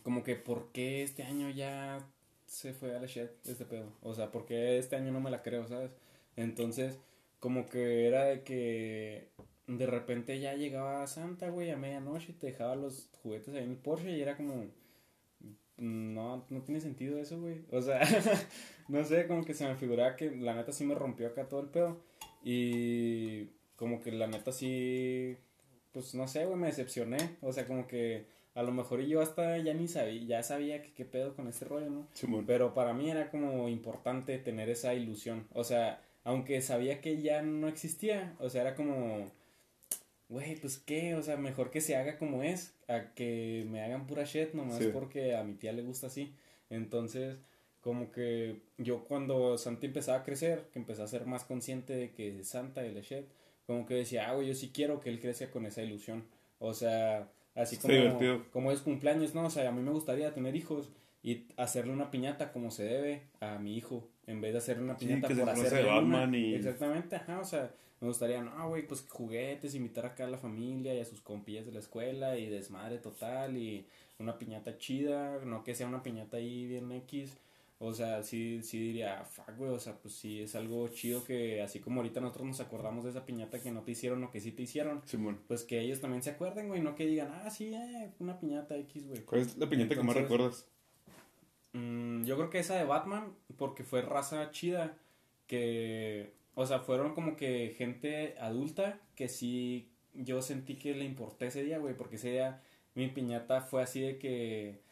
como 0.08 0.22
que, 0.22 0.36
¿por 0.36 0.72
qué 0.72 1.02
este 1.02 1.22
año 1.22 1.50
ya 1.50 1.98
se 2.46 2.72
fue 2.72 2.96
a 2.96 2.98
la 2.98 3.06
shit 3.06 3.28
este 3.44 3.66
pedo? 3.66 3.92
O 4.00 4.14
sea, 4.14 4.32
¿por 4.32 4.46
qué 4.46 4.78
este 4.78 4.96
año 4.96 5.12
no 5.12 5.20
me 5.20 5.30
la 5.30 5.42
creo, 5.42 5.68
sabes? 5.68 5.90
Entonces, 6.34 6.98
como 7.40 7.66
que 7.66 8.06
era 8.08 8.24
de 8.24 8.42
que 8.42 9.28
de 9.66 9.86
repente 9.86 10.40
ya 10.40 10.54
llegaba 10.54 11.06
Santa, 11.06 11.50
güey, 11.50 11.70
a 11.70 11.76
medianoche 11.76 12.32
y 12.32 12.36
te 12.36 12.46
dejaba 12.46 12.74
los 12.74 13.10
juguetes 13.22 13.54
ahí 13.54 13.64
en 13.64 13.72
el 13.72 13.76
Porsche 13.76 14.10
y 14.12 14.22
era 14.22 14.34
como, 14.34 14.64
no, 15.76 16.46
no 16.48 16.62
tiene 16.62 16.80
sentido 16.80 17.18
eso, 17.18 17.38
güey. 17.38 17.66
O 17.70 17.82
sea, 17.82 18.00
no 18.88 19.04
sé, 19.04 19.26
como 19.26 19.44
que 19.44 19.52
se 19.52 19.68
me 19.68 19.76
figuraba 19.76 20.16
que 20.16 20.30
la 20.30 20.54
neta 20.54 20.72
sí 20.72 20.86
me 20.86 20.94
rompió 20.94 21.26
acá 21.26 21.50
todo 21.50 21.60
el 21.60 21.68
pedo. 21.68 22.00
Y 22.42 23.48
como 23.76 24.00
que 24.00 24.10
la 24.12 24.26
neta 24.26 24.52
sí, 24.52 25.36
pues 25.92 26.14
no 26.14 26.26
sé, 26.26 26.46
güey, 26.46 26.56
me 26.56 26.68
decepcioné. 26.68 27.36
O 27.42 27.52
sea, 27.52 27.66
como 27.66 27.86
que 27.86 28.37
a 28.58 28.62
lo 28.64 28.72
mejor 28.72 29.00
yo 29.02 29.20
hasta 29.20 29.56
ya 29.58 29.72
ni 29.72 29.86
sabía, 29.86 30.20
ya 30.24 30.42
sabía 30.42 30.82
que 30.82 30.92
qué 30.92 31.04
pedo 31.04 31.36
con 31.36 31.46
este 31.46 31.64
rollo, 31.64 31.90
¿no? 31.90 32.08
Simón. 32.12 32.44
Pero 32.44 32.74
para 32.74 32.92
mí 32.92 33.08
era 33.08 33.30
como 33.30 33.68
importante 33.68 34.36
tener 34.38 34.68
esa 34.68 34.94
ilusión. 34.94 35.46
O 35.52 35.62
sea, 35.62 36.02
aunque 36.24 36.60
sabía 36.60 37.00
que 37.00 37.22
ya 37.22 37.40
no 37.42 37.68
existía, 37.68 38.34
o 38.40 38.50
sea, 38.50 38.62
era 38.62 38.74
como, 38.74 39.30
güey, 40.28 40.56
pues 40.56 40.76
qué, 40.78 41.14
o 41.14 41.22
sea, 41.22 41.36
mejor 41.36 41.70
que 41.70 41.80
se 41.80 41.94
haga 41.94 42.18
como 42.18 42.42
es, 42.42 42.74
a 42.88 43.14
que 43.14 43.64
me 43.70 43.80
hagan 43.80 44.08
pura 44.08 44.24
shit 44.24 44.52
nomás 44.54 44.78
Sí. 44.78 44.90
porque 44.92 45.36
a 45.36 45.44
mi 45.44 45.54
tía 45.54 45.72
le 45.72 45.82
gusta 45.82 46.08
así. 46.08 46.34
Entonces, 46.68 47.36
como 47.80 48.10
que 48.10 48.60
yo 48.76 49.04
cuando 49.04 49.56
Santa 49.56 49.86
empezaba 49.86 50.18
a 50.18 50.24
crecer, 50.24 50.68
que 50.72 50.80
empecé 50.80 51.02
a 51.02 51.06
ser 51.06 51.26
más 51.26 51.44
consciente 51.44 51.92
de 51.94 52.10
que 52.10 52.42
Santa 52.42 52.84
y 52.84 52.92
la 52.92 53.02
shit, 53.02 53.24
como 53.68 53.86
que 53.86 53.94
decía, 53.94 54.28
ah, 54.28 54.34
güey, 54.34 54.48
yo 54.48 54.54
sí 54.56 54.70
quiero 54.74 54.98
que 55.00 55.10
él 55.10 55.20
crezca 55.20 55.48
con 55.48 55.64
esa 55.64 55.80
ilusión. 55.80 56.24
O 56.58 56.74
sea, 56.74 57.28
así 57.58 57.76
como, 57.76 57.92
divertido. 57.94 58.44
como 58.52 58.72
es 58.72 58.80
cumpleaños, 58.80 59.34
¿no? 59.34 59.44
O 59.46 59.50
sea, 59.50 59.68
a 59.68 59.72
mí 59.72 59.82
me 59.82 59.90
gustaría 59.90 60.32
tener 60.32 60.56
hijos 60.56 60.88
y 61.22 61.44
hacerle 61.56 61.92
una 61.92 62.10
piñata 62.10 62.52
como 62.52 62.70
se 62.70 62.84
debe 62.84 63.22
a 63.40 63.58
mi 63.58 63.76
hijo, 63.76 64.08
en 64.26 64.40
vez 64.40 64.52
de 64.52 64.58
hacerle 64.58 64.84
una 64.84 64.98
Sí, 64.98 65.06
piñata 65.06 65.28
se 65.28 65.34
por 65.36 65.50
hacerle 65.50 65.82
Batman 65.90 66.28
una. 66.30 66.38
y- 66.38 66.54
Exactamente, 66.54 67.16
ajá, 67.16 67.40
o 67.40 67.44
sea, 67.44 67.70
me 68.00 68.06
gustaría, 68.08 68.40
no, 68.40 68.68
güey, 68.68 68.86
pues 68.86 69.04
juguetes, 69.08 69.74
invitar 69.74 70.06
acá 70.06 70.24
a 70.24 70.30
la 70.30 70.38
familia 70.38 70.94
y 70.94 71.00
a 71.00 71.04
sus 71.04 71.20
compillas 71.20 71.66
de 71.66 71.72
la 71.72 71.80
escuela 71.80 72.38
y 72.38 72.46
desmadre 72.48 72.98
total 72.98 73.56
y 73.56 73.84
una 74.20 74.38
piñata 74.38 74.78
chida, 74.78 75.40
no 75.44 75.64
que 75.64 75.74
sea 75.74 75.88
una 75.88 76.02
piñata 76.02 76.36
ahí 76.36 76.66
bien 76.66 76.90
X. 76.92 77.36
O 77.80 77.94
sea, 77.94 78.24
sí, 78.24 78.60
sí 78.64 78.80
diría, 78.80 79.24
fuck, 79.24 79.56
güey, 79.56 79.70
o 79.70 79.78
sea, 79.78 79.94
pues 79.94 80.14
sí 80.14 80.42
es 80.42 80.56
algo 80.56 80.88
chido 80.88 81.22
que 81.22 81.62
así 81.62 81.78
como 81.78 82.00
ahorita 82.00 82.20
nosotros 82.20 82.48
nos 82.48 82.60
acordamos 82.60 83.04
de 83.04 83.10
esa 83.10 83.24
piñata 83.24 83.62
que 83.62 83.70
no 83.70 83.82
te 83.82 83.92
hicieron 83.92 84.24
o 84.24 84.32
que 84.32 84.40
sí 84.40 84.50
te 84.50 84.62
hicieron, 84.62 85.02
Simón. 85.04 85.40
pues 85.46 85.62
que 85.62 85.80
ellos 85.80 86.00
también 86.00 86.24
se 86.24 86.30
acuerden, 86.30 86.66
güey, 86.66 86.80
no 86.80 86.96
que 86.96 87.06
digan, 87.06 87.30
ah, 87.32 87.48
sí, 87.50 87.72
eh, 87.72 88.10
una 88.18 88.40
piñata 88.40 88.76
X, 88.76 89.06
güey. 89.06 89.22
¿Cuál 89.22 89.42
es 89.42 89.56
la 89.56 89.68
piñata 89.68 89.94
que 89.94 90.02
más 90.02 90.16
recuerdas? 90.16 90.66
Mm, 91.72 92.24
yo 92.24 92.36
creo 92.36 92.50
que 92.50 92.58
esa 92.58 92.74
de 92.74 92.84
Batman, 92.84 93.32
porque 93.56 93.84
fue 93.84 94.02
raza 94.02 94.50
chida, 94.50 94.96
que, 95.46 96.32
o 96.54 96.66
sea, 96.66 96.80
fueron 96.80 97.14
como 97.14 97.36
que 97.36 97.74
gente 97.78 98.34
adulta 98.40 99.00
que 99.14 99.28
sí, 99.28 99.88
yo 100.14 100.42
sentí 100.42 100.74
que 100.74 100.94
le 100.94 101.04
importé 101.04 101.46
ese 101.46 101.62
día, 101.62 101.78
güey, 101.78 101.96
porque 101.96 102.16
ese 102.16 102.32
día 102.32 102.60
mi 102.96 103.06
piñata 103.06 103.60
fue 103.60 103.82
así 103.84 104.00
de 104.00 104.18
que... 104.18 104.87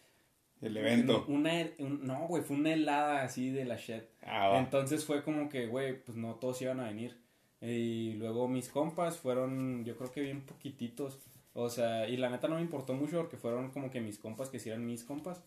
El 0.66 0.76
evento. 0.76 1.24
Una, 1.28 1.52
un- 1.78 2.06
no, 2.06 2.26
güey, 2.28 2.42
fue 2.42 2.56
una 2.56 2.72
helada 2.72 3.22
así 3.22 3.50
de 3.50 3.64
la 3.64 3.76
shit. 3.76 4.02
Ah. 4.22 4.56
Entonces 4.58 5.04
fue 5.04 5.22
como 5.22 5.48
que, 5.48 5.66
güey, 5.66 6.02
pues 6.02 6.16
no 6.16 6.34
todos 6.34 6.60
iban 6.62 6.80
a 6.80 6.84
venir. 6.88 7.16
Y 7.60 8.12
luego 8.14 8.48
mis 8.48 8.68
compas 8.68 9.16
fueron, 9.18 9.84
yo 9.84 9.96
creo 9.96 10.12
que 10.12 10.20
bien 10.20 10.42
poquititos. 10.42 11.18
O 11.54 11.70
sea, 11.70 12.06
y 12.08 12.16
la 12.18 12.28
neta 12.28 12.48
no 12.48 12.56
me 12.56 12.60
importó 12.60 12.92
mucho 12.92 13.16
porque 13.18 13.38
fueron 13.38 13.70
como 13.70 13.90
que 13.90 14.00
mis 14.00 14.18
compas 14.18 14.50
que 14.50 14.58
sí 14.58 14.68
eran 14.68 14.84
mis 14.84 15.04
compas. 15.04 15.42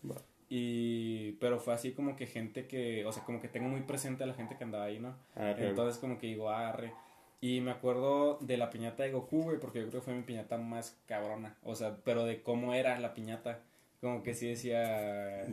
Y, 0.48 1.32
pero 1.32 1.60
fue 1.60 1.72
así 1.74 1.92
como 1.92 2.16
que 2.16 2.26
gente 2.26 2.66
que, 2.66 3.04
o 3.06 3.12
sea, 3.12 3.22
como 3.22 3.40
que 3.40 3.46
tengo 3.46 3.68
muy 3.68 3.82
presente 3.82 4.24
a 4.24 4.26
la 4.26 4.34
gente 4.34 4.56
que 4.56 4.64
andaba 4.64 4.84
ahí, 4.84 4.98
¿no? 4.98 5.14
Ah. 5.36 5.54
Entonces 5.56 5.98
como 6.00 6.18
que 6.18 6.26
digo, 6.26 6.50
arre. 6.50 6.92
Y 7.40 7.60
me 7.60 7.70
acuerdo 7.70 8.38
de 8.40 8.56
la 8.56 8.68
piñata 8.70 9.04
de 9.04 9.12
Goku, 9.12 9.44
güey, 9.44 9.60
porque 9.60 9.78
yo 9.78 9.88
creo 9.88 10.00
que 10.00 10.04
fue 10.06 10.14
mi 10.14 10.22
piñata 10.22 10.58
más 10.58 11.00
cabrona. 11.06 11.56
O 11.62 11.74
sea, 11.76 11.96
pero 12.04 12.24
de 12.24 12.42
cómo 12.42 12.74
era 12.74 12.98
la 12.98 13.14
piñata. 13.14 13.60
Como 14.00 14.22
que 14.22 14.34
sí 14.34 14.48
decía. 14.48 15.46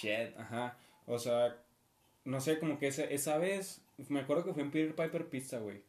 Shit, 0.00 0.38
ajá. 0.38 0.76
O 1.06 1.18
sea, 1.18 1.56
no 2.24 2.40
sé, 2.40 2.58
como 2.58 2.78
que 2.78 2.86
esa, 2.86 3.04
esa 3.04 3.38
vez, 3.38 3.82
me 4.08 4.20
acuerdo 4.20 4.44
que 4.44 4.54
fue 4.54 4.62
en 4.62 4.70
Peter 4.70 4.94
Piper 4.94 5.28
Pizza, 5.28 5.58
güey. 5.58 5.82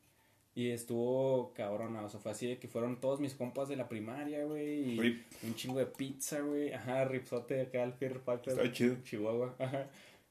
Y 0.56 0.70
estuvo 0.70 1.52
cabrona, 1.54 2.04
o 2.04 2.10
sea, 2.10 2.20
fue 2.20 2.32
así 2.32 2.48
de 2.48 2.60
que 2.60 2.68
fueron 2.68 3.00
todos 3.00 3.20
mis 3.20 3.34
compas 3.34 3.70
de 3.70 3.76
la 3.76 3.90
primaria, 3.90 4.46
güey. 4.46 4.94
Y 4.94 5.00
Rip. 5.00 5.26
un 5.44 5.56
chingo 5.56 5.80
de 5.80 5.88
pizza, 5.88 6.42
güey. 6.42 6.72
Ajá, 6.74 7.06
ripsote 7.06 7.62
acá 7.62 7.82
al 7.82 7.94
Peter 7.94 8.20
Piper. 8.20 8.50
Está 8.50 8.72
chido. 8.72 8.98
Chihuahua, 9.04 9.56
ajá. 9.58 9.88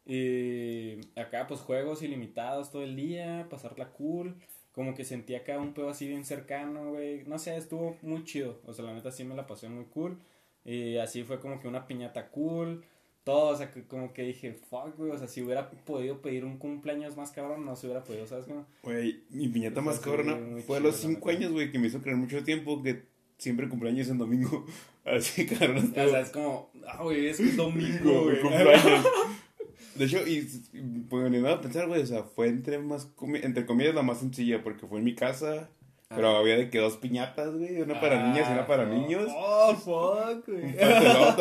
Y 0.06 0.98
acá, 1.16 1.46
pues, 1.48 1.60
juegos 1.60 2.02
ilimitados 2.02 2.70
todo 2.70 2.82
el 2.82 2.94
día, 2.94 3.46
pasarla 3.50 3.90
cool. 3.90 4.36
Como 4.72 4.94
que 4.94 5.04
sentí 5.04 5.34
acá 5.34 5.58
un 5.58 5.74
pedo 5.74 5.88
así 5.90 6.06
bien 6.06 6.24
cercano, 6.24 6.92
güey. 6.92 7.24
No 7.24 7.38
sé, 7.38 7.56
estuvo 7.56 7.96
muy 8.02 8.24
chido. 8.24 8.60
O 8.64 8.72
sea, 8.72 8.84
la 8.84 8.94
neta 8.94 9.10
sí 9.10 9.24
me 9.24 9.34
la 9.34 9.46
pasé 9.46 9.68
muy 9.68 9.84
cool. 9.86 10.18
Y 10.64 10.96
así 10.98 11.24
fue 11.24 11.40
como 11.40 11.60
que 11.60 11.68
una 11.68 11.86
piñata 11.86 12.28
cool. 12.30 12.84
todo, 13.24 13.50
o 13.50 13.56
sea, 13.56 13.70
que 13.70 13.84
como 13.86 14.12
que 14.12 14.22
dije, 14.22 14.52
fuck, 14.52 14.96
güey, 14.96 15.10
o 15.12 15.18
sea, 15.18 15.28
si 15.28 15.42
hubiera 15.42 15.70
podido 15.70 16.20
pedir 16.22 16.44
un 16.44 16.58
cumpleaños 16.58 17.16
más 17.16 17.30
cabrón, 17.30 17.64
no 17.64 17.76
se 17.76 17.86
hubiera 17.86 18.02
podido, 18.02 18.26
¿sabes 18.26 18.46
cómo? 18.46 18.66
Güey, 18.82 19.22
mi 19.30 19.46
piñata 19.48 19.80
más 19.80 20.00
cabrona 20.00 20.36
fue 20.66 20.78
a 20.78 20.80
los 20.80 20.94
la 20.96 21.08
5 21.08 21.28
neta. 21.28 21.38
años, 21.38 21.52
güey, 21.52 21.70
que 21.70 21.78
me 21.78 21.86
hizo 21.86 22.00
creer 22.02 22.16
mucho 22.16 22.42
tiempo 22.42 22.82
que 22.82 23.02
siempre 23.38 23.68
cumpleaños 23.68 24.08
en 24.08 24.18
domingo. 24.18 24.66
Así, 25.04 25.46
cabrón. 25.46 25.92
O 25.96 26.08
sea, 26.08 26.20
es 26.20 26.30
como, 26.30 26.70
ah, 26.86 27.02
güey, 27.02 27.26
es 27.26 27.38
un 27.40 27.56
domingo, 27.56 28.24
güey. 28.24 28.40
cumpleaños. 28.40 29.06
De 29.94 30.06
hecho, 30.06 30.26
y 30.26 30.40
pues 31.10 31.30
me 31.30 31.48
a 31.50 31.60
pensar, 31.60 31.86
güey, 31.86 32.00
o 32.02 32.06
sea, 32.06 32.22
fue 32.22 32.48
entre 32.48 32.78
más, 32.78 33.14
comi- 33.14 33.44
entre 33.44 33.66
comillas 33.66 33.94
la 33.94 34.02
más 34.02 34.18
sencilla, 34.20 34.62
porque 34.64 34.86
fue 34.86 34.98
en 34.98 35.04
mi 35.04 35.14
casa, 35.14 35.68
pero 36.14 36.28
Ah. 36.28 36.38
había 36.40 36.56
de 36.56 36.70
que 36.70 36.78
dos 36.78 36.96
piñatas, 36.96 37.54
güey, 37.54 37.80
una 37.82 38.00
para 38.00 38.28
niñas 38.28 38.48
y 38.48 38.52
una 38.52 38.66
para 38.66 38.82
Ah, 38.84 38.86
niños. 38.86 39.28
Oh, 39.34 39.74
fuck, 39.74 40.46
güey. 40.48 40.70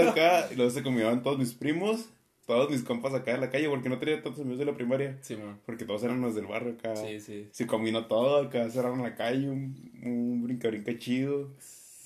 Acá, 0.09 0.47
y 0.51 0.55
luego 0.55 0.71
se 0.71 0.83
comían 0.83 1.21
todos 1.23 1.37
mis 1.37 1.53
primos, 1.53 2.09
todos 2.45 2.69
mis 2.69 2.83
compas 2.83 3.13
acá 3.13 3.31
en 3.33 3.41
la 3.41 3.49
calle, 3.49 3.69
porque 3.69 3.89
no 3.89 3.97
tenía 3.99 4.21
tantos 4.21 4.41
amigos 4.41 4.59
de 4.59 4.65
la 4.65 4.73
primaria, 4.75 5.17
Sí, 5.21 5.35
man. 5.35 5.59
porque 5.65 5.85
todos 5.85 6.03
eran 6.03 6.21
los 6.21 6.35
del 6.35 6.47
barrio 6.47 6.73
acá. 6.73 6.95
Sí, 6.95 7.19
sí. 7.19 7.47
Se 7.51 7.67
combinó 7.67 8.05
todo, 8.07 8.37
acá 8.47 8.69
cerraron 8.69 9.01
la 9.01 9.15
calle, 9.15 9.49
un, 9.49 9.91
un 10.03 10.43
brinca-brinca 10.43 10.97
chido, 10.97 11.49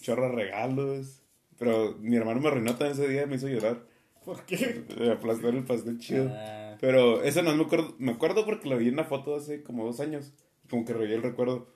chorro 0.01 0.32
regalos. 0.32 1.22
Pero 1.57 1.95
mi 2.01 2.18
hermano 2.18 2.41
me 2.41 2.49
arruinó 2.49 2.72
también 2.76 2.91
ese 2.91 3.07
día, 3.07 3.26
me 3.28 3.38
hizo 3.38 3.47
llorar. 3.47 3.80
¿Por 4.26 4.43
qué? 4.45 4.84
De 4.97 5.11
aplastar 5.11 5.55
el 5.55 5.63
pastel 5.63 5.99
chido. 5.99 6.30
Ah, 6.36 6.76
Pero 6.82 7.24
eso 7.24 7.41
no 7.43 7.55
me 7.55 7.63
acuerdo, 7.63 7.95
me 7.97 8.11
acuerdo 8.11 8.43
porque 8.43 8.68
lo 8.68 8.78
vi 8.78 8.88
en 8.89 8.95
una 8.95 9.05
foto 9.05 9.36
hace 9.36 9.63
como 9.63 9.86
dos 9.86 9.99
años. 10.01 10.34
Como 10.70 10.84
que 10.84 10.93
reví 10.93 11.13
el 11.13 11.22
recuerdo. 11.24 11.68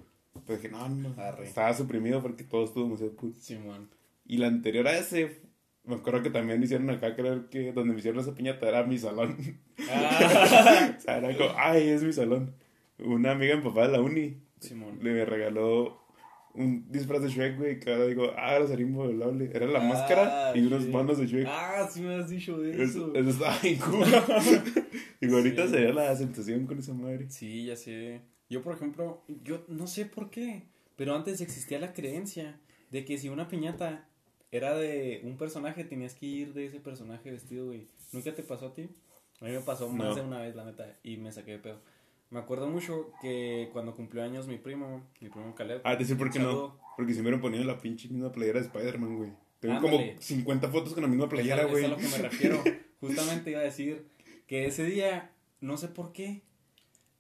Pero 0.45 0.57
dije, 0.59 0.69
no, 0.69 0.87
no, 0.89 1.13
Arre. 1.21 1.45
estaba 1.47 1.73
suprimido 1.73 2.21
porque 2.21 2.43
todo 2.43 2.65
estuvo 2.65 2.83
demasiado 2.85 3.15
cool. 3.15 3.33
Simón. 3.39 3.89
Y 4.25 4.37
la 4.37 4.47
anterior 4.47 4.87
a 4.87 4.97
ese, 4.97 5.41
me 5.83 5.95
acuerdo 5.95 6.21
que 6.21 6.29
también 6.29 6.59
me 6.59 6.65
hicieron 6.65 6.89
acá 6.89 7.15
creer 7.15 7.47
que 7.49 7.71
donde 7.73 7.93
me 7.93 7.99
hicieron 7.99 8.19
esa 8.21 8.35
piñata 8.35 8.67
era 8.67 8.83
mi 8.83 8.97
salón. 8.97 9.37
Ah, 9.89 10.93
o 10.97 11.01
sea, 11.01 11.17
era 11.17 11.35
como, 11.37 11.49
ay, 11.57 11.87
es 11.89 12.03
mi 12.03 12.13
salón. 12.13 12.53
Una 12.99 13.31
amiga 13.31 13.55
de 13.55 13.61
mi 13.61 13.69
papá 13.69 13.87
de 13.87 13.93
la 13.93 14.01
uni 14.01 14.41
Simón. 14.59 14.99
le 15.01 15.23
regaló 15.25 15.99
un 16.53 16.91
disfraz 16.91 17.21
de 17.21 17.29
Shrek, 17.29 17.57
güey. 17.57 17.79
Que 17.79 17.91
ahora 17.93 18.05
digo, 18.07 18.31
ah, 18.37 18.55
era 18.55 18.67
sería 18.67 18.85
involable. 18.85 19.49
Era 19.53 19.67
la 19.67 19.79
máscara 19.79 20.49
Ah, 20.49 20.57
y 20.57 20.59
unos 20.65 20.83
sí. 20.83 20.89
manos 20.89 21.17
de 21.17 21.27
Shrek. 21.27 21.47
Ah, 21.47 21.87
sí 21.91 22.01
me 22.01 22.15
has 22.15 22.29
dicho 22.29 22.57
de 22.59 22.71
Eso, 22.83 22.83
eso. 22.83 23.15
eso 23.15 23.29
estaba 23.29 23.57
bien 23.59 23.79
cool. 23.79 24.05
Digo, 25.21 25.37
ahorita 25.37 25.65
Sí. 25.67 25.71
sería 25.73 25.93
la 25.93 26.15
sensación 26.15 26.65
con 26.65 26.79
esa 26.79 26.93
madre. 26.93 27.29
Sí, 27.29 27.65
ya 27.65 27.75
sé. 27.75 28.21
Yo, 28.49 28.61
por 28.63 28.73
ejemplo, 28.75 29.21
yo 29.43 29.63
no 29.67 29.87
sé 29.87 30.05
por 30.05 30.29
qué, 30.29 30.63
pero 30.95 31.15
antes 31.15 31.39
existía 31.41 31.79
la 31.79 31.93
creencia 31.93 32.59
de 32.91 33.05
que 33.05 33.17
si 33.17 33.29
una 33.29 33.47
piñata 33.47 34.07
era 34.51 34.75
de 34.75 35.21
un 35.23 35.37
personaje, 35.37 35.83
tenías 35.83 36.15
que 36.15 36.25
ir 36.25 36.53
de 36.53 36.65
ese 36.65 36.79
personaje 36.79 37.29
vestido, 37.31 37.67
güey. 37.67 37.87
¿Nunca 38.11 38.33
te 38.33 38.41
pasó 38.43 38.67
a 38.67 38.73
ti? 38.73 38.89
A 39.41 39.45
mí 39.45 39.51
me 39.51 39.59
pasó 39.61 39.87
más 39.89 40.09
No. 40.09 40.15
de 40.15 40.21
una 40.21 40.39
vez, 40.41 40.55
la 40.55 40.65
neta, 40.65 40.97
y 41.03 41.17
me 41.17 41.31
saqué 41.31 41.51
de 41.51 41.59
pedo. 41.59 41.79
Me 42.31 42.39
acuerdo 42.39 42.67
mucho 42.67 43.11
que 43.21 43.69
cuando 43.71 43.95
cumplió 43.95 44.23
años 44.23 44.47
mi 44.47 44.57
primo, 44.57 45.03
mi 45.21 45.29
primo 45.29 45.53
Caleb. 45.55 45.81
Ah, 45.83 45.95
decir 45.95 46.17
por 46.17 46.29
qué 46.31 46.39
no. 46.39 46.77
Porque 46.97 47.13
si 47.13 47.19
me 47.19 47.23
hubieran 47.23 47.41
ponido 47.41 47.63
la 47.63 47.79
pinche 47.79 48.07
misma 48.09 48.31
playera 48.31 48.59
de 48.59 48.65
Spider-Man, 48.65 49.17
güey. 49.17 49.31
Tengo 49.59 49.75
Ándale. 49.75 50.09
como 50.11 50.21
50 50.21 50.69
fotos 50.69 50.93
con 50.93 51.03
la 51.03 51.09
misma 51.09 51.27
playera, 51.29 51.65
güey. 51.65 51.85
Es 51.85 51.91
a 51.91 51.93
lo 51.93 51.97
que 51.97 52.07
me 52.07 52.17
refiero. 52.17 52.63
Justamente 53.01 53.51
iba 53.51 53.59
a 53.61 53.63
decir 53.63 54.07
que 54.47 54.65
ese 54.65 54.83
día, 54.85 55.31
no 55.61 55.77
sé 55.77 55.87
por 55.87 56.11
qué, 56.11 56.41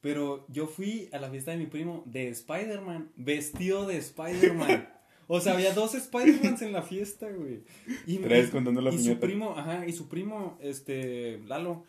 pero 0.01 0.45
yo 0.49 0.67
fui 0.67 1.09
a 1.11 1.19
la 1.19 1.29
fiesta 1.29 1.51
de 1.51 1.57
mi 1.57 1.65
primo 1.65 2.03
de 2.05 2.29
Spider-Man, 2.29 3.11
vestido 3.15 3.85
de 3.85 3.97
Spider-Man. 3.97 4.89
O 5.31 5.39
sea, 5.39 5.53
había 5.53 5.73
dos 5.73 5.93
Spider-Mans 5.93 6.63
en 6.63 6.73
la 6.73 6.81
fiesta, 6.81 7.29
güey. 7.29 7.61
Y, 8.07 8.17
Tres 8.17 8.49
contando 8.49 8.81
la 8.81 8.89
y 8.89 8.97
su 8.97 9.19
primo, 9.19 9.55
ajá, 9.55 9.85
y 9.85 9.93
su 9.93 10.09
primo, 10.09 10.57
este, 10.59 11.39
Lalo, 11.45 11.85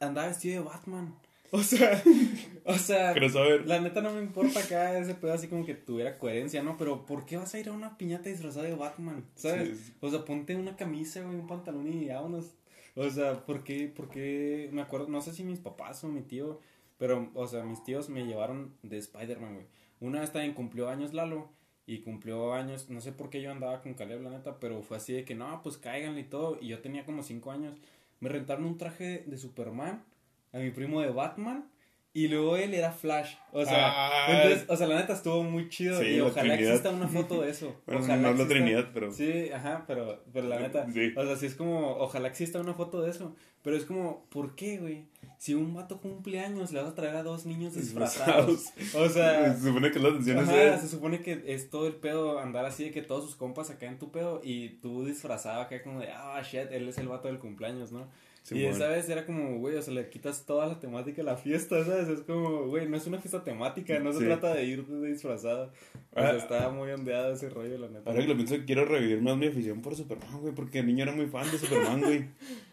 andaba 0.00 0.26
vestido 0.26 0.62
de 0.62 0.68
Batman. 0.68 1.14
O 1.54 1.62
sea, 1.62 2.02
o 2.64 2.74
sea, 2.74 3.12
Pero 3.12 3.28
saber. 3.28 3.68
la 3.68 3.78
neta 3.78 4.00
no 4.00 4.14
me 4.14 4.22
importa 4.22 4.60
acá 4.60 4.98
ese 4.98 5.14
pedo 5.14 5.34
así 5.34 5.48
como 5.48 5.66
que 5.66 5.74
tuviera 5.74 6.18
coherencia, 6.18 6.62
¿no? 6.62 6.78
Pero 6.78 7.04
¿por 7.04 7.26
qué 7.26 7.36
vas 7.36 7.54
a 7.54 7.60
ir 7.60 7.68
a 7.68 7.72
una 7.72 7.98
piñata 7.98 8.30
disfrazada 8.30 8.66
de 8.66 8.74
Batman? 8.74 9.26
¿Sabes? 9.34 9.78
Sí. 9.78 9.92
O 10.00 10.10
sea, 10.10 10.24
ponte 10.24 10.56
una 10.56 10.76
camisa, 10.76 11.22
güey, 11.22 11.36
un 11.36 11.46
pantalón 11.46 11.92
y 11.92 12.08
vámonos. 12.08 12.54
O 12.94 13.08
sea, 13.10 13.44
¿por 13.44 13.64
qué? 13.64 13.86
¿Por 13.86 14.08
qué? 14.08 14.70
Me 14.72 14.80
acuerdo, 14.80 15.08
no 15.08 15.20
sé 15.20 15.34
si 15.34 15.44
mis 15.44 15.60
papás 15.60 16.02
o 16.04 16.08
mi 16.08 16.22
tío, 16.22 16.58
pero, 17.02 17.32
o 17.34 17.48
sea, 17.48 17.64
mis 17.64 17.82
tíos 17.82 18.08
me 18.08 18.24
llevaron 18.24 18.76
de 18.84 18.96
Spider-Man, 18.98 19.54
güey. 19.54 19.66
Una 19.98 20.20
vez 20.20 20.30
también 20.30 20.54
cumplió 20.54 20.88
años 20.88 21.12
Lalo 21.14 21.50
y 21.84 21.98
cumplió 22.02 22.54
años, 22.54 22.90
no 22.90 23.00
sé 23.00 23.10
por 23.10 23.28
qué 23.28 23.42
yo 23.42 23.50
andaba 23.50 23.80
con 23.82 23.94
Caleb, 23.94 24.22
la 24.22 24.30
neta, 24.30 24.60
pero 24.60 24.82
fue 24.82 24.98
así 24.98 25.12
de 25.12 25.24
que, 25.24 25.34
no, 25.34 25.60
pues 25.64 25.78
cáiganle 25.78 26.20
y 26.20 26.24
todo. 26.24 26.58
Y 26.60 26.68
yo 26.68 26.78
tenía 26.78 27.04
como 27.04 27.24
cinco 27.24 27.50
años. 27.50 27.74
Me 28.20 28.28
rentaron 28.28 28.64
un 28.66 28.78
traje 28.78 29.24
de 29.26 29.36
Superman, 29.36 30.04
a 30.52 30.58
mi 30.58 30.70
primo 30.70 31.00
de 31.00 31.10
Batman. 31.10 31.68
Y 32.14 32.28
luego 32.28 32.56
él 32.58 32.74
era 32.74 32.92
Flash. 32.92 33.34
O 33.52 33.64
sea, 33.64 33.88
Ah. 33.88 34.26
entonces, 34.28 34.68
o 34.68 34.76
sea, 34.76 34.86
la 34.86 34.96
neta 35.00 35.14
estuvo 35.14 35.42
muy 35.42 35.70
chido. 35.70 35.98
Sí, 35.98 36.08
y 36.08 36.20
ojalá 36.20 36.54
Trinidad. 36.54 36.74
exista 36.74 36.90
una 36.90 37.08
foto 37.08 37.40
de 37.40 37.50
eso. 37.50 37.74
Bueno, 37.86 38.02
ojalá 38.02 38.20
no 38.22 38.28
exista- 38.28 38.48
Trinidad, 38.48 38.90
pero. 38.92 39.10
Sí, 39.10 39.50
ajá, 39.50 39.84
pero, 39.86 40.22
pero 40.32 40.46
la 40.46 40.60
neta, 40.60 40.86
Sí. 40.92 41.14
o 41.16 41.24
sea, 41.24 41.36
sí 41.36 41.46
es 41.46 41.54
como, 41.54 41.96
ojalá 41.96 42.28
exista 42.28 42.60
una 42.60 42.74
foto 42.74 43.00
de 43.00 43.10
eso, 43.10 43.34
pero 43.62 43.76
es 43.78 43.86
como, 43.86 44.26
¿por 44.28 44.54
qué, 44.54 44.76
güey? 44.78 45.06
Si 45.42 45.54
un 45.54 45.74
vato 45.74 46.00
cumple 46.00 46.38
años, 46.38 46.70
le 46.70 46.80
vas 46.80 46.90
a 46.92 46.94
traer 46.94 47.16
a 47.16 47.24
dos 47.24 47.46
niños 47.46 47.74
disfrazados. 47.74 48.66
O 48.94 49.08
sea, 49.08 49.52
Se 49.56 49.66
supone 49.66 49.90
que 49.90 49.98
la 49.98 50.10
atención 50.10 50.38
es 50.38 50.48
ajá, 50.48 50.56
de- 50.56 50.78
se 50.78 50.86
supone 50.88 51.20
que 51.20 51.42
es 51.48 51.68
todo 51.68 51.88
el 51.88 51.96
pedo 51.96 52.38
andar 52.38 52.64
así 52.64 52.84
de 52.84 52.90
que 52.92 53.02
todos 53.02 53.24
sus 53.24 53.34
compas 53.34 53.68
acá 53.68 53.86
en 53.86 53.98
tu 53.98 54.12
pedo 54.12 54.40
y 54.44 54.68
tú 54.80 55.04
disfrazado 55.04 55.62
acá 55.62 55.82
como 55.82 55.98
de, 55.98 56.10
ah, 56.12 56.40
shit, 56.44 56.70
él 56.70 56.88
es 56.88 56.96
el 56.98 57.08
vato 57.08 57.26
del 57.26 57.40
cumpleaños, 57.40 57.90
¿no? 57.90 58.06
y 58.44 58.46
Simón. 58.46 58.64
esa 58.72 58.86
vez 58.88 59.08
era 59.08 59.26
como, 59.26 59.58
güey, 59.58 59.74
o 59.76 59.82
sea, 59.82 59.94
le 59.94 60.08
quitas 60.10 60.46
toda 60.46 60.66
la 60.66 60.78
temática 60.78 61.22
a 61.22 61.24
la 61.24 61.36
fiesta, 61.36 61.84
¿sabes? 61.84 62.08
Es 62.08 62.20
como, 62.20 62.66
güey, 62.68 62.88
no 62.88 62.96
es 62.96 63.06
una 63.08 63.18
fiesta 63.20 63.42
temática, 63.42 63.98
no 63.98 64.12
se 64.12 64.18
Sí. 64.20 64.24
trata 64.26 64.54
de 64.54 64.64
ir 64.64 64.86
disfrazado. 65.02 65.72
O 66.12 66.20
sea, 66.20 66.30
Ah. 66.30 66.36
estaba 66.36 66.70
muy 66.70 66.90
ondeado 66.92 67.32
ese 67.32 67.48
rollo, 67.50 67.78
la 67.78 67.88
neta. 67.88 68.08
Ahora 68.10 68.22
que 68.22 68.28
lo 68.28 68.36
pienso, 68.36 68.54
quiero 68.64 68.84
revivir 68.84 69.20
más 69.22 69.36
mi 69.36 69.46
afición 69.46 69.80
por 69.82 69.96
Superman, 69.96 70.40
güey, 70.40 70.54
porque 70.54 70.78
de 70.78 70.84
niño 70.84 71.02
era 71.02 71.12
muy 71.12 71.26
fan 71.26 71.50
de 71.50 71.58
Superman, 71.58 72.00
güey. 72.00 72.26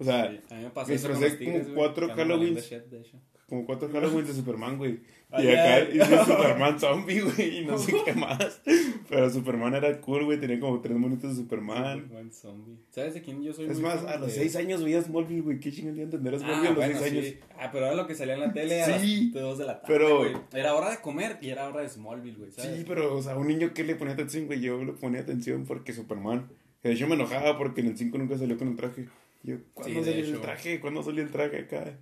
O 0.00 0.04
sea, 0.04 0.30
Sí, 0.30 0.40
a 0.50 0.54
mí 0.56 0.62
me 0.64 0.70
pasó 0.70 0.92
tigres, 0.92 1.36
como 1.38 1.52
güey, 1.52 1.74
cuatro 1.74 2.08
Halloweens. 2.14 2.70
como 3.46 3.66
cuatro 3.66 3.88
Halloween 3.92 4.26
de 4.26 4.32
Superman, 4.32 4.78
güey. 4.78 5.00
Ay, 5.32 5.46
Y 5.46 5.50
acá 5.50 5.80
hice 5.92 6.24
Superman 6.24 6.80
zombie, 6.80 7.20
güey, 7.20 7.58
y 7.58 7.64
no 7.66 7.78
sé 7.78 7.94
qué 8.04 8.12
más. 8.14 8.62
Pero 9.08 9.28
Superman 9.30 9.74
era 9.74 10.00
cool, 10.00 10.24
güey, 10.24 10.40
tenía 10.40 10.58
como 10.58 10.80
tres 10.80 10.96
monitos 10.96 11.36
de 11.36 11.42
Superman. 11.42 12.00
Superman 12.02 12.32
zombie. 12.32 12.76
¿Sabes 12.90 13.14
de 13.14 13.22
quién 13.22 13.42
yo 13.42 13.52
soy 13.52 13.66
Es 13.66 13.74
muy 13.74 13.82
más, 13.82 14.00
fan 14.00 14.08
a 14.08 14.16
los 14.16 14.32
seis 14.32 14.56
años 14.56 14.82
veías 14.82 15.04
Smallville, 15.04 15.42
güey, 15.42 15.60
qué 15.60 15.70
chingón 15.70 15.94
de 15.96 16.02
entender 16.04 16.34
a 16.34 16.36
Ah, 16.38 16.40
Smallville 16.40 16.66
a 16.66 16.70
los 16.70 16.76
bueno, 16.76 16.98
seis 16.98 17.12
años. 17.12 17.24
sí. 17.26 17.38
Ah, 17.58 17.68
pero 17.70 17.86
era 17.86 17.94
lo 17.94 18.06
que 18.06 18.14
salía 18.14 18.34
en 18.34 18.40
la 18.40 18.52
tele 18.52 18.82
a 18.82 18.98
Sí, 18.98 19.30
las 19.34 19.42
2 19.42 19.58
de 19.58 19.64
la 19.66 19.80
tarde, 19.80 19.94
pero- 19.94 20.18
güey. 20.18 20.32
Era 20.54 20.74
hora 20.74 20.90
de 20.90 20.96
comer 20.98 21.38
y 21.42 21.50
era 21.50 21.68
hora 21.68 21.82
de 21.82 21.88
Smallville, 21.90 22.36
güey, 22.38 22.50
¿sabes? 22.52 22.76
Sí, 22.78 22.84
pero, 22.88 23.14
o 23.14 23.22
sea, 23.22 23.36
un 23.36 23.46
niño 23.46 23.72
que 23.74 23.84
le 23.84 23.94
ponía 23.96 24.14
atención, 24.14 24.46
güey, 24.46 24.60
yo 24.60 24.82
le 24.82 24.92
ponía 24.92 25.20
atención 25.20 25.64
porque 25.66 25.92
Superman. 25.92 26.48
De 26.82 26.92
hecho 26.92 27.06
me 27.06 27.14
enojaba 27.14 27.58
porque 27.58 27.82
en 27.82 27.88
el 27.88 27.98
5 27.98 28.16
nunca 28.16 28.38
salió 28.38 28.56
con 28.56 28.68
el 28.68 28.76
traje. 28.76 29.06
Yo, 29.42 29.56
¿cuándo 29.74 30.00
Sí, 30.04 30.10
salió 30.10 30.24
el 30.36 30.40
traje? 30.40 30.80
¿Cuándo 30.80 31.02
salió 31.02 31.22
el 31.22 31.30
traje 31.30 31.58
acá? 31.60 31.98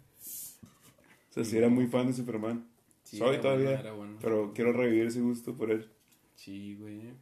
O 1.30 1.32
sea, 1.32 1.44
sí 1.44 1.56
era 1.56 1.68
muy 1.68 1.86
fan 1.86 2.06
de 2.06 2.12
Superman. 2.12 2.66
Sí, 3.04 3.18
Soy 3.18 3.38
todavía, 3.38 3.66
bueno, 3.68 3.80
era 3.80 3.92
bueno. 3.92 4.18
pero 4.20 4.52
quiero 4.54 4.72
revivir 4.72 5.06
ese 5.06 5.20
gusto 5.20 5.54
por 5.56 5.70
él. 5.70 5.88
Sí, 6.34 6.76
güey. 6.76 7.12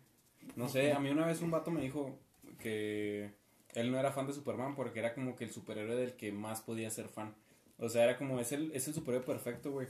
No 0.56 0.68
sé, 0.68 0.92
a 0.92 0.98
mí 0.98 1.10
una 1.10 1.26
vez 1.26 1.42
un 1.42 1.50
vato 1.50 1.70
me 1.70 1.80
dijo 1.82 2.18
que 2.58 3.30
él 3.74 3.90
no 3.92 3.98
era 3.98 4.10
fan 4.12 4.26
de 4.26 4.32
Superman 4.32 4.74
porque 4.74 4.98
era 5.00 5.14
como 5.14 5.36
que 5.36 5.44
el 5.44 5.50
superhéroe 5.50 5.94
del 5.96 6.14
que 6.14 6.32
más 6.32 6.60
podía 6.60 6.90
ser 6.90 7.08
fan. 7.08 7.34
O 7.78 7.88
sea, 7.88 8.04
era 8.04 8.16
como, 8.16 8.40
es 8.40 8.52
el, 8.52 8.72
es 8.72 8.88
el 8.88 8.94
superhéroe 8.94 9.26
perfecto, 9.26 9.70
güey. 9.70 9.86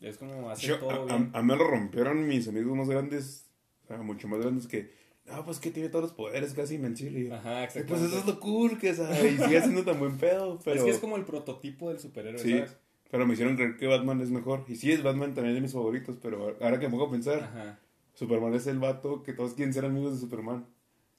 Es 0.00 0.16
como 0.18 0.50
hace 0.50 0.66
Yo- 0.66 0.78
todo 0.78 0.90
a, 0.90 1.04
bien. 1.04 1.30
a- 1.32 1.38
a 1.38 1.42
mí 1.42 1.48
me 1.52 1.56
lo 1.56 1.66
rompieron 1.66 2.26
mis 2.26 2.46
amigos 2.48 2.76
más 2.76 2.88
grandes, 2.88 3.46
o 3.84 3.86
sea, 3.88 3.98
mucho 3.98 4.28
más 4.28 4.40
grandes 4.40 4.66
que, 4.66 4.90
no, 5.30 5.44
pues 5.44 5.58
que 5.60 5.70
tiene 5.70 5.88
todos 5.88 6.02
los 6.04 6.12
poderes 6.12 6.54
casi 6.54 6.78
yo, 6.78 7.34
Ajá, 7.34 7.60
"Eh, 7.60 7.64
exacto. 7.64 7.88
Pues 7.88 8.02
eso 8.02 8.18
es 8.18 8.26
lo 8.26 8.40
cool 8.40 8.78
que 8.78 8.94
sabe, 8.94 9.30
y 9.32 9.36
sigue 9.38 9.60
siendo 9.60 9.84
tan 9.84 9.98
buen 9.98 10.16
pedo, 10.18 10.58
pero... 10.64 10.76
Es 10.76 10.82
que 10.84 10.90
es 10.90 10.98
como 10.98 11.16
el 11.16 11.24
prototipo 11.24 11.88
del 11.90 11.98
superhéroe, 12.00 12.38
Sí, 12.40 12.52
¿sabes? 12.52 12.76
pero 13.10 13.26
me 13.26 13.34
hicieron 13.34 13.56
creer 13.56 13.76
que 13.76 13.86
Batman 13.86 14.20
es 14.20 14.30
mejor. 14.30 14.64
Y 14.68 14.76
sí, 14.76 14.92
es 14.92 15.02
Batman 15.02 15.34
también 15.34 15.54
de 15.54 15.60
mis 15.60 15.72
favoritos, 15.72 16.16
pero 16.22 16.56
ahora 16.60 16.78
que 16.78 16.86
me 16.86 16.90
pongo 16.90 17.06
a 17.06 17.10
pensar, 17.10 17.40
Ajá. 17.42 17.78
Superman 18.14 18.52
es 18.54 18.66
el 18.66 18.78
vato 18.78 19.22
que 19.22 19.32
todos 19.32 19.54
quieren 19.54 19.72
ser 19.72 19.84
amigos 19.84 20.14
de 20.14 20.20
Superman. 20.20 20.66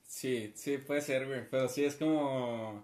Sí, 0.05 0.51
sí, 0.55 0.77
puede 0.77 1.01
ser, 1.01 1.27
güey. 1.27 1.47
Pero 1.49 1.69
sí 1.69 1.83
es 1.85 1.95
como. 1.95 2.83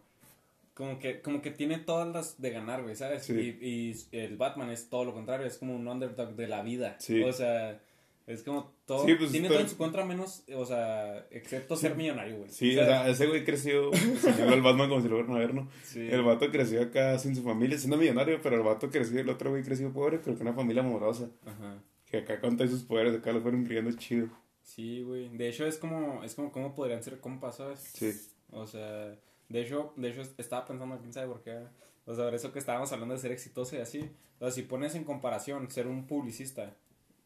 Como 0.74 1.00
que, 1.00 1.22
como 1.22 1.42
que 1.42 1.52
tiene 1.52 1.78
todas 1.80 2.08
las 2.14 2.42
de 2.42 2.50
ganar, 2.52 2.84
güey, 2.84 2.96
¿sabes? 2.96 3.24
Sí. 3.24 3.34
Y, 3.34 3.68
y 4.12 4.18
el 4.18 4.36
Batman 4.38 4.70
es 4.72 4.90
todo 4.90 5.06
lo 5.06 5.14
contrario, 5.14 5.48
es 5.48 5.58
como 5.58 5.74
un 5.76 5.88
underdog 5.88 6.36
de 6.36 6.48
la 6.48 6.62
vida. 6.64 6.98
Sí. 7.00 7.24
O 7.24 7.32
sea, 7.32 7.80
es 8.28 8.42
como 8.42 8.74
todo. 8.86 9.06
Sí, 9.06 9.14
pues, 9.16 9.32
tiene 9.32 9.50
todo 9.50 9.60
en 9.60 9.70
su 9.70 9.78
contra 9.78 10.04
menos, 10.04 10.44
o 10.56 10.66
sea, 10.66 11.28
excepto 11.30 11.76
ser 11.76 11.96
millonario, 11.96 12.38
güey. 12.38 12.50
Sí, 12.50 12.76
o 12.78 12.84
sea, 12.84 13.08
ese 13.08 13.28
güey 13.28 13.46
creció, 13.46 13.92
señaló 14.20 14.54
al 14.54 14.62
Batman 14.64 14.90
como 14.90 15.02
si 15.02 15.08
lo 15.08 15.18
fueran 15.18 15.36
a 15.36 15.40
ver, 15.40 15.54
¿no? 15.54 15.70
Sí. 15.84 16.08
El 16.10 16.24
vato 16.24 16.50
creció 16.50 16.82
acá 16.82 17.20
sin 17.20 17.36
su 17.36 17.44
familia, 17.44 17.78
siendo 17.78 17.98
millonario, 17.98 18.40
pero 18.42 18.56
el 18.56 18.64
vato 18.64 18.90
creció, 18.90 19.20
el 19.20 19.30
otro 19.30 19.52
güey 19.52 19.64
creció 19.64 19.94
pobre, 19.94 20.18
pero 20.18 20.36
con 20.38 20.48
una 20.48 20.56
familia 20.56 20.82
amorosa. 20.82 21.30
Ajá. 21.46 21.84
Que 22.08 22.18
acá 22.18 22.42
con 22.42 22.58
todos 22.58 22.72
sus 22.72 22.84
poderes, 22.84 23.16
acá 23.16 23.32
lo 23.32 23.42
fueron 23.42 23.64
criando 23.64 23.92
chido. 23.92 24.30
Sí, 24.64 25.04
güey. 25.04 25.30
De 25.30 25.48
hecho, 25.48 25.68
es 25.68 25.78
como, 25.78 26.24
es 26.24 26.34
como 26.34 26.52
cómo 26.52 26.74
podrían 26.74 27.04
ser 27.04 27.20
compas, 27.20 27.58
¿sabes? 27.58 27.80
Sí. 27.94 28.12
O 28.52 28.66
sea, 28.66 29.16
De 29.50 29.62
hecho, 29.62 29.94
de 29.98 30.10
hecho, 30.10 30.22
estaba 30.40 30.66
pensando, 30.66 30.98
quién 30.98 31.14
sabe 31.14 31.28
por 31.28 31.44
qué. 31.44 31.60
O 32.06 32.16
sea, 32.16 32.30
eso 32.30 32.52
que 32.52 32.60
estábamos 32.60 32.92
hablando 32.92 33.14
de 33.14 33.22
ser 33.22 33.32
exitoso 33.32 33.76
y 33.76 33.80
así. 33.80 34.10
O 34.40 34.46
sea, 34.46 34.52
si 34.52 34.64
pones 34.64 34.96
en 34.96 35.04
comparación 35.04 35.70
ser 35.70 35.86
un 35.86 36.08
publicista 36.08 36.76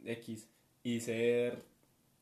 X 0.03 0.49
y 0.83 0.99
ser, 1.01 1.63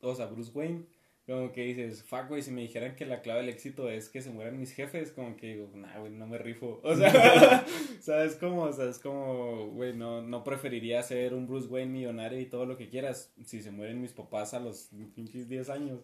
o 0.01 0.16
sea, 0.16 0.28
Bruce 0.28 0.51
Wayne, 0.53 0.86
como 1.28 1.51
que 1.51 1.62
dices, 1.64 2.03
fuck, 2.03 2.30
güey, 2.30 2.41
si 2.41 2.51
me 2.51 2.62
dijeran 2.62 2.95
que 2.95 3.05
la 3.05 3.22
clave 3.22 3.41
del 3.41 3.49
éxito 3.49 3.89
es 3.89 4.08
que 4.08 4.22
se 4.22 4.30
mueran 4.30 4.58
mis 4.58 4.72
jefes, 4.72 5.12
como 5.12 5.36
que 5.36 5.55
digo, 5.55 5.70
nah, 5.76 5.99
güey, 5.99 6.12
no 6.12 6.26
me 6.26 6.38
rifo. 6.38 6.80
O 6.84 6.95
sea, 6.95 7.66
¿sabes 7.99 8.36
cómo? 8.36 8.64
O 8.64 8.72
sea, 8.72 8.89
es 8.89 8.97
como, 8.99 9.68
güey, 9.72 9.93
no, 9.93 10.22
no 10.22 10.45
preferiría 10.45 11.03
ser 11.03 11.34
un 11.34 11.45
Bruce 11.45 11.68
Wayne 11.68 11.91
millonario 11.91 12.39
y 12.39 12.45
todo 12.45 12.66
lo 12.66 12.78
que 12.78 12.88
quieras 12.88 13.34
si 13.43 13.62
se 13.62 13.72
mueren 13.72 14.01
mis 14.01 14.14
papás 14.14 14.53
a 14.53 14.62
los 14.62 14.89
pinches 15.16 15.49
10 15.49 15.70
años 15.70 15.99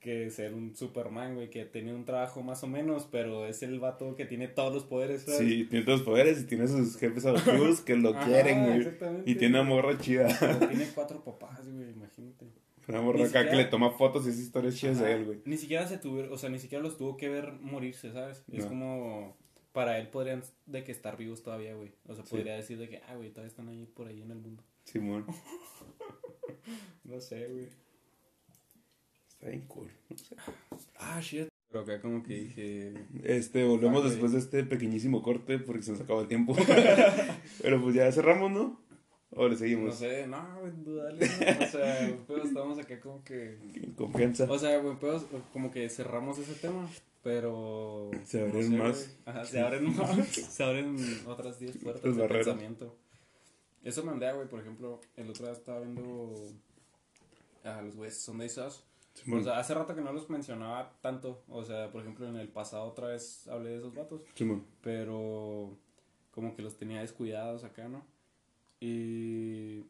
que 0.00 0.30
ser 0.30 0.54
un 0.54 0.76
Superman, 0.76 1.34
güey, 1.34 1.50
que 1.50 1.64
tiene 1.64 1.94
un 1.94 2.04
trabajo 2.04 2.42
más 2.42 2.62
o 2.62 2.66
menos, 2.66 3.08
pero 3.10 3.46
es 3.46 3.62
el 3.62 3.80
vato 3.80 4.14
que 4.14 4.24
tiene 4.24 4.46
todos 4.46 4.72
los 4.72 4.84
poderes, 4.84 5.22
¿sabes? 5.22 5.40
Sí, 5.40 5.64
tiene 5.64 5.84
todos 5.84 6.00
los 6.00 6.06
poderes 6.06 6.40
y 6.40 6.44
tiene 6.44 6.68
sus 6.68 6.96
jefes 6.96 7.26
adoptivos 7.26 7.80
que 7.86 7.96
lo 7.96 8.14
quieren, 8.20 8.64
güey. 8.64 9.22
Y 9.26 9.34
tiene 9.34 9.60
una 9.60 9.68
morra 9.68 9.98
chida. 9.98 10.28
tiene 10.68 10.88
cuatro 10.94 11.22
papás, 11.24 11.68
güey, 11.68 11.90
imagínate. 11.90 12.46
Una 12.86 13.02
morra 13.02 13.26
acá 13.26 13.48
que 13.50 13.56
le 13.56 13.66
toma 13.66 13.90
fotos 13.90 14.24
y 14.26 14.30
esas 14.30 14.40
historias 14.40 14.76
chidas 14.76 15.00
de 15.00 15.12
él, 15.12 15.24
güey. 15.26 15.40
Ni 15.44 15.58
siquiera 15.58 15.86
se 15.86 15.98
tuvo, 15.98 16.32
o 16.32 16.38
sea, 16.38 16.48
ni 16.48 16.58
siquiera 16.58 16.82
los 16.82 16.96
tuvo 16.96 17.16
que 17.16 17.28
ver 17.28 17.52
morirse, 17.60 18.12
¿sabes? 18.12 18.44
Es 18.50 18.64
como, 18.64 19.36
para 19.72 19.98
él 19.98 20.08
podrían 20.08 20.42
de 20.64 20.84
que 20.84 20.92
estar 20.92 21.16
vivos 21.16 21.42
todavía, 21.42 21.74
güey. 21.74 21.92
O 22.06 22.14
sea, 22.14 22.24
podría 22.24 22.54
decir 22.54 22.78
de 22.78 22.88
que, 22.88 23.02
ah, 23.08 23.16
güey, 23.16 23.30
todavía 23.30 23.48
están 23.48 23.68
ahí 23.68 23.84
por 23.84 24.06
ahí 24.06 24.22
en 24.22 24.30
el 24.30 24.38
mundo. 24.38 24.62
Simón. 24.84 25.26
no 27.04 27.20
sé, 27.20 27.46
güey. 27.48 27.68
Está 29.38 29.50
bien 29.50 29.66
cool. 29.68 29.88
Ah, 30.98 31.20
shit. 31.20 31.46
Pero 31.70 31.84
acá 31.84 32.00
como 32.00 32.24
que 32.24 32.34
dije... 32.34 32.94
Este, 33.22 33.62
volvemos 33.62 34.02
después 34.02 34.32
de 34.32 34.38
este 34.38 34.64
pequeñísimo 34.64 35.22
corte 35.22 35.60
porque 35.60 35.82
se 35.82 35.92
nos 35.92 36.00
acaba 36.00 36.22
el 36.22 36.26
tiempo. 36.28 36.56
Pero 37.62 37.80
pues 37.80 37.94
ya 37.94 38.10
cerramos, 38.10 38.50
¿no? 38.50 38.80
¿O 39.30 39.46
le 39.46 39.56
seguimos? 39.56 39.86
No 39.86 39.92
sé, 39.92 40.26
no, 40.26 40.44
dudale. 40.84 41.24
O 41.24 41.66
sea, 41.66 42.18
pues 42.26 42.46
estamos 42.46 42.78
acá 42.80 42.98
como 42.98 43.22
que... 43.22 43.58
En 43.74 43.92
confianza. 43.92 44.50
O 44.50 44.58
sea, 44.58 44.82
pues 44.82 45.22
como 45.52 45.70
que 45.70 45.88
cerramos 45.88 46.38
ese 46.38 46.54
tema, 46.54 46.88
pero... 47.22 48.10
Se 48.24 48.40
abren 48.40 48.76
más. 48.76 49.16
Ajá, 49.24 49.44
se 49.44 49.60
abren 49.60 49.94
más. 49.94 50.28
se 50.28 50.64
abren 50.64 50.96
otras 51.26 51.60
10 51.60 51.76
puertas 51.76 52.16
de 52.16 52.28
pensamiento. 52.28 52.96
Eso 53.84 54.02
me 54.02 54.10
andea, 54.10 54.32
güey, 54.32 54.48
por 54.48 54.60
ejemplo, 54.60 55.00
el 55.16 55.30
otro 55.30 55.46
día 55.46 55.52
estaba 55.52 55.80
viendo 55.80 56.34
a 57.62 57.82
los 57.82 57.94
güeyes 57.94 58.18
Sunday 58.18 58.48
O 59.32 59.42
sea, 59.42 59.58
hace 59.58 59.74
rato 59.74 59.94
que 59.94 60.00
no 60.00 60.12
los 60.12 60.28
mencionaba 60.30 60.96
tanto. 61.00 61.42
O 61.48 61.64
sea, 61.64 61.90
por 61.90 62.02
ejemplo, 62.02 62.28
en 62.28 62.36
el 62.36 62.48
pasado 62.48 62.84
otra 62.84 63.08
vez 63.08 63.46
hablé 63.48 63.70
de 63.70 63.78
esos 63.78 63.94
vatos. 63.94 64.22
pero 64.80 65.76
como 66.30 66.54
que 66.54 66.62
los 66.62 66.76
tenía 66.76 67.00
descuidados 67.00 67.64
acá, 67.64 67.88
¿no? 67.88 68.04
Y. 68.80 69.84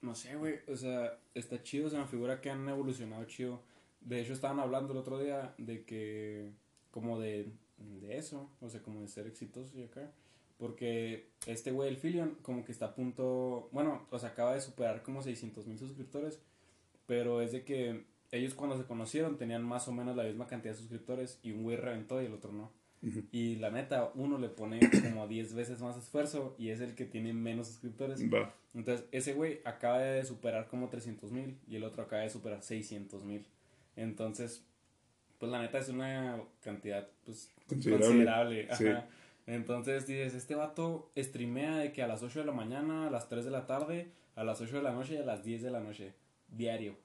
No 0.00 0.14
sé, 0.14 0.36
güey. 0.36 0.60
O 0.68 0.76
sea, 0.76 1.18
está 1.34 1.62
chido. 1.62 1.90
Se 1.90 1.98
me 1.98 2.06
figura 2.06 2.40
que 2.40 2.50
han 2.50 2.68
evolucionado 2.68 3.24
chido. 3.24 3.60
De 4.00 4.20
hecho, 4.20 4.32
estaban 4.32 4.60
hablando 4.60 4.92
el 4.92 4.98
otro 4.98 5.18
día 5.18 5.54
de 5.58 5.84
que. 5.84 6.52
Como 6.90 7.20
de, 7.20 7.52
de 7.76 8.18
eso. 8.18 8.50
O 8.60 8.68
sea, 8.68 8.82
como 8.82 9.00
de 9.02 9.08
ser 9.08 9.26
exitosos 9.26 9.74
y 9.74 9.84
acá. 9.84 10.10
Porque 10.58 11.28
este 11.46 11.72
güey, 11.72 11.88
el 11.88 11.96
Filion, 11.96 12.38
como 12.42 12.64
que 12.64 12.72
está 12.72 12.86
a 12.86 12.94
punto. 12.94 13.68
Bueno, 13.72 14.06
o 14.10 14.18
sea, 14.18 14.30
acaba 14.30 14.54
de 14.54 14.60
superar 14.60 15.02
como 15.02 15.22
600 15.22 15.66
mil 15.66 15.78
suscriptores. 15.78 16.40
Pero 17.06 17.42
es 17.42 17.52
de 17.52 17.64
que 17.64 18.04
ellos 18.32 18.54
cuando 18.54 18.76
se 18.76 18.84
conocieron 18.84 19.36
tenían 19.36 19.62
más 19.62 19.86
o 19.86 19.92
menos 19.92 20.16
la 20.16 20.24
misma 20.24 20.46
cantidad 20.46 20.72
de 20.72 20.78
suscriptores 20.78 21.38
y 21.42 21.52
un 21.52 21.62
güey 21.62 21.76
reventó 21.76 22.20
y 22.20 22.26
el 22.26 22.34
otro 22.34 22.52
no. 22.52 22.72
Y 23.32 23.56
la 23.56 23.70
neta, 23.70 24.12
uno 24.14 24.38
le 24.38 24.48
pone 24.48 24.78
como 25.02 25.26
10 25.26 25.54
veces 25.54 25.80
más 25.80 25.96
esfuerzo 25.96 26.54
y 26.56 26.70
es 26.70 26.80
el 26.80 26.94
que 26.94 27.04
tiene 27.04 27.32
menos 27.32 27.66
suscriptores. 27.66 28.20
Entonces, 28.74 29.06
ese 29.10 29.34
güey 29.34 29.60
acaba 29.64 29.98
de 29.98 30.24
superar 30.24 30.68
como 30.68 30.88
300 30.88 31.32
mil 31.32 31.58
y 31.68 31.76
el 31.76 31.84
otro 31.84 32.04
acaba 32.04 32.22
de 32.22 32.30
superar 32.30 32.62
600 32.62 33.24
mil. 33.24 33.44
Entonces, 33.96 34.64
pues 35.38 35.50
la 35.50 35.60
neta 35.60 35.78
es 35.78 35.88
una 35.88 36.40
cantidad 36.62 37.08
pues 37.24 37.50
considerable. 37.68 38.68
Entonces 39.46 40.06
dices, 40.06 40.34
este 40.34 40.54
vato 40.54 41.10
streamea 41.16 41.78
de 41.78 41.92
que 41.92 42.02
a 42.02 42.06
las 42.06 42.22
8 42.22 42.38
de 42.38 42.46
la 42.46 42.52
mañana, 42.52 43.08
a 43.08 43.10
las 43.10 43.28
3 43.28 43.44
de 43.44 43.50
la 43.50 43.66
tarde, 43.66 44.12
a 44.36 44.44
las 44.44 44.60
8 44.60 44.76
de 44.76 44.82
la 44.82 44.92
noche 44.92 45.14
y 45.14 45.16
a 45.16 45.24
las 45.24 45.42
10 45.42 45.62
de 45.62 45.70
la 45.70 45.80
noche, 45.80 46.14
diario. 46.48 46.96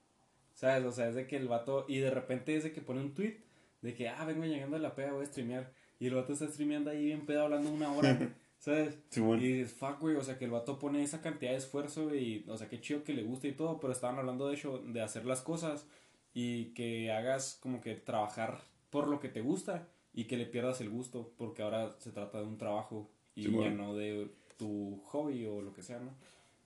¿Sabes? 0.57 0.85
O 0.85 0.91
sea, 0.91 1.07
es 1.07 1.13
de 1.13 1.27
que 1.27 1.37
el 1.37 1.47
vato, 1.47 1.85
y 1.87 1.99
de 1.99 2.09
repente 2.09 2.55
es 2.55 2.63
de 2.63 2.71
que 2.71 2.81
pone 2.81 2.99
un 2.99 3.13
tweet 3.13 3.37
de 3.83 3.93
que, 3.93 4.09
ah, 4.09 4.25
vengo 4.25 4.43
llegando 4.43 4.75
a 4.75 4.79
la 4.79 4.95
peda, 4.95 5.13
voy 5.13 5.21
a 5.21 5.27
streamear. 5.27 5.71
Y 5.99 6.07
el 6.07 6.15
vato 6.15 6.33
está 6.33 6.47
streameando 6.47 6.89
ahí 6.89 7.05
bien 7.05 7.27
pedo 7.27 7.43
hablando 7.43 7.69
una 7.69 7.93
hora, 7.93 8.17
¿sabes? 8.57 8.97
Y 9.43 9.53
dices, 9.53 9.73
fuck, 9.73 9.99
güey, 9.99 10.15
o 10.15 10.23
sea, 10.23 10.39
que 10.39 10.45
el 10.45 10.51
vato 10.51 10.79
pone 10.79 11.03
esa 11.03 11.21
cantidad 11.21 11.51
de 11.51 11.57
esfuerzo 11.57 12.15
y, 12.15 12.43
o 12.47 12.57
sea, 12.57 12.67
qué 12.69 12.81
chido 12.81 13.03
que 13.03 13.13
le 13.13 13.21
gusta 13.21 13.47
y 13.47 13.51
todo, 13.51 13.79
pero 13.79 13.93
estaban 13.93 14.17
hablando 14.17 14.47
de 14.47 14.55
hecho 14.55 14.79
de 14.79 14.99
hacer 14.99 15.25
las 15.25 15.41
cosas 15.41 15.85
y 16.33 16.73
que 16.73 17.11
hagas 17.11 17.59
como 17.61 17.79
que 17.79 17.93
trabajar 17.93 18.59
por 18.89 19.07
lo 19.07 19.19
que 19.19 19.29
te 19.29 19.41
gusta 19.41 19.87
y 20.11 20.23
que 20.23 20.37
le 20.37 20.47
pierdas 20.47 20.81
el 20.81 20.89
gusto, 20.89 21.33
porque 21.37 21.61
ahora 21.61 21.91
se 21.99 22.11
trata 22.11 22.39
de 22.39 22.47
un 22.47 22.57
trabajo 22.57 23.11
y 23.35 23.43
ya 23.43 23.69
no 23.69 23.93
de 23.93 24.31
tu 24.57 24.99
hobby 25.05 25.45
o 25.45 25.61
lo 25.61 25.71
que 25.71 25.83
sea, 25.83 25.99
¿no? 25.99 26.15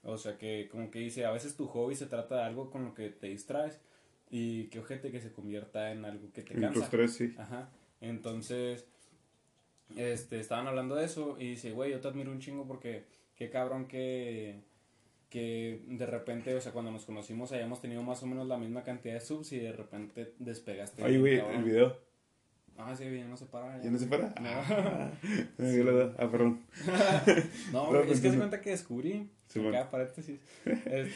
O 0.03 0.17
sea 0.17 0.37
que 0.37 0.67
como 0.69 0.89
que 0.89 0.99
dice, 0.99 1.25
a 1.25 1.31
veces 1.31 1.55
tu 1.55 1.67
hobby 1.67 1.95
se 1.95 2.07
trata 2.07 2.37
de 2.37 2.43
algo 2.43 2.71
con 2.71 2.85
lo 2.85 2.93
que 2.93 3.09
te 3.09 3.27
distraes 3.27 3.79
y 4.29 4.65
que 4.65 4.79
ojete 4.79 5.11
que 5.11 5.19
se 5.19 5.31
convierta 5.31 5.91
en 5.91 6.05
algo 6.05 6.31
que 6.31 6.41
te 6.41 6.59
cansa. 6.59 6.89
Tres, 6.89 7.13
sí. 7.13 7.35
Ajá. 7.37 7.69
Entonces, 7.99 8.87
este, 9.95 10.39
estaban 10.39 10.67
hablando 10.67 10.95
de 10.95 11.05
eso 11.05 11.37
y 11.39 11.51
dice, 11.51 11.71
güey, 11.71 11.91
yo 11.91 11.99
te 11.99 12.07
admiro 12.07 12.31
un 12.31 12.39
chingo 12.39 12.65
porque 12.65 13.05
qué 13.35 13.49
cabrón 13.49 13.87
que, 13.87 14.61
que 15.29 15.81
de 15.85 16.05
repente, 16.05 16.55
o 16.55 16.61
sea, 16.61 16.71
cuando 16.71 16.91
nos 16.91 17.05
conocimos 17.05 17.51
hayamos 17.51 17.81
tenido 17.81 18.01
más 18.01 18.23
o 18.23 18.25
menos 18.25 18.47
la 18.47 18.57
misma 18.57 18.83
cantidad 18.83 19.15
de 19.15 19.21
subs 19.21 19.51
y 19.51 19.59
de 19.59 19.73
repente 19.73 20.33
despegaste. 20.39 21.03
Ay, 21.03 21.19
güey, 21.19 21.39
el 21.39 21.63
video. 21.63 22.10
Ah, 22.77 22.95
sí, 22.95 23.03
ya 23.03 23.27
no 23.27 23.37
se 23.37 23.45
para. 23.45 23.81
¿Ya, 23.81 23.91
no 23.91 23.97
se 23.97 24.07
para? 24.07 24.33
No. 24.41 24.49
Ah, 24.49 25.11
ah 26.19 26.31
perdón. 26.31 26.61
no, 27.71 28.01
es 28.01 28.21
que 28.21 28.31
se 28.31 28.37
cuenta 28.37 28.61
que 28.61 28.71
descubrí, 28.71 29.29
acá 29.69 29.89
paréntesis, 29.89 30.39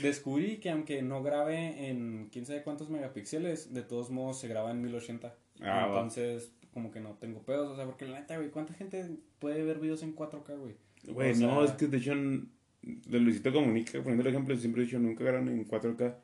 descubrí 0.02 0.58
que 0.58 0.70
aunque 0.70 1.02
no 1.02 1.24
grabe 1.24 1.90
en 1.90 2.30
quién 2.32 2.46
sabe 2.46 2.64
cuántos 2.64 2.90
megapíxeles, 2.90 3.74
de 3.74 3.82
todos 3.82 4.10
modos 4.12 4.40
se 4.40 4.48
graba 4.48 4.72
en 4.72 4.82
1080. 4.82 5.34
Ah, 5.62 5.86
Entonces, 5.88 6.52
como 6.74 6.92
que 6.92 7.00
no 7.00 7.14
tengo 7.14 7.42
pedos, 7.42 7.72
o 7.72 7.76
sea, 7.76 7.86
porque 7.86 8.06
la 8.06 8.20
neta, 8.20 8.38
güey, 8.38 8.50
¿cuánta 8.50 8.74
gente 8.74 9.18
puede 9.40 9.64
ver 9.64 9.80
videos 9.80 10.04
en 10.04 10.16
4K, 10.16 10.58
güey? 10.58 10.76
Güey, 11.08 11.36
no, 11.38 11.64
es 11.64 11.72
que 11.72 11.88
de 11.88 11.98
hecho, 11.98 12.14
de 12.14 13.20
Luisito 13.20 13.54
Comunica, 13.54 14.00
poniendo 14.00 14.24
el 14.24 14.28
ejemplo, 14.28 14.56
siempre 14.58 14.82
he 14.82 14.86
dicho, 14.86 15.00
nunca 15.00 15.24
graban 15.24 15.48
en 15.48 15.66
4K. 15.66 16.16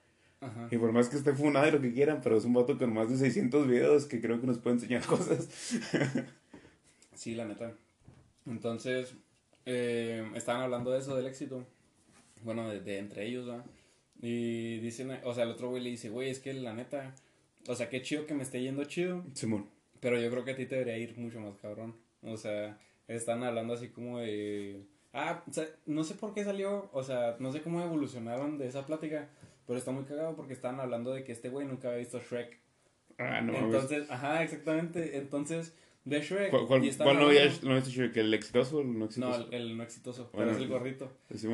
Y 0.71 0.77
por 0.77 0.91
más 0.91 1.07
que 1.07 1.17
esté 1.17 1.33
funado 1.33 1.67
y 1.67 1.71
lo 1.71 1.81
que 1.81 1.93
quieran, 1.93 2.19
pero 2.23 2.35
es 2.35 2.45
un 2.45 2.53
vato 2.53 2.77
con 2.77 2.93
más 2.93 3.09
de 3.09 3.17
600 3.17 3.67
videos 3.67 4.05
que 4.05 4.19
creo 4.19 4.41
que 4.41 4.47
nos 4.47 4.57
puede 4.57 4.77
enseñar 4.77 5.05
cosas. 5.07 5.47
sí, 7.13 7.35
la 7.35 7.45
neta. 7.45 7.73
Entonces, 8.47 9.13
eh, 9.65 10.27
estaban 10.35 10.63
hablando 10.63 10.91
de 10.91 10.99
eso, 10.99 11.15
del 11.15 11.27
éxito. 11.27 11.65
Bueno, 12.43 12.69
de, 12.69 12.97
entre 12.97 13.27
ellos, 13.27 13.47
¿va? 13.47 13.63
Y 14.19 14.79
dicen, 14.79 15.11
o 15.23 15.33
sea, 15.33 15.43
el 15.43 15.51
otro 15.51 15.69
güey 15.69 15.83
le 15.83 15.91
dice, 15.91 16.09
güey, 16.09 16.29
es 16.29 16.39
que 16.39 16.53
la 16.53 16.73
neta, 16.73 17.13
o 17.67 17.75
sea, 17.75 17.89
qué 17.89 18.01
chido 18.01 18.25
que 18.25 18.33
me 18.33 18.43
esté 18.43 18.61
yendo 18.61 18.83
chido. 18.85 19.23
Simón. 19.33 19.67
Pero 19.99 20.19
yo 20.19 20.29
creo 20.31 20.43
que 20.43 20.51
a 20.51 20.55
ti 20.55 20.65
te 20.65 20.75
debería 20.75 20.97
ir 20.97 21.17
mucho 21.17 21.39
más 21.39 21.55
cabrón. 21.57 21.95
O 22.23 22.37
sea, 22.37 22.79
están 23.07 23.43
hablando 23.43 23.73
así 23.73 23.89
como 23.89 24.19
de... 24.19 24.83
Ah, 25.13 25.43
o 25.47 25.53
sea, 25.53 25.67
no 25.85 26.03
sé 26.03 26.15
por 26.15 26.33
qué 26.33 26.43
salió, 26.43 26.89
o 26.93 27.03
sea, 27.03 27.35
no 27.39 27.51
sé 27.51 27.61
cómo 27.61 27.81
evolucionaron 27.81 28.57
de 28.57 28.67
esa 28.67 28.85
plática. 28.85 29.29
Pero 29.67 29.77
está 29.79 29.91
muy 29.91 30.03
cagado 30.03 30.35
porque 30.35 30.53
estaban 30.53 30.79
hablando 30.79 31.13
de 31.13 31.23
que 31.23 31.31
este 31.31 31.49
güey 31.49 31.67
nunca 31.67 31.87
había 31.87 31.99
visto 31.99 32.19
Shrek. 32.19 32.59
Ah, 33.17 33.41
no. 33.41 33.55
Entonces, 33.55 34.09
ajá, 34.09 34.43
exactamente. 34.43 35.17
Entonces, 35.17 35.73
de 36.05 36.21
Shrek. 36.21 36.49
¿Cuál, 36.49 36.67
cuál, 36.67 36.95
cuál 36.97 37.19
no 37.19 37.25
había 37.27 37.45
no 37.63 37.79
Shrek? 37.79 38.17
¿El 38.17 38.33
exitoso 38.33 38.77
o 38.77 38.81
el 38.81 38.97
no 38.97 39.05
exitoso? 39.05 39.45
No, 39.45 39.51
el, 39.51 39.77
no 39.77 39.83
exitoso, 39.83 40.29
pero 40.31 40.51
es 40.51 40.57
el 40.57 40.67
gorrito. 40.67 41.11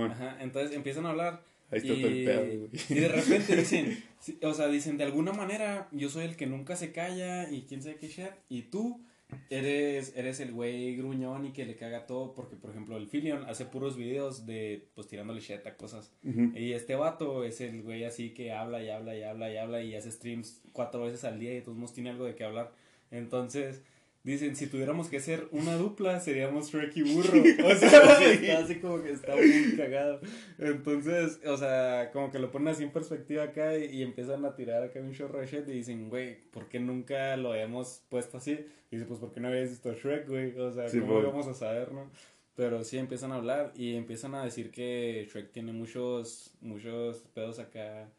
Ajá, 0.09 0.37
entonces 0.41 0.75
empiezan 0.75 1.05
a 1.05 1.09
hablar. 1.09 1.43
Ahí 1.69 1.79
está 1.79 1.93
y, 1.93 2.01
todo 2.01 2.11
el 2.11 2.69
pedo, 2.69 2.95
Y 2.95 2.99
de 3.01 3.07
repente 3.09 3.55
dicen, 3.57 4.03
o 4.41 4.53
sea, 4.53 4.69
dicen, 4.69 4.97
de 4.97 5.03
alguna 5.03 5.33
manera, 5.33 5.89
yo 5.91 6.09
soy 6.09 6.23
el 6.23 6.37
que 6.37 6.47
nunca 6.47 6.77
se 6.77 6.93
calla 6.93 7.51
y 7.51 7.63
quién 7.63 7.81
sabe 7.81 7.97
qué 7.97 8.07
shit, 8.07 8.31
y 8.47 8.63
tú 8.63 9.01
eres, 9.49 10.13
eres 10.15 10.39
el 10.39 10.53
güey 10.53 10.95
gruñón 10.95 11.45
y 11.45 11.51
que 11.51 11.65
le 11.65 11.75
caga 11.75 12.05
todo 12.05 12.33
porque, 12.33 12.55
por 12.55 12.71
ejemplo, 12.71 12.97
el 12.97 13.07
Filion 13.07 13.45
hace 13.45 13.65
puros 13.65 13.97
videos 13.97 14.45
de, 14.45 14.87
pues, 14.95 15.07
tirándole 15.07 15.41
shit 15.41 15.65
a 15.65 15.75
cosas. 15.75 16.13
Y 16.23 16.73
este 16.73 16.95
vato 16.95 17.43
es 17.43 17.61
el 17.61 17.83
güey 17.83 18.03
así 18.03 18.33
que 18.33 18.51
habla 18.51 18.81
y 18.83 18.89
habla 18.89 19.15
y 19.15 19.23
habla 19.23 19.51
y 19.51 19.57
habla 19.57 19.81
y 19.81 19.95
hace 19.95 20.11
streams 20.11 20.61
cuatro 20.73 21.03
veces 21.03 21.23
al 21.23 21.39
día 21.39 21.51
y 21.51 21.55
de 21.55 21.61
todos 21.61 21.77
modos 21.77 21.93
tiene 21.93 22.09
algo 22.09 22.25
de 22.25 22.35
qué 22.35 22.43
hablar. 22.43 22.71
Entonces, 23.11 23.81
Dicen, 24.27 24.57
si 24.57 24.67
tuviéramos 24.67 25.07
que 25.07 25.21
ser 25.21 25.47
una 25.51 25.77
dupla, 25.77 26.19
seríamos 26.19 26.69
Shrek 26.69 26.97
y 26.97 27.01
Burro. 27.15 27.41
O 27.65 27.75
sea, 27.75 28.29
está 28.29 28.59
así 28.59 28.75
como 28.81 29.01
que 29.01 29.13
está 29.13 29.33
muy 29.33 29.73
cagado. 29.77 30.19
Entonces, 30.57 31.39
o 31.45 31.55
sea, 31.55 32.09
como 32.11 32.29
que 32.29 32.37
lo 32.37 32.51
ponen 32.51 32.67
así 32.67 32.83
en 32.83 32.91
perspectiva 32.91 33.43
acá 33.43 33.77
y, 33.77 34.03
empiezan 34.03 34.43
a 34.43 34.53
tirar 34.53 34.83
acá 34.83 34.99
un 34.99 35.11
de 35.11 35.45
shit 35.45 35.69
y 35.69 35.71
dicen, 35.71 36.09
güey, 36.09 36.41
¿por 36.51 36.67
qué 36.67 36.77
nunca 36.77 37.37
lo 37.37 37.53
habíamos 37.53 38.03
puesto 38.09 38.35
así? 38.35 38.65
Y 38.91 38.97
dice, 38.97 39.07
pues, 39.07 39.17
¿por 39.21 39.31
qué 39.31 39.39
no 39.39 39.47
habías 39.47 39.69
visto 39.69 39.93
Shrek, 39.93 40.27
güey? 40.27 40.59
O 40.59 40.73
sea, 40.73 40.91
¿cómo 40.91 41.21
íbamos 41.21 41.47
a 41.47 41.53
saber, 41.53 41.93
no? 41.93 42.11
Pero 42.53 42.83
sí 42.83 42.97
empiezan 42.97 43.31
a 43.31 43.35
hablar 43.35 43.71
y 43.77 43.95
empiezan 43.95 44.35
a 44.35 44.43
decir 44.43 44.71
que 44.71 45.25
Shrek 45.31 45.53
tiene 45.53 45.71
muchos, 45.71 46.51
muchos 46.59 47.19
pedos 47.33 47.59
acá, 47.59 48.09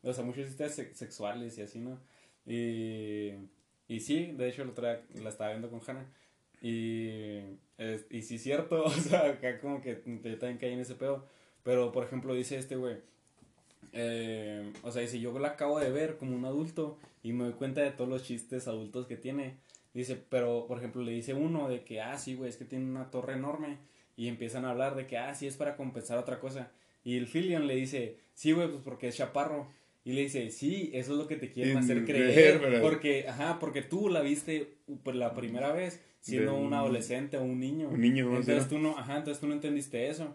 o 0.00 0.14
sea, 0.14 0.24
muchos 0.24 0.46
chistes 0.46 0.76
sexuales 0.94 1.58
y 1.58 1.60
así, 1.60 1.78
¿no? 1.78 2.00
Y 2.46 3.32
y 3.88 4.00
sí, 4.00 4.32
de 4.32 4.48
hecho 4.48 4.64
la, 4.64 5.00
la 5.22 5.30
estaba 5.30 5.50
viendo 5.50 5.70
con 5.70 5.80
Hannah. 5.86 6.06
Y, 6.60 7.38
y 8.10 8.22
sí, 8.22 8.38
cierto, 8.38 8.84
o 8.84 8.90
sea, 8.90 9.26
acá 9.30 9.60
como 9.60 9.80
que 9.80 10.02
yo 10.04 10.38
también 10.38 10.58
caí 10.58 10.72
en 10.72 10.80
ese 10.80 10.94
pedo. 10.94 11.26
Pero, 11.62 11.92
por 11.92 12.04
ejemplo, 12.04 12.34
dice 12.34 12.56
este 12.56 12.76
güey, 12.76 12.96
eh, 13.92 14.72
o 14.82 14.90
sea, 14.90 15.02
dice, 15.02 15.20
yo 15.20 15.36
la 15.38 15.48
acabo 15.48 15.78
de 15.78 15.90
ver 15.90 16.16
como 16.16 16.36
un 16.36 16.44
adulto 16.44 16.98
y 17.22 17.32
me 17.32 17.44
doy 17.44 17.52
cuenta 17.54 17.80
de 17.80 17.90
todos 17.90 18.08
los 18.08 18.24
chistes 18.24 18.68
adultos 18.68 19.06
que 19.06 19.16
tiene. 19.16 19.56
Dice, 19.94 20.16
pero, 20.28 20.66
por 20.66 20.78
ejemplo, 20.78 21.02
le 21.02 21.12
dice 21.12 21.34
uno 21.34 21.68
de 21.68 21.82
que, 21.84 22.00
ah, 22.00 22.18
sí, 22.18 22.34
güey, 22.34 22.50
es 22.50 22.56
que 22.56 22.64
tiene 22.64 22.84
una 22.86 23.10
torre 23.10 23.34
enorme. 23.34 23.78
Y 24.16 24.28
empiezan 24.28 24.64
a 24.64 24.70
hablar 24.70 24.96
de 24.96 25.06
que, 25.06 25.16
ah, 25.18 25.34
sí, 25.34 25.46
es 25.46 25.56
para 25.56 25.76
compensar 25.76 26.18
otra 26.18 26.40
cosa. 26.40 26.70
Y 27.04 27.16
el 27.16 27.26
Filion 27.26 27.66
le 27.66 27.76
dice, 27.76 28.18
sí, 28.34 28.52
güey, 28.52 28.68
pues 28.68 28.82
porque 28.82 29.08
es 29.08 29.16
chaparro. 29.16 29.68
Y 30.08 30.12
le 30.14 30.22
dice, 30.22 30.50
sí, 30.50 30.90
eso 30.94 31.12
es 31.12 31.18
lo 31.18 31.26
que 31.26 31.36
te 31.36 31.52
quieren 31.52 31.76
hacer 31.76 32.06
creer. 32.06 32.80
porque, 32.82 33.28
ajá, 33.28 33.58
porque 33.58 33.82
tú 33.82 34.08
la 34.08 34.22
viste 34.22 34.78
pues, 35.02 35.14
la 35.14 35.34
primera 35.34 35.70
vez 35.70 36.02
siendo 36.20 36.56
un 36.56 36.72
adolescente 36.72 37.36
o 37.36 37.42
un 37.42 37.60
niño. 37.60 37.90
Un 37.90 38.00
niño, 38.00 38.24
Entonces 38.34 38.70
tú 38.70 38.78
no, 38.78 38.96
ajá, 38.96 39.18
entonces 39.18 39.38
tú 39.38 39.48
no 39.48 39.52
entendiste 39.52 40.08
eso. 40.08 40.34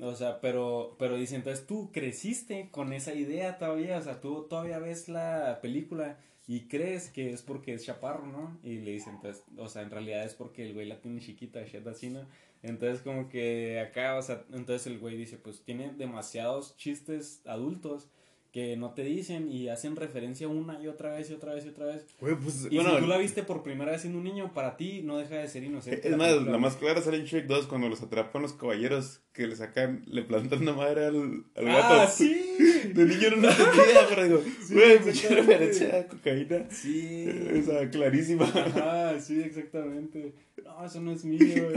O 0.00 0.16
sea, 0.16 0.40
pero, 0.40 0.96
pero 0.98 1.16
dice, 1.16 1.36
entonces 1.36 1.68
tú 1.68 1.92
creciste 1.92 2.70
con 2.72 2.92
esa 2.92 3.14
idea 3.14 3.58
todavía, 3.58 3.96
o 3.96 4.02
sea, 4.02 4.20
tú 4.20 4.48
todavía 4.50 4.80
ves 4.80 5.08
la 5.08 5.60
película 5.62 6.18
y 6.48 6.62
crees 6.66 7.08
que 7.08 7.30
es 7.30 7.42
porque 7.42 7.74
es 7.74 7.84
chaparro, 7.84 8.26
¿no? 8.26 8.58
Y 8.64 8.80
le 8.80 8.90
dice, 8.90 9.10
entonces, 9.10 9.44
o 9.56 9.68
sea, 9.68 9.82
en 9.82 9.92
realidad 9.92 10.24
es 10.24 10.34
porque 10.34 10.66
el 10.66 10.74
güey 10.74 10.88
la 10.88 11.00
tiene 11.00 11.20
chiquita, 11.20 11.62
shit 11.64 11.86
así, 11.86 12.10
¿no? 12.10 12.26
Entonces 12.64 13.02
como 13.02 13.28
que 13.28 13.78
acá, 13.78 14.16
o 14.16 14.22
sea, 14.22 14.44
entonces 14.52 14.88
el 14.88 14.98
güey 14.98 15.16
dice, 15.16 15.36
pues 15.36 15.62
tiene 15.62 15.92
demasiados 15.92 16.76
chistes 16.76 17.40
adultos 17.46 18.08
que 18.52 18.76
no 18.76 18.92
te 18.92 19.02
dicen 19.02 19.50
y 19.50 19.70
hacen 19.70 19.96
referencia 19.96 20.46
una 20.46 20.80
y 20.80 20.86
otra 20.86 21.10
vez 21.10 21.30
y 21.30 21.32
otra 21.32 21.54
vez 21.54 21.64
y 21.64 21.70
otra 21.70 21.86
vez. 21.86 22.04
pues, 22.20 22.68
y 22.70 22.78
si 22.78 22.84
tú 22.84 23.06
la 23.06 23.16
viste 23.16 23.42
por 23.42 23.62
primera 23.62 23.92
vez 23.92 24.02
siendo 24.02 24.18
un 24.18 24.24
niño, 24.24 24.52
para 24.52 24.76
ti 24.76 25.00
no 25.02 25.16
deja 25.16 25.36
de 25.36 25.48
ser 25.48 25.64
inocente. 25.64 26.06
Es 26.06 26.16
más, 26.18 26.30
la 26.42 26.58
más 26.58 26.76
clara 26.76 27.00
sale 27.00 27.16
en 27.16 27.24
Shrek 27.24 27.46
2 27.46 27.66
cuando 27.66 27.88
los 27.88 28.02
atrapan 28.02 28.42
los 28.42 28.52
caballeros 28.52 29.22
que 29.32 29.46
le 29.46 29.56
sacan, 29.56 30.04
le 30.06 30.22
plantan 30.22 30.60
una 30.60 30.74
madre 30.74 31.06
al, 31.06 31.44
al 31.56 31.68
ah, 31.68 31.78
gato. 31.78 31.94
¡Ah, 31.94 32.06
sí! 32.06 32.56
De 32.92 33.04
niño 33.06 33.30
no 33.30 33.36
lo 33.36 33.48
entendía, 33.48 34.06
pero 34.10 34.24
digo, 34.24 34.42
güey, 34.70 34.98
mucha 34.98 35.28
referencia 35.30 36.00
a 36.00 36.06
cocaína. 36.06 36.70
Sí. 36.70 37.26
O 37.58 37.62
sea, 37.62 37.88
clarísima. 37.88 38.52
Ah, 38.54 39.14
sí, 39.18 39.40
exactamente. 39.40 40.34
No, 40.62 40.84
eso 40.84 41.00
no 41.00 41.12
es 41.12 41.24
mío. 41.24 41.40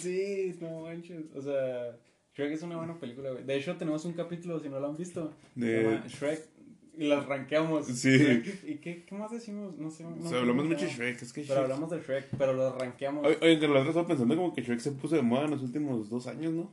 Sí, 0.00 0.56
no 0.60 0.80
manches. 0.80 1.26
O 1.36 1.40
sea... 1.40 1.96
Shrek 2.34 2.52
es 2.52 2.62
una 2.62 2.78
buena 2.78 2.98
película, 2.98 3.30
güey. 3.30 3.44
De 3.44 3.56
hecho, 3.56 3.76
tenemos 3.76 4.04
un 4.04 4.14
capítulo, 4.14 4.58
si 4.58 4.68
no 4.68 4.80
lo 4.80 4.86
han 4.86 4.96
visto, 4.96 5.32
de 5.54 6.00
Shrek. 6.08 6.52
Y 6.96 7.06
las 7.06 7.24
rankeamos. 7.26 7.86
Sí. 7.86 8.42
¿Y 8.66 8.76
qué, 8.76 9.04
qué, 9.04 9.14
más 9.14 9.30
decimos? 9.30 9.78
No 9.78 9.90
sé. 9.90 10.04
No 10.04 10.14
o 10.22 10.28
sea, 10.28 10.40
hablamos 10.40 10.66
mucho 10.66 10.84
de 10.84 10.90
Shrek. 10.90 11.22
Es 11.22 11.32
que 11.32 11.42
pero 11.42 11.60
hablamos 11.60 11.90
de 11.90 12.00
Shrek, 12.00 12.28
pero 12.36 12.52
lo 12.52 12.78
rankeamos. 12.78 13.26
Oye, 13.26 13.58
que 13.58 13.66
la 13.66 13.80
otra 13.80 13.88
estaba 13.88 14.06
pensando 14.06 14.36
como 14.36 14.52
que 14.52 14.62
Shrek 14.62 14.78
se 14.78 14.92
puso 14.92 15.16
de 15.16 15.22
moda 15.22 15.46
en 15.46 15.52
los 15.52 15.62
últimos 15.62 16.10
dos 16.10 16.26
años, 16.26 16.52
¿no? 16.52 16.70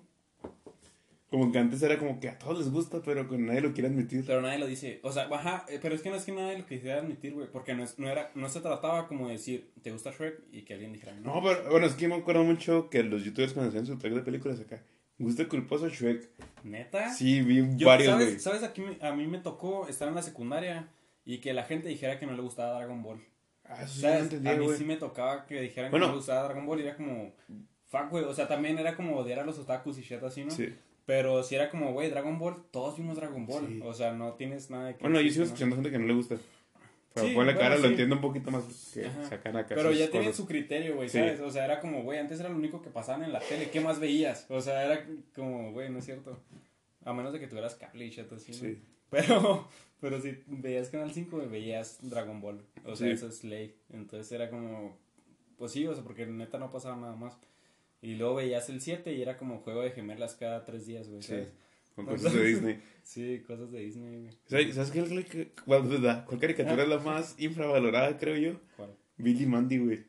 Como 1.29 1.51
que 1.51 1.59
antes 1.59 1.81
era 1.83 1.97
como 1.97 2.19
que 2.19 2.27
a 2.27 2.37
todos 2.37 2.57
les 2.57 2.71
gusta, 2.71 3.01
pero 3.03 3.29
que 3.29 3.37
nadie 3.37 3.61
lo 3.61 3.71
quiere 3.71 3.87
admitir. 3.87 4.25
Pero 4.25 4.41
nadie 4.41 4.59
lo 4.59 4.67
dice. 4.67 4.99
O 5.03 5.11
sea, 5.11 5.29
ajá, 5.31 5.65
eh, 5.69 5.79
pero 5.81 5.95
es 5.95 6.01
que 6.01 6.09
no 6.09 6.15
es 6.15 6.25
que 6.25 6.31
nadie 6.31 6.57
lo 6.57 6.65
quisiera 6.65 6.99
admitir, 6.99 7.33
güey. 7.33 7.47
Porque 7.51 7.73
no, 7.73 7.83
es, 7.83 7.99
no, 7.99 8.09
era, 8.09 8.31
no 8.35 8.49
se 8.49 8.61
trataba 8.61 9.07
como 9.07 9.27
de 9.27 9.33
decir, 9.33 9.71
¿te 9.81 9.91
gusta 9.91 10.11
Shrek? 10.11 10.41
Y 10.51 10.63
que 10.63 10.73
alguien 10.73 10.91
dijera, 10.91 11.13
no. 11.15 11.35
No, 11.35 11.43
pero 11.43 11.69
bueno, 11.69 11.85
es 11.85 11.93
que 11.93 12.07
me 12.07 12.15
acuerdo 12.15 12.43
mucho 12.43 12.89
que 12.89 13.03
los 13.03 13.23
youtubers 13.23 13.53
cuando 13.53 13.69
hacían 13.69 13.85
su 13.85 13.97
tag 13.97 14.13
de 14.13 14.21
películas 14.21 14.59
acá 14.59 14.83
Gusto 15.19 15.47
culposo 15.49 15.89
Shrek. 15.89 16.29
¿Neta? 16.63 17.13
Sí, 17.13 17.41
vi 17.41 17.61
varios, 17.83 18.11
¿Sabes? 18.11 18.41
¿Sabes? 18.41 18.63
Aquí 18.63 18.81
a 19.01 19.13
mí 19.13 19.27
me 19.27 19.39
tocó 19.39 19.87
estar 19.87 20.07
en 20.07 20.15
la 20.15 20.21
secundaria 20.21 20.87
y 21.25 21.39
que 21.39 21.53
la 21.53 21.63
gente 21.63 21.89
dijera 21.89 22.17
que 22.19 22.25
no 22.25 22.33
le 22.33 22.41
gustaba 22.41 22.77
Dragon 22.77 23.03
Ball. 23.03 23.21
Ah, 23.65 23.83
eso 23.83 24.01
¿Sabes? 24.01 24.33
a 24.33 24.55
mí 24.55 24.67
sí 24.77 24.85
me 24.85 24.95
tocaba 24.95 25.45
que 25.45 25.61
dijeran 25.61 25.91
que 25.91 25.99
no 25.99 26.07
le 26.07 26.13
gustaba 26.13 26.43
Dragon 26.43 26.65
Ball 26.65 26.79
y 26.79 26.83
era 26.83 26.95
como... 26.95 27.33
Fuck, 27.85 28.09
güey. 28.11 28.23
O 28.23 28.33
sea, 28.33 28.47
también 28.47 28.77
era 28.79 28.95
como 28.95 29.17
odiar 29.17 29.39
a 29.39 29.45
los 29.45 29.59
otakus 29.59 29.97
y 29.97 30.01
shit 30.01 30.23
así, 30.23 30.45
¿no? 30.45 30.51
Sí. 30.51 30.73
Pero 31.05 31.43
si 31.43 31.55
era 31.55 31.69
como, 31.69 31.91
güey, 31.91 32.09
Dragon 32.09 32.37
Ball, 32.37 32.63
todos 32.71 32.95
vimos 32.97 33.17
Dragon 33.17 33.45
Ball. 33.45 33.81
O 33.83 33.93
sea, 33.93 34.13
no 34.13 34.33
tienes 34.33 34.69
nada 34.69 34.95
que... 34.95 35.01
Bueno, 35.01 35.19
yo 35.19 35.31
sigo 35.31 35.43
escuchando 35.43 35.75
gente 35.75 35.91
que 35.91 35.99
no 35.99 36.05
le 36.05 36.13
gusta. 36.13 36.37
Pero 37.13 37.27
sí, 37.27 37.33
la 37.33 37.57
cara 37.57 37.77
lo 37.77 37.87
entiendo 37.87 38.15
un 38.15 38.21
poquito 38.21 38.51
más 38.51 38.63
que 38.93 39.09
sacan 39.27 39.57
acá. 39.57 39.75
Pero 39.75 39.91
ya 39.91 40.09
tienen 40.09 40.33
su 40.33 40.45
criterio, 40.45 40.95
güey, 40.95 41.09
¿sabes? 41.09 41.39
O 41.39 41.49
sea, 41.49 41.65
era 41.65 41.79
como, 41.79 42.03
güey, 42.03 42.19
antes 42.19 42.39
era 42.39 42.49
lo 42.49 42.55
único 42.55 42.81
que 42.81 42.89
pasaban 42.89 43.23
en 43.23 43.33
la 43.33 43.39
tele. 43.39 43.69
¿Qué 43.71 43.81
más 43.81 43.99
veías? 43.99 44.45
O 44.49 44.61
sea, 44.61 44.83
era 44.83 45.05
como, 45.33 45.71
güey, 45.71 45.89
no 45.89 45.99
es 45.99 46.05
cierto. 46.05 46.39
A 47.03 47.13
menos 47.13 47.33
de 47.33 47.39
que 47.39 47.47
tuvieras 47.47 47.75
cable 47.75 48.05
y 48.05 48.11
chat 48.11 48.31
así, 48.31 48.53
Sí. 48.53 48.81
Pero, 49.09 49.67
pero 49.99 50.21
si 50.21 50.37
veías 50.45 50.89
Canal 50.89 51.11
5, 51.11 51.47
veías 51.49 51.97
Dragon 52.01 52.41
Ball. 52.41 52.63
O 52.85 52.95
sea, 52.95 53.11
eso 53.11 53.27
es 53.27 53.43
ley. 53.43 53.75
Entonces 53.91 54.31
era 54.31 54.49
como, 54.49 54.97
pues 55.57 55.71
sí, 55.71 55.87
o 55.87 55.93
sea, 55.95 56.03
porque 56.03 56.27
neta 56.27 56.59
no 56.59 56.69
pasaba 56.69 56.95
nada 56.95 57.15
más. 57.15 57.37
Y 58.01 58.15
luego 58.15 58.35
veías 58.35 58.69
el 58.69 58.81
7 58.81 59.13
y 59.13 59.21
era 59.21 59.37
como 59.37 59.59
juego 59.59 59.81
de 59.81 59.91
gemelas 59.91 60.35
cada 60.35 60.63
tres 60.63 60.85
días, 60.85 61.09
güey, 61.09 61.21
¿sabes? 61.21 61.49
Con 62.05 62.15
cosas 62.15 62.33
de 62.33 62.45
Disney. 62.45 62.79
sí, 63.03 63.43
cosas 63.45 63.71
de 63.71 63.79
Disney, 63.79 64.19
güey. 64.19 64.73
¿Sabes 64.73 64.91
qué? 64.91 65.51
¿Cuál, 65.65 66.39
caricatura 66.39 66.83
es 66.83 66.89
la 66.89 66.99
más 66.99 67.35
infravalorada, 67.37 68.17
creo 68.17 68.37
yo? 68.37 68.59
¿Cuál? 68.77 68.95
Billy 69.17 69.45
Mandy, 69.45 69.77
güey. 69.79 70.05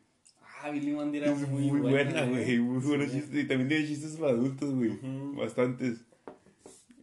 Ah, 0.63 0.71
Billy 0.71 0.93
Mandy 0.93 1.19
era 1.19 1.35
muy, 1.35 1.71
muy 1.71 1.81
buena, 1.81 2.27
güey. 2.27 2.59
Muy 2.59 2.83
buena 2.83 3.05
Y 3.05 3.45
también 3.45 3.69
tiene 3.69 3.87
chistes 3.87 4.17
para 4.17 4.33
adultos, 4.33 4.75
güey. 4.75 4.99
Bastantes. 5.35 6.05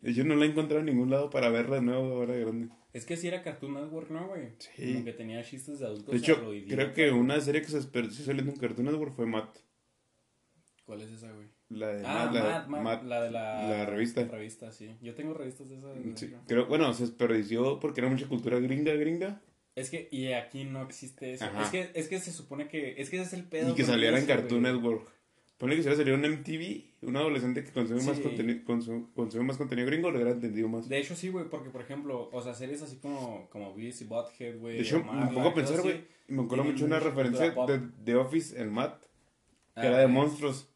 Yo 0.04 0.24
no 0.24 0.36
la 0.36 0.46
he 0.46 0.50
encontrado 0.50 0.80
en 0.80 0.86
ningún 0.86 1.10
lado 1.10 1.30
para 1.30 1.50
verla 1.50 1.78
de 1.78 1.82
nuevo 1.82 2.14
ahora 2.14 2.36
grande. 2.36 2.70
Es 2.94 3.06
que 3.06 3.18
sí 3.18 3.28
era 3.28 3.44
Cartoon 3.44 3.74
Network, 3.74 4.10
¿no, 4.10 4.28
güey? 4.28 4.54
Sí. 4.60 4.94
Como 4.94 5.06
que 5.06 5.14
tenía 5.14 5.44
chistes 5.44 5.80
de 5.80 5.86
adultos. 5.86 6.14
De 6.14 6.18
hecho, 6.18 6.50
creo 6.68 6.94
que 6.94 7.12
una 7.12 7.40
serie 7.42 7.62
que 7.62 7.68
se 7.68 7.82
saliendo 8.24 8.52
en 8.52 8.58
Cartoon 8.58 8.86
Network 8.86 9.14
fue 9.14 9.26
Matt. 9.26 9.58
¿Cuál 10.86 11.02
es 11.02 11.12
esa, 11.12 11.32
güey? 11.34 11.48
La 11.70 11.88
de 11.88 12.06
ah, 12.06 12.32
la, 12.34 13.04
la 13.04 13.24
de 13.24 13.32
la, 13.32 13.86
revista. 13.86 14.24
revista, 14.24 14.72
sí. 14.72 14.96
Yo 15.02 15.16
tengo 15.16 15.34
revistas 15.34 15.68
de 15.68 15.78
esa. 15.78 15.94
Sí, 16.16 16.34
creo, 16.48 16.66
bueno, 16.68 16.94
se 16.94 17.04
desperdició 17.04 17.80
porque 17.80 18.00
era 18.00 18.10
mucha 18.10 18.28
cultura 18.28 18.60
gringa, 18.60 18.94
gringa. 18.94 19.42
Es 19.76 19.90
que, 19.90 20.08
y 20.10 20.32
aquí 20.32 20.64
no 20.64 20.82
existe 20.82 21.34
eso. 21.34 21.46
Es 21.62 21.70
que, 21.70 21.92
es 21.94 22.08
que 22.08 22.20
se 22.20 22.32
supone 22.32 22.68
que, 22.68 22.96
es 22.98 23.10
que 23.10 23.18
ese 23.18 23.26
es 23.26 23.34
el 23.34 23.44
pedo. 23.44 23.72
Y 23.72 23.76
que 23.76 23.84
saliera 23.84 24.18
en 24.18 24.26
Cartoon 24.26 24.64
Network. 24.64 25.12
Pone 25.58 25.76
que 25.76 25.82
si 25.82 25.88
hubiera 25.88 26.04
salido 26.04 26.18
en 26.18 26.40
MTV, 26.40 27.08
un 27.08 27.18
adolescente 27.18 27.64
que 27.64 27.72
consume, 27.72 28.04
más, 28.04 28.20
contenido, 28.20 28.64
consume, 28.64 29.44
más 29.44 29.58
contenido 29.58 29.88
gringo 29.88 30.12
lo 30.12 30.18
hubiera 30.18 30.32
entendido 30.32 30.70
más. 30.70 30.88
De 30.88 31.00
hecho, 31.00 31.16
sí, 31.16 31.30
güey, 31.30 31.50
porque, 31.50 31.72
por 31.72 31.82
ejemplo, 31.82 32.30
o 32.32 32.42
sea, 32.44 32.54
series 32.54 32.84
así 32.84 32.98
como, 32.98 33.50
como 33.50 33.74
Beavis 33.74 34.02
y 34.02 34.06
Butthead, 34.06 34.60
güey. 34.60 34.76
De 34.76 34.84
hecho, 34.84 35.04
me 35.04 35.28
pongo 35.34 35.50
a 35.50 35.54
pensar, 35.56 35.82
güey, 35.82 36.06
me 36.28 36.44
acuerdo 36.44 36.64
mucho 36.64 36.86
una 36.86 37.00
referencia 37.00 37.52
de 37.52 37.82
The 38.06 38.16
Office 38.16 38.62
en 38.62 38.72
Matt, 38.72 39.02
que 39.76 39.88
era 39.88 39.98
de 39.98 40.06
ah, 40.06 40.08
monstruos. 40.08 40.70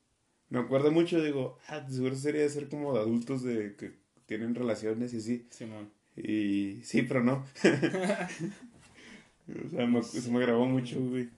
Me 0.51 0.59
acuerdo 0.59 0.91
mucho, 0.91 1.23
digo, 1.23 1.57
ah, 1.69 1.81
seguro 1.89 2.13
sería 2.13 2.41
de 2.41 2.49
ser 2.49 2.67
como 2.67 2.93
de 2.93 2.99
adultos 2.99 3.41
de 3.41 3.73
que 3.77 3.93
tienen 4.25 4.53
relaciones 4.53 5.13
y 5.13 5.17
así. 5.17 5.47
Simón. 5.49 5.89
Y 6.17 6.81
sí, 6.83 7.03
pero 7.03 7.23
no. 7.23 7.45
o 9.65 9.69
sea, 9.69 9.87
me, 9.87 10.03
se 10.03 10.29
me 10.29 10.41
grabó 10.41 10.65
mucho, 10.65 10.99
güey. 10.99 11.29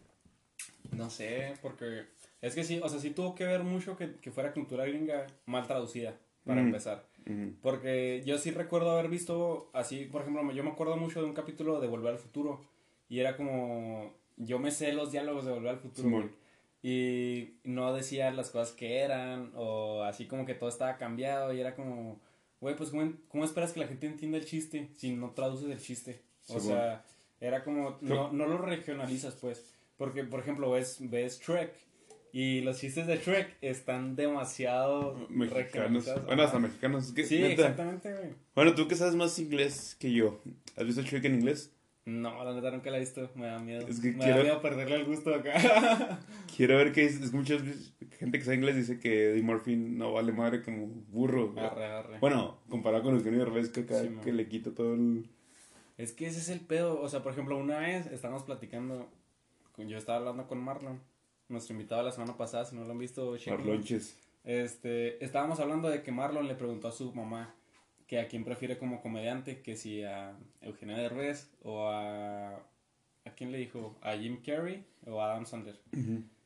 No 0.98 1.12
sé, 1.12 1.54
porque 1.62 2.06
es 2.42 2.56
que 2.56 2.64
sí, 2.64 2.80
o 2.82 2.90
sea, 2.90 3.00
sí 3.00 3.12
tuvo 3.12 3.36
que 3.36 3.46
ver 3.46 3.64
mucho 3.64 3.96
que, 3.96 4.16
que 4.16 4.32
fuera 4.32 4.52
cultura 4.52 4.84
gringa 4.88 5.28
mal 5.46 5.68
traducida, 5.68 6.18
para 6.44 6.62
empezar. 6.62 7.06
Porque 7.62 8.24
yo 8.26 8.40
sí 8.40 8.50
recuerdo 8.50 8.92
haber 8.92 9.10
visto 9.10 9.70
así, 9.74 10.06
por 10.06 10.24
ejemplo, 10.24 10.52
yo 10.54 10.64
me 10.64 10.72
acuerdo 10.72 10.98
mucho 10.98 11.22
de 11.22 11.28
un 11.28 11.36
capítulo 11.36 11.80
de 11.80 11.88
Volver 11.88 12.14
al 12.14 12.20
Futuro. 12.20 12.66
Y 13.10 13.20
era 13.20 13.38
como, 13.38 14.12
yo 14.38 14.58
me 14.58 14.72
sé 14.72 14.92
los 14.92 15.12
diálogos 15.12 15.46
de 15.46 15.52
Volver 15.52 15.70
al 15.70 15.80
Futuro 15.80 16.32
y 16.84 17.54
no 17.64 17.94
decía 17.94 18.30
las 18.32 18.50
cosas 18.50 18.76
que 18.76 19.00
eran 19.00 19.52
o 19.56 20.04
así 20.04 20.28
como 20.28 20.46
que 20.46 20.54
todo 20.54 20.68
estaba 20.68 20.98
cambiado 20.98 21.54
y 21.54 21.62
era 21.62 21.76
como, 21.76 22.20
güey, 22.60 22.76
pues 22.76 22.92
¿cómo, 23.30 23.46
esperas 23.46 23.72
que 23.72 23.80
la 23.80 23.88
gente 23.88 24.06
entienda 24.06 24.38
el 24.38 24.46
chiste 24.46 24.90
si 24.98 25.12
no 25.12 25.32
traduces 25.32 25.72
el 25.72 25.80
chiste? 25.80 26.22
O 26.50 26.60
sea, 26.60 27.06
era 27.40 27.64
como, 27.64 27.98
no, 28.02 28.34
no 28.34 28.48
lo 28.48 28.58
regionalizas 28.58 29.36
pues, 29.36 29.64
porque 29.98 30.26
por 30.26 30.42
ejemplo 30.42 30.70
ves, 30.72 30.98
ves 31.00 31.40
Shrek 31.40 31.74
y 32.34 32.60
los 32.62 32.80
chistes 32.80 33.08
de 33.08 33.16
Shrek 33.16 33.56
están 33.62 34.18
demasiado 34.18 35.26
mexicanos. 35.30 36.10
Bueno, 36.26 36.44
hasta 36.44 36.60
mexicanos. 36.60 37.14
sí, 37.16 37.44
exactamente, 37.44 38.12
güey. 38.12 38.30
Bueno, 38.56 38.76
tú 38.76 38.90
que 38.90 38.96
sabes 38.96 39.16
más 39.16 39.40
inglés 39.40 39.96
que 39.98 40.12
yo, 40.12 40.42
¿has 40.76 40.86
visto 40.86 41.02
Shrek 41.02 41.24
en 41.24 41.36
inglés? 41.36 41.72
No, 42.06 42.44
la 42.44 42.54
neta 42.54 42.70
nunca 42.70 42.92
la 42.92 42.98
he 42.98 43.00
visto. 43.00 43.30
Me 43.36 43.48
da 43.48 43.60
miedo. 43.60 43.88
Es 43.88 44.02
que 44.02 44.12
me 44.12 44.18
quiero... 44.18 44.38
da 44.38 44.44
miedo 44.44 44.62
perderle 44.62 44.96
el 44.98 45.06
gusto 45.06 45.34
acá. 45.34 46.20
quiero 46.56 46.78
ver 46.78 46.92
que 46.92 47.06
es, 47.06 47.22
es 47.22 47.32
mucha 47.32 47.58
gente 48.20 48.40
que 48.40 48.44
sabe 48.44 48.58
inglés 48.58 48.76
dice 48.76 49.00
que 49.00 49.32
Eddie 49.32 49.42
Murphy 49.42 49.78
no 49.78 50.12
vale 50.14 50.34
madre 50.34 50.62
como 50.62 50.88
burro. 50.88 51.54
Arre, 51.58 51.86
arre. 51.86 52.20
Bueno, 52.20 52.60
comparado 52.68 53.04
con 53.04 53.16
Eugenio 53.16 53.40
Derbez 53.40 53.70
que 53.70 53.82
acá 53.82 54.02
que 54.22 54.34
le 54.34 54.48
quita 54.50 54.72
todo 54.72 54.94
el... 54.96 55.30
Es 55.98 56.12
que 56.12 56.26
ese 56.26 56.40
es 56.40 56.50
el 56.50 56.60
pedo. 56.60 57.00
O 57.00 57.08
sea, 57.08 57.24
por 57.24 57.32
ejemplo, 57.32 57.58
una 57.58 57.80
vez 57.80 58.08
estábamos 58.08 58.44
platicando. 58.44 59.10
Yo 59.78 59.98
estaba 59.98 60.18
hablando 60.18 60.48
con 60.48 60.62
Marlon. 60.62 61.00
Nuestro 61.48 61.74
invitado 61.74 62.04
la 62.04 62.12
semana 62.12 62.36
pasada, 62.36 62.66
si 62.66 62.76
no 62.76 62.84
lo 62.84 62.92
han 62.92 62.98
visto, 62.98 63.36
Marlonches. 63.48 64.18
Este, 64.44 65.24
estábamos 65.24 65.60
hablando 65.60 65.90
de 65.90 66.04
que 66.04 66.12
Marlon 66.12 66.48
le 66.48 66.56
preguntó 66.56 66.90
a 66.90 66.92
su 66.92 67.14
mamá 67.14 67.54
que 68.14 68.20
a 68.20 68.28
quién 68.28 68.44
prefiere 68.44 68.78
como 68.78 69.02
comediante, 69.02 69.64
que 69.64 69.76
si 69.76 70.04
a 70.04 70.38
Eugenio 70.62 70.96
Derbez 70.96 71.50
o 71.64 71.88
a... 71.88 72.52
¿A 73.26 73.32
quién 73.36 73.52
le 73.52 73.58
dijo? 73.58 73.98
¿A 74.04 74.16
Jim 74.16 74.40
Carrey 74.46 74.86
o 75.08 75.20
a 75.20 75.32
Adam 75.32 75.48
Sandler? 75.48 75.80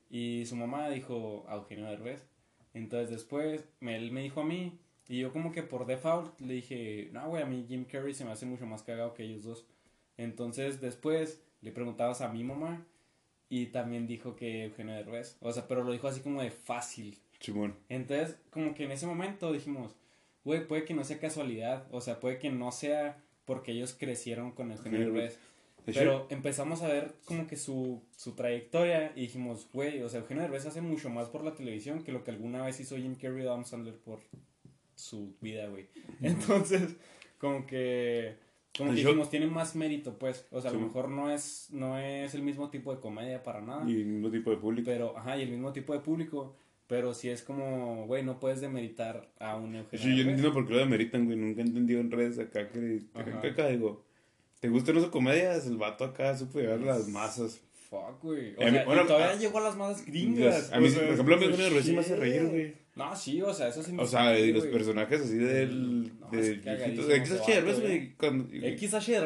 Y 0.10 0.45
su 0.45 0.56
mamá 0.56 0.89
dijo 0.89 1.45
a 1.49 1.56
Eugenio 1.56 1.88
Derbez. 1.88 2.26
Entonces 2.73 3.10
después 3.10 3.65
él 3.81 4.11
me 4.14 4.22
dijo 4.22 4.39
a 4.39 4.45
mí 4.45 4.80
y 5.10 5.19
yo 5.19 5.34
como 5.34 5.52
que 5.52 5.61
por 5.61 5.85
default 5.85 6.39
le 6.39 6.53
dije, 6.53 7.10
no, 7.11 7.27
güey, 7.27 7.44
a 7.44 7.45
mí 7.45 7.65
Jim 7.68 7.84
Carrey 7.84 8.14
se 8.14 8.23
me 8.23 8.31
hace 8.31 8.45
mucho 8.45 8.65
más 8.65 8.84
cagado 8.84 9.14
que 9.14 9.23
ellos 9.23 9.44
dos. 9.44 9.65
Entonces 10.15 10.80
después 10.80 11.44
le 11.60 11.73
preguntabas 11.73 12.22
a 12.22 12.30
mi 12.30 12.45
mamá 12.45 12.85
y 13.49 13.65
también 13.65 14.07
dijo 14.07 14.38
que 14.38 14.64
Eugenio 14.64 14.94
Derbez. 14.94 15.35
O 15.41 15.52
sea, 15.52 15.68
pero 15.68 15.84
lo 15.84 15.91
dijo 15.91 16.07
así 16.07 16.22
como 16.22 16.41
de 16.41 16.52
fácil. 16.52 17.18
Entonces, 17.89 18.38
como 18.52 18.73
que 18.73 18.85
en 18.85 18.91
ese 18.91 19.06
momento 19.06 19.52
dijimos, 19.52 19.98
güey, 20.47 20.65
puede 20.65 20.85
que 20.85 20.93
no 20.93 21.03
sea 21.03 21.19
casualidad, 21.19 21.85
o 21.91 21.99
sea, 21.99 22.21
puede 22.21 22.39
que 22.39 22.49
no 22.49 22.71
sea 22.71 23.21
porque 23.43 23.73
ellos 23.73 23.93
crecieron 23.99 24.53
con 24.53 24.71
Eugenio 24.71 24.99
Derbez. 24.99 25.37
Pero 25.85 26.25
empezamos 26.29 26.81
a 26.81 26.87
ver 26.87 27.13
como 27.25 27.47
que 27.47 27.57
su, 27.57 28.01
su 28.15 28.31
trayectoria 28.33 29.11
y 29.15 29.21
dijimos, 29.21 29.67
güey, 29.73 30.01
o 30.01 30.09
sea, 30.09 30.21
Eugenio 30.21 30.43
Derbez 30.43 30.65
hace 30.65 30.79
mucho 30.79 31.09
más 31.09 31.27
por 31.27 31.43
la 31.43 31.53
televisión 31.53 32.01
que 32.01 32.13
lo 32.13 32.23
que 32.23 32.31
alguna 32.31 32.65
vez 32.65 32.79
hizo 32.79 32.95
Jim 32.95 33.15
Carrey 33.15 33.45
o 33.45 33.51
Adam 33.51 33.65
Sandler 33.65 33.95
por 33.95 34.19
su 34.95 35.35
vida, 35.41 35.67
güey. 35.67 35.87
Entonces, 36.21 36.95
como 37.39 37.67
que 37.67 38.37
como 38.77 38.91
que 38.91 38.97
dijimos, 38.97 39.29
tiene 39.29 39.47
más 39.47 39.75
mérito, 39.75 40.17
pues. 40.17 40.47
O 40.51 40.61
sea, 40.61 40.71
a 40.71 40.73
lo 40.73 40.79
mejor 40.79 41.09
no 41.09 41.29
es, 41.29 41.67
no 41.71 41.97
es 41.97 42.35
el 42.35 42.41
mismo 42.43 42.69
tipo 42.69 42.93
de 42.93 43.01
comedia 43.01 43.43
para 43.43 43.59
nada. 43.59 43.89
Y 43.89 43.95
el 43.95 44.05
mismo 44.05 44.29
tipo 44.29 44.51
de 44.51 44.57
público. 44.57 44.85
Pero, 44.85 45.17
ajá, 45.17 45.37
y 45.37 45.41
el 45.41 45.49
mismo 45.49 45.73
tipo 45.73 45.93
de 45.93 45.99
público. 45.99 46.55
Pero 46.88 47.14
si 47.14 47.30
es 47.30 47.41
como, 47.41 48.05
güey, 48.07 48.23
no 48.23 48.39
puedes 48.39 48.61
demeritar 48.61 49.30
a 49.39 49.57
un 49.57 49.76
Eugenio. 49.76 50.05
Sí, 50.05 50.18
yo 50.18 50.23
no 50.23 50.30
entiendo 50.30 50.53
por 50.53 50.65
qué 50.65 50.73
lo 50.73 50.80
demeritan, 50.80 51.26
güey. 51.26 51.38
Nunca 51.38 51.61
he 51.61 51.65
entendido 51.65 51.99
en 51.99 52.11
redes 52.11 52.39
acá 52.39 52.69
que, 52.69 53.01
que 53.41 53.47
acá 53.47 53.68
digo, 53.68 54.05
¿te 54.61 54.69
gustan 54.69 54.97
esas 54.97 55.09
comedias? 55.09 55.68
El 55.68 55.77
vato 55.77 56.05
acá 56.05 56.38
supo 56.38 56.59
llegar 56.59 56.80
a 56.80 56.85
las 56.85 57.09
masas. 57.09 57.61
Fuck, 57.89 58.22
güey. 58.22 58.53
O 58.55 58.61
sea, 58.61 58.85
bueno, 58.85 59.05
todavía 59.05 59.35
llegó 59.35 59.59
a 59.59 59.61
las 59.61 59.76
masas 59.76 60.05
gringas. 60.05 60.72
A 60.73 60.80
mí, 60.80 60.89
por 60.89 61.03
ejemplo, 61.03 61.35
a 61.35 61.39
mí 61.39 61.81
sí 61.81 61.93
me 61.93 61.99
hace 61.99 62.15
reír, 62.15 62.45
güey. 62.45 62.88
No, 62.97 63.15
sí, 63.15 63.41
o 63.43 63.53
sea, 63.53 63.68
eso 63.68 63.84
sí 63.84 63.93
me 63.93 64.01
O 64.01 64.07
sea, 64.07 64.38
y 64.38 64.51
los 64.51 64.65
personajes 64.65 65.22
así 65.22 65.38
del. 65.38 66.19
No, 66.19 66.30
de 66.31 66.57
güey. 66.57 67.22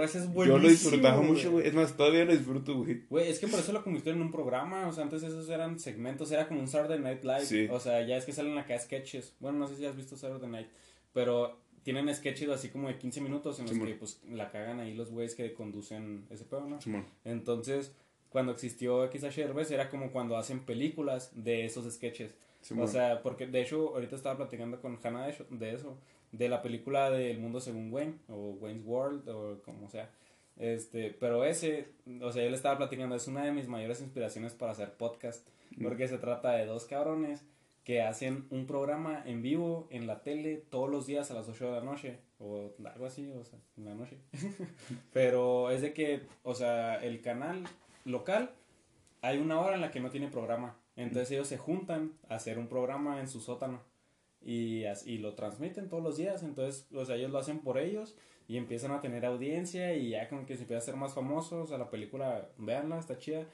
Es 0.04 0.34
buenísimo. 0.34 0.46
Yo 0.46 0.58
lo 0.58 0.70
disfrutaba 0.70 1.22
mucho, 1.22 1.52
güey. 1.52 1.68
Es 1.68 1.74
más, 1.74 1.96
todavía 1.96 2.26
lo 2.26 2.34
disfruto, 2.34 2.76
güey. 2.80 3.06
Güey, 3.10 3.30
es 3.30 3.40
que 3.40 3.48
por 3.48 3.60
eso 3.60 3.72
lo 3.72 3.84
convirtieron 3.84 4.20
en 4.20 4.28
un 4.28 4.32
programa. 4.32 4.88
O 4.88 4.92
sea, 4.92 5.04
antes 5.04 5.24
esos 5.24 5.50
eran 5.50 5.80
segmentos. 5.80 6.32
Era 6.32 6.48
como 6.48 6.60
un 6.60 6.68
Saturday 6.68 7.00
Night 7.00 7.24
Live. 7.24 7.46
Sí. 7.46 7.68
O 7.72 7.80
sea, 7.80 8.06
ya 8.06 8.18
es 8.18 8.26
que 8.26 8.34
salen 8.34 8.58
acá 8.58 8.78
sketches. 8.78 9.36
Bueno, 9.40 9.60
no 9.60 9.68
sé 9.68 9.78
si 9.78 9.86
has 9.86 9.96
visto 9.96 10.18
Saturday 10.18 10.50
Night. 10.50 10.68
Pero 11.14 11.62
tienen 11.84 12.14
sketches 12.14 12.50
así 12.50 12.70
como 12.70 12.90
de 12.90 12.98
15 12.98 13.22
minutos 13.22 13.60
en 13.60 13.68
los 13.68 13.80
que, 13.80 13.96
pues, 13.96 14.22
la 14.30 14.52
cagan 14.52 14.82
ahí 14.82 14.94
los 14.94 15.12
güeyes 15.12 15.34
que 15.34 15.54
conducen 15.54 16.26
ese 16.30 16.44
pedo, 16.44 16.68
¿no? 16.68 16.78
Entonces, 17.24 17.96
cuando 18.32 18.54
existió 18.54 19.08
Derbez, 19.08 19.72
era 19.72 19.90
como 19.90 20.12
cuando 20.12 20.38
hacen 20.38 20.62
películas 20.62 21.32
de 21.36 21.66
esos 21.66 21.92
sketches 21.94 22.34
o 22.78 22.88
sea, 22.88 23.22
porque 23.22 23.48
de 23.48 23.62
hecho 23.62 23.90
ahorita 23.94 24.16
estaba 24.16 24.38
platicando 24.38 24.80
con 24.80 25.00
Hannah 25.04 25.28
de 25.50 25.74
eso, 25.74 25.98
de 26.32 26.48
la 26.48 26.62
película 26.62 27.10
del 27.10 27.40
mundo 27.40 27.60
según 27.60 27.92
Wayne, 27.92 28.16
o 28.30 28.52
Wayne's 28.60 28.86
World, 28.86 29.30
o 29.30 29.62
como 29.64 29.90
sea. 29.90 30.10
Este, 30.58 31.16
pero 31.20 31.44
ese, 31.44 31.88
o 32.22 32.32
sea, 32.32 32.44
yo 32.44 32.50
le 32.50 32.56
estaba 32.56 32.78
platicando, 32.78 33.16
es 33.16 33.28
una 33.28 33.44
de 33.44 33.52
mis 33.52 33.68
mayores 33.68 34.02
inspiraciones 34.02 34.54
para 34.54 34.74
hacer 34.74 34.94
podcast, 34.94 35.48
porque 35.82 36.08
se 36.08 36.18
trata 36.18 36.52
de 36.52 36.66
dos 36.66 36.86
cabrones 36.86 37.44
que 37.84 38.04
hacen 38.04 38.46
un 38.52 38.68
programa 38.68 39.24
en 39.26 39.42
vivo 39.42 39.88
en 39.90 40.06
la 40.06 40.22
tele 40.22 40.58
todos 40.70 40.90
los 40.90 41.08
días 41.08 41.32
a 41.32 41.34
las 41.34 41.50
8 41.50 41.66
de 41.66 41.72
la 41.72 41.84
noche, 41.84 42.20
o 42.38 42.72
algo 42.86 43.08
así, 43.08 43.32
o 43.32 43.44
sea, 43.44 43.58
en 43.76 43.86
la 43.86 43.96
noche. 43.96 44.18
pero 45.14 45.72
es 45.72 45.82
de 45.82 45.94
que, 45.94 46.22
o 46.44 46.54
sea, 46.54 46.98
el 46.98 47.22
canal 47.22 47.64
local, 48.06 48.52
hay 49.22 49.40
una 49.40 49.60
hora 49.60 49.76
en 49.76 49.82
la 49.82 49.92
que 49.92 50.00
no 50.00 50.10
tiene 50.10 50.28
programa. 50.28 50.78
Entonces 50.96 51.32
ellos 51.32 51.48
se 51.48 51.58
juntan 51.58 52.14
a 52.30 52.36
hacer 52.36 52.60
un 52.60 52.68
programa 52.68 53.20
en 53.20 53.28
su 53.28 53.40
sótano 53.40 53.82
y, 54.42 54.84
y 55.06 55.18
lo 55.20 55.36
transmiten 55.36 55.90
todos 55.90 56.04
los 56.04 56.18
días. 56.18 56.44
Entonces, 56.44 56.88
o 56.94 57.06
sea, 57.06 57.16
ellos 57.16 57.32
lo 57.32 57.40
hacen 57.40 57.60
por 57.60 57.78
ellos 57.78 58.18
y 58.48 58.58
empiezan 58.58 58.92
a 58.92 59.00
tener 59.00 59.26
audiencia 59.26 59.96
y 59.96 60.10
ya 60.10 60.28
como 60.28 60.46
que 60.46 60.56
se 60.56 60.64
empieza 60.64 60.80
a 60.80 60.84
hacer 60.84 60.96
más 60.96 61.14
famosos. 61.14 61.66
O 61.66 61.68
sea, 61.68 61.78
la 61.78 61.90
película, 61.90 62.50
véanla, 62.58 63.00
está 63.00 63.18
chida. 63.18 63.46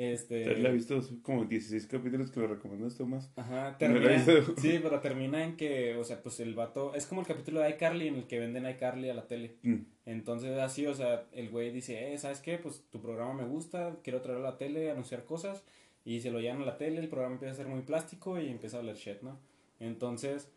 Este... 0.00 0.56
La 0.56 0.70
he 0.70 0.72
visto 0.72 0.98
como 1.20 1.44
16 1.44 1.86
capítulos 1.86 2.30
que 2.30 2.40
lo 2.40 2.46
recomendaste 2.46 3.04
más. 3.04 3.30
Ajá, 3.36 3.76
termina. 3.76 4.24
Sí, 4.56 4.80
pero 4.82 4.98
termina 5.00 5.44
en 5.44 5.58
que, 5.58 5.94
o 5.96 6.04
sea, 6.04 6.22
pues 6.22 6.40
el 6.40 6.54
vato. 6.54 6.94
Es 6.94 7.04
como 7.04 7.20
el 7.20 7.26
capítulo 7.26 7.60
de 7.60 7.68
iCarly 7.68 8.08
en 8.08 8.14
el 8.14 8.26
que 8.26 8.40
venden 8.40 8.66
iCarly 8.66 9.10
a 9.10 9.14
la 9.14 9.26
tele. 9.26 9.56
Mm. 9.62 9.80
Entonces, 10.06 10.58
así, 10.58 10.86
o 10.86 10.94
sea, 10.94 11.26
el 11.32 11.50
güey 11.50 11.70
dice, 11.70 12.14
eh, 12.14 12.16
¿sabes 12.16 12.40
qué? 12.40 12.56
Pues 12.56 12.82
tu 12.90 13.02
programa 13.02 13.34
me 13.34 13.44
gusta, 13.44 13.98
quiero 14.02 14.22
traerlo 14.22 14.48
a 14.48 14.52
la 14.52 14.56
tele, 14.56 14.90
anunciar 14.90 15.26
cosas 15.26 15.62
y 16.02 16.20
se 16.20 16.30
lo 16.30 16.40
llevan 16.40 16.62
a 16.62 16.64
la 16.64 16.78
tele, 16.78 16.98
el 16.98 17.08
programa 17.08 17.34
empieza 17.34 17.52
a 17.52 17.56
ser 17.58 17.66
muy 17.66 17.82
plástico 17.82 18.40
y 18.40 18.48
empieza 18.48 18.78
a 18.78 18.80
hablar 18.80 18.96
shit, 18.96 19.20
¿no? 19.20 19.38
Entonces, 19.80 20.50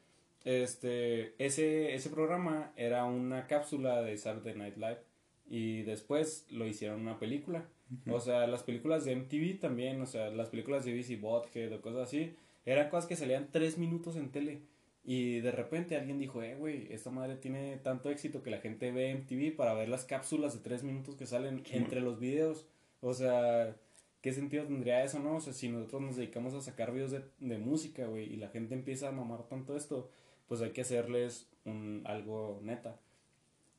este, 0.46 1.36
ese, 1.44 1.96
ese 1.96 2.10
programa 2.10 2.72
era 2.78 3.04
una 3.04 3.46
cápsula 3.48 4.02
de 4.04 4.16
Saturday 4.16 4.56
Night 4.56 4.78
Live 4.78 5.02
y 5.50 5.82
después 5.82 6.48
lo 6.50 6.66
hicieron 6.66 7.02
una 7.02 7.20
película. 7.20 7.68
O 8.10 8.20
sea, 8.20 8.48
las 8.48 8.64
películas 8.64 9.06
de 9.06 9.16
MTV 9.16 9.60
también, 9.60 10.02
o 10.02 10.06
sea, 10.06 10.30
las 10.30 10.50
películas 10.50 10.86
de 10.86 10.94
BC 10.94 11.20
Bothead 11.20 11.74
o 11.74 11.82
cosas 11.82 12.08
así, 12.08 12.36
eran 12.66 12.90
cosas 12.90 13.08
que 13.08 13.16
salían 13.16 13.50
tres 13.52 13.78
minutos 13.78 14.16
en 14.16 14.32
tele. 14.32 14.62
Y 15.06 15.42
de 15.42 15.52
repente 15.52 15.98
alguien 15.98 16.18
dijo, 16.18 16.42
eh, 16.42 16.56
güey, 16.56 16.88
esta 16.92 17.10
madre 17.10 17.36
tiene 17.36 17.78
tanto 17.78 18.10
éxito 18.10 18.42
que 18.42 18.52
la 18.52 18.60
gente 18.60 18.92
ve 18.92 19.14
MTV 19.14 19.56
para 19.56 19.74
ver 19.74 19.90
las 19.90 20.06
cápsulas 20.06 20.54
de 20.54 20.62
tres 20.62 20.84
minutos 20.84 21.16
que 21.16 21.26
salen 21.26 21.64
entre 21.72 22.00
los 22.00 22.20
videos. 22.20 22.66
O 23.02 23.14
sea, 23.14 23.76
¿qué 24.22 24.32
sentido 24.32 24.64
tendría 24.66 25.04
eso, 25.04 25.20
no? 25.20 25.36
O 25.36 25.42
sea, 25.42 25.52
si 25.52 25.68
nosotros 25.68 26.02
nos 26.02 26.16
dedicamos 26.16 26.54
a 26.54 26.62
sacar 26.62 26.94
videos 26.94 27.12
de, 27.12 27.58
música, 27.58 28.08
güey, 28.08 28.34
y 28.34 28.38
la 28.38 28.48
gente 28.48 28.76
empieza 28.76 29.10
a 29.10 29.12
mamar 29.12 29.44
tanto 29.50 29.76
esto, 29.76 30.10
pues 30.48 30.62
hay 30.62 30.72
que 30.72 30.82
hacerles 30.82 31.50
un, 31.66 32.02
algo 32.06 32.62
neta. 32.64 32.98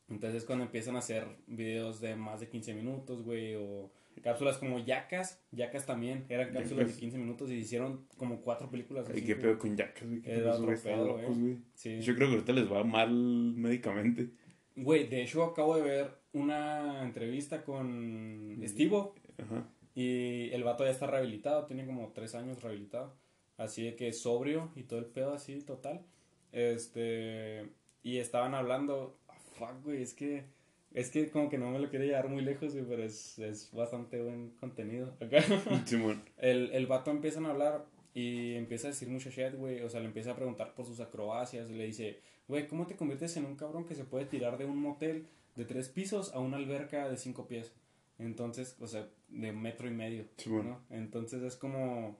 Entonces 0.09 0.45
cuando 0.45 0.65
empiezan 0.65 0.97
a 0.97 0.99
hacer 0.99 1.27
videos 1.47 2.01
de 2.01 2.15
más 2.17 2.41
de 2.41 2.49
15 2.49 2.75
minutos, 2.75 3.23
güey, 3.23 3.55
o 3.55 3.91
cápsulas 4.23 4.59
como 4.59 4.79
Yacas, 4.79 5.43
Yacas 5.51 5.87
también, 5.87 6.27
eran 6.29 6.53
cápsulas 6.53 6.89
de 6.89 7.01
15 7.01 7.19
minutos 7.19 7.51
y 7.51 7.55
hicieron 7.55 8.07
como 8.17 8.41
cuatro 8.41 8.71
películas. 8.71 9.07
¿Y 9.15 9.23
qué 9.23 9.37
pedo 9.37 9.59
con 9.59 9.77
Yacas, 9.77 10.07
güey? 10.07 10.21
Güey. 10.21 11.59
Sí. 11.75 12.01
Yo 12.01 12.15
creo 12.15 12.29
que 12.29 12.35
ahorita 12.35 12.53
les 12.53 12.71
va 12.71 12.85
mal 12.85 13.11
médicamente. 13.11 14.31
Güey, 14.77 15.09
de 15.09 15.23
hecho 15.23 15.45
acabo 15.45 15.77
de 15.77 15.83
ver 15.83 16.11
una 16.33 17.03
entrevista 17.03 17.63
con 17.63 18.59
Estivo. 18.63 19.15
Ajá. 19.39 19.69
Y 19.95 20.51
el 20.51 20.65
vato 20.65 20.85
ya 20.85 20.91
está 20.91 21.07
rehabilitado, 21.07 21.67
tiene 21.67 21.87
como 21.87 22.13
tres 22.13 22.35
años 22.35 22.63
rehabilitado. 22.63 23.15
Así 23.57 23.85
de 23.85 23.95
que 23.95 24.13
sobrio 24.13 24.73
y 24.75 24.83
todo 24.83 24.99
el 24.99 25.07
pedo 25.07 25.33
así, 25.33 25.61
total. 25.61 26.05
Este. 26.53 27.69
Y 28.03 28.19
estaban 28.19 28.55
hablando. 28.55 29.17
Fuck, 29.59 29.85
güey, 29.85 30.03
es 30.03 30.15
que. 30.15 30.45
Es 30.93 31.11
que 31.11 31.29
como 31.29 31.49
que 31.49 31.59
no 31.59 31.71
me 31.71 31.81
lo 31.81 31.91
quiere 31.91 32.07
llevar 32.07 32.29
muy 32.29 32.43
lejos, 32.43 32.73
güey, 32.73 32.85
pero 32.87 33.03
es, 33.03 33.37
es 33.41 33.73
bastante 33.73 34.23
buen 34.23 34.51
contenido. 34.61 35.17
el, 36.39 36.71
el 36.73 36.87
vato 36.87 37.11
empieza 37.11 37.41
a 37.41 37.51
hablar 37.51 37.85
y 38.15 38.55
empieza 38.55 38.87
a 38.87 38.91
decir 38.93 39.09
mucho 39.09 39.29
shit, 39.29 39.55
güey. 39.57 39.81
O 39.81 39.89
sea, 39.89 39.99
le 40.01 40.07
empieza 40.07 40.31
a 40.31 40.37
preguntar 40.37 40.73
por 40.75 40.87
sus 40.87 41.01
acrobacias. 41.01 41.69
Y 41.69 41.75
le 41.75 41.87
dice, 41.87 42.21
güey, 42.47 42.69
¿cómo 42.69 42.87
te 42.87 42.95
conviertes 42.95 43.37
en 43.37 43.45
un 43.45 43.57
cabrón 43.57 43.87
que 43.87 43.97
se 43.97 44.05
puede 44.05 44.25
tirar 44.27 44.57
de 44.57 44.67
un 44.67 44.79
motel 44.79 45.27
de 45.57 45.65
tres 45.65 45.89
pisos 45.89 46.33
a 46.33 46.39
una 46.39 46.59
alberca 46.59 47.09
de 47.09 47.17
cinco 47.17 47.49
pies? 47.49 47.73
Entonces, 48.19 48.77
o 48.81 48.87
sea, 48.87 49.09
de 49.29 49.53
metro 49.53 49.89
y 49.89 49.91
medio, 49.91 50.27
¿no? 50.47 50.81
Entonces 50.91 51.43
es 51.43 51.57
como, 51.57 52.17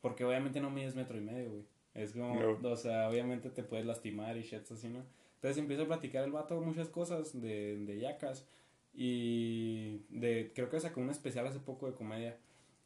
porque 0.00 0.24
obviamente 0.24 0.60
no 0.60 0.70
mides 0.70 0.96
metro 0.96 1.16
y 1.16 1.20
medio, 1.20 1.50
güey. 1.50 1.64
Es 1.94 2.12
como, 2.12 2.58
o 2.62 2.76
sea, 2.76 3.08
obviamente 3.08 3.48
te 3.50 3.62
puedes 3.62 3.86
lastimar 3.86 4.36
y 4.36 4.42
shit 4.42 4.70
así, 4.70 4.88
¿no? 4.88 5.04
Entonces 5.36 5.58
empieza 5.58 5.84
a 5.84 5.86
platicar 5.86 6.24
el 6.24 6.32
vato 6.32 6.60
muchas 6.60 6.88
cosas 6.88 7.40
de, 7.40 7.76
de 7.84 8.00
yacas 8.00 8.46
y 8.96 9.98
de, 10.08 10.52
creo 10.54 10.70
que 10.70 10.80
sacó 10.80 11.00
un 11.00 11.10
especial 11.10 11.46
hace 11.46 11.60
poco 11.60 11.86
de 11.86 11.94
comedia. 11.94 12.36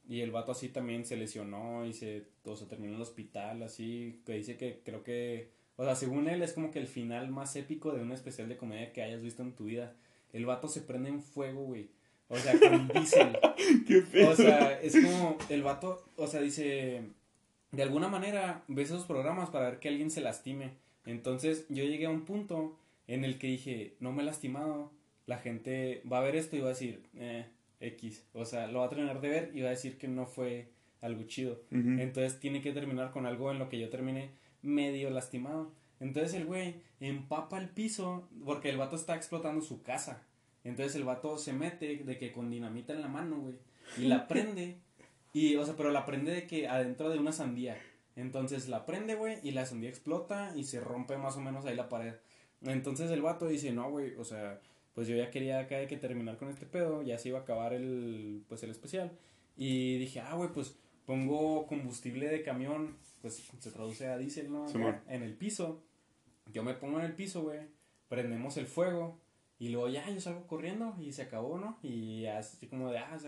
Y 0.08 0.22
el 0.22 0.32
vato 0.32 0.50
así 0.52 0.68
también 0.68 1.06
se 1.06 1.16
lesionó 1.16 1.86
y 1.86 1.92
se, 1.92 2.26
o 2.44 2.56
sea, 2.56 2.66
terminó 2.66 2.90
en 2.90 2.96
el 2.96 3.02
hospital, 3.02 3.62
así, 3.62 4.20
que 4.26 4.32
dice 4.32 4.56
que 4.56 4.80
creo 4.84 5.04
que, 5.04 5.50
o 5.76 5.84
sea, 5.84 5.94
según 5.94 6.28
él 6.28 6.42
es 6.42 6.52
como 6.52 6.72
que 6.72 6.80
el 6.80 6.88
final 6.88 7.30
más 7.30 7.54
épico 7.54 7.92
de 7.92 8.02
un 8.02 8.10
especial 8.10 8.48
de 8.48 8.56
comedia 8.56 8.92
que 8.92 9.02
hayas 9.02 9.22
visto 9.22 9.42
en 9.42 9.54
tu 9.54 9.66
vida. 9.66 9.94
El 10.32 10.46
vato 10.46 10.66
se 10.66 10.80
prende 10.80 11.10
en 11.10 11.22
fuego, 11.22 11.64
güey 11.64 11.90
O 12.28 12.36
sea, 12.36 12.58
con 12.58 12.88
diésel. 12.88 13.38
Qué 13.86 14.02
feo. 14.02 14.30
O 14.30 14.34
sea, 14.34 14.80
es 14.80 14.94
como 14.94 15.38
el 15.48 15.62
vato, 15.62 16.04
o 16.16 16.26
sea, 16.26 16.40
dice, 16.40 17.02
de 17.70 17.82
alguna 17.82 18.08
manera 18.08 18.64
ves 18.66 18.90
esos 18.90 19.04
programas 19.04 19.50
para 19.50 19.70
ver 19.70 19.78
que 19.78 19.88
alguien 19.88 20.10
se 20.10 20.20
lastime. 20.20 20.72
Entonces 21.10 21.66
yo 21.68 21.84
llegué 21.84 22.06
a 22.06 22.10
un 22.10 22.24
punto 22.24 22.78
en 23.06 23.24
el 23.24 23.38
que 23.38 23.48
dije, 23.48 23.96
no 24.00 24.12
me 24.12 24.22
he 24.22 24.26
lastimado, 24.26 24.92
la 25.26 25.38
gente 25.38 26.02
va 26.10 26.18
a 26.18 26.22
ver 26.22 26.36
esto 26.36 26.56
y 26.56 26.60
va 26.60 26.66
a 26.66 26.70
decir, 26.70 27.02
eh, 27.14 27.46
X. 27.80 28.24
O 28.34 28.44
sea, 28.44 28.66
lo 28.66 28.80
va 28.80 28.86
a 28.86 28.88
terminar 28.88 29.20
de 29.20 29.28
ver 29.28 29.50
y 29.54 29.62
va 29.62 29.68
a 29.68 29.72
decir 29.72 29.98
que 29.98 30.08
no 30.08 30.26
fue 30.26 30.68
algo 31.00 31.22
chido. 31.24 31.62
Entonces 31.70 32.38
tiene 32.38 32.60
que 32.60 32.72
terminar 32.72 33.10
con 33.10 33.26
algo 33.26 33.50
en 33.50 33.58
lo 33.58 33.68
que 33.68 33.78
yo 33.78 33.88
terminé 33.88 34.30
medio 34.62 35.10
lastimado. 35.10 35.72
Entonces 35.98 36.34
el 36.34 36.46
güey 36.46 36.76
empapa 37.00 37.58
el 37.58 37.68
piso 37.68 38.28
porque 38.44 38.70
el 38.70 38.76
vato 38.76 38.96
está 38.96 39.16
explotando 39.16 39.62
su 39.62 39.82
casa. 39.82 40.26
Entonces 40.62 40.94
el 40.94 41.04
vato 41.04 41.38
se 41.38 41.52
mete 41.52 41.96
de 41.96 42.18
que 42.18 42.32
con 42.32 42.50
dinamita 42.50 42.92
en 42.92 43.00
la 43.00 43.08
mano, 43.08 43.40
güey. 43.40 43.54
Y 43.98 44.02
la 44.08 44.28
prende. 44.28 44.76
Y, 45.32 45.56
o 45.56 45.64
sea, 45.64 45.74
pero 45.76 45.90
la 45.90 46.04
prende 46.04 46.32
de 46.32 46.46
que 46.46 46.68
adentro 46.68 47.08
de 47.08 47.18
una 47.18 47.32
sandía. 47.32 47.80
Entonces 48.20 48.68
la 48.68 48.86
prende, 48.86 49.14
güey, 49.14 49.38
y 49.42 49.52
la 49.52 49.66
sandía 49.66 49.88
explota 49.88 50.52
y 50.56 50.64
se 50.64 50.80
rompe 50.80 51.16
más 51.16 51.36
o 51.36 51.40
menos 51.40 51.64
ahí 51.64 51.74
la 51.74 51.88
pared. 51.88 52.14
Entonces 52.62 53.10
el 53.10 53.22
vato 53.22 53.46
dice, 53.46 53.72
no, 53.72 53.90
güey, 53.90 54.14
o 54.16 54.24
sea, 54.24 54.60
pues 54.94 55.08
yo 55.08 55.16
ya 55.16 55.30
quería 55.30 55.60
acá 55.60 55.86
que 55.86 55.96
terminar 55.96 56.36
con 56.36 56.48
este 56.48 56.66
pedo, 56.66 57.02
ya 57.02 57.18
se 57.18 57.28
iba 57.28 57.38
a 57.38 57.42
acabar 57.42 57.72
el, 57.72 58.44
pues 58.48 58.62
el 58.62 58.70
especial. 58.70 59.12
Y 59.56 59.98
dije, 59.98 60.20
ah, 60.20 60.34
güey, 60.34 60.50
pues 60.52 60.76
pongo 61.06 61.66
combustible 61.66 62.28
de 62.28 62.42
camión, 62.42 62.96
pues 63.20 63.42
se 63.58 63.70
traduce 63.70 64.06
a 64.08 64.18
diésel, 64.18 64.52
¿no? 64.52 64.66
en 65.08 65.22
el 65.22 65.34
piso. 65.34 65.82
Yo 66.52 66.62
me 66.62 66.74
pongo 66.74 66.98
en 66.98 67.06
el 67.06 67.14
piso, 67.14 67.42
güey, 67.42 67.60
prendemos 68.08 68.56
el 68.56 68.66
fuego 68.66 69.19
y 69.60 69.68
luego 69.68 69.88
ya 69.90 70.08
yo 70.10 70.20
salgo 70.20 70.46
corriendo 70.46 70.96
y 70.98 71.12
se 71.12 71.20
acabó, 71.20 71.58
¿no? 71.58 71.78
Y 71.82 72.24
así 72.24 72.66
como 72.66 72.90
de, 72.90 72.98
ah, 72.98 73.18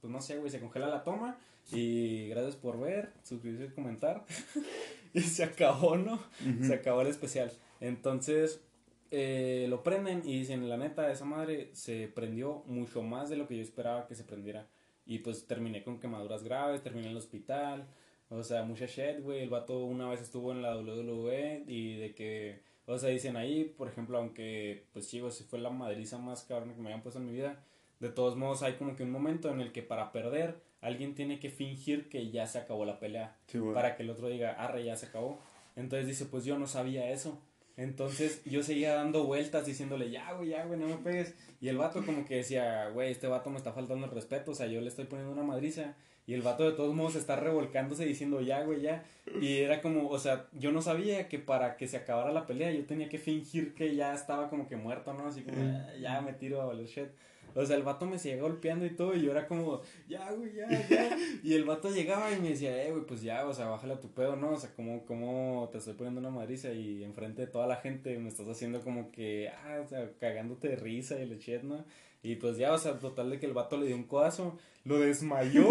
pues 0.00 0.10
no 0.10 0.22
sé, 0.22 0.38
güey, 0.38 0.50
se 0.50 0.58
congela 0.58 0.88
la 0.88 1.04
toma 1.04 1.38
y 1.70 2.28
gracias 2.28 2.56
por 2.56 2.80
ver, 2.80 3.12
suscribirse 3.22 3.66
y 3.66 3.74
comentar. 3.74 4.24
y 5.12 5.20
se 5.20 5.44
acabó, 5.44 5.98
¿no? 5.98 6.18
Se 6.62 6.74
acabó 6.74 7.02
el 7.02 7.08
especial. 7.08 7.52
Entonces, 7.78 8.62
eh, 9.10 9.66
lo 9.68 9.82
prenden 9.82 10.22
y 10.24 10.38
dicen, 10.38 10.66
la 10.66 10.78
neta, 10.78 11.12
esa 11.12 11.26
madre 11.26 11.68
se 11.74 12.08
prendió 12.08 12.64
mucho 12.66 13.02
más 13.02 13.28
de 13.28 13.36
lo 13.36 13.46
que 13.46 13.58
yo 13.58 13.62
esperaba 13.62 14.06
que 14.06 14.14
se 14.14 14.24
prendiera. 14.24 14.66
Y 15.04 15.18
pues 15.18 15.46
terminé 15.46 15.84
con 15.84 16.00
quemaduras 16.00 16.42
graves, 16.42 16.82
terminé 16.82 17.08
en 17.08 17.12
el 17.12 17.18
hospital. 17.18 17.86
O 18.30 18.42
sea, 18.42 18.62
mucha 18.62 18.86
shit, 18.86 19.20
güey. 19.20 19.42
El 19.42 19.50
vato 19.50 19.84
una 19.84 20.08
vez 20.08 20.22
estuvo 20.22 20.52
en 20.52 20.62
la 20.62 20.74
WWE 20.74 21.64
y 21.66 21.96
de 21.96 22.14
que, 22.14 22.62
o 22.86 22.98
sea, 22.98 23.10
dicen 23.10 23.36
ahí, 23.36 23.64
por 23.64 23.88
ejemplo, 23.88 24.18
aunque, 24.18 24.86
pues 24.92 25.06
sí, 25.06 25.22
si 25.30 25.44
fue 25.44 25.58
la 25.58 25.70
madriza 25.70 26.18
más 26.18 26.42
cabrón 26.42 26.74
que 26.74 26.80
me 26.80 26.88
hayan 26.88 27.02
puesto 27.02 27.20
en 27.20 27.26
mi 27.26 27.32
vida. 27.32 27.64
De 28.00 28.08
todos 28.08 28.36
modos, 28.36 28.62
hay 28.62 28.74
como 28.74 28.96
que 28.96 29.04
un 29.04 29.12
momento 29.12 29.50
en 29.50 29.60
el 29.60 29.72
que 29.72 29.82
para 29.82 30.10
perder, 30.10 30.60
alguien 30.80 31.14
tiene 31.14 31.38
que 31.38 31.50
fingir 31.50 32.08
que 32.08 32.30
ya 32.30 32.46
se 32.46 32.58
acabó 32.58 32.84
la 32.84 32.98
pelea. 32.98 33.36
Para 33.72 33.96
que 33.96 34.02
el 34.02 34.10
otro 34.10 34.28
diga, 34.28 34.52
arre, 34.52 34.84
ya 34.84 34.96
se 34.96 35.06
acabó. 35.06 35.40
Entonces 35.76 36.08
dice, 36.08 36.26
pues 36.26 36.44
yo 36.44 36.58
no 36.58 36.66
sabía 36.66 37.10
eso. 37.10 37.40
Entonces 37.76 38.44
yo 38.44 38.62
seguía 38.62 38.94
dando 38.94 39.24
vueltas 39.24 39.64
diciéndole, 39.64 40.10
ya, 40.10 40.32
güey, 40.32 40.50
ya, 40.50 40.64
güey, 40.64 40.78
no 40.78 40.88
me 40.88 40.96
pegues. 40.96 41.34
Y 41.60 41.68
el 41.68 41.78
vato 41.78 42.04
como 42.04 42.24
que 42.24 42.36
decía, 42.36 42.88
güey, 42.88 43.12
este 43.12 43.28
vato 43.28 43.50
me 43.50 43.56
está 43.56 43.72
faltando 43.72 44.06
el 44.06 44.12
respeto, 44.12 44.50
o 44.50 44.54
sea, 44.54 44.66
yo 44.66 44.80
le 44.80 44.88
estoy 44.88 45.06
poniendo 45.06 45.32
una 45.32 45.42
madriza. 45.42 45.96
Y 46.26 46.34
el 46.34 46.42
vato 46.42 46.64
de 46.64 46.72
todos 46.72 46.94
modos 46.94 47.16
está 47.16 47.36
revolcándose 47.36 48.04
diciendo, 48.04 48.40
ya, 48.40 48.62
güey, 48.62 48.80
ya. 48.80 49.04
Y 49.40 49.58
era 49.58 49.80
como, 49.80 50.08
o 50.08 50.18
sea, 50.18 50.46
yo 50.52 50.70
no 50.70 50.80
sabía 50.80 51.28
que 51.28 51.38
para 51.38 51.76
que 51.76 51.88
se 51.88 51.96
acabara 51.96 52.32
la 52.32 52.46
pelea 52.46 52.70
yo 52.70 52.84
tenía 52.86 53.08
que 53.08 53.18
fingir 53.18 53.74
que 53.74 53.96
ya 53.96 54.14
estaba 54.14 54.48
como 54.48 54.68
que 54.68 54.76
muerto, 54.76 55.12
¿no? 55.14 55.26
Así 55.26 55.42
como, 55.42 55.56
ah, 55.60 55.92
ya 56.00 56.20
me 56.20 56.32
tiro 56.32 56.60
a 56.60 56.66
valer 56.66 56.86
shit. 56.86 57.08
O 57.54 57.64
sea, 57.64 57.76
el 57.76 57.82
vato 57.82 58.06
me 58.06 58.18
seguía 58.18 58.40
golpeando 58.40 58.86
y 58.86 58.90
todo, 58.90 59.14
y 59.14 59.22
yo 59.22 59.30
era 59.30 59.46
como, 59.46 59.80
ya, 60.08 60.30
güey, 60.32 60.54
ya, 60.54 60.68
ya. 60.88 61.16
Y 61.42 61.54
el 61.54 61.64
vato 61.64 61.90
llegaba 61.90 62.32
y 62.32 62.40
me 62.40 62.50
decía, 62.50 62.82
eh, 62.84 62.90
güey, 62.90 63.04
pues 63.04 63.22
ya, 63.22 63.46
o 63.46 63.54
sea, 63.54 63.66
bájale 63.66 63.94
a 63.94 64.00
tu 64.00 64.08
pedo, 64.12 64.36
¿no? 64.36 64.52
O 64.52 64.56
sea, 64.58 64.74
como, 64.74 65.04
como 65.04 65.68
te 65.70 65.78
estoy 65.78 65.94
poniendo 65.94 66.20
una 66.20 66.30
madriza 66.30 66.72
y 66.72 67.04
enfrente 67.04 67.42
de 67.42 67.48
toda 67.48 67.66
la 67.66 67.76
gente 67.76 68.18
me 68.18 68.28
estás 68.28 68.48
haciendo 68.48 68.80
como 68.80 69.10
que, 69.10 69.48
ah, 69.48 69.80
o 69.84 69.88
sea, 69.88 70.10
cagándote 70.18 70.68
de 70.68 70.76
risa 70.76 71.20
y 71.20 71.26
le 71.26 71.38
¿no? 71.62 71.84
Y 72.22 72.36
pues 72.36 72.56
ya, 72.56 72.72
o 72.72 72.78
sea, 72.78 72.98
total 72.98 73.30
de 73.30 73.40
que 73.40 73.46
el 73.46 73.52
vato 73.52 73.76
le 73.76 73.86
dio 73.86 73.96
un 73.96 74.04
codazo, 74.04 74.56
lo 74.84 75.00
desmayó 75.00 75.66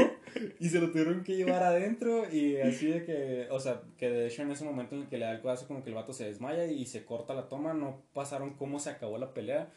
y 0.60 0.68
se 0.68 0.82
lo 0.82 0.92
tuvieron 0.92 1.24
que 1.24 1.38
llevar 1.38 1.64
adentro 1.64 2.30
y 2.30 2.58
así 2.58 2.88
de 2.88 3.06
que, 3.06 3.48
o 3.52 3.60
sea, 3.60 3.82
que 3.98 4.10
de 4.10 4.28
hecho 4.28 4.42
en 4.42 4.52
ese 4.52 4.66
momento 4.66 4.96
en 4.96 5.04
el 5.04 5.08
que 5.08 5.18
le 5.18 5.26
da 5.26 5.32
el 5.32 5.42
codazo 5.42 5.66
como 5.66 5.82
que 5.82 5.90
el 5.90 5.96
vato 5.96 6.12
se 6.12 6.26
desmaya 6.26 6.66
y 6.66 6.86
se 6.86 7.06
corta 7.06 7.34
la 7.34 7.48
toma, 7.48 7.74
no 7.74 8.02
pasaron 8.14 8.56
cómo 8.56 8.80
se 8.80 8.90
acabó 8.90 9.18
la 9.18 9.34
pelea 9.34 9.70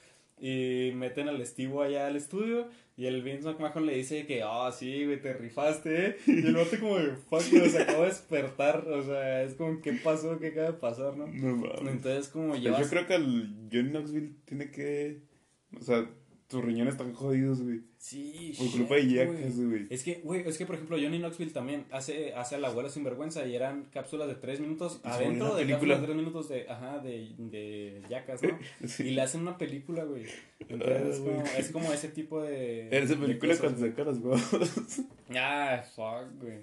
y 0.45 0.93
meten 0.95 1.31
al 1.31 1.41
estivo 1.41 1.81
allá 1.81 2.07
al 2.07 2.17
estudio 2.17 2.69
y 2.99 3.07
el 3.07 3.23
Vince 3.23 3.49
McMahon 3.49 3.87
le 3.87 3.97
dice 3.97 4.27
que, 4.27 4.43
ah, 4.45 4.71
sí, 4.71 5.07
güey, 5.07 5.19
te 5.19 5.33
rifaste, 5.33 6.07
¿eh? 6.07 6.17
Y 6.27 6.47
el 6.47 6.55
vato 6.55 6.79
como 6.79 6.99
de, 6.99 7.17
fuck, 7.17 7.41
se 7.41 7.83
acabó 7.83 8.03
de 8.03 8.09
despertar, 8.09 8.87
o 8.87 9.03
sea, 9.03 9.43
es 9.43 9.55
como, 9.55 9.81
¿qué 9.81 9.95
pasó? 9.95 10.39
¿Qué 10.39 10.49
acaba 10.49 10.67
de 10.67 10.73
pasar, 10.75 11.17
no? 11.17 11.27
No 11.29 11.57
mames. 11.57 11.81
Entonces, 11.81 12.29
como 12.29 12.57
llevas... 12.57 12.83
Yo 12.83 12.91
creo 12.91 13.07
que 13.07 13.15
el 13.15 13.69
Johnny 13.73 13.89
Knoxville 13.89 14.35
tiene 14.45 14.71
que, 14.71 15.23
o 15.81 15.83
sea, 15.83 16.11
tus 16.49 16.65
riñones 16.65 16.95
están 16.95 17.15
jodidos, 17.15 17.63
güey. 17.63 17.81
Sí, 17.99 18.55
Por 18.59 18.71
culpa 18.71 18.95
de 18.97 19.09
yacas, 19.09 19.57
güey. 19.59 19.87
Es 19.91 20.03
que, 20.03 20.21
güey, 20.23 20.47
es 20.47 20.59
que, 20.59 20.67
por 20.67 20.75
ejemplo, 20.75 20.97
Johnny 21.01 21.19
Knoxville 21.19 21.53
también 21.53 21.87
hace, 21.91 22.35
hace 22.35 22.57
a 22.57 22.59
la 22.59 22.69
abuela 22.69 22.89
sin 22.91 23.03
vergüenza 23.03 23.47
y 23.47 23.55
eran 23.57 23.85
cápsulas 23.87 24.29
de 24.29 24.35
tres 24.35 24.61
minutos 24.61 25.01
adentro 25.05 25.55
de 25.57 25.67
cápsulas 25.67 26.01
de 26.01 26.07
tres 26.07 26.17
minutos 26.17 26.49
de, 26.49 26.69
ajá, 26.69 26.99
de, 26.99 27.35
de 27.39 28.03
yacas, 28.09 28.43
¿no? 28.43 28.59
Y 28.99 29.11
le 29.11 29.23
hacen 29.23 29.41
una 29.41 29.57
película, 29.57 30.05
güey. 30.05 30.27
Entonces, 30.69 31.17
es, 31.17 31.21
como, 31.21 31.45
es 31.59 31.71
como 31.71 31.93
ese 31.93 32.09
tipo 32.09 32.43
de... 32.43 32.89
Esa 32.91 33.17
película 33.17 33.57
cuando 33.57 33.81
sacan 33.81 34.07
los 34.07 34.19
huevos. 34.19 35.01
Ah, 35.37 35.83
fuck, 35.97 36.41
güey. 36.41 36.59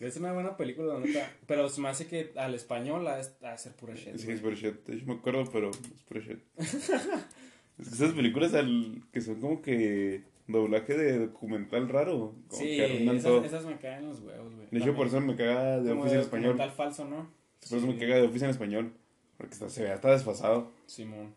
Es 0.00 0.16
una 0.16 0.32
buena 0.32 0.56
película, 0.56 0.94
la 0.94 1.00
neta. 1.00 1.32
Pero 1.46 1.68
se 1.68 1.80
me 1.80 1.88
hace 1.88 2.08
que 2.08 2.32
al 2.34 2.54
español 2.56 3.06
a, 3.06 3.20
a 3.42 3.52
hacer 3.52 3.72
pura 3.72 3.94
shit. 3.94 4.16
Sí, 4.16 4.32
es 4.32 4.40
pura 4.40 4.56
shit. 4.56 4.74
Yo 4.88 5.06
me 5.06 5.14
acuerdo, 5.14 5.44
pero 5.52 5.70
es 5.70 5.78
pura 6.08 6.20
shit. 6.20 6.40
Es 7.78 7.88
que 7.88 7.94
esas 7.94 8.12
películas 8.12 8.54
al, 8.54 9.02
que 9.12 9.20
son 9.20 9.40
como 9.40 9.62
que 9.62 10.24
doblaje 10.46 10.96
de 10.96 11.18
documental 11.26 11.88
raro. 11.88 12.34
Como 12.48 12.62
sí, 12.62 12.76
que 12.76 13.04
esas, 13.04 13.44
esas, 13.44 13.66
me 13.66 13.78
caen 13.78 14.08
los 14.08 14.20
huevos, 14.20 14.54
güey. 14.54 14.68
De 14.70 14.78
hecho, 14.78 14.94
por 14.94 15.06
eso 15.06 15.20
me 15.20 15.36
caga 15.36 15.80
de 15.80 15.92
Office 15.92 16.14
en 16.14 16.20
español. 16.20 16.56
Documental 16.56 16.76
falso, 16.76 17.04
¿no? 17.04 17.30
Por 17.68 17.78
eso 17.78 17.86
me 17.86 17.96
caga 17.98 18.16
de 18.16 18.22
Office 18.22 18.44
en 18.44 18.50
español. 18.50 18.92
Porque 19.36 19.54
está, 19.54 19.68
se 19.68 19.82
ve 19.82 19.90
hasta 19.90 20.10
desfasado. 20.10 20.70
Simón. 20.86 21.34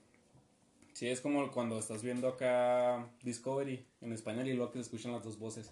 Sí, 0.93 1.09
es 1.09 1.19
como 1.19 1.51
cuando 1.51 1.77
estás 1.77 2.03
viendo 2.03 2.27
acá 2.29 3.09
Discovery 3.21 3.85
en 3.99 4.13
español 4.13 4.47
y 4.47 4.53
luego 4.53 4.71
que 4.71 4.77
se 4.77 4.83
escuchan 4.83 5.11
las 5.11 5.23
dos 5.23 5.37
voces. 5.37 5.69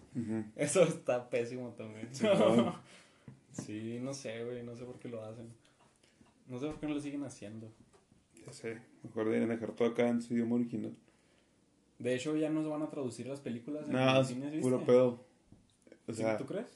Eso 0.56 0.84
está 0.84 1.30
pésimo 1.30 1.70
también. 1.78 2.10
sí, 3.54 4.00
no 4.02 4.14
sé, 4.14 4.44
güey, 4.44 4.64
no 4.64 4.76
sé 4.76 4.84
por 4.84 5.00
qué 5.00 5.08
lo 5.08 5.24
hacen. 5.24 5.48
No 6.48 6.60
sé 6.60 6.68
por 6.68 6.78
qué 6.78 6.88
no 6.88 6.96
lo 6.96 7.00
siguen 7.00 7.24
haciendo. 7.24 7.72
Ya 8.46 8.54
sé, 8.54 8.78
mejor 9.04 9.26
deberían 9.26 9.50
dejar 9.50 9.72
todo 9.74 9.88
acá 9.88 10.08
en 10.08 10.22
su 10.22 10.34
idioma 10.34 10.56
original. 10.56 10.96
De 12.00 12.16
hecho, 12.16 12.36
ya 12.36 12.50
no 12.50 12.62
se 12.62 12.70
van 12.70 12.82
a 12.82 12.90
traducir 12.90 13.28
las 13.28 13.40
películas 13.40 13.88
en 13.88 13.94
no, 13.94 14.24
cines, 14.24 14.62
puro 14.62 14.84
pedo. 14.84 15.26
O 16.08 16.14
sea, 16.14 16.38
¿Tú 16.38 16.46
crees? 16.46 16.68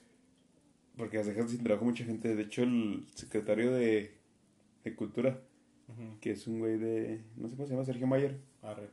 Porque 0.96 1.22
se 1.22 1.30
dejan 1.32 1.48
sin 1.48 1.62
trabajo 1.62 1.84
mucha 1.84 2.04
gente. 2.04 2.34
De 2.34 2.42
hecho, 2.42 2.62
el 2.62 3.06
secretario 3.14 3.72
de, 3.72 4.16
de 4.84 4.94
Cultura, 4.96 5.40
que 6.20 6.32
es 6.32 6.46
un 6.46 6.60
güey 6.60 6.78
de. 6.78 7.22
No 7.36 7.48
sé 7.48 7.56
cómo 7.56 7.66
se 7.66 7.74
llama, 7.74 7.84
Sergio 7.84 8.06
Mayer. 8.06 8.40
Arre. 8.62 8.88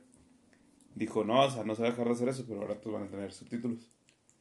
Dijo, 0.94 1.24
no, 1.24 1.44
o 1.44 1.50
sea, 1.50 1.64
no 1.64 1.74
se 1.74 1.82
va 1.82 1.88
a 1.88 1.90
dejar 1.90 2.06
de 2.06 2.12
hacer 2.12 2.28
eso, 2.28 2.44
pero 2.46 2.62
ahora 2.62 2.80
todos 2.80 2.94
van 2.94 3.08
a 3.08 3.10
tener 3.10 3.32
subtítulos. 3.32 3.90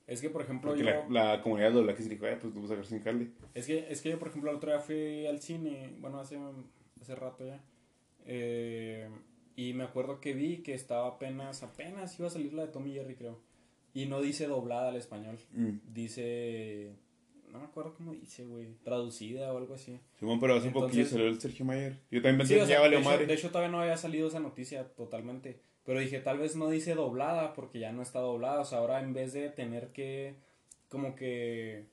Es 0.07 0.22
que, 0.22 0.30
por 0.30 0.41
ejemplo, 0.41 0.72
Porque 0.72 0.84
yo... 0.84 1.10
la, 1.10 1.41
comunidad 1.41 1.70
de 1.70 1.76
doblaje 1.76 2.03
se 2.03 2.10
dijo, 2.10 2.28
eh, 2.28 2.38
pues 2.40 2.53
vamos 2.53 2.70
a 2.72 2.76
ver 2.76 2.86
sin 2.86 3.02
jale. 3.02 3.32
Es 3.53 3.66
que, 3.66 3.91
es 3.91 4.02
que 4.02 4.10
yo, 4.10 4.20
por 4.20 4.28
ejemplo, 4.28 4.52
el 4.52 4.57
otro 4.57 4.72
día 4.72 4.80
fui 4.80 5.26
al 5.26 5.41
cine, 5.41 5.95
bueno, 5.99 6.20
hace, 6.20 6.38
hace 7.02 7.16
rato 7.16 7.45
ya. 7.45 7.60
Eh, 8.26 9.07
y 9.56 9.73
me 9.73 9.84
acuerdo 9.84 10.19
que 10.19 10.34
vi 10.34 10.57
que 10.57 10.73
estaba 10.73 11.07
apenas, 11.07 11.64
apenas 11.64 12.18
iba 12.19 12.27
a 12.27 12.31
salir 12.31 12.53
la 12.53 12.65
de 12.65 12.72
Tommy 12.72 12.93
Jerry, 12.93 13.15
creo. 13.15 13.39
Y 13.93 14.07
no 14.07 14.22
dice 14.22 14.47
doblada 14.47 14.89
al 14.89 14.97
español. 14.97 15.38
Mm. 15.53 15.77
Dice. 15.93 16.93
No 17.49 17.60
me 17.60 17.65
acuerdo 17.65 17.93
cómo 17.93 18.11
dice, 18.14 18.43
güey. 18.43 18.76
Traducida 18.84 19.53
o 19.53 19.57
algo 19.57 19.76
así. 19.76 19.97
Simón, 20.19 20.41
pero 20.41 20.56
hace 20.56 20.68
un 20.68 20.73
poquillo 20.73 21.06
salió 21.06 21.27
el 21.27 21.39
Sergio 21.39 21.64
Mayer. 21.64 21.97
Yo 22.11 22.22
también 22.22 22.39
pensé 22.39 22.60
que 22.60 22.65
ya 22.65 22.81
valió 22.81 22.99
madre. 22.99 23.26
De 23.26 23.34
hecho, 23.34 23.47
todavía 23.47 23.72
no 23.72 23.80
había 23.80 23.95
salido 23.95 24.27
esa 24.27 24.41
noticia 24.41 24.84
totalmente. 24.95 25.61
Pero 25.85 25.99
dije, 25.99 26.19
tal 26.19 26.39
vez 26.39 26.57
no 26.57 26.69
dice 26.69 26.95
doblada 26.95 27.53
porque 27.53 27.80
ya 27.80 27.93
no 27.93 28.02
está 28.02 28.19
doblada. 28.19 28.60
O 28.60 28.65
sea, 28.65 28.80
ahora 28.80 28.99
en 28.99 29.14
vez 29.14 29.31
de 29.31 29.49
tener 29.49 29.93
que. 29.93 30.35
Como 30.89 31.15
que. 31.15 31.85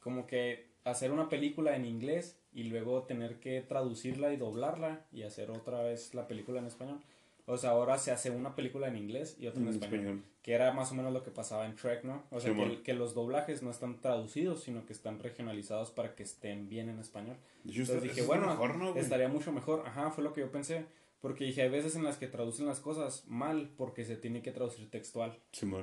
Como 0.00 0.26
que 0.26 0.66
hacer 0.84 1.12
una 1.12 1.30
película 1.30 1.74
en 1.76 1.86
inglés 1.86 2.41
y 2.52 2.64
luego 2.64 3.02
tener 3.02 3.40
que 3.40 3.60
traducirla 3.62 4.32
y 4.32 4.36
doblarla 4.36 5.06
y 5.12 5.22
hacer 5.22 5.50
otra 5.50 5.82
vez 5.82 6.14
la 6.14 6.26
película 6.26 6.60
en 6.60 6.66
español. 6.66 7.00
O 7.46 7.58
sea, 7.58 7.70
ahora 7.70 7.98
se 7.98 8.12
hace 8.12 8.30
una 8.30 8.54
película 8.54 8.88
en 8.88 8.96
inglés 8.96 9.36
y 9.40 9.48
otra 9.48 9.62
en, 9.62 9.68
español, 9.68 10.22
Que 10.42 10.52
era 10.52 10.72
más 10.72 10.92
o 10.92 10.94
menos 10.94 11.12
lo 11.12 11.24
que 11.24 11.30
pasaba 11.30 11.66
en 11.66 11.74
Trek, 11.74 12.04
¿no? 12.04 12.22
O 12.30 12.38
sea, 12.38 12.54
que, 12.84 12.94
los 12.94 13.14
doblajes 13.14 13.62
no 13.62 13.70
están 13.70 14.00
traducidos, 14.00 14.62
sino 14.62 14.86
que 14.86 14.92
están 14.92 15.18
regionalizados 15.18 15.90
para 15.90 16.14
que 16.14 16.22
estén 16.22 16.68
bien 16.68 16.88
en 16.88 17.00
español. 17.00 17.36
Entonces 17.64 18.02
dije, 18.02 18.22
bueno, 18.22 18.56
estaría 18.94 19.28
mucho 19.28 19.52
mejor. 19.52 19.82
Ajá, 19.86 20.10
fue 20.10 20.22
lo 20.22 20.32
que 20.32 20.42
yo 20.42 20.52
pensé. 20.52 20.86
Porque 21.20 21.44
dije, 21.44 21.62
hay 21.62 21.68
veces 21.68 21.94
en 21.94 22.02
las 22.02 22.16
que 22.16 22.26
traducen 22.26 22.66
las 22.66 22.80
cosas 22.80 23.24
mal 23.28 23.70
porque 23.76 24.04
se 24.04 24.16
tiene 24.16 24.42
que 24.42 24.50
traducir 24.50 24.90
textual. 24.90 25.38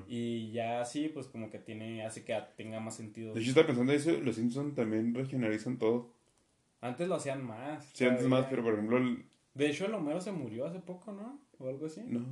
Y 0.08 0.52
ya 0.52 0.82
así, 0.82 1.08
pues 1.08 1.28
como 1.28 1.50
que 1.50 1.60
tiene, 1.60 2.06
hace 2.06 2.26
que 2.26 2.38
tenga 2.58 2.82
más 2.82 2.98
sentido. 2.98 3.34
De 3.34 3.40
hecho, 3.40 3.52
estaba 3.52 3.68
pensando 3.68 3.94
eso, 3.94 4.12
los 4.12 4.36
Simpsons 4.36 4.76
también 4.76 5.14
regionalizan 5.14 5.78
todo. 5.78 6.10
Antes 6.82 7.08
lo 7.08 7.16
hacían 7.16 7.46
más. 7.46 7.90
Sí, 7.94 8.06
antes 8.06 8.28
más, 8.28 8.46
pero 8.50 8.64
por 8.64 8.74
ejemplo... 8.74 9.00
De 9.54 9.70
hecho, 9.70 9.86
el 9.86 9.94
Homero 9.94 10.22
se 10.22 10.32
murió 10.32 10.66
hace 10.66 10.80
poco, 10.80 11.12
¿no? 11.12 11.42
O 11.58 11.68
algo 11.68 11.88
así. 11.88 12.02
No. 12.06 12.26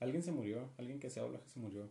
Alguien 0.00 0.22
se 0.22 0.32
murió, 0.32 0.68
alguien 0.78 0.98
que 0.98 1.08
se 1.10 1.20
habla 1.20 1.40
que 1.40 1.48
se 1.48 1.60
murió. 1.60 1.88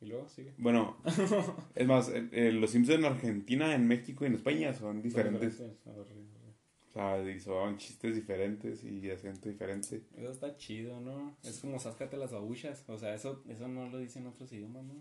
y 0.00 0.06
luego 0.06 0.28
sigue. 0.28 0.54
Bueno, 0.58 0.96
es 1.74 1.86
más, 1.86 2.12
los 2.30 2.70
Simpsons 2.70 3.00
en 3.00 3.04
Argentina, 3.04 3.74
en 3.74 3.88
México 3.88 4.22
y 4.24 4.28
en 4.28 4.34
España 4.34 4.72
son 4.72 5.02
diferentes. 5.02 5.60
O 5.60 6.92
sea, 6.92 7.20
y 7.28 7.40
son 7.40 7.76
chistes 7.78 8.14
diferentes 8.14 8.84
y 8.84 9.10
acento 9.10 9.48
diferente. 9.48 10.02
Eso 10.16 10.30
está 10.30 10.56
chido, 10.56 11.00
¿no? 11.00 11.36
Es 11.42 11.58
como 11.58 11.80
sáscate 11.80 12.16
las 12.16 12.30
babuchas. 12.30 12.84
O 12.86 12.96
sea, 12.96 13.12
eso, 13.12 13.42
eso 13.48 13.66
no 13.66 13.88
lo 13.88 13.98
dicen 13.98 14.26
otros 14.28 14.52
idiomas, 14.52 14.84
¿no? 14.84 14.94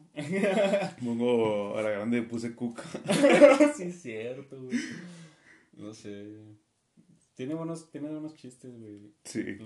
Pongo 1.06 1.78
a 1.78 1.84
la 1.84 1.92
grande 1.92 2.24
puse 2.24 2.56
cuca. 2.56 2.84
sí, 3.78 3.92
cierto, 3.92 4.64
güey. 4.64 4.78
No 5.78 5.94
sé. 5.94 6.26
Tiene 7.36 7.54
buenos, 7.54 7.92
tiene 7.92 8.10
buenos 8.10 8.34
chistes, 8.36 8.80
güey. 8.80 9.12
Sí. 9.26 9.58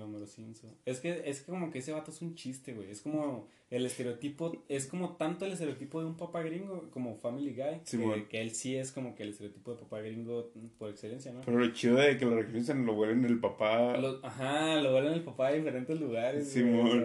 Es 0.86 1.00
que, 1.00 1.22
es 1.26 1.42
como 1.42 1.70
que 1.70 1.80
ese 1.80 1.92
vato 1.92 2.10
es 2.10 2.20
un 2.24 2.34
chiste, 2.34 2.74
güey. 2.74 2.90
Es 2.90 3.02
como 3.02 3.48
el 3.70 3.86
estereotipo, 3.86 4.64
es 4.68 4.88
como 4.88 5.18
tanto 5.18 5.46
el 5.46 5.52
estereotipo 5.52 6.00
de 6.00 6.08
un 6.08 6.18
papá 6.18 6.42
gringo 6.42 6.90
como 6.90 7.16
Family 7.16 7.54
Guy. 7.54 7.82
Sí, 7.84 8.00
que, 8.00 8.28
que, 8.28 8.42
él 8.42 8.50
sí 8.52 8.76
es 8.76 8.92
como 8.92 9.14
que 9.14 9.22
el 9.22 9.30
estereotipo 9.30 9.76
de 9.76 9.82
papá 9.82 10.00
gringo 10.00 10.52
por 10.80 10.90
excelencia, 10.90 11.32
¿no? 11.32 11.42
Pero 11.42 11.60
lo 11.60 11.72
chido 11.72 11.98
de 11.98 12.18
que 12.18 12.26
lo 12.26 12.36
referencian 12.36 12.88
lo 12.88 12.96
vuelven 12.96 13.24
el 13.26 13.40
papá. 13.40 13.94
ajá, 14.24 14.82
lo 14.82 14.92
vuelven 14.92 15.14
el 15.14 15.24
papá 15.24 15.52
en 15.52 15.60
diferentes 15.60 16.00
lugares. 16.00 16.50
Sí, 16.50 16.64
güey, 16.64 17.04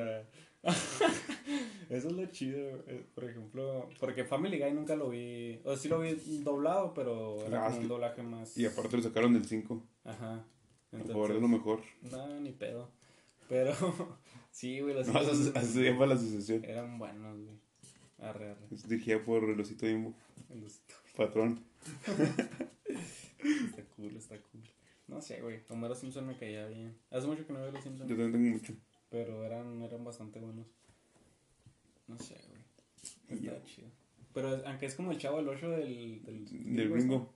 Eso 1.91 2.09
es 2.09 2.15
lo 2.15 2.27
chido, 2.27 2.83
eh, 2.87 3.05
por 3.15 3.25
ejemplo, 3.25 3.89
porque 4.01 4.25
Family 4.25 4.59
Guy 4.59 4.73
nunca 4.73 4.97
lo 4.97 5.11
vi, 5.11 5.61
o 5.65 5.71
sea, 5.71 5.77
sí 5.77 5.89
lo 5.89 6.01
vi 6.01 6.15
doblado, 6.43 6.95
pero 6.95 7.45
era 7.47 7.69
un 7.69 7.87
doblaje 7.87 8.23
más... 8.23 8.57
Y 8.57 8.67
aparte 8.67 8.97
lo 8.97 9.03
sacaron 9.03 9.35
del 9.35 9.45
5. 9.45 9.83
Ajá. 10.05 10.45
Por 10.91 11.07
favor, 11.07 11.33
es 11.33 11.41
lo 11.41 11.49
mejor. 11.49 11.81
No, 12.11 12.41
ni 12.41 12.53
pedo. 12.53 12.91
Pero, 13.49 13.75
sí, 14.51 14.81
güey, 14.81 14.95
los... 14.95 15.09
No, 15.09 15.19
así 15.21 15.85
llama 15.85 16.07
la 16.07 16.15
asociación. 16.15 16.65
Eran 16.65 16.99
buenos, 16.99 17.37
güey. 17.39 17.59
Arre, 18.19 18.53
arre. 18.53 18.67
Es 18.71 18.89
dirigida 18.89 19.23
por 19.23 19.45
el 19.45 19.61
Osito 19.61 19.87
Imbo. 19.87 20.15
El 20.51 20.65
Osito. 20.65 20.95
Patrón. 21.17 21.63
está 23.39 23.85
cool, 23.97 24.17
está 24.17 24.39
cool. 24.41 24.63
No 25.07 25.21
sé, 25.21 25.41
güey, 25.43 25.61
Homero 25.69 25.95
Simpson 25.95 26.27
me 26.27 26.37
caía 26.37 26.67
bien. 26.67 26.97
Hace 27.11 27.27
mucho 27.27 27.47
que 27.47 27.53
no 27.53 27.61
veo 27.61 27.73
los 27.73 27.83
Simpsons. 27.83 28.09
Yo 28.09 28.17
también 28.17 28.33
tengo 28.33 28.57
mucho. 28.57 28.75
Pero 29.15 29.45
eran, 29.45 29.81
eran 29.81 30.03
bastante 30.03 30.41
buenos. 30.41 30.67
No 32.09 32.19
sé, 32.19 32.35
güey. 32.49 33.45
Está 33.47 33.63
chido. 33.63 33.87
Pero 34.33 34.61
aunque 34.67 34.87
es 34.87 34.97
como 34.97 35.13
el 35.13 35.19
chavo 35.19 35.37
del 35.37 35.49
8 35.51 35.71
del... 35.71 36.25
Del, 36.25 36.75
del 36.75 36.91
gringo. 36.91 37.33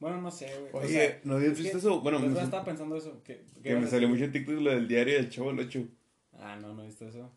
Bueno, 0.00 0.20
no 0.20 0.32
sé, 0.32 0.50
güey. 0.58 0.84
Oye, 0.84 1.20
¿no 1.22 1.36
habías 1.36 1.56
visto 1.56 1.78
eso? 1.78 2.00
Bueno, 2.00 2.18
me 2.18 2.26
estaba 2.42 2.64
pensando 2.64 2.96
eso. 2.96 3.22
Que, 3.22 3.44
que 3.62 3.76
me 3.76 3.86
salió 3.86 4.08
mucho 4.08 4.24
en 4.24 4.32
TikTok 4.32 4.56
lo 4.56 4.70
del 4.70 4.88
diario 4.88 5.14
del 5.14 5.30
chavo 5.30 5.52
del 5.52 5.68
8. 5.68 5.86
Ah, 6.40 6.58
no, 6.60 6.74
no 6.74 6.82
he 6.82 6.86
visto 6.86 7.06
eso. 7.06 7.30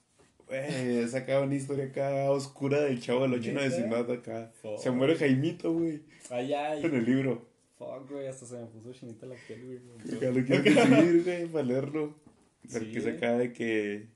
Güey, 0.47 1.07
sacaba 1.07 1.45
una 1.45 1.53
historia 1.53 1.85
acá 1.85 2.31
oscura 2.31 2.81
del 2.81 2.99
chavo 2.99 3.21
del 3.21 3.35
8 3.35 3.49
en 3.51 3.55
vecindad 3.57 4.11
acá. 4.11 4.51
Se 4.79 4.89
muere 4.89 5.15
Jaimito, 5.17 5.71
güey. 5.71 6.01
Ay, 6.31 6.51
ay. 6.51 6.83
En 6.83 6.95
el 6.95 7.05
libro. 7.05 7.45
Fuck, 7.77 8.09
güey, 8.09 8.25
hasta 8.25 8.47
se 8.47 8.57
me 8.57 8.65
puso 8.65 8.91
chinita 8.91 9.27
la 9.27 9.35
piel, 9.47 9.81
güey. 9.85 10.17
Acá 10.17 10.31
lo 10.31 10.43
quiero 10.43 10.63
decir, 10.63 11.23
güey, 11.23 11.45
para 11.45 11.63
leerlo. 11.63 12.23
Porque 12.71 13.01
se 13.01 13.11
acaba 13.11 13.37
de 13.37 13.53
que. 13.53 14.07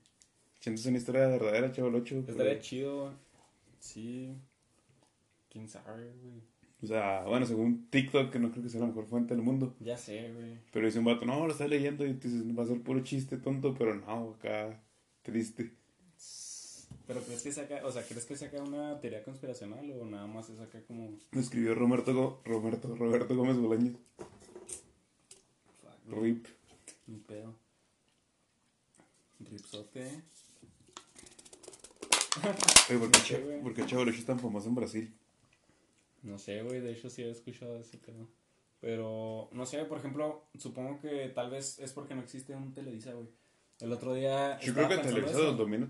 Sientes 0.59 0.85
una 0.85 0.97
historia 0.97 1.27
verdadera, 1.27 1.71
8. 1.71 2.25
Estaría 2.27 2.59
chido, 2.59 3.13
Sí. 3.79 4.35
Quién 5.49 5.67
sabe, 5.69 6.11
güey. 6.21 6.41
O 6.83 6.85
sea, 6.85 7.23
bueno, 7.25 7.45
según 7.45 7.89
TikTok, 7.89 8.31
que 8.31 8.39
no 8.39 8.51
creo 8.51 8.63
que 8.63 8.69
sea 8.69 8.81
la 8.81 8.87
mejor 8.87 9.07
fuente 9.07 9.33
del 9.33 9.43
mundo. 9.43 9.75
Ya 9.79 9.97
sé, 9.97 10.31
güey. 10.33 10.59
Pero 10.71 10.85
dice 10.85 10.99
un 10.99 11.05
vato, 11.05 11.25
no, 11.25 11.45
lo 11.45 11.51
estás 11.51 11.69
leyendo 11.69 12.05
y 12.05 12.13
dices, 12.13 12.43
va 12.57 12.63
a 12.63 12.67
ser 12.67 12.81
puro 12.81 13.01
chiste 13.01 13.37
tonto, 13.37 13.73
pero 13.73 13.95
no, 13.95 14.35
acá, 14.37 14.79
triste. 15.23 15.71
Pero 17.07 17.21
crees 17.21 17.41
que 17.41 17.51
saca, 17.51 17.85
o 17.85 17.91
sea, 17.91 18.03
¿crees 18.03 18.25
que 18.25 18.35
saca 18.35 18.61
una 18.61 18.99
teoría 18.99 19.23
conspiracional 19.23 19.89
o 19.91 20.05
nada 20.05 20.27
más 20.27 20.47
se 20.47 20.55
saca 20.55 20.81
como... 20.81 21.17
Lo 21.31 21.39
escribió 21.39 21.73
Roberto, 21.73 22.41
Roberto, 22.45 22.95
Roberto 22.95 23.35
Gómez 23.35 23.57
Bolaños. 23.57 23.95
Rip. 26.09 26.45
Un 27.07 27.21
pedo. 27.21 27.55
Ripsote. 29.39 30.23
Oye, 32.89 32.99
¿por 32.99 33.11
qué, 33.11 33.35
¿por 33.63 33.73
qué 33.73 33.85
Chavo 33.85 34.03
es 34.03 34.25
tan 34.25 34.39
famoso 34.39 34.69
en 34.69 34.75
Brasil? 34.75 35.13
No 36.23 36.37
sé, 36.37 36.61
güey, 36.63 36.81
de 36.81 36.91
hecho 36.91 37.09
sí 37.09 37.23
he 37.23 37.29
escuchado 37.29 37.77
eso, 37.79 37.97
pero... 38.05 38.27
Pero, 38.79 39.49
no 39.53 39.65
sé, 39.65 39.83
por 39.85 39.97
ejemplo, 39.97 40.43
supongo 40.57 40.99
que 40.99 41.29
tal 41.29 41.49
vez 41.49 41.79
es 41.79 41.93
porque 41.93 42.13
no 42.13 42.21
existe 42.21 42.55
un 42.55 42.73
Televisa, 42.73 43.11
güey. 43.13 43.27
El 43.79 43.91
otro 43.91 44.13
día... 44.13 44.59
Yo 44.59 44.73
creo 44.73 44.87
que 44.87 44.97
Televisa 44.97 45.39
domina 45.51 45.89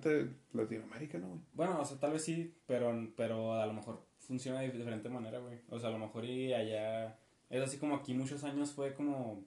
Latinoamérica, 0.53 1.17
¿no, 1.17 1.27
güey? 1.29 1.41
Bueno, 1.53 1.81
o 1.81 1.85
sea, 1.85 1.99
tal 1.99 2.13
vez 2.13 2.23
sí, 2.23 2.53
pero, 2.65 2.93
pero 3.15 3.53
a 3.53 3.65
lo 3.65 3.73
mejor 3.73 4.05
funciona 4.19 4.61
de 4.61 4.71
diferente 4.71 5.09
manera, 5.09 5.39
güey. 5.39 5.59
O 5.69 5.79
sea, 5.79 5.89
a 5.89 5.91
lo 5.91 5.99
mejor 5.99 6.23
y 6.25 6.53
allá... 6.53 7.19
Es 7.49 7.61
así 7.61 7.77
como 7.77 7.95
aquí 7.95 8.13
muchos 8.13 8.43
años 8.43 8.71
fue 8.71 8.93
como... 8.93 9.43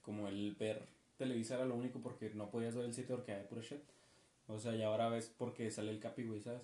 Como 0.00 0.28
el 0.28 0.54
ver 0.54 0.88
Televisa 1.22 1.54
era 1.54 1.64
lo 1.64 1.76
único 1.76 2.00
porque 2.00 2.30
no 2.34 2.50
podías 2.50 2.74
ver 2.74 2.84
el 2.84 2.94
sitio 2.94 3.16
porque 3.16 3.32
hay 3.32 3.44
puro 3.44 3.62
shit. 3.62 3.80
O 4.48 4.58
sea, 4.58 4.74
y 4.74 4.82
ahora 4.82 5.08
ves 5.08 5.32
porque 5.38 5.70
sale 5.70 5.92
el 5.92 6.00
Capi, 6.00 6.24
güey, 6.24 6.40
¿sabes? 6.40 6.62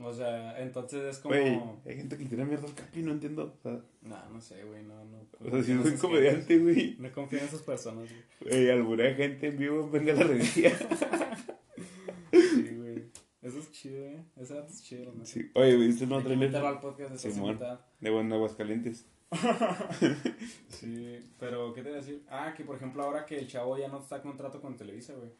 O 0.00 0.12
sea, 0.12 0.60
entonces 0.62 1.02
es 1.02 1.18
como... 1.18 1.34
Güey, 1.34 1.60
hay 1.84 1.96
gente 1.96 2.16
que 2.16 2.24
tira 2.24 2.44
mierda 2.44 2.68
al 2.68 2.74
Capi, 2.74 3.02
no 3.02 3.10
entiendo. 3.10 3.56
O 3.58 3.62
sea... 3.62 3.82
No, 4.02 4.30
no 4.30 4.40
sé, 4.40 4.62
güey, 4.62 4.84
no, 4.84 5.04
no. 5.04 5.18
O 5.40 5.50
sea, 5.50 5.62
si 5.62 5.72
es 5.72 5.84
un 5.84 5.96
comediante, 5.98 6.56
güey. 6.58 6.96
No 6.98 7.10
confío 7.12 7.40
en 7.40 7.46
esas 7.46 7.62
personas, 7.62 8.08
güey. 8.08 8.22
Güey, 8.48 8.70
alguna 8.70 9.12
gente 9.14 9.48
en 9.48 9.58
vivo, 9.58 9.90
venga 9.90 10.14
la 10.14 10.22
revista. 10.22 10.70
sí, 12.32 12.76
güey. 12.76 13.04
Eso 13.42 13.58
es 13.58 13.72
chido, 13.72 14.04
güey. 14.04 14.24
Eso 14.36 14.64
es 14.64 14.82
chido, 14.82 15.12
¿no? 15.12 15.26
Sí. 15.26 15.50
Oye, 15.54 15.76
¿viste 15.76 16.06
no 16.06 16.22
trailer? 16.22 16.54
al 16.54 16.80
podcast 16.80 17.10
de 17.10 17.18
Simón, 17.18 17.58
de 18.00 18.08
Aguascalientes. 18.08 19.04
sí, 20.68 21.20
pero 21.38 21.72
¿qué 21.72 21.82
te 21.82 21.90
voy 21.90 21.98
a 21.98 22.00
decir? 22.00 22.24
Ah, 22.28 22.52
que 22.56 22.64
por 22.64 22.76
ejemplo 22.76 23.02
ahora 23.02 23.26
que 23.26 23.38
el 23.38 23.46
chavo 23.46 23.78
ya 23.78 23.88
no 23.88 24.00
está 24.00 24.16
en 24.16 24.22
contrato 24.22 24.60
con 24.60 24.76
Televisa, 24.76 25.14
güey. 25.14 25.30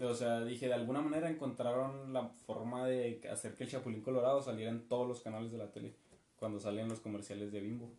O 0.00 0.14
sea, 0.14 0.44
dije, 0.44 0.66
de 0.66 0.74
alguna 0.74 1.00
manera 1.00 1.30
encontraron 1.30 2.12
la 2.12 2.28
forma 2.46 2.86
de 2.86 3.20
hacer 3.30 3.54
que 3.54 3.64
el 3.64 3.70
Chapulín 3.70 4.02
Colorado 4.02 4.42
saliera 4.42 4.70
en 4.70 4.88
todos 4.88 5.06
los 5.06 5.20
canales 5.20 5.52
de 5.52 5.58
la 5.58 5.70
tele 5.70 5.94
cuando 6.36 6.58
salían 6.58 6.88
los 6.88 7.00
comerciales 7.00 7.52
de 7.52 7.60
Bimbo. 7.60 7.90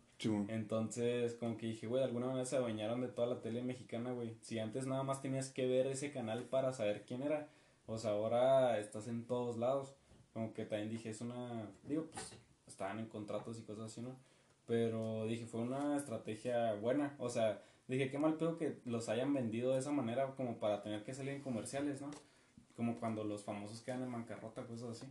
Entonces, 0.48 1.34
como 1.34 1.56
que 1.56 1.66
dije, 1.66 1.86
güey, 1.86 2.00
de 2.00 2.06
alguna 2.06 2.26
manera 2.26 2.44
se 2.44 2.56
adueñaron 2.56 3.00
de 3.00 3.08
toda 3.08 3.26
la 3.28 3.40
tele 3.40 3.62
mexicana, 3.62 4.12
güey. 4.12 4.36
Si 4.40 4.58
antes 4.58 4.86
nada 4.86 5.02
más 5.02 5.22
tenías 5.22 5.50
que 5.50 5.66
ver 5.66 5.86
ese 5.86 6.10
canal 6.10 6.44
para 6.44 6.72
saber 6.72 7.04
quién 7.06 7.22
era, 7.22 7.48
o 7.86 7.98
sea, 7.98 8.12
ahora 8.12 8.78
estás 8.78 9.08
en 9.08 9.26
todos 9.26 9.56
lados. 9.56 9.94
Como 10.32 10.52
que 10.52 10.64
también 10.64 10.90
dije, 10.90 11.10
es 11.10 11.20
una. 11.20 11.70
Digo, 11.84 12.06
pues 12.12 12.32
estaban 12.66 12.98
en 12.98 13.06
contratos 13.06 13.58
y 13.58 13.62
cosas 13.62 13.86
así, 13.86 14.00
¿no? 14.00 14.16
Pero 14.66 15.26
dije, 15.26 15.46
fue 15.46 15.60
una 15.60 15.96
estrategia 15.96 16.74
buena. 16.74 17.14
O 17.18 17.28
sea, 17.28 17.62
Dije, 17.88 18.10
qué 18.10 18.18
mal 18.18 18.34
pedo 18.34 18.58
que 18.58 18.78
los 18.84 19.08
hayan 19.08 19.32
vendido 19.32 19.72
de 19.72 19.78
esa 19.78 19.92
manera 19.92 20.34
como 20.34 20.58
para 20.58 20.82
tener 20.82 21.04
que 21.04 21.14
salir 21.14 21.34
en 21.34 21.42
comerciales, 21.42 22.00
¿no? 22.00 22.10
Como 22.74 22.98
cuando 22.98 23.22
los 23.22 23.44
famosos 23.44 23.80
quedan 23.80 24.02
en 24.02 24.12
bancarrota, 24.12 24.66
cosas 24.66 24.90
así. 24.90 25.06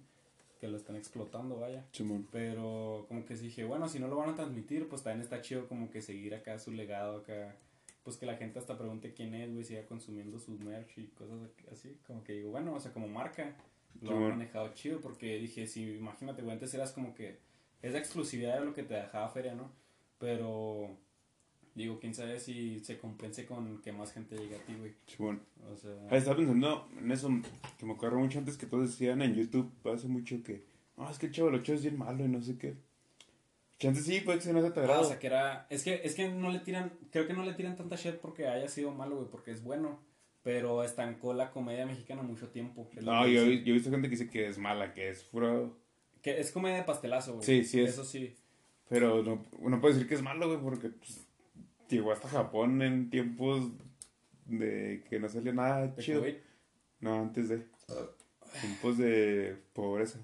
Que 0.60 0.68
lo 0.68 0.78
están 0.78 0.96
explotando, 0.96 1.58
vaya. 1.58 1.86
Pero 2.32 3.06
como 3.08 3.26
que 3.26 3.36
dije, 3.36 3.64
bueno, 3.64 3.88
si 3.88 4.00
no 4.00 4.08
lo 4.08 4.18
van 4.18 4.30
a 4.30 4.36
transmitir, 4.36 4.90
pues 4.90 5.04
también 5.04 5.22
está 5.22 5.42
chido 5.42 5.68
como 5.68 5.90
que 5.90 6.02
seguir 6.02 6.36
acá 6.36 6.60
su 6.60 6.72
legado, 6.72 7.20
acá. 7.20 7.56
Pues 8.04 8.18
que 8.18 8.26
la 8.26 8.36
gente 8.36 8.60
hasta 8.60 8.78
pregunte 8.78 9.14
quién 9.14 9.34
es, 9.34 9.52
güey, 9.52 9.64
siga 9.64 9.86
consumiendo 9.86 10.38
su 10.38 10.52
merch 10.52 10.98
y 10.98 11.08
cosas 11.08 11.40
así. 11.72 11.98
Como 12.06 12.24
que 12.24 12.34
digo, 12.34 12.52
bueno, 12.52 12.74
o 12.74 12.80
sea, 12.80 12.92
como 12.92 13.08
marca, 13.08 13.56
lo 14.02 14.18
han 14.18 14.30
manejado 14.30 14.74
chido. 14.74 15.00
Porque 15.00 15.38
dije, 15.38 15.66
si 15.66 15.96
imagínate, 15.96 16.42
güey, 16.42 16.54
antes 16.54 16.74
eras 16.74 16.92
como 16.92 17.16
que 17.16 17.40
esa 17.88 17.98
exclusividad 17.98 18.58
era 18.58 18.66
lo 18.66 18.74
que 18.74 18.84
te 18.84 18.94
dejaba 18.94 19.30
feria, 19.30 19.56
¿no? 19.56 19.72
Pero 20.18 20.98
Digo, 21.76 22.00
quién 22.00 22.14
sabe 22.14 22.40
si 22.40 22.80
se 22.80 22.98
compense 22.98 23.46
con 23.46 23.82
que 23.82 23.92
más 23.92 24.14
gente 24.14 24.38
llegue 24.38 24.56
a 24.56 24.60
ti, 24.60 24.74
güey. 24.80 24.94
Sí, 25.08 25.16
bueno. 25.20 25.42
O 25.70 25.76
sea... 25.76 25.92
Ahí 26.10 26.20
estaba 26.20 26.38
pensando 26.38 26.88
en 26.98 27.12
eso, 27.12 27.30
que 27.78 27.86
me 27.86 27.92
acuerdo 27.92 28.18
mucho 28.18 28.40
antes 28.40 28.56
que 28.56 28.66
todos 28.66 28.92
decían 28.92 29.22
en 29.22 29.36
YouTube, 29.36 29.70
hace 29.94 30.08
mucho 30.08 30.42
que, 30.42 30.64
no, 30.96 31.10
es 31.12 31.20
que 31.20 31.26
el 31.26 31.34
chavo 31.34 31.50
lo 31.50 31.58
es 31.58 31.82
bien 31.82 31.98
malo 31.98 32.24
y 32.24 32.30
no 32.30 32.42
sé 32.42 32.58
qué. 32.58 32.78
Chances 33.78 34.06
sí, 34.06 34.22
puede 34.22 34.38
que 34.38 34.46
se 34.46 34.54
no 34.54 34.62
te 34.72 34.80
agrado. 34.80 35.02
Ah, 35.02 35.02
o 35.02 35.06
sea, 35.06 35.20
que 35.20 35.28
era, 35.28 35.68
es 35.70 35.84
que, 35.84 36.00
es 36.02 36.16
que 36.16 36.30
no 36.30 36.50
le 36.50 36.60
tiran, 36.60 36.94
creo 37.12 37.28
que 37.28 37.34
no 37.34 37.44
le 37.44 37.54
tiran 37.56 37.76
tanta 37.76 37.98
shit 37.98 38.16
porque 38.16 38.48
haya 38.48 38.70
sido 38.70 38.92
malo, 38.92 39.18
güey, 39.18 39.28
porque 39.30 39.52
es 39.52 39.62
bueno. 39.62 40.00
Pero 40.44 40.84
estancó 40.84 41.34
la 41.34 41.52
comedia 41.52 41.86
mexicana 41.86 42.22
mucho 42.22 42.48
tiempo. 42.50 42.88
No, 43.02 43.28
yo, 43.28 43.44
yo, 43.44 43.50
he 43.50 43.74
visto 43.74 43.90
gente 43.90 44.08
que 44.08 44.16
dice 44.16 44.30
que 44.30 44.48
es 44.48 44.60
mala, 44.60 44.94
que 44.94 45.10
es 45.10 45.24
puro... 45.24 45.76
Que 46.26 46.40
es 46.40 46.52
comedia 46.52 46.78
de 46.78 46.84
pastelazo, 46.86 47.34
güey. 47.34 47.46
Sí, 47.46 47.64
sí 47.64 47.82
es. 47.82 47.92
Eso 47.92 48.04
sí. 48.04 48.34
Pero 48.90 49.22
no, 49.22 49.46
no 49.60 49.80
puedo 49.80 49.94
decir 49.94 50.10
que 50.10 50.16
es 50.16 50.24
malo, 50.24 50.48
güey, 50.48 50.60
porque 50.60 50.90
pues, 50.90 51.24
llegó 51.88 52.12
hasta 52.12 52.28
Japón 52.28 52.82
en 52.82 53.12
tiempos 53.12 53.70
de 54.48 55.04
que 55.08 55.20
no 55.20 55.30
salió 55.30 55.54
nada 55.54 55.96
chido. 55.98 56.24
No, 57.00 57.20
antes 57.20 57.50
de. 57.50 57.68
Tiempos 58.60 58.98
de 58.98 59.56
pobreza. 59.74 60.18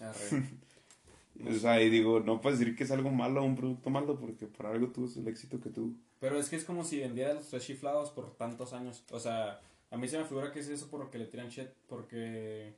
Ah, 0.00 0.12
o 1.48 1.52
sea, 1.52 1.80
y 1.80 1.90
digo, 1.90 2.18
no 2.18 2.40
puedes 2.40 2.58
decir 2.58 2.74
que 2.74 2.82
es 2.82 2.90
algo 2.90 3.12
malo, 3.12 3.44
un 3.44 3.54
producto 3.54 3.88
malo, 3.88 4.18
porque 4.18 4.48
por 4.48 4.66
algo 4.66 4.88
tuvo 4.88 5.08
el 5.16 5.28
éxito 5.28 5.60
que 5.60 5.70
tuvo. 5.70 5.94
Pero 6.18 6.40
es 6.40 6.48
que 6.48 6.56
es 6.56 6.64
como 6.64 6.82
si 6.82 6.98
vendiera 6.98 7.34
los 7.34 7.48
tres 7.48 7.64
chiflados 7.64 8.10
por 8.10 8.36
tantos 8.36 8.72
años. 8.72 9.04
O 9.12 9.20
sea, 9.20 9.60
a 9.92 9.96
mí 9.96 10.08
se 10.08 10.18
me 10.18 10.24
figura 10.24 10.50
que 10.50 10.58
es 10.58 10.68
eso 10.68 10.90
por 10.90 10.98
lo 10.98 11.08
que 11.08 11.18
le 11.18 11.26
tiran 11.26 11.50
shit, 11.50 11.68
porque 11.86 12.74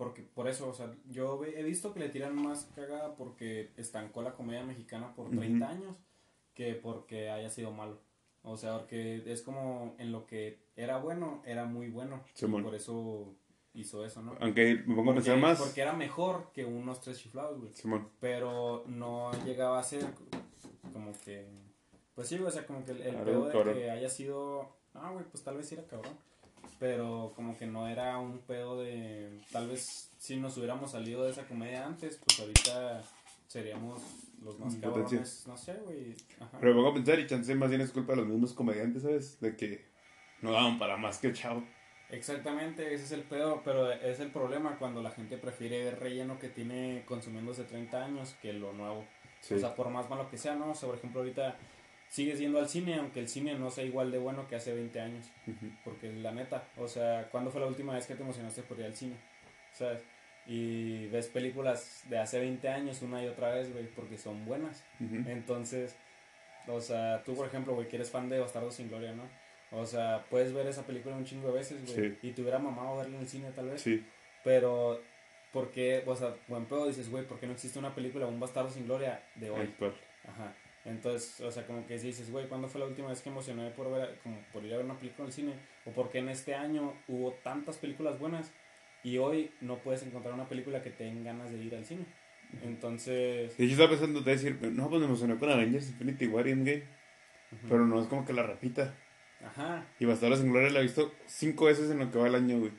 porque 0.00 0.22
por 0.22 0.48
eso, 0.48 0.66
o 0.66 0.72
sea, 0.72 0.90
yo 1.10 1.44
he 1.44 1.62
visto 1.62 1.92
que 1.92 2.00
le 2.00 2.08
tiran 2.08 2.34
más 2.34 2.70
cagada 2.74 3.16
porque 3.16 3.68
estancó 3.76 4.22
la 4.22 4.32
comedia 4.32 4.64
mexicana 4.64 5.14
por 5.14 5.28
30 5.28 5.68
años 5.68 5.94
que 6.54 6.72
porque 6.72 7.28
haya 7.28 7.50
sido 7.50 7.70
malo. 7.70 8.00
O 8.42 8.56
sea, 8.56 8.78
porque 8.78 9.22
es 9.30 9.42
como 9.42 9.94
en 9.98 10.10
lo 10.10 10.26
que 10.26 10.58
era 10.74 10.96
bueno, 10.96 11.42
era 11.44 11.66
muy 11.66 11.90
bueno. 11.90 12.24
por 12.40 12.74
eso 12.74 13.34
hizo 13.74 14.02
eso, 14.06 14.22
¿no? 14.22 14.36
Aunque 14.40 14.82
me 14.86 14.94
pongo 14.94 15.10
a 15.10 15.14
pensar 15.16 15.36
más. 15.36 15.58
Porque 15.58 15.82
era 15.82 15.92
mejor 15.92 16.50
que 16.54 16.64
unos 16.64 17.02
tres 17.02 17.18
chiflados, 17.18 17.60
güey. 17.60 17.72
Pero 18.20 18.84
no 18.86 19.30
llegaba 19.44 19.80
a 19.80 19.82
ser 19.82 20.06
como 20.94 21.12
que. 21.22 21.46
Pues 22.14 22.26
sí, 22.26 22.38
o 22.38 22.50
sea, 22.50 22.66
como 22.66 22.86
que 22.86 22.92
el, 22.92 23.02
el 23.02 23.16
pedo 23.16 23.48
de 23.50 23.74
que 23.74 23.90
haya 23.90 24.08
sido. 24.08 24.66
Ah, 24.94 25.10
güey, 25.10 25.26
pues 25.26 25.44
tal 25.44 25.58
vez 25.58 25.70
era 25.72 25.86
cabrón 25.86 26.16
pero 26.80 27.32
como 27.36 27.56
que 27.56 27.66
no 27.66 27.86
era 27.86 28.18
un 28.18 28.38
pedo 28.38 28.80
de 28.80 29.38
tal 29.52 29.68
vez 29.68 30.10
si 30.18 30.38
nos 30.38 30.56
hubiéramos 30.56 30.90
salido 30.90 31.24
de 31.24 31.30
esa 31.30 31.46
comedia 31.46 31.86
antes 31.86 32.18
pues 32.24 32.40
ahorita 32.40 33.02
seríamos 33.46 34.02
los 34.42 34.58
más 34.58 34.74
cabrones 34.76 35.44
no 35.46 35.56
sé 35.56 35.74
güey 35.74 36.16
pero 36.58 36.74
me 36.74 36.88
a 36.88 36.94
pensar 36.94 37.20
y 37.20 37.26
chance 37.26 37.54
más 37.54 37.68
bien 37.68 37.82
es 37.82 37.92
culpa 37.92 38.14
de 38.14 38.20
los 38.22 38.26
mismos 38.26 38.54
comediantes 38.54 39.02
sabes 39.02 39.38
de 39.40 39.54
que 39.56 39.84
no 40.40 40.52
daban 40.52 40.78
para 40.78 40.96
más 40.96 41.18
que 41.18 41.34
chao. 41.34 41.62
Exactamente 42.08 42.94
ese 42.94 43.04
es 43.04 43.12
el 43.12 43.22
pedo 43.24 43.60
pero 43.62 43.92
es 43.92 44.18
el 44.18 44.32
problema 44.32 44.78
cuando 44.78 45.02
la 45.02 45.10
gente 45.10 45.36
prefiere 45.36 45.84
ver 45.84 46.00
relleno 46.00 46.38
que 46.38 46.48
tiene 46.48 47.04
consumiéndose 47.06 47.64
30 47.64 48.04
años 48.04 48.34
que 48.40 48.54
lo 48.54 48.72
nuevo. 48.72 49.04
O 49.42 49.58
sea 49.58 49.74
por 49.74 49.90
más 49.90 50.08
malo 50.08 50.30
que 50.30 50.38
sea 50.38 50.54
no 50.54 50.70
o 50.70 50.74
sea, 50.74 50.88
por 50.88 50.96
ejemplo 50.96 51.20
ahorita 51.20 51.56
sigues 52.10 52.40
yendo 52.40 52.58
al 52.58 52.68
cine, 52.68 52.96
aunque 52.96 53.20
el 53.20 53.28
cine 53.28 53.54
no 53.54 53.70
sea 53.70 53.84
igual 53.84 54.10
de 54.10 54.18
bueno 54.18 54.46
que 54.48 54.56
hace 54.56 54.74
20 54.74 55.00
años. 55.00 55.30
Porque 55.84 56.12
la 56.12 56.32
neta, 56.32 56.68
o 56.76 56.88
sea, 56.88 57.28
¿cuándo 57.30 57.50
fue 57.50 57.60
la 57.60 57.68
última 57.68 57.94
vez 57.94 58.06
que 58.06 58.16
te 58.16 58.22
emocionaste 58.22 58.62
por 58.62 58.78
ir 58.78 58.84
al 58.84 58.96
cine? 58.96 59.16
¿Sabes? 59.72 60.02
Y 60.46 61.06
ves 61.06 61.28
películas 61.28 62.02
de 62.10 62.18
hace 62.18 62.40
20 62.40 62.68
años 62.68 63.00
una 63.02 63.22
y 63.22 63.28
otra 63.28 63.54
vez, 63.54 63.72
güey, 63.72 63.86
porque 63.86 64.18
son 64.18 64.44
buenas. 64.44 64.84
Entonces, 64.98 65.96
o 66.66 66.80
sea, 66.80 67.22
tú, 67.24 67.34
por 67.34 67.46
ejemplo, 67.46 67.74
güey, 67.74 67.88
que 67.88 67.96
eres 67.96 68.10
fan 68.10 68.28
de 68.28 68.40
Bastardo 68.40 68.70
sin 68.70 68.88
Gloria, 68.88 69.12
¿no? 69.12 69.22
O 69.70 69.86
sea, 69.86 70.26
puedes 70.28 70.52
ver 70.52 70.66
esa 70.66 70.82
película 70.82 71.14
un 71.14 71.24
chingo 71.24 71.48
de 71.48 71.54
veces, 71.54 71.94
güey. 71.94 72.18
Y 72.22 72.32
te 72.32 72.42
hubiera 72.42 72.58
mamado 72.58 72.96
verla 72.96 73.16
en 73.16 73.22
el 73.22 73.28
cine, 73.28 73.52
tal 73.52 73.68
vez. 73.68 73.82
Sí. 73.82 74.04
Pero, 74.42 75.00
¿por 75.52 75.70
qué? 75.70 76.02
O 76.06 76.16
sea, 76.16 76.34
buen 76.48 76.64
pedo 76.66 76.88
dices, 76.88 77.08
güey, 77.08 77.24
¿por 77.24 77.38
qué 77.38 77.46
no 77.46 77.52
existe 77.52 77.78
una 77.78 77.94
película, 77.94 78.26
un 78.26 78.40
Bastardo 78.40 78.70
sin 78.70 78.86
Gloria 78.86 79.22
de 79.36 79.50
hoy? 79.50 79.72
Ajá. 80.26 80.52
Entonces, 80.84 81.40
o 81.42 81.50
sea, 81.50 81.66
como 81.66 81.86
que 81.86 81.98
dices, 81.98 82.30
güey, 82.30 82.48
¿cuándo 82.48 82.68
fue 82.68 82.80
la 82.80 82.86
última 82.86 83.08
vez 83.08 83.20
que 83.20 83.28
emocioné 83.28 83.70
por, 83.70 83.90
ver, 83.92 84.18
como 84.22 84.40
por 84.52 84.64
ir 84.64 84.72
a 84.72 84.76
ver 84.78 84.86
una 84.86 84.98
película 84.98 85.24
en 85.24 85.26
el 85.26 85.32
cine? 85.32 85.54
¿O 85.84 85.90
porque 85.90 86.18
en 86.18 86.28
este 86.30 86.54
año 86.54 86.94
hubo 87.06 87.32
tantas 87.44 87.76
películas 87.76 88.18
buenas 88.18 88.50
y 89.02 89.18
hoy 89.18 89.52
no 89.60 89.78
puedes 89.78 90.02
encontrar 90.02 90.32
una 90.34 90.48
película 90.48 90.82
que 90.82 90.90
te 90.90 91.04
den 91.04 91.22
ganas 91.22 91.50
de 91.50 91.58
ir 91.58 91.74
al 91.74 91.84
cine? 91.84 92.06
Entonces... 92.62 93.56
yo 93.56 93.64
estaba 93.64 93.90
pensando 93.90 94.22
de 94.22 94.32
decir, 94.32 94.58
no, 94.72 94.88
pues 94.88 95.00
me 95.00 95.06
emocioné 95.06 95.36
con 95.36 95.50
Avengers 95.50 95.88
Infinity 95.90 96.26
War 96.26 96.48
y 96.48 96.52
Endgame. 96.52 96.84
Pero 97.68 97.86
no 97.86 98.00
es 98.00 98.06
como 98.06 98.24
que 98.24 98.32
la 98.32 98.44
repita. 98.44 98.94
Ajá. 99.44 99.86
Y 99.98 100.04
Bastardo 100.04 100.36
sin 100.36 100.50
Gloria 100.50 100.70
la 100.70 100.80
he 100.80 100.84
visto 100.84 101.12
cinco 101.26 101.66
veces 101.66 101.90
en 101.90 101.98
lo 101.98 102.10
que 102.10 102.18
va 102.18 102.28
el 102.28 102.34
año, 102.34 102.58
güey. 102.58 102.72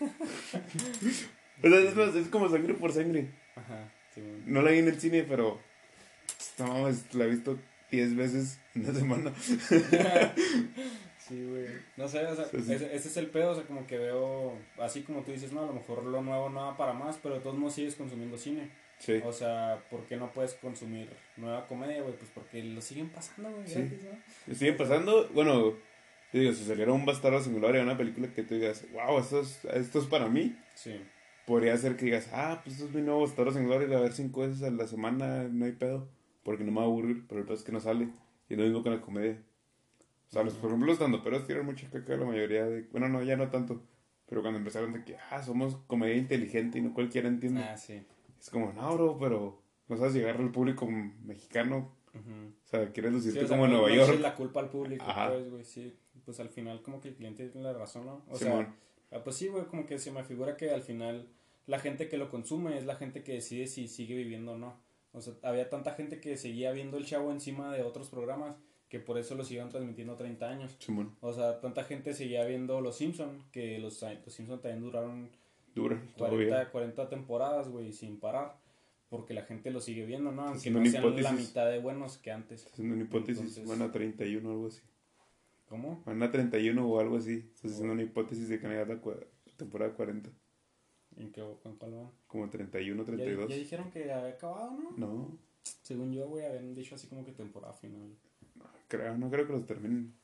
o 1.62 1.68
sea, 1.68 1.78
es, 1.78 2.14
es 2.14 2.28
como 2.28 2.48
sangre 2.48 2.74
por 2.74 2.92
sangre. 2.92 3.30
Ajá. 3.54 3.92
Sí, 4.14 4.22
no 4.46 4.62
la 4.62 4.70
vi 4.70 4.78
en 4.78 4.88
el 4.88 5.00
cine, 5.00 5.24
pero 5.28 5.60
no 6.58 6.88
la 7.12 7.24
he 7.24 7.28
visto 7.28 7.58
10 7.90 8.16
veces 8.16 8.60
en 8.74 8.82
una 8.82 8.94
semana. 8.98 9.32
sí, 11.18 11.44
güey. 11.44 11.66
No 11.96 12.08
sé, 12.08 12.24
o 12.26 12.34
sea, 12.34 12.46
ese, 12.52 12.94
es 12.94 13.16
el 13.16 13.28
pedo, 13.28 13.50
o 13.50 13.54
sea, 13.54 13.64
como 13.64 13.86
que 13.86 13.98
veo, 13.98 14.58
así 14.78 15.02
como 15.02 15.22
tú 15.22 15.32
dices, 15.32 15.52
no, 15.52 15.62
a 15.62 15.66
lo 15.66 15.72
mejor 15.72 16.04
lo 16.04 16.22
nuevo 16.22 16.48
no 16.48 16.60
va 16.60 16.76
para 16.76 16.92
más, 16.92 17.18
pero 17.22 17.36
de 17.36 17.40
todos 17.40 17.56
modos 17.56 17.74
sigues 17.74 17.94
consumiendo 17.94 18.36
cine. 18.36 18.70
Sí. 18.98 19.20
O 19.24 19.32
sea, 19.32 19.84
¿por 19.90 20.06
qué 20.06 20.16
no 20.16 20.32
puedes 20.32 20.54
consumir 20.54 21.10
nueva 21.36 21.66
comedia, 21.66 22.00
güey? 22.00 22.16
Pues 22.16 22.30
porque 22.34 22.62
lo 22.62 22.80
siguen 22.80 23.10
pasando, 23.10 23.50
güey, 23.50 23.70
gratis, 23.70 24.00
¿no? 24.46 24.54
Siguen 24.54 24.76
pasando, 24.78 25.28
bueno, 25.34 25.74
yo 26.32 26.40
digo, 26.40 26.52
si 26.54 26.64
saliera 26.64 26.92
un 26.92 27.04
bastardo 27.04 27.40
singular 27.42 27.74
de 27.74 27.82
una 27.82 27.98
película 27.98 28.32
que 28.32 28.42
tú 28.42 28.54
digas, 28.54 28.86
wow, 28.92 29.18
esto 29.18 29.40
es, 29.40 29.64
esto 29.66 29.98
es 29.98 30.06
para 30.06 30.28
mí. 30.28 30.56
Sí. 30.74 30.98
Podría 31.44 31.76
ser 31.76 31.96
que 31.96 32.06
digas, 32.06 32.30
ah, 32.32 32.62
pues 32.64 32.76
esto 32.76 32.88
es 32.88 32.94
mi 32.94 33.02
nuevo 33.02 33.20
bastardo 33.20 33.52
singular 33.52 33.86
y 33.88 33.94
a 33.94 34.00
ver 34.00 34.12
cinco 34.12 34.40
veces 34.40 34.62
a 34.62 34.70
la 34.70 34.86
semana, 34.88 35.44
no 35.44 35.66
hay 35.66 35.72
pedo 35.72 36.08
porque 36.46 36.62
no 36.62 36.70
me 36.70 36.78
va 36.78 36.84
a 36.84 36.86
aburrir, 36.86 37.26
pero 37.26 37.40
el 37.40 37.44
peor 37.44 37.58
es 37.58 37.64
que 37.64 37.72
no 37.72 37.80
sale. 37.80 38.08
Y 38.48 38.54
lo 38.54 38.62
mismo 38.62 38.84
con 38.84 38.92
la 38.92 39.00
comedia. 39.00 39.42
O 40.28 40.32
sea, 40.32 40.44
los, 40.44 40.54
por 40.54 40.70
ejemplo, 40.70 40.86
los 40.86 40.98
dando 41.00 41.20
pero 41.20 41.42
tiran 41.42 41.66
mucha 41.66 41.90
caca 41.90 42.16
la 42.16 42.24
mayoría 42.24 42.64
de... 42.66 42.82
Bueno, 42.92 43.08
no, 43.08 43.20
ya 43.24 43.36
no 43.36 43.50
tanto. 43.50 43.82
Pero 44.28 44.42
cuando 44.42 44.58
empezaron 44.58 44.92
de 44.92 45.04
que, 45.04 45.16
ah, 45.30 45.42
somos 45.42 45.76
comedia 45.88 46.14
inteligente 46.14 46.78
y 46.78 46.82
no 46.82 46.94
cualquiera 46.94 47.26
entiende. 47.26 47.62
Ah, 47.62 47.76
sí. 47.76 48.00
Es 48.40 48.48
como, 48.48 48.72
no, 48.72 48.94
bro, 48.94 49.18
pero 49.18 49.60
no 49.88 49.96
sabes 49.96 50.14
llegar 50.14 50.36
al 50.36 50.52
público 50.52 50.86
mexicano. 50.86 51.96
O 52.14 52.68
sea, 52.68 52.92
quieres 52.92 53.12
lucirte 53.12 53.44
como 53.46 53.66
en 53.66 53.72
Nueva 53.72 53.92
York. 53.92 54.14
No 54.14 54.20
la 54.20 54.34
culpa 54.36 54.60
al 54.60 54.70
público, 54.70 55.04
pues, 55.04 55.50
güey, 55.50 55.64
sí. 55.64 55.96
Pues 56.24 56.38
al 56.38 56.48
final 56.48 56.80
como 56.80 57.00
que 57.00 57.08
el 57.08 57.14
cliente 57.14 57.48
tiene 57.48 57.66
la 57.66 57.72
razón, 57.72 58.06
¿no? 58.06 58.24
O 58.28 58.36
sea, 58.36 58.72
ah, 59.10 59.22
pues 59.24 59.34
sí, 59.34 59.48
güey, 59.48 59.64
como 59.64 59.84
que 59.84 59.98
se 59.98 60.12
me 60.12 60.22
figura 60.22 60.56
que 60.56 60.70
al 60.70 60.82
final 60.82 61.28
la 61.66 61.80
gente 61.80 62.08
que 62.08 62.16
lo 62.16 62.30
consume 62.30 62.78
es 62.78 62.86
la 62.86 62.94
gente 62.94 63.24
que 63.24 63.32
decide 63.32 63.66
si 63.66 63.88
sigue 63.88 64.14
viviendo 64.14 64.52
o 64.52 64.58
no. 64.58 64.85
O 65.16 65.22
sea, 65.22 65.32
había 65.42 65.70
tanta 65.70 65.92
gente 65.92 66.20
que 66.20 66.36
seguía 66.36 66.72
viendo 66.72 66.98
el 66.98 67.06
chavo 67.06 67.32
encima 67.32 67.72
de 67.72 67.82
otros 67.82 68.10
programas 68.10 68.54
que 68.90 69.00
por 69.00 69.18
eso 69.18 69.34
lo 69.34 69.44
siguieron 69.44 69.70
transmitiendo 69.70 70.14
30 70.14 70.48
años. 70.48 70.76
O 71.20 71.32
sea, 71.32 71.60
tanta 71.60 71.84
gente 71.84 72.12
seguía 72.12 72.44
viendo 72.44 72.80
Los 72.82 72.98
Simpson 72.98 73.42
que 73.50 73.78
los, 73.78 74.02
los 74.02 74.32
Simpson 74.32 74.60
también 74.60 74.82
duraron 74.82 75.30
40, 76.18 76.70
40 76.70 77.08
temporadas, 77.08 77.68
güey, 77.68 77.92
sin 77.92 78.20
parar. 78.20 78.58
Porque 79.08 79.34
la 79.34 79.42
gente 79.42 79.70
lo 79.70 79.80
sigue 79.80 80.04
viendo, 80.04 80.32
¿no? 80.32 80.48
Aunque 80.48 80.70
no 80.70 80.84
sean 80.84 81.22
la 81.22 81.32
mitad 81.32 81.70
de 81.70 81.78
buenos 81.78 82.18
que 82.18 82.32
antes. 82.32 82.66
Haciendo 82.66 82.94
una 82.94 83.04
hipótesis, 83.04 83.66
van 83.66 83.82
a 83.82 83.90
31 83.90 84.48
o 84.48 84.52
algo 84.52 84.66
así. 84.66 84.82
¿Cómo? 85.66 86.02
Van 86.04 86.22
a 86.22 86.30
31 86.30 86.86
o 86.86 87.00
algo 87.00 87.16
así. 87.16 87.48
Estás 87.54 87.72
haciendo 87.72 87.94
una 87.94 88.02
hipótesis 88.02 88.48
de 88.48 88.60
que 88.60 88.68
la 88.68 89.00
temporada 89.56 89.94
40. 89.94 90.30
¿En 91.16 91.32
qué, 91.32 91.42
con 91.62 91.76
cuál 91.76 91.94
van? 91.94 92.10
Como 92.26 92.48
31, 92.48 93.04
32. 93.04 93.48
Ya, 93.48 93.56
dijeron 93.56 93.90
que 93.90 94.12
había 94.12 94.34
acabado, 94.34 94.72
¿no? 94.72 94.90
No. 94.96 95.38
Según 95.82 96.12
yo, 96.12 96.28
güey, 96.28 96.44
habían 96.44 96.74
dicho 96.74 96.94
así 96.94 97.06
como 97.06 97.24
que 97.24 97.32
temporada 97.32 97.72
final. 97.72 98.14
No 98.54 98.64
creo, 98.88 99.16
no 99.16 99.30
creo 99.30 99.46
que 99.46 99.52
los 99.52 99.66
terminen. 99.66 100.14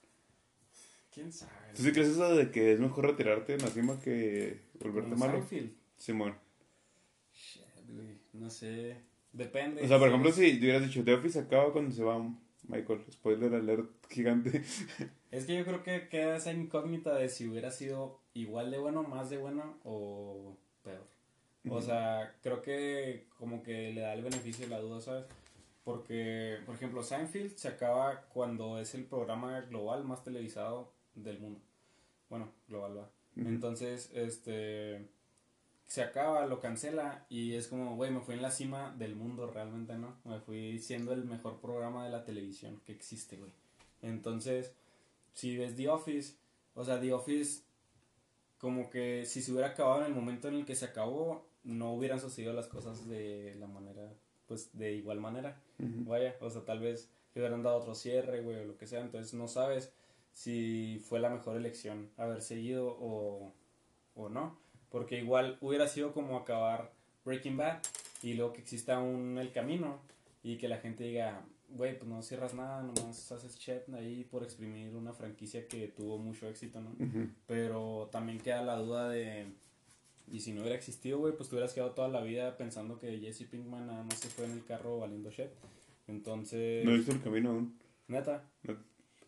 ¿Quién 1.13 1.33
sabe? 1.33 1.53
¿Tú 1.75 1.83
sí 1.83 1.93
crees 1.93 2.09
eso 2.09 2.35
de 2.35 2.51
que 2.51 2.73
es 2.73 2.81
mejor 2.81 3.07
retirarte 3.07 3.55
en 3.55 3.63
la 3.63 3.69
cima 3.69 4.01
que 4.01 4.61
volverte 4.81 5.15
malo? 5.17 5.33
Seinfeld? 5.33 5.73
Simón. 5.97 6.35
Shit, 7.35 7.63
güey, 7.89 8.19
no 8.33 8.49
sé. 8.51 8.97
Depende. 9.33 9.83
O 9.83 9.89
sea, 9.89 9.99
por 9.99 10.09
ejemplo, 10.09 10.31
si 10.33 10.59
te 10.59 10.65
hubieras 10.65 10.83
dicho 10.83 11.05
The 11.05 11.15
Office 11.15 11.39
acaba 11.39 11.73
cuando 11.73 11.95
se 11.95 12.03
va 12.03 12.19
Michael. 12.69 13.05
Spoiler 13.11 13.55
alert 13.55 13.91
gigante. 14.09 14.63
Es 15.31 15.47
que 15.47 15.57
yo 15.57 15.65
creo 15.65 15.83
que 15.83 16.09
queda 16.09 16.37
esa 16.37 16.53
incógnita 16.53 17.15
de 17.15 17.31
si 17.31 17.49
hubiera 17.49 17.71
sido 17.71 18.21
igual 18.35 18.71
de 18.71 18.77
bueno, 18.77 19.03
más 19.03 19.31
de 19.31 19.39
bueno 19.39 19.79
o 19.83 20.59
peor. 20.83 21.07
O 21.71 21.81
sea, 21.81 22.35
creo 22.43 22.61
que 22.61 23.29
como 23.39 23.63
que 23.63 23.93
le 23.93 24.01
da 24.01 24.15
el 24.15 24.23
beneficio 24.23 24.65
de 24.65 24.71
la 24.71 24.81
duda, 24.81 25.01
¿sabes? 25.01 25.27
Porque, 25.85 26.59
por 26.67 26.75
ejemplo, 26.75 27.03
Seinfeld 27.03 27.57
se 27.57 27.69
acaba 27.69 28.23
cuando 28.33 28.79
es 28.79 28.95
el 28.95 29.05
programa 29.05 29.61
global 29.63 30.05
más 30.05 30.23
televisado 30.25 30.93
del 31.15 31.39
mundo. 31.39 31.61
Bueno, 32.29 32.49
global 32.69 32.99
va. 32.99 33.11
Entonces, 33.37 34.11
este 34.15 35.09
se 35.93 36.03
acaba, 36.03 36.47
lo 36.47 36.59
cancela 36.59 37.27
y 37.29 37.53
es 37.53 37.69
como, 37.69 37.97
güey, 37.97 38.11
me 38.11 38.21
fui 38.21 38.35
en 38.35 38.41
la 38.41 38.51
cima 38.51 38.95
del 38.97 39.15
mundo 39.15 39.47
realmente, 39.47 39.95
¿no? 39.99 40.17
Me 40.25 40.41
fui 40.41 40.79
siendo 40.79 41.13
el 41.13 41.25
mejor 41.25 41.61
programa 41.61 42.07
de 42.07 42.11
la 42.11 42.25
televisión 42.25 42.81
que 42.87 42.93
existe, 42.93 43.37
güey. 43.37 43.51
Entonces, 44.01 44.73
si 45.35 45.55
ves 45.59 45.77
The 45.77 45.91
Office, 45.91 46.37
o 46.75 46.83
sea, 46.83 46.99
The 46.99 47.13
Office 47.13 47.65
como 48.63 48.91
que 48.91 49.27
si 49.27 49.43
se 49.43 49.51
hubiera 49.51 49.71
acabado 49.71 50.03
en 50.03 50.07
el 50.07 50.15
momento 50.15 50.47
en 50.47 50.55
el 50.55 50.65
que 50.65 50.77
se 50.77 50.85
acabó, 50.85 51.45
no 51.65 51.95
hubieran 51.95 52.21
sucedido 52.21 52.53
las 52.53 52.69
cosas 52.69 53.09
de 53.09 53.57
la 53.59 53.67
manera, 53.67 54.15
pues 54.47 54.71
de 54.79 54.93
igual 54.93 55.19
manera. 55.19 55.61
Vaya, 55.79 56.37
o 56.41 56.49
sea, 56.49 56.65
tal 56.65 56.79
vez 56.79 57.11
le 57.35 57.41
hubieran 57.41 57.65
dado 57.65 57.79
otro 57.79 57.97
cierre, 57.97 58.41
güey, 58.41 58.59
o 58.59 58.65
lo 58.65 58.79
que 58.79 58.87
sea. 58.87 59.01
Entonces 59.01 59.35
no 59.35 59.49
sabes 59.49 59.93
si 60.31 61.03
fue 61.09 61.19
la 61.19 61.29
mejor 61.29 61.57
elección 61.57 62.11
haber 62.17 62.41
seguido 62.41 62.97
o, 63.01 63.53
o 64.15 64.29
no. 64.29 64.57
Porque 64.91 65.19
igual 65.19 65.59
hubiera 65.61 65.89
sido 65.89 66.13
como 66.13 66.37
acabar 66.37 66.93
Breaking 67.25 67.57
Bad 67.57 67.83
y 68.23 68.35
luego 68.35 68.53
que 68.53 68.61
exista 68.61 69.01
un 69.01 69.39
El 69.39 69.51
Camino 69.51 69.99
y 70.45 70.59
que 70.59 70.69
la 70.69 70.79
gente 70.79 71.03
diga, 71.03 71.45
güey, 71.77 71.99
pues 71.99 72.09
no 72.09 72.23
cierras 72.23 72.55
nada, 72.55 72.83
nomás 72.83 73.31
haces 73.33 73.59
chat 73.59 73.89
ahí 73.95 74.25
por 74.25 74.43
exprimir 74.43 74.95
una 74.95 75.13
franquicia 75.13 75.67
que 75.67 75.89
tuvo 75.89 76.19
mucho 76.19 76.49
éxito, 76.49 76.81
¿no? 76.81 76.95
Pero 77.47 78.09
también 78.11 78.39
queda 78.39 78.63
la 78.63 78.77
duda 78.77 79.09
de, 79.09 79.47
y 80.31 80.41
si 80.41 80.53
no 80.53 80.61
hubiera 80.61 80.77
existido, 80.77 81.19
güey, 81.19 81.35
pues 81.37 81.49
te 81.49 81.57
hubieras 81.57 81.75
quedado 81.75 81.93
toda 81.93 82.09
la 82.09 82.23
vida 82.23 82.57
pensando 82.57 82.99
que 82.99 83.19
Jesse 83.19 83.45
Pinkman 83.45 83.87
nada 83.87 84.03
más 84.03 84.19
se 84.19 84.29
fue 84.29 84.47
en 84.47 84.53
el 84.53 84.65
carro 84.65 84.99
valiendo 84.99 85.31
shit. 85.31 85.51
Entonces... 86.07 86.85
No 86.85 86.93
he 86.93 86.97
visto 86.97 87.13
el 87.13 87.23
camino 87.23 87.51
aún. 87.51 87.79
Neta. 88.09 88.43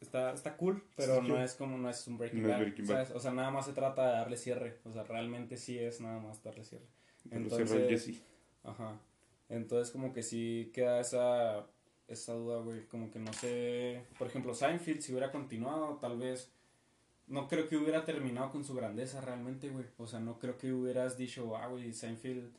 Está, 0.00 0.32
está 0.32 0.56
cool, 0.56 0.82
pero 0.96 1.22
no 1.22 1.42
es 1.42 1.54
como, 1.54 1.78
no 1.78 1.88
es 1.88 2.06
un 2.06 2.18
Breaking, 2.18 2.42
Bad, 2.86 3.16
O 3.16 3.20
sea, 3.20 3.32
nada 3.32 3.50
más 3.50 3.66
se 3.66 3.72
trata 3.72 4.06
de 4.06 4.12
darle 4.12 4.36
cierre. 4.36 4.78
O 4.84 4.92
sea, 4.92 5.02
realmente 5.04 5.56
sí 5.56 5.78
es 5.78 6.00
nada 6.00 6.20
más 6.20 6.42
darle 6.42 6.64
cierre. 6.64 6.86
Entonces, 7.30 8.22
Ajá. 8.62 8.98
Entonces 9.48 9.92
como 9.92 10.12
que 10.12 10.22
sí 10.22 10.70
queda 10.72 11.00
esa, 11.00 11.66
esa 12.08 12.34
duda, 12.34 12.60
güey. 12.60 12.86
Como 12.86 13.10
que 13.10 13.18
no 13.18 13.32
sé... 13.32 14.04
Por 14.18 14.26
ejemplo, 14.26 14.54
Seinfeld, 14.54 15.00
si 15.00 15.12
hubiera 15.12 15.32
continuado, 15.32 15.96
tal 15.96 16.18
vez... 16.18 16.50
No 17.26 17.48
creo 17.48 17.68
que 17.68 17.78
hubiera 17.78 18.04
terminado 18.04 18.50
con 18.50 18.64
su 18.64 18.74
grandeza 18.74 19.20
realmente, 19.22 19.70
güey. 19.70 19.86
O 19.96 20.06
sea, 20.06 20.20
no 20.20 20.38
creo 20.38 20.58
que 20.58 20.72
hubieras 20.72 21.16
dicho, 21.16 21.56
ah, 21.56 21.68
güey, 21.68 21.92
Seinfeld 21.92 22.52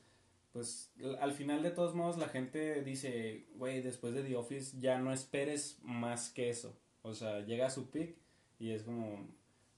pues 0.55 0.89
al 1.19 1.34
final 1.34 1.63
de 1.63 1.72
todos 1.72 1.95
modos 1.95 2.17
la 2.17 2.30
gente 2.30 2.81
dice, 2.81 3.45
güey, 3.57 3.81
después 3.81 4.13
de 4.13 4.23
The 4.23 4.38
Office 4.38 4.80
ya 4.80 4.97
no 4.99 5.11
esperes 5.11 5.80
más 5.84 6.30
que 6.30 6.49
eso. 6.49 6.73
O 7.01 7.13
sea, 7.13 7.41
llega 7.41 7.67
a 7.67 7.69
su 7.69 7.89
peak 7.89 8.15
y 8.57 8.72
es 8.72 8.84
como, 8.84 9.27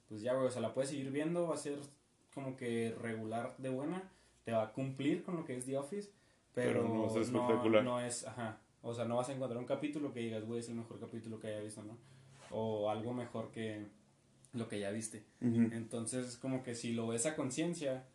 pues 0.08 0.22
ya, 0.22 0.36
güey, 0.36 0.46
o 0.46 0.52
sea, 0.52 0.62
la 0.62 0.76
puedes 0.76 0.92
seguir 0.92 1.10
viendo, 1.10 1.48
va 1.48 1.56
a 1.56 1.58
ser 1.58 1.80
como 2.32 2.56
que 2.56 2.96
regular 3.02 3.56
de 3.58 3.70
buena, 3.70 4.12
te 4.44 4.52
va 4.52 4.66
a 4.66 4.72
cumplir 4.72 5.24
con 5.24 5.38
lo 5.38 5.46
que 5.46 5.58
es 5.58 5.66
The 5.66 5.78
Office, 5.78 6.12
pero, 6.54 6.84
no, 6.84 7.10
no, 7.10 7.82
no, 7.82 8.00
es, 8.00 8.28
ajá, 8.28 8.60
o 8.82 8.94
sea, 8.94 9.06
no 9.06 9.18
vas 9.18 9.30
a 9.30 9.34
encontrar 9.34 9.60
un 9.60 9.66
capítulo 9.66 10.14
que 10.14 10.22
digas, 10.22 10.46
güey, 10.46 10.60
es 10.60 10.70
el 10.70 10.76
mejor 10.76 11.00
capítulo 11.00 11.40
que 11.40 11.48
haya 11.48 11.62
visto, 11.62 11.84
¿no? 11.84 11.98
O 12.52 12.90
algo 12.90 13.14
mejor 13.14 13.52
que 13.52 13.88
lo 14.54 14.68
que 14.68 14.80
ya 14.80 14.92
viste. 14.92 15.26
Entonces, 15.42 16.38
como 16.38 16.64
que 16.64 16.76
si 16.76 16.94
lo 16.94 17.08
ves 17.08 17.26
a 17.26 17.36
conciencia, 17.36 18.08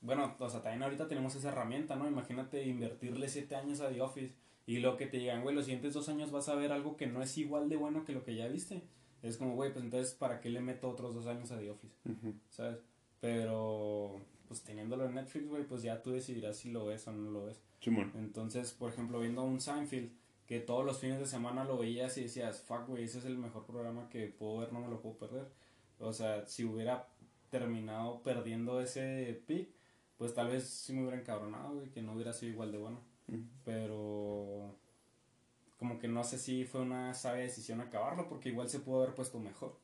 bueno, 0.00 0.36
o 0.38 0.48
sea, 0.50 0.62
también 0.62 0.82
ahorita 0.82 1.08
tenemos 1.08 1.34
esa 1.34 1.48
herramienta, 1.48 1.96
¿no? 1.96 2.08
Imagínate 2.08 2.66
invertirle 2.66 3.28
siete 3.28 3.56
años 3.56 3.80
a 3.80 3.88
The 3.88 4.00
Office 4.00 4.34
y 4.66 4.78
lo 4.78 4.96
que 4.96 5.06
te 5.06 5.16
digan, 5.16 5.42
güey, 5.42 5.54
los 5.54 5.64
siguientes 5.64 5.94
dos 5.94 6.08
años 6.08 6.30
vas 6.30 6.48
a 6.48 6.54
ver 6.54 6.72
algo 6.72 6.96
que 6.96 7.06
no 7.06 7.22
es 7.22 7.36
igual 7.38 7.68
de 7.68 7.76
bueno 7.76 8.04
que 8.04 8.12
lo 8.12 8.24
que 8.24 8.36
ya 8.36 8.48
viste. 8.48 8.82
Es 9.22 9.36
como, 9.36 9.54
güey, 9.54 9.72
pues 9.72 9.84
entonces, 9.84 10.14
¿para 10.14 10.40
qué 10.40 10.50
le 10.50 10.60
meto 10.60 10.88
otros 10.88 11.14
dos 11.14 11.26
años 11.26 11.50
a 11.50 11.58
The 11.58 11.70
Office? 11.70 11.94
¿Sabes? 12.50 12.78
Pero, 13.20 14.20
pues 14.48 14.62
teniéndolo 14.62 15.04
en 15.06 15.14
Netflix, 15.14 15.46
güey, 15.46 15.64
pues 15.64 15.82
ya 15.82 16.02
tú 16.02 16.10
decidirás 16.10 16.56
si 16.56 16.70
lo 16.70 16.86
ves 16.86 17.06
o 17.06 17.12
no 17.12 17.30
lo 17.30 17.44
ves. 17.44 17.60
Entonces, 18.16 18.72
por 18.72 18.90
ejemplo, 18.90 19.20
viendo 19.20 19.44
un 19.44 19.60
Seinfeld, 19.60 20.10
que 20.46 20.60
todos 20.60 20.84
los 20.84 20.98
fines 20.98 21.18
de 21.18 21.26
semana 21.26 21.64
lo 21.64 21.76
veías 21.76 22.16
y 22.16 22.22
decías, 22.22 22.62
fuck, 22.62 22.88
güey, 22.88 23.04
ese 23.04 23.18
es 23.18 23.26
el 23.26 23.36
mejor 23.36 23.66
programa 23.66 24.08
que 24.08 24.26
puedo 24.26 24.58
ver, 24.58 24.72
no 24.72 24.80
me 24.80 24.88
lo 24.88 25.00
puedo 25.00 25.18
perder. 25.18 25.46
O 26.00 26.12
sea, 26.12 26.46
si 26.46 26.64
hubiera 26.64 27.06
terminado 27.50 28.22
perdiendo 28.22 28.80
ese 28.80 29.42
pick, 29.46 29.68
pues 30.16 30.34
tal 30.34 30.48
vez 30.48 30.66
sí 30.66 30.94
me 30.94 31.02
hubiera 31.02 31.20
encabronado, 31.20 31.74
güey, 31.74 31.90
que 31.90 32.02
no 32.02 32.14
hubiera 32.14 32.32
sido 32.32 32.52
igual 32.52 32.72
de 32.72 32.78
bueno. 32.78 33.00
Pero 33.64 34.74
como 35.78 35.98
que 35.98 36.08
no 36.08 36.24
sé 36.24 36.38
si 36.38 36.64
fue 36.64 36.80
una 36.80 37.14
sabia 37.14 37.42
decisión 37.42 37.80
acabarlo, 37.80 38.28
porque 38.28 38.48
igual 38.48 38.68
se 38.68 38.80
pudo 38.80 39.02
haber 39.02 39.14
puesto 39.14 39.38
mejor. 39.38 39.78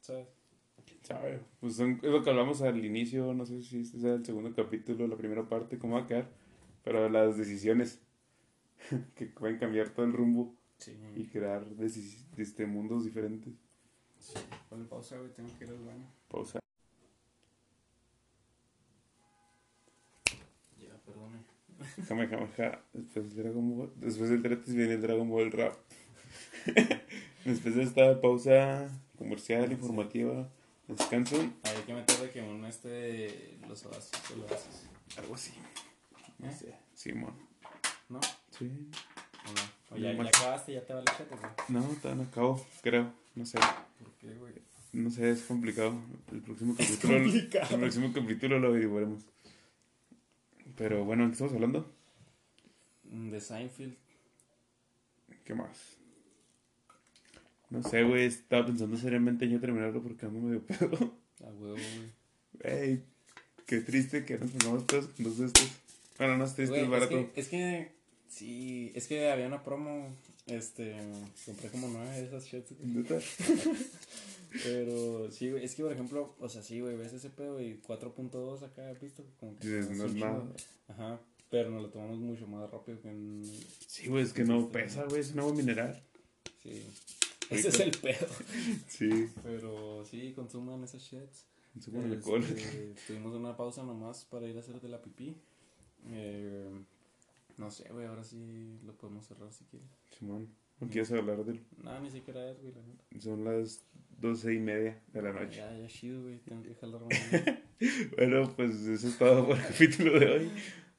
¿Sabes? 0.00 0.28
¿Quién 1.02 1.18
sabe? 1.18 1.40
Pues 1.60 1.78
es 1.78 2.02
lo 2.02 2.22
que 2.22 2.30
hablamos 2.30 2.62
al 2.62 2.84
inicio, 2.84 3.34
no 3.34 3.44
sé 3.44 3.62
si 3.62 3.80
este 3.80 3.98
sea 3.98 4.14
el 4.14 4.24
segundo 4.24 4.54
capítulo, 4.54 5.06
la 5.06 5.16
primera 5.16 5.48
parte, 5.48 5.78
cómo 5.78 5.96
va 5.96 6.02
a 6.02 6.06
quedar. 6.06 6.28
Pero 6.84 7.08
las 7.08 7.36
decisiones 7.36 8.00
que 9.14 9.26
pueden 9.26 9.58
cambiar 9.58 9.90
todo 9.90 10.06
el 10.06 10.12
rumbo 10.12 10.54
y 11.14 11.26
crear 11.26 11.64
este, 12.36 12.66
mundos 12.66 13.04
diferentes. 13.04 13.54
Sí, 14.18 14.38
pausa, 14.88 15.18
güey, 15.18 15.30
tengo 15.32 15.48
que 15.58 15.64
ir 15.64 15.70
al 15.70 15.78
baño. 15.78 16.06
Pausa. 16.28 16.58
Jame, 22.08 22.28
jame, 22.28 22.48
Después 22.92 23.34
del 23.34 23.44
Dragon 23.44 23.76
Ball. 23.76 23.92
Después 23.96 24.30
del 24.30 24.42
Teretis 24.42 24.74
viene 24.74 24.94
el 24.94 25.02
Dragon 25.02 25.28
Ball 25.28 25.50
Rap. 25.50 25.74
Después 27.44 27.74
de 27.74 27.82
esta 27.82 28.20
pausa 28.20 28.88
comercial, 29.18 29.72
informativa, 29.72 30.48
descanso. 30.96 31.36
Hay 31.36 31.82
que 31.86 31.94
meterle 31.94 32.30
que 32.30 32.42
uno 32.42 32.66
este 32.66 33.58
los 33.68 33.84
oasis, 33.86 34.12
los. 34.36 35.18
Algo 35.18 35.34
así. 35.34 35.52
No 36.38 36.48
¿Eh? 36.48 36.52
sé. 36.52 36.74
Simón. 36.94 37.34
¿No? 38.08 38.20
Sí. 38.50 38.70
¿O 39.90 39.96
ya, 39.96 40.12
ya 40.12 40.22
acabaste? 40.22 40.72
¿Ya 40.72 40.86
te 40.86 40.94
va 40.94 41.00
el 41.00 41.06
chat, 41.06 41.28
No, 41.68 41.82
todavía 41.82 42.24
no 42.24 42.30
acabo, 42.30 42.66
creo. 42.82 43.12
No 43.34 43.44
sé. 43.44 43.58
¿Por 43.58 44.12
qué, 44.20 44.34
güey? 44.34 44.54
No 44.92 45.10
sé, 45.10 45.30
es 45.30 45.42
complicado. 45.42 45.94
El 46.30 46.40
próximo 46.42 46.74
capítulo. 46.78 47.16
El 47.16 47.80
próximo 47.80 48.12
capítulo 48.12 48.58
lo 48.58 48.68
averiguaremos. 48.68 49.22
Pero 50.76 51.04
bueno, 51.04 51.26
¿qué 51.26 51.32
estamos 51.32 51.52
hablando? 51.54 51.90
Mm, 53.04 53.30
de 53.30 53.40
Seinfeld. 53.40 53.96
¿Qué 55.44 55.54
más? 55.54 55.98
No 57.72 57.82
sé, 57.82 58.02
güey. 58.04 58.26
Estaba 58.26 58.66
pensando 58.66 58.96
seriamente 58.96 59.46
en 59.46 59.52
yo 59.52 59.60
terminarlo 59.60 60.02
porque 60.02 60.26
ando 60.26 60.40
medio 60.40 60.62
pedo. 60.62 61.14
A 61.40 61.48
huevo, 61.48 61.74
güey. 61.74 62.12
Ey, 62.60 63.02
qué 63.66 63.80
triste 63.80 64.24
que 64.24 64.38
nos 64.38 64.50
pongamos 64.50 64.86
todos 64.86 65.06
con 65.06 65.24
dos 65.24 65.38
de 65.38 65.46
estos. 65.46 65.70
Bueno, 66.18 66.36
no 66.36 66.44
es 66.44 66.54
triste, 66.54 66.82
es 66.82 66.88
barato. 66.88 67.18
Es 67.18 67.26
que, 67.26 67.40
es 67.40 67.48
que, 67.48 67.92
sí, 68.28 68.92
es 68.94 69.08
que 69.08 69.30
había 69.30 69.46
una 69.46 69.64
promo. 69.64 70.14
Este, 70.46 70.96
compré 71.46 71.70
como 71.70 71.88
nueve 71.88 72.10
de 72.10 72.26
esas 72.26 72.44
shits. 72.44 72.74
Pero 74.64 75.30
sí, 75.30 75.50
güey, 75.50 75.64
es 75.64 75.74
que 75.74 75.82
por 75.82 75.92
ejemplo, 75.92 76.36
o 76.38 76.48
sea, 76.48 76.62
sí, 76.62 76.80
güey, 76.80 76.94
ves 76.96 77.14
ese 77.14 77.30
pedo 77.30 77.60
y 77.62 77.80
4.2 77.80 78.62
acá, 78.62 78.92
¿visto? 79.00 79.24
Como 79.40 79.56
que 79.58 79.66
no 79.66 80.04
es 80.04 80.14
nada. 80.14 80.44
Ajá, 80.88 81.20
pero 81.48 81.70
nos 81.70 81.82
lo 81.82 81.88
tomamos 81.88 82.18
mucho 82.18 82.46
más 82.48 82.70
rápido 82.70 83.00
que 83.00 83.08
en... 83.08 83.42
Sí, 83.86 84.08
güey, 84.08 84.24
es 84.24 84.34
que 84.34 84.44
no 84.44 84.70
pesa, 84.70 85.04
güey, 85.04 85.22
es 85.22 85.32
un 85.32 85.40
agua 85.40 85.54
mineral. 85.54 86.02
Sí, 86.62 86.84
ese 87.52 87.68
es 87.68 87.80
el 87.80 87.90
pedo. 87.92 88.26
sí. 88.88 89.28
Pero 89.42 90.04
sí, 90.04 90.32
consuman 90.34 90.82
esas 90.84 91.02
shits. 91.02 91.46
Consuman 91.72 92.04
este, 92.04 92.16
alcohol. 92.16 92.44
tuvimos 93.06 93.34
una 93.34 93.56
pausa 93.56 93.82
nomás 93.82 94.24
para 94.24 94.46
ir 94.46 94.56
a 94.56 94.60
hacer 94.60 94.80
de 94.80 94.88
la 94.88 95.00
pipí. 95.00 95.36
Eh, 96.08 96.70
no 97.56 97.70
sé, 97.70 97.88
güey, 97.92 98.06
ahora 98.06 98.24
sí 98.24 98.78
lo 98.84 98.94
podemos 98.94 99.26
cerrar 99.26 99.52
si 99.52 99.64
quieres. 99.64 99.88
Simón, 100.10 100.48
¿no 100.80 100.88
quieres 100.88 101.12
hablar 101.12 101.44
del...? 101.44 101.64
No, 101.82 102.00
ni 102.00 102.10
siquiera 102.10 102.50
es, 102.50 102.60
güey, 102.60 102.74
Son 103.20 103.44
las 103.44 103.84
doce 104.18 104.54
y 104.54 104.58
media 104.58 105.00
de 105.12 105.22
la 105.22 105.32
noche. 105.32 105.58
Ya, 105.58 105.76
ya, 105.76 105.86
chido, 105.86 106.22
güey, 106.22 106.38
tengo 106.38 106.62
que 106.62 106.74
jalar 106.74 107.02
Bueno, 108.16 108.52
pues 108.56 108.74
eso 108.86 109.08
es 109.08 109.18
todo 109.18 109.46
por 109.46 109.56
el 109.56 109.62
capítulo 109.64 110.18
de 110.18 110.26
hoy. 110.26 110.50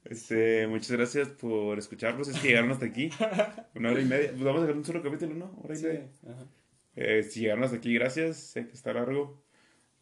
Este, 0.06 0.68
muchas 0.68 0.92
gracias 0.92 1.30
por 1.30 1.78
escucharnos. 1.80 2.28
Es 2.28 2.40
que 2.40 2.50
llegaron 2.50 2.72
hasta 2.72 2.86
aquí. 2.86 3.10
Una 3.76 3.92
hora 3.92 4.02
y 4.02 4.06
media. 4.06 4.30
Pues 4.32 4.44
vamos 4.44 4.62
a 4.62 4.64
hacer 4.66 4.76
un 4.76 4.86
solo 4.86 5.02
capítulo, 5.02 5.34
¿no? 5.36 5.60
Hora 5.64 5.78
y 5.78 5.82
media. 5.82 6.10
Ajá. 6.28 6.46
Eh, 6.96 7.24
si 7.24 7.42
llegaron 7.42 7.64
hasta 7.64 7.78
aquí, 7.78 7.94
gracias. 7.94 8.38
Sé 8.38 8.68
que 8.68 8.74
está 8.74 8.94
largo, 8.94 9.42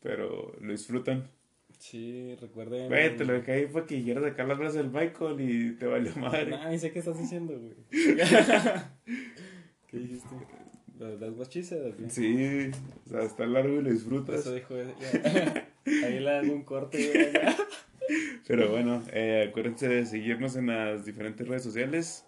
pero 0.01 0.53
lo 0.59 0.71
disfrutan. 0.71 1.29
Sí, 1.77 2.35
recuerden. 2.39 2.89
Güey, 2.89 3.17
te 3.17 3.25
lo 3.25 3.33
dejé 3.33 3.51
ahí 3.53 3.65
para 3.65 3.85
que 3.85 4.03
quieras 4.03 4.23
sacar 4.23 4.47
las 4.47 4.57
brazos 4.57 4.75
del 4.75 4.91
Michael 4.91 5.41
y 5.41 5.71
te 5.77 5.87
valió 5.87 6.15
madre. 6.15 6.51
Nah, 6.51 6.77
sé 6.77 6.91
qué 6.91 6.99
estás 6.99 7.17
diciendo, 7.17 7.57
güey. 7.57 7.75
¿Qué 9.87 9.97
dijiste? 9.97 10.35
¿Las 10.99 11.33
guachices? 11.33 11.95
Sí, 12.09 12.69
o 13.05 13.09
sea, 13.09 13.23
está 13.23 13.47
largo 13.47 13.79
y 13.79 13.81
lo 13.81 13.89
disfrutas. 13.89 14.41
Eso 14.41 14.53
dijo 14.53 14.75
Ahí 16.05 16.19
le 16.19 16.29
hago 16.29 16.53
un 16.53 16.63
corte. 16.63 17.31
Pero 18.47 18.69
bueno, 18.69 19.03
eh, 19.13 19.47
acuérdense 19.49 19.87
de 19.87 20.05
seguirnos 20.05 20.55
en 20.55 20.67
las 20.67 21.05
diferentes 21.05 21.47
redes 21.47 21.63
sociales. 21.63 22.25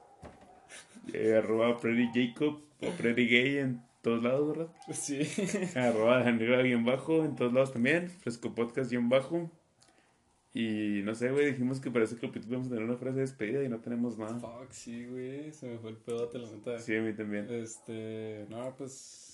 Eh, 1.13 1.35
arroba 1.35 1.77
Freddy 1.77 2.09
Jacob 2.13 2.61
o 2.81 2.91
Freddy 2.91 3.27
Gay 3.27 3.57
en 3.57 3.81
todos 4.01 4.23
lados, 4.23 4.57
¿verdad? 4.57 4.73
Sí. 4.91 5.21
Arroba 5.75 6.23
Daniela 6.23 6.61
bien 6.61 6.85
bajo 6.85 7.25
en 7.25 7.35
todos 7.35 7.53
lados 7.53 7.73
también. 7.73 8.09
Fresco 8.09 8.53
Podcast 8.53 8.89
bien 8.91 9.09
bajo. 9.09 9.51
Y 10.53 11.01
no 11.03 11.15
sé, 11.15 11.31
güey, 11.31 11.47
dijimos 11.47 11.79
que 11.79 11.89
para 11.89 12.05
ese 12.05 12.15
capítulo 12.17 12.57
vamos 12.57 12.67
a 12.67 12.69
tener 12.69 12.85
una 12.85 12.97
frase 12.97 13.15
de 13.15 13.21
despedida 13.21 13.63
y 13.63 13.69
no 13.69 13.79
tenemos 13.79 14.19
nada. 14.19 14.39
Fuck, 14.39 14.71
sí, 14.71 15.05
güey, 15.07 15.51
se 15.51 15.67
me 15.67 15.79
fue 15.79 15.89
el 15.89 15.97
pedote, 15.97 16.37
la 16.37 16.47
neta. 16.47 16.77
Sí, 16.77 16.95
a 16.95 17.01
mí 17.01 17.13
también. 17.13 17.47
Este, 17.49 18.45
no, 18.49 18.75
pues. 18.77 19.32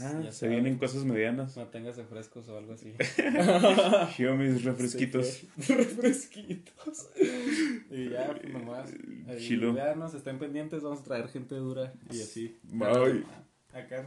Ah, 0.00 0.22
se 0.30 0.48
vienen 0.48 0.78
cosas 0.78 1.04
medianas. 1.04 1.56
Manténgase 1.56 2.04
frescos 2.04 2.48
o 2.48 2.56
algo 2.56 2.74
así. 2.74 2.94
Yo 4.18 4.36
mis 4.36 4.62
refresquitos. 4.64 5.42
refresquitos. 5.56 7.10
y 7.90 8.10
ya, 8.10 8.34
pues 8.40 8.52
nomás. 8.52 8.90
Chilo. 9.38 9.72
Veanos, 9.74 10.14
estén 10.14 10.38
pendientes, 10.38 10.82
vamos 10.82 11.00
a 11.00 11.04
traer 11.04 11.28
gente 11.28 11.54
dura 11.56 11.92
y 12.10 12.20
así. 12.20 12.58
Bye. 12.64 13.24
Acá 13.72 13.98
no. 13.98 14.04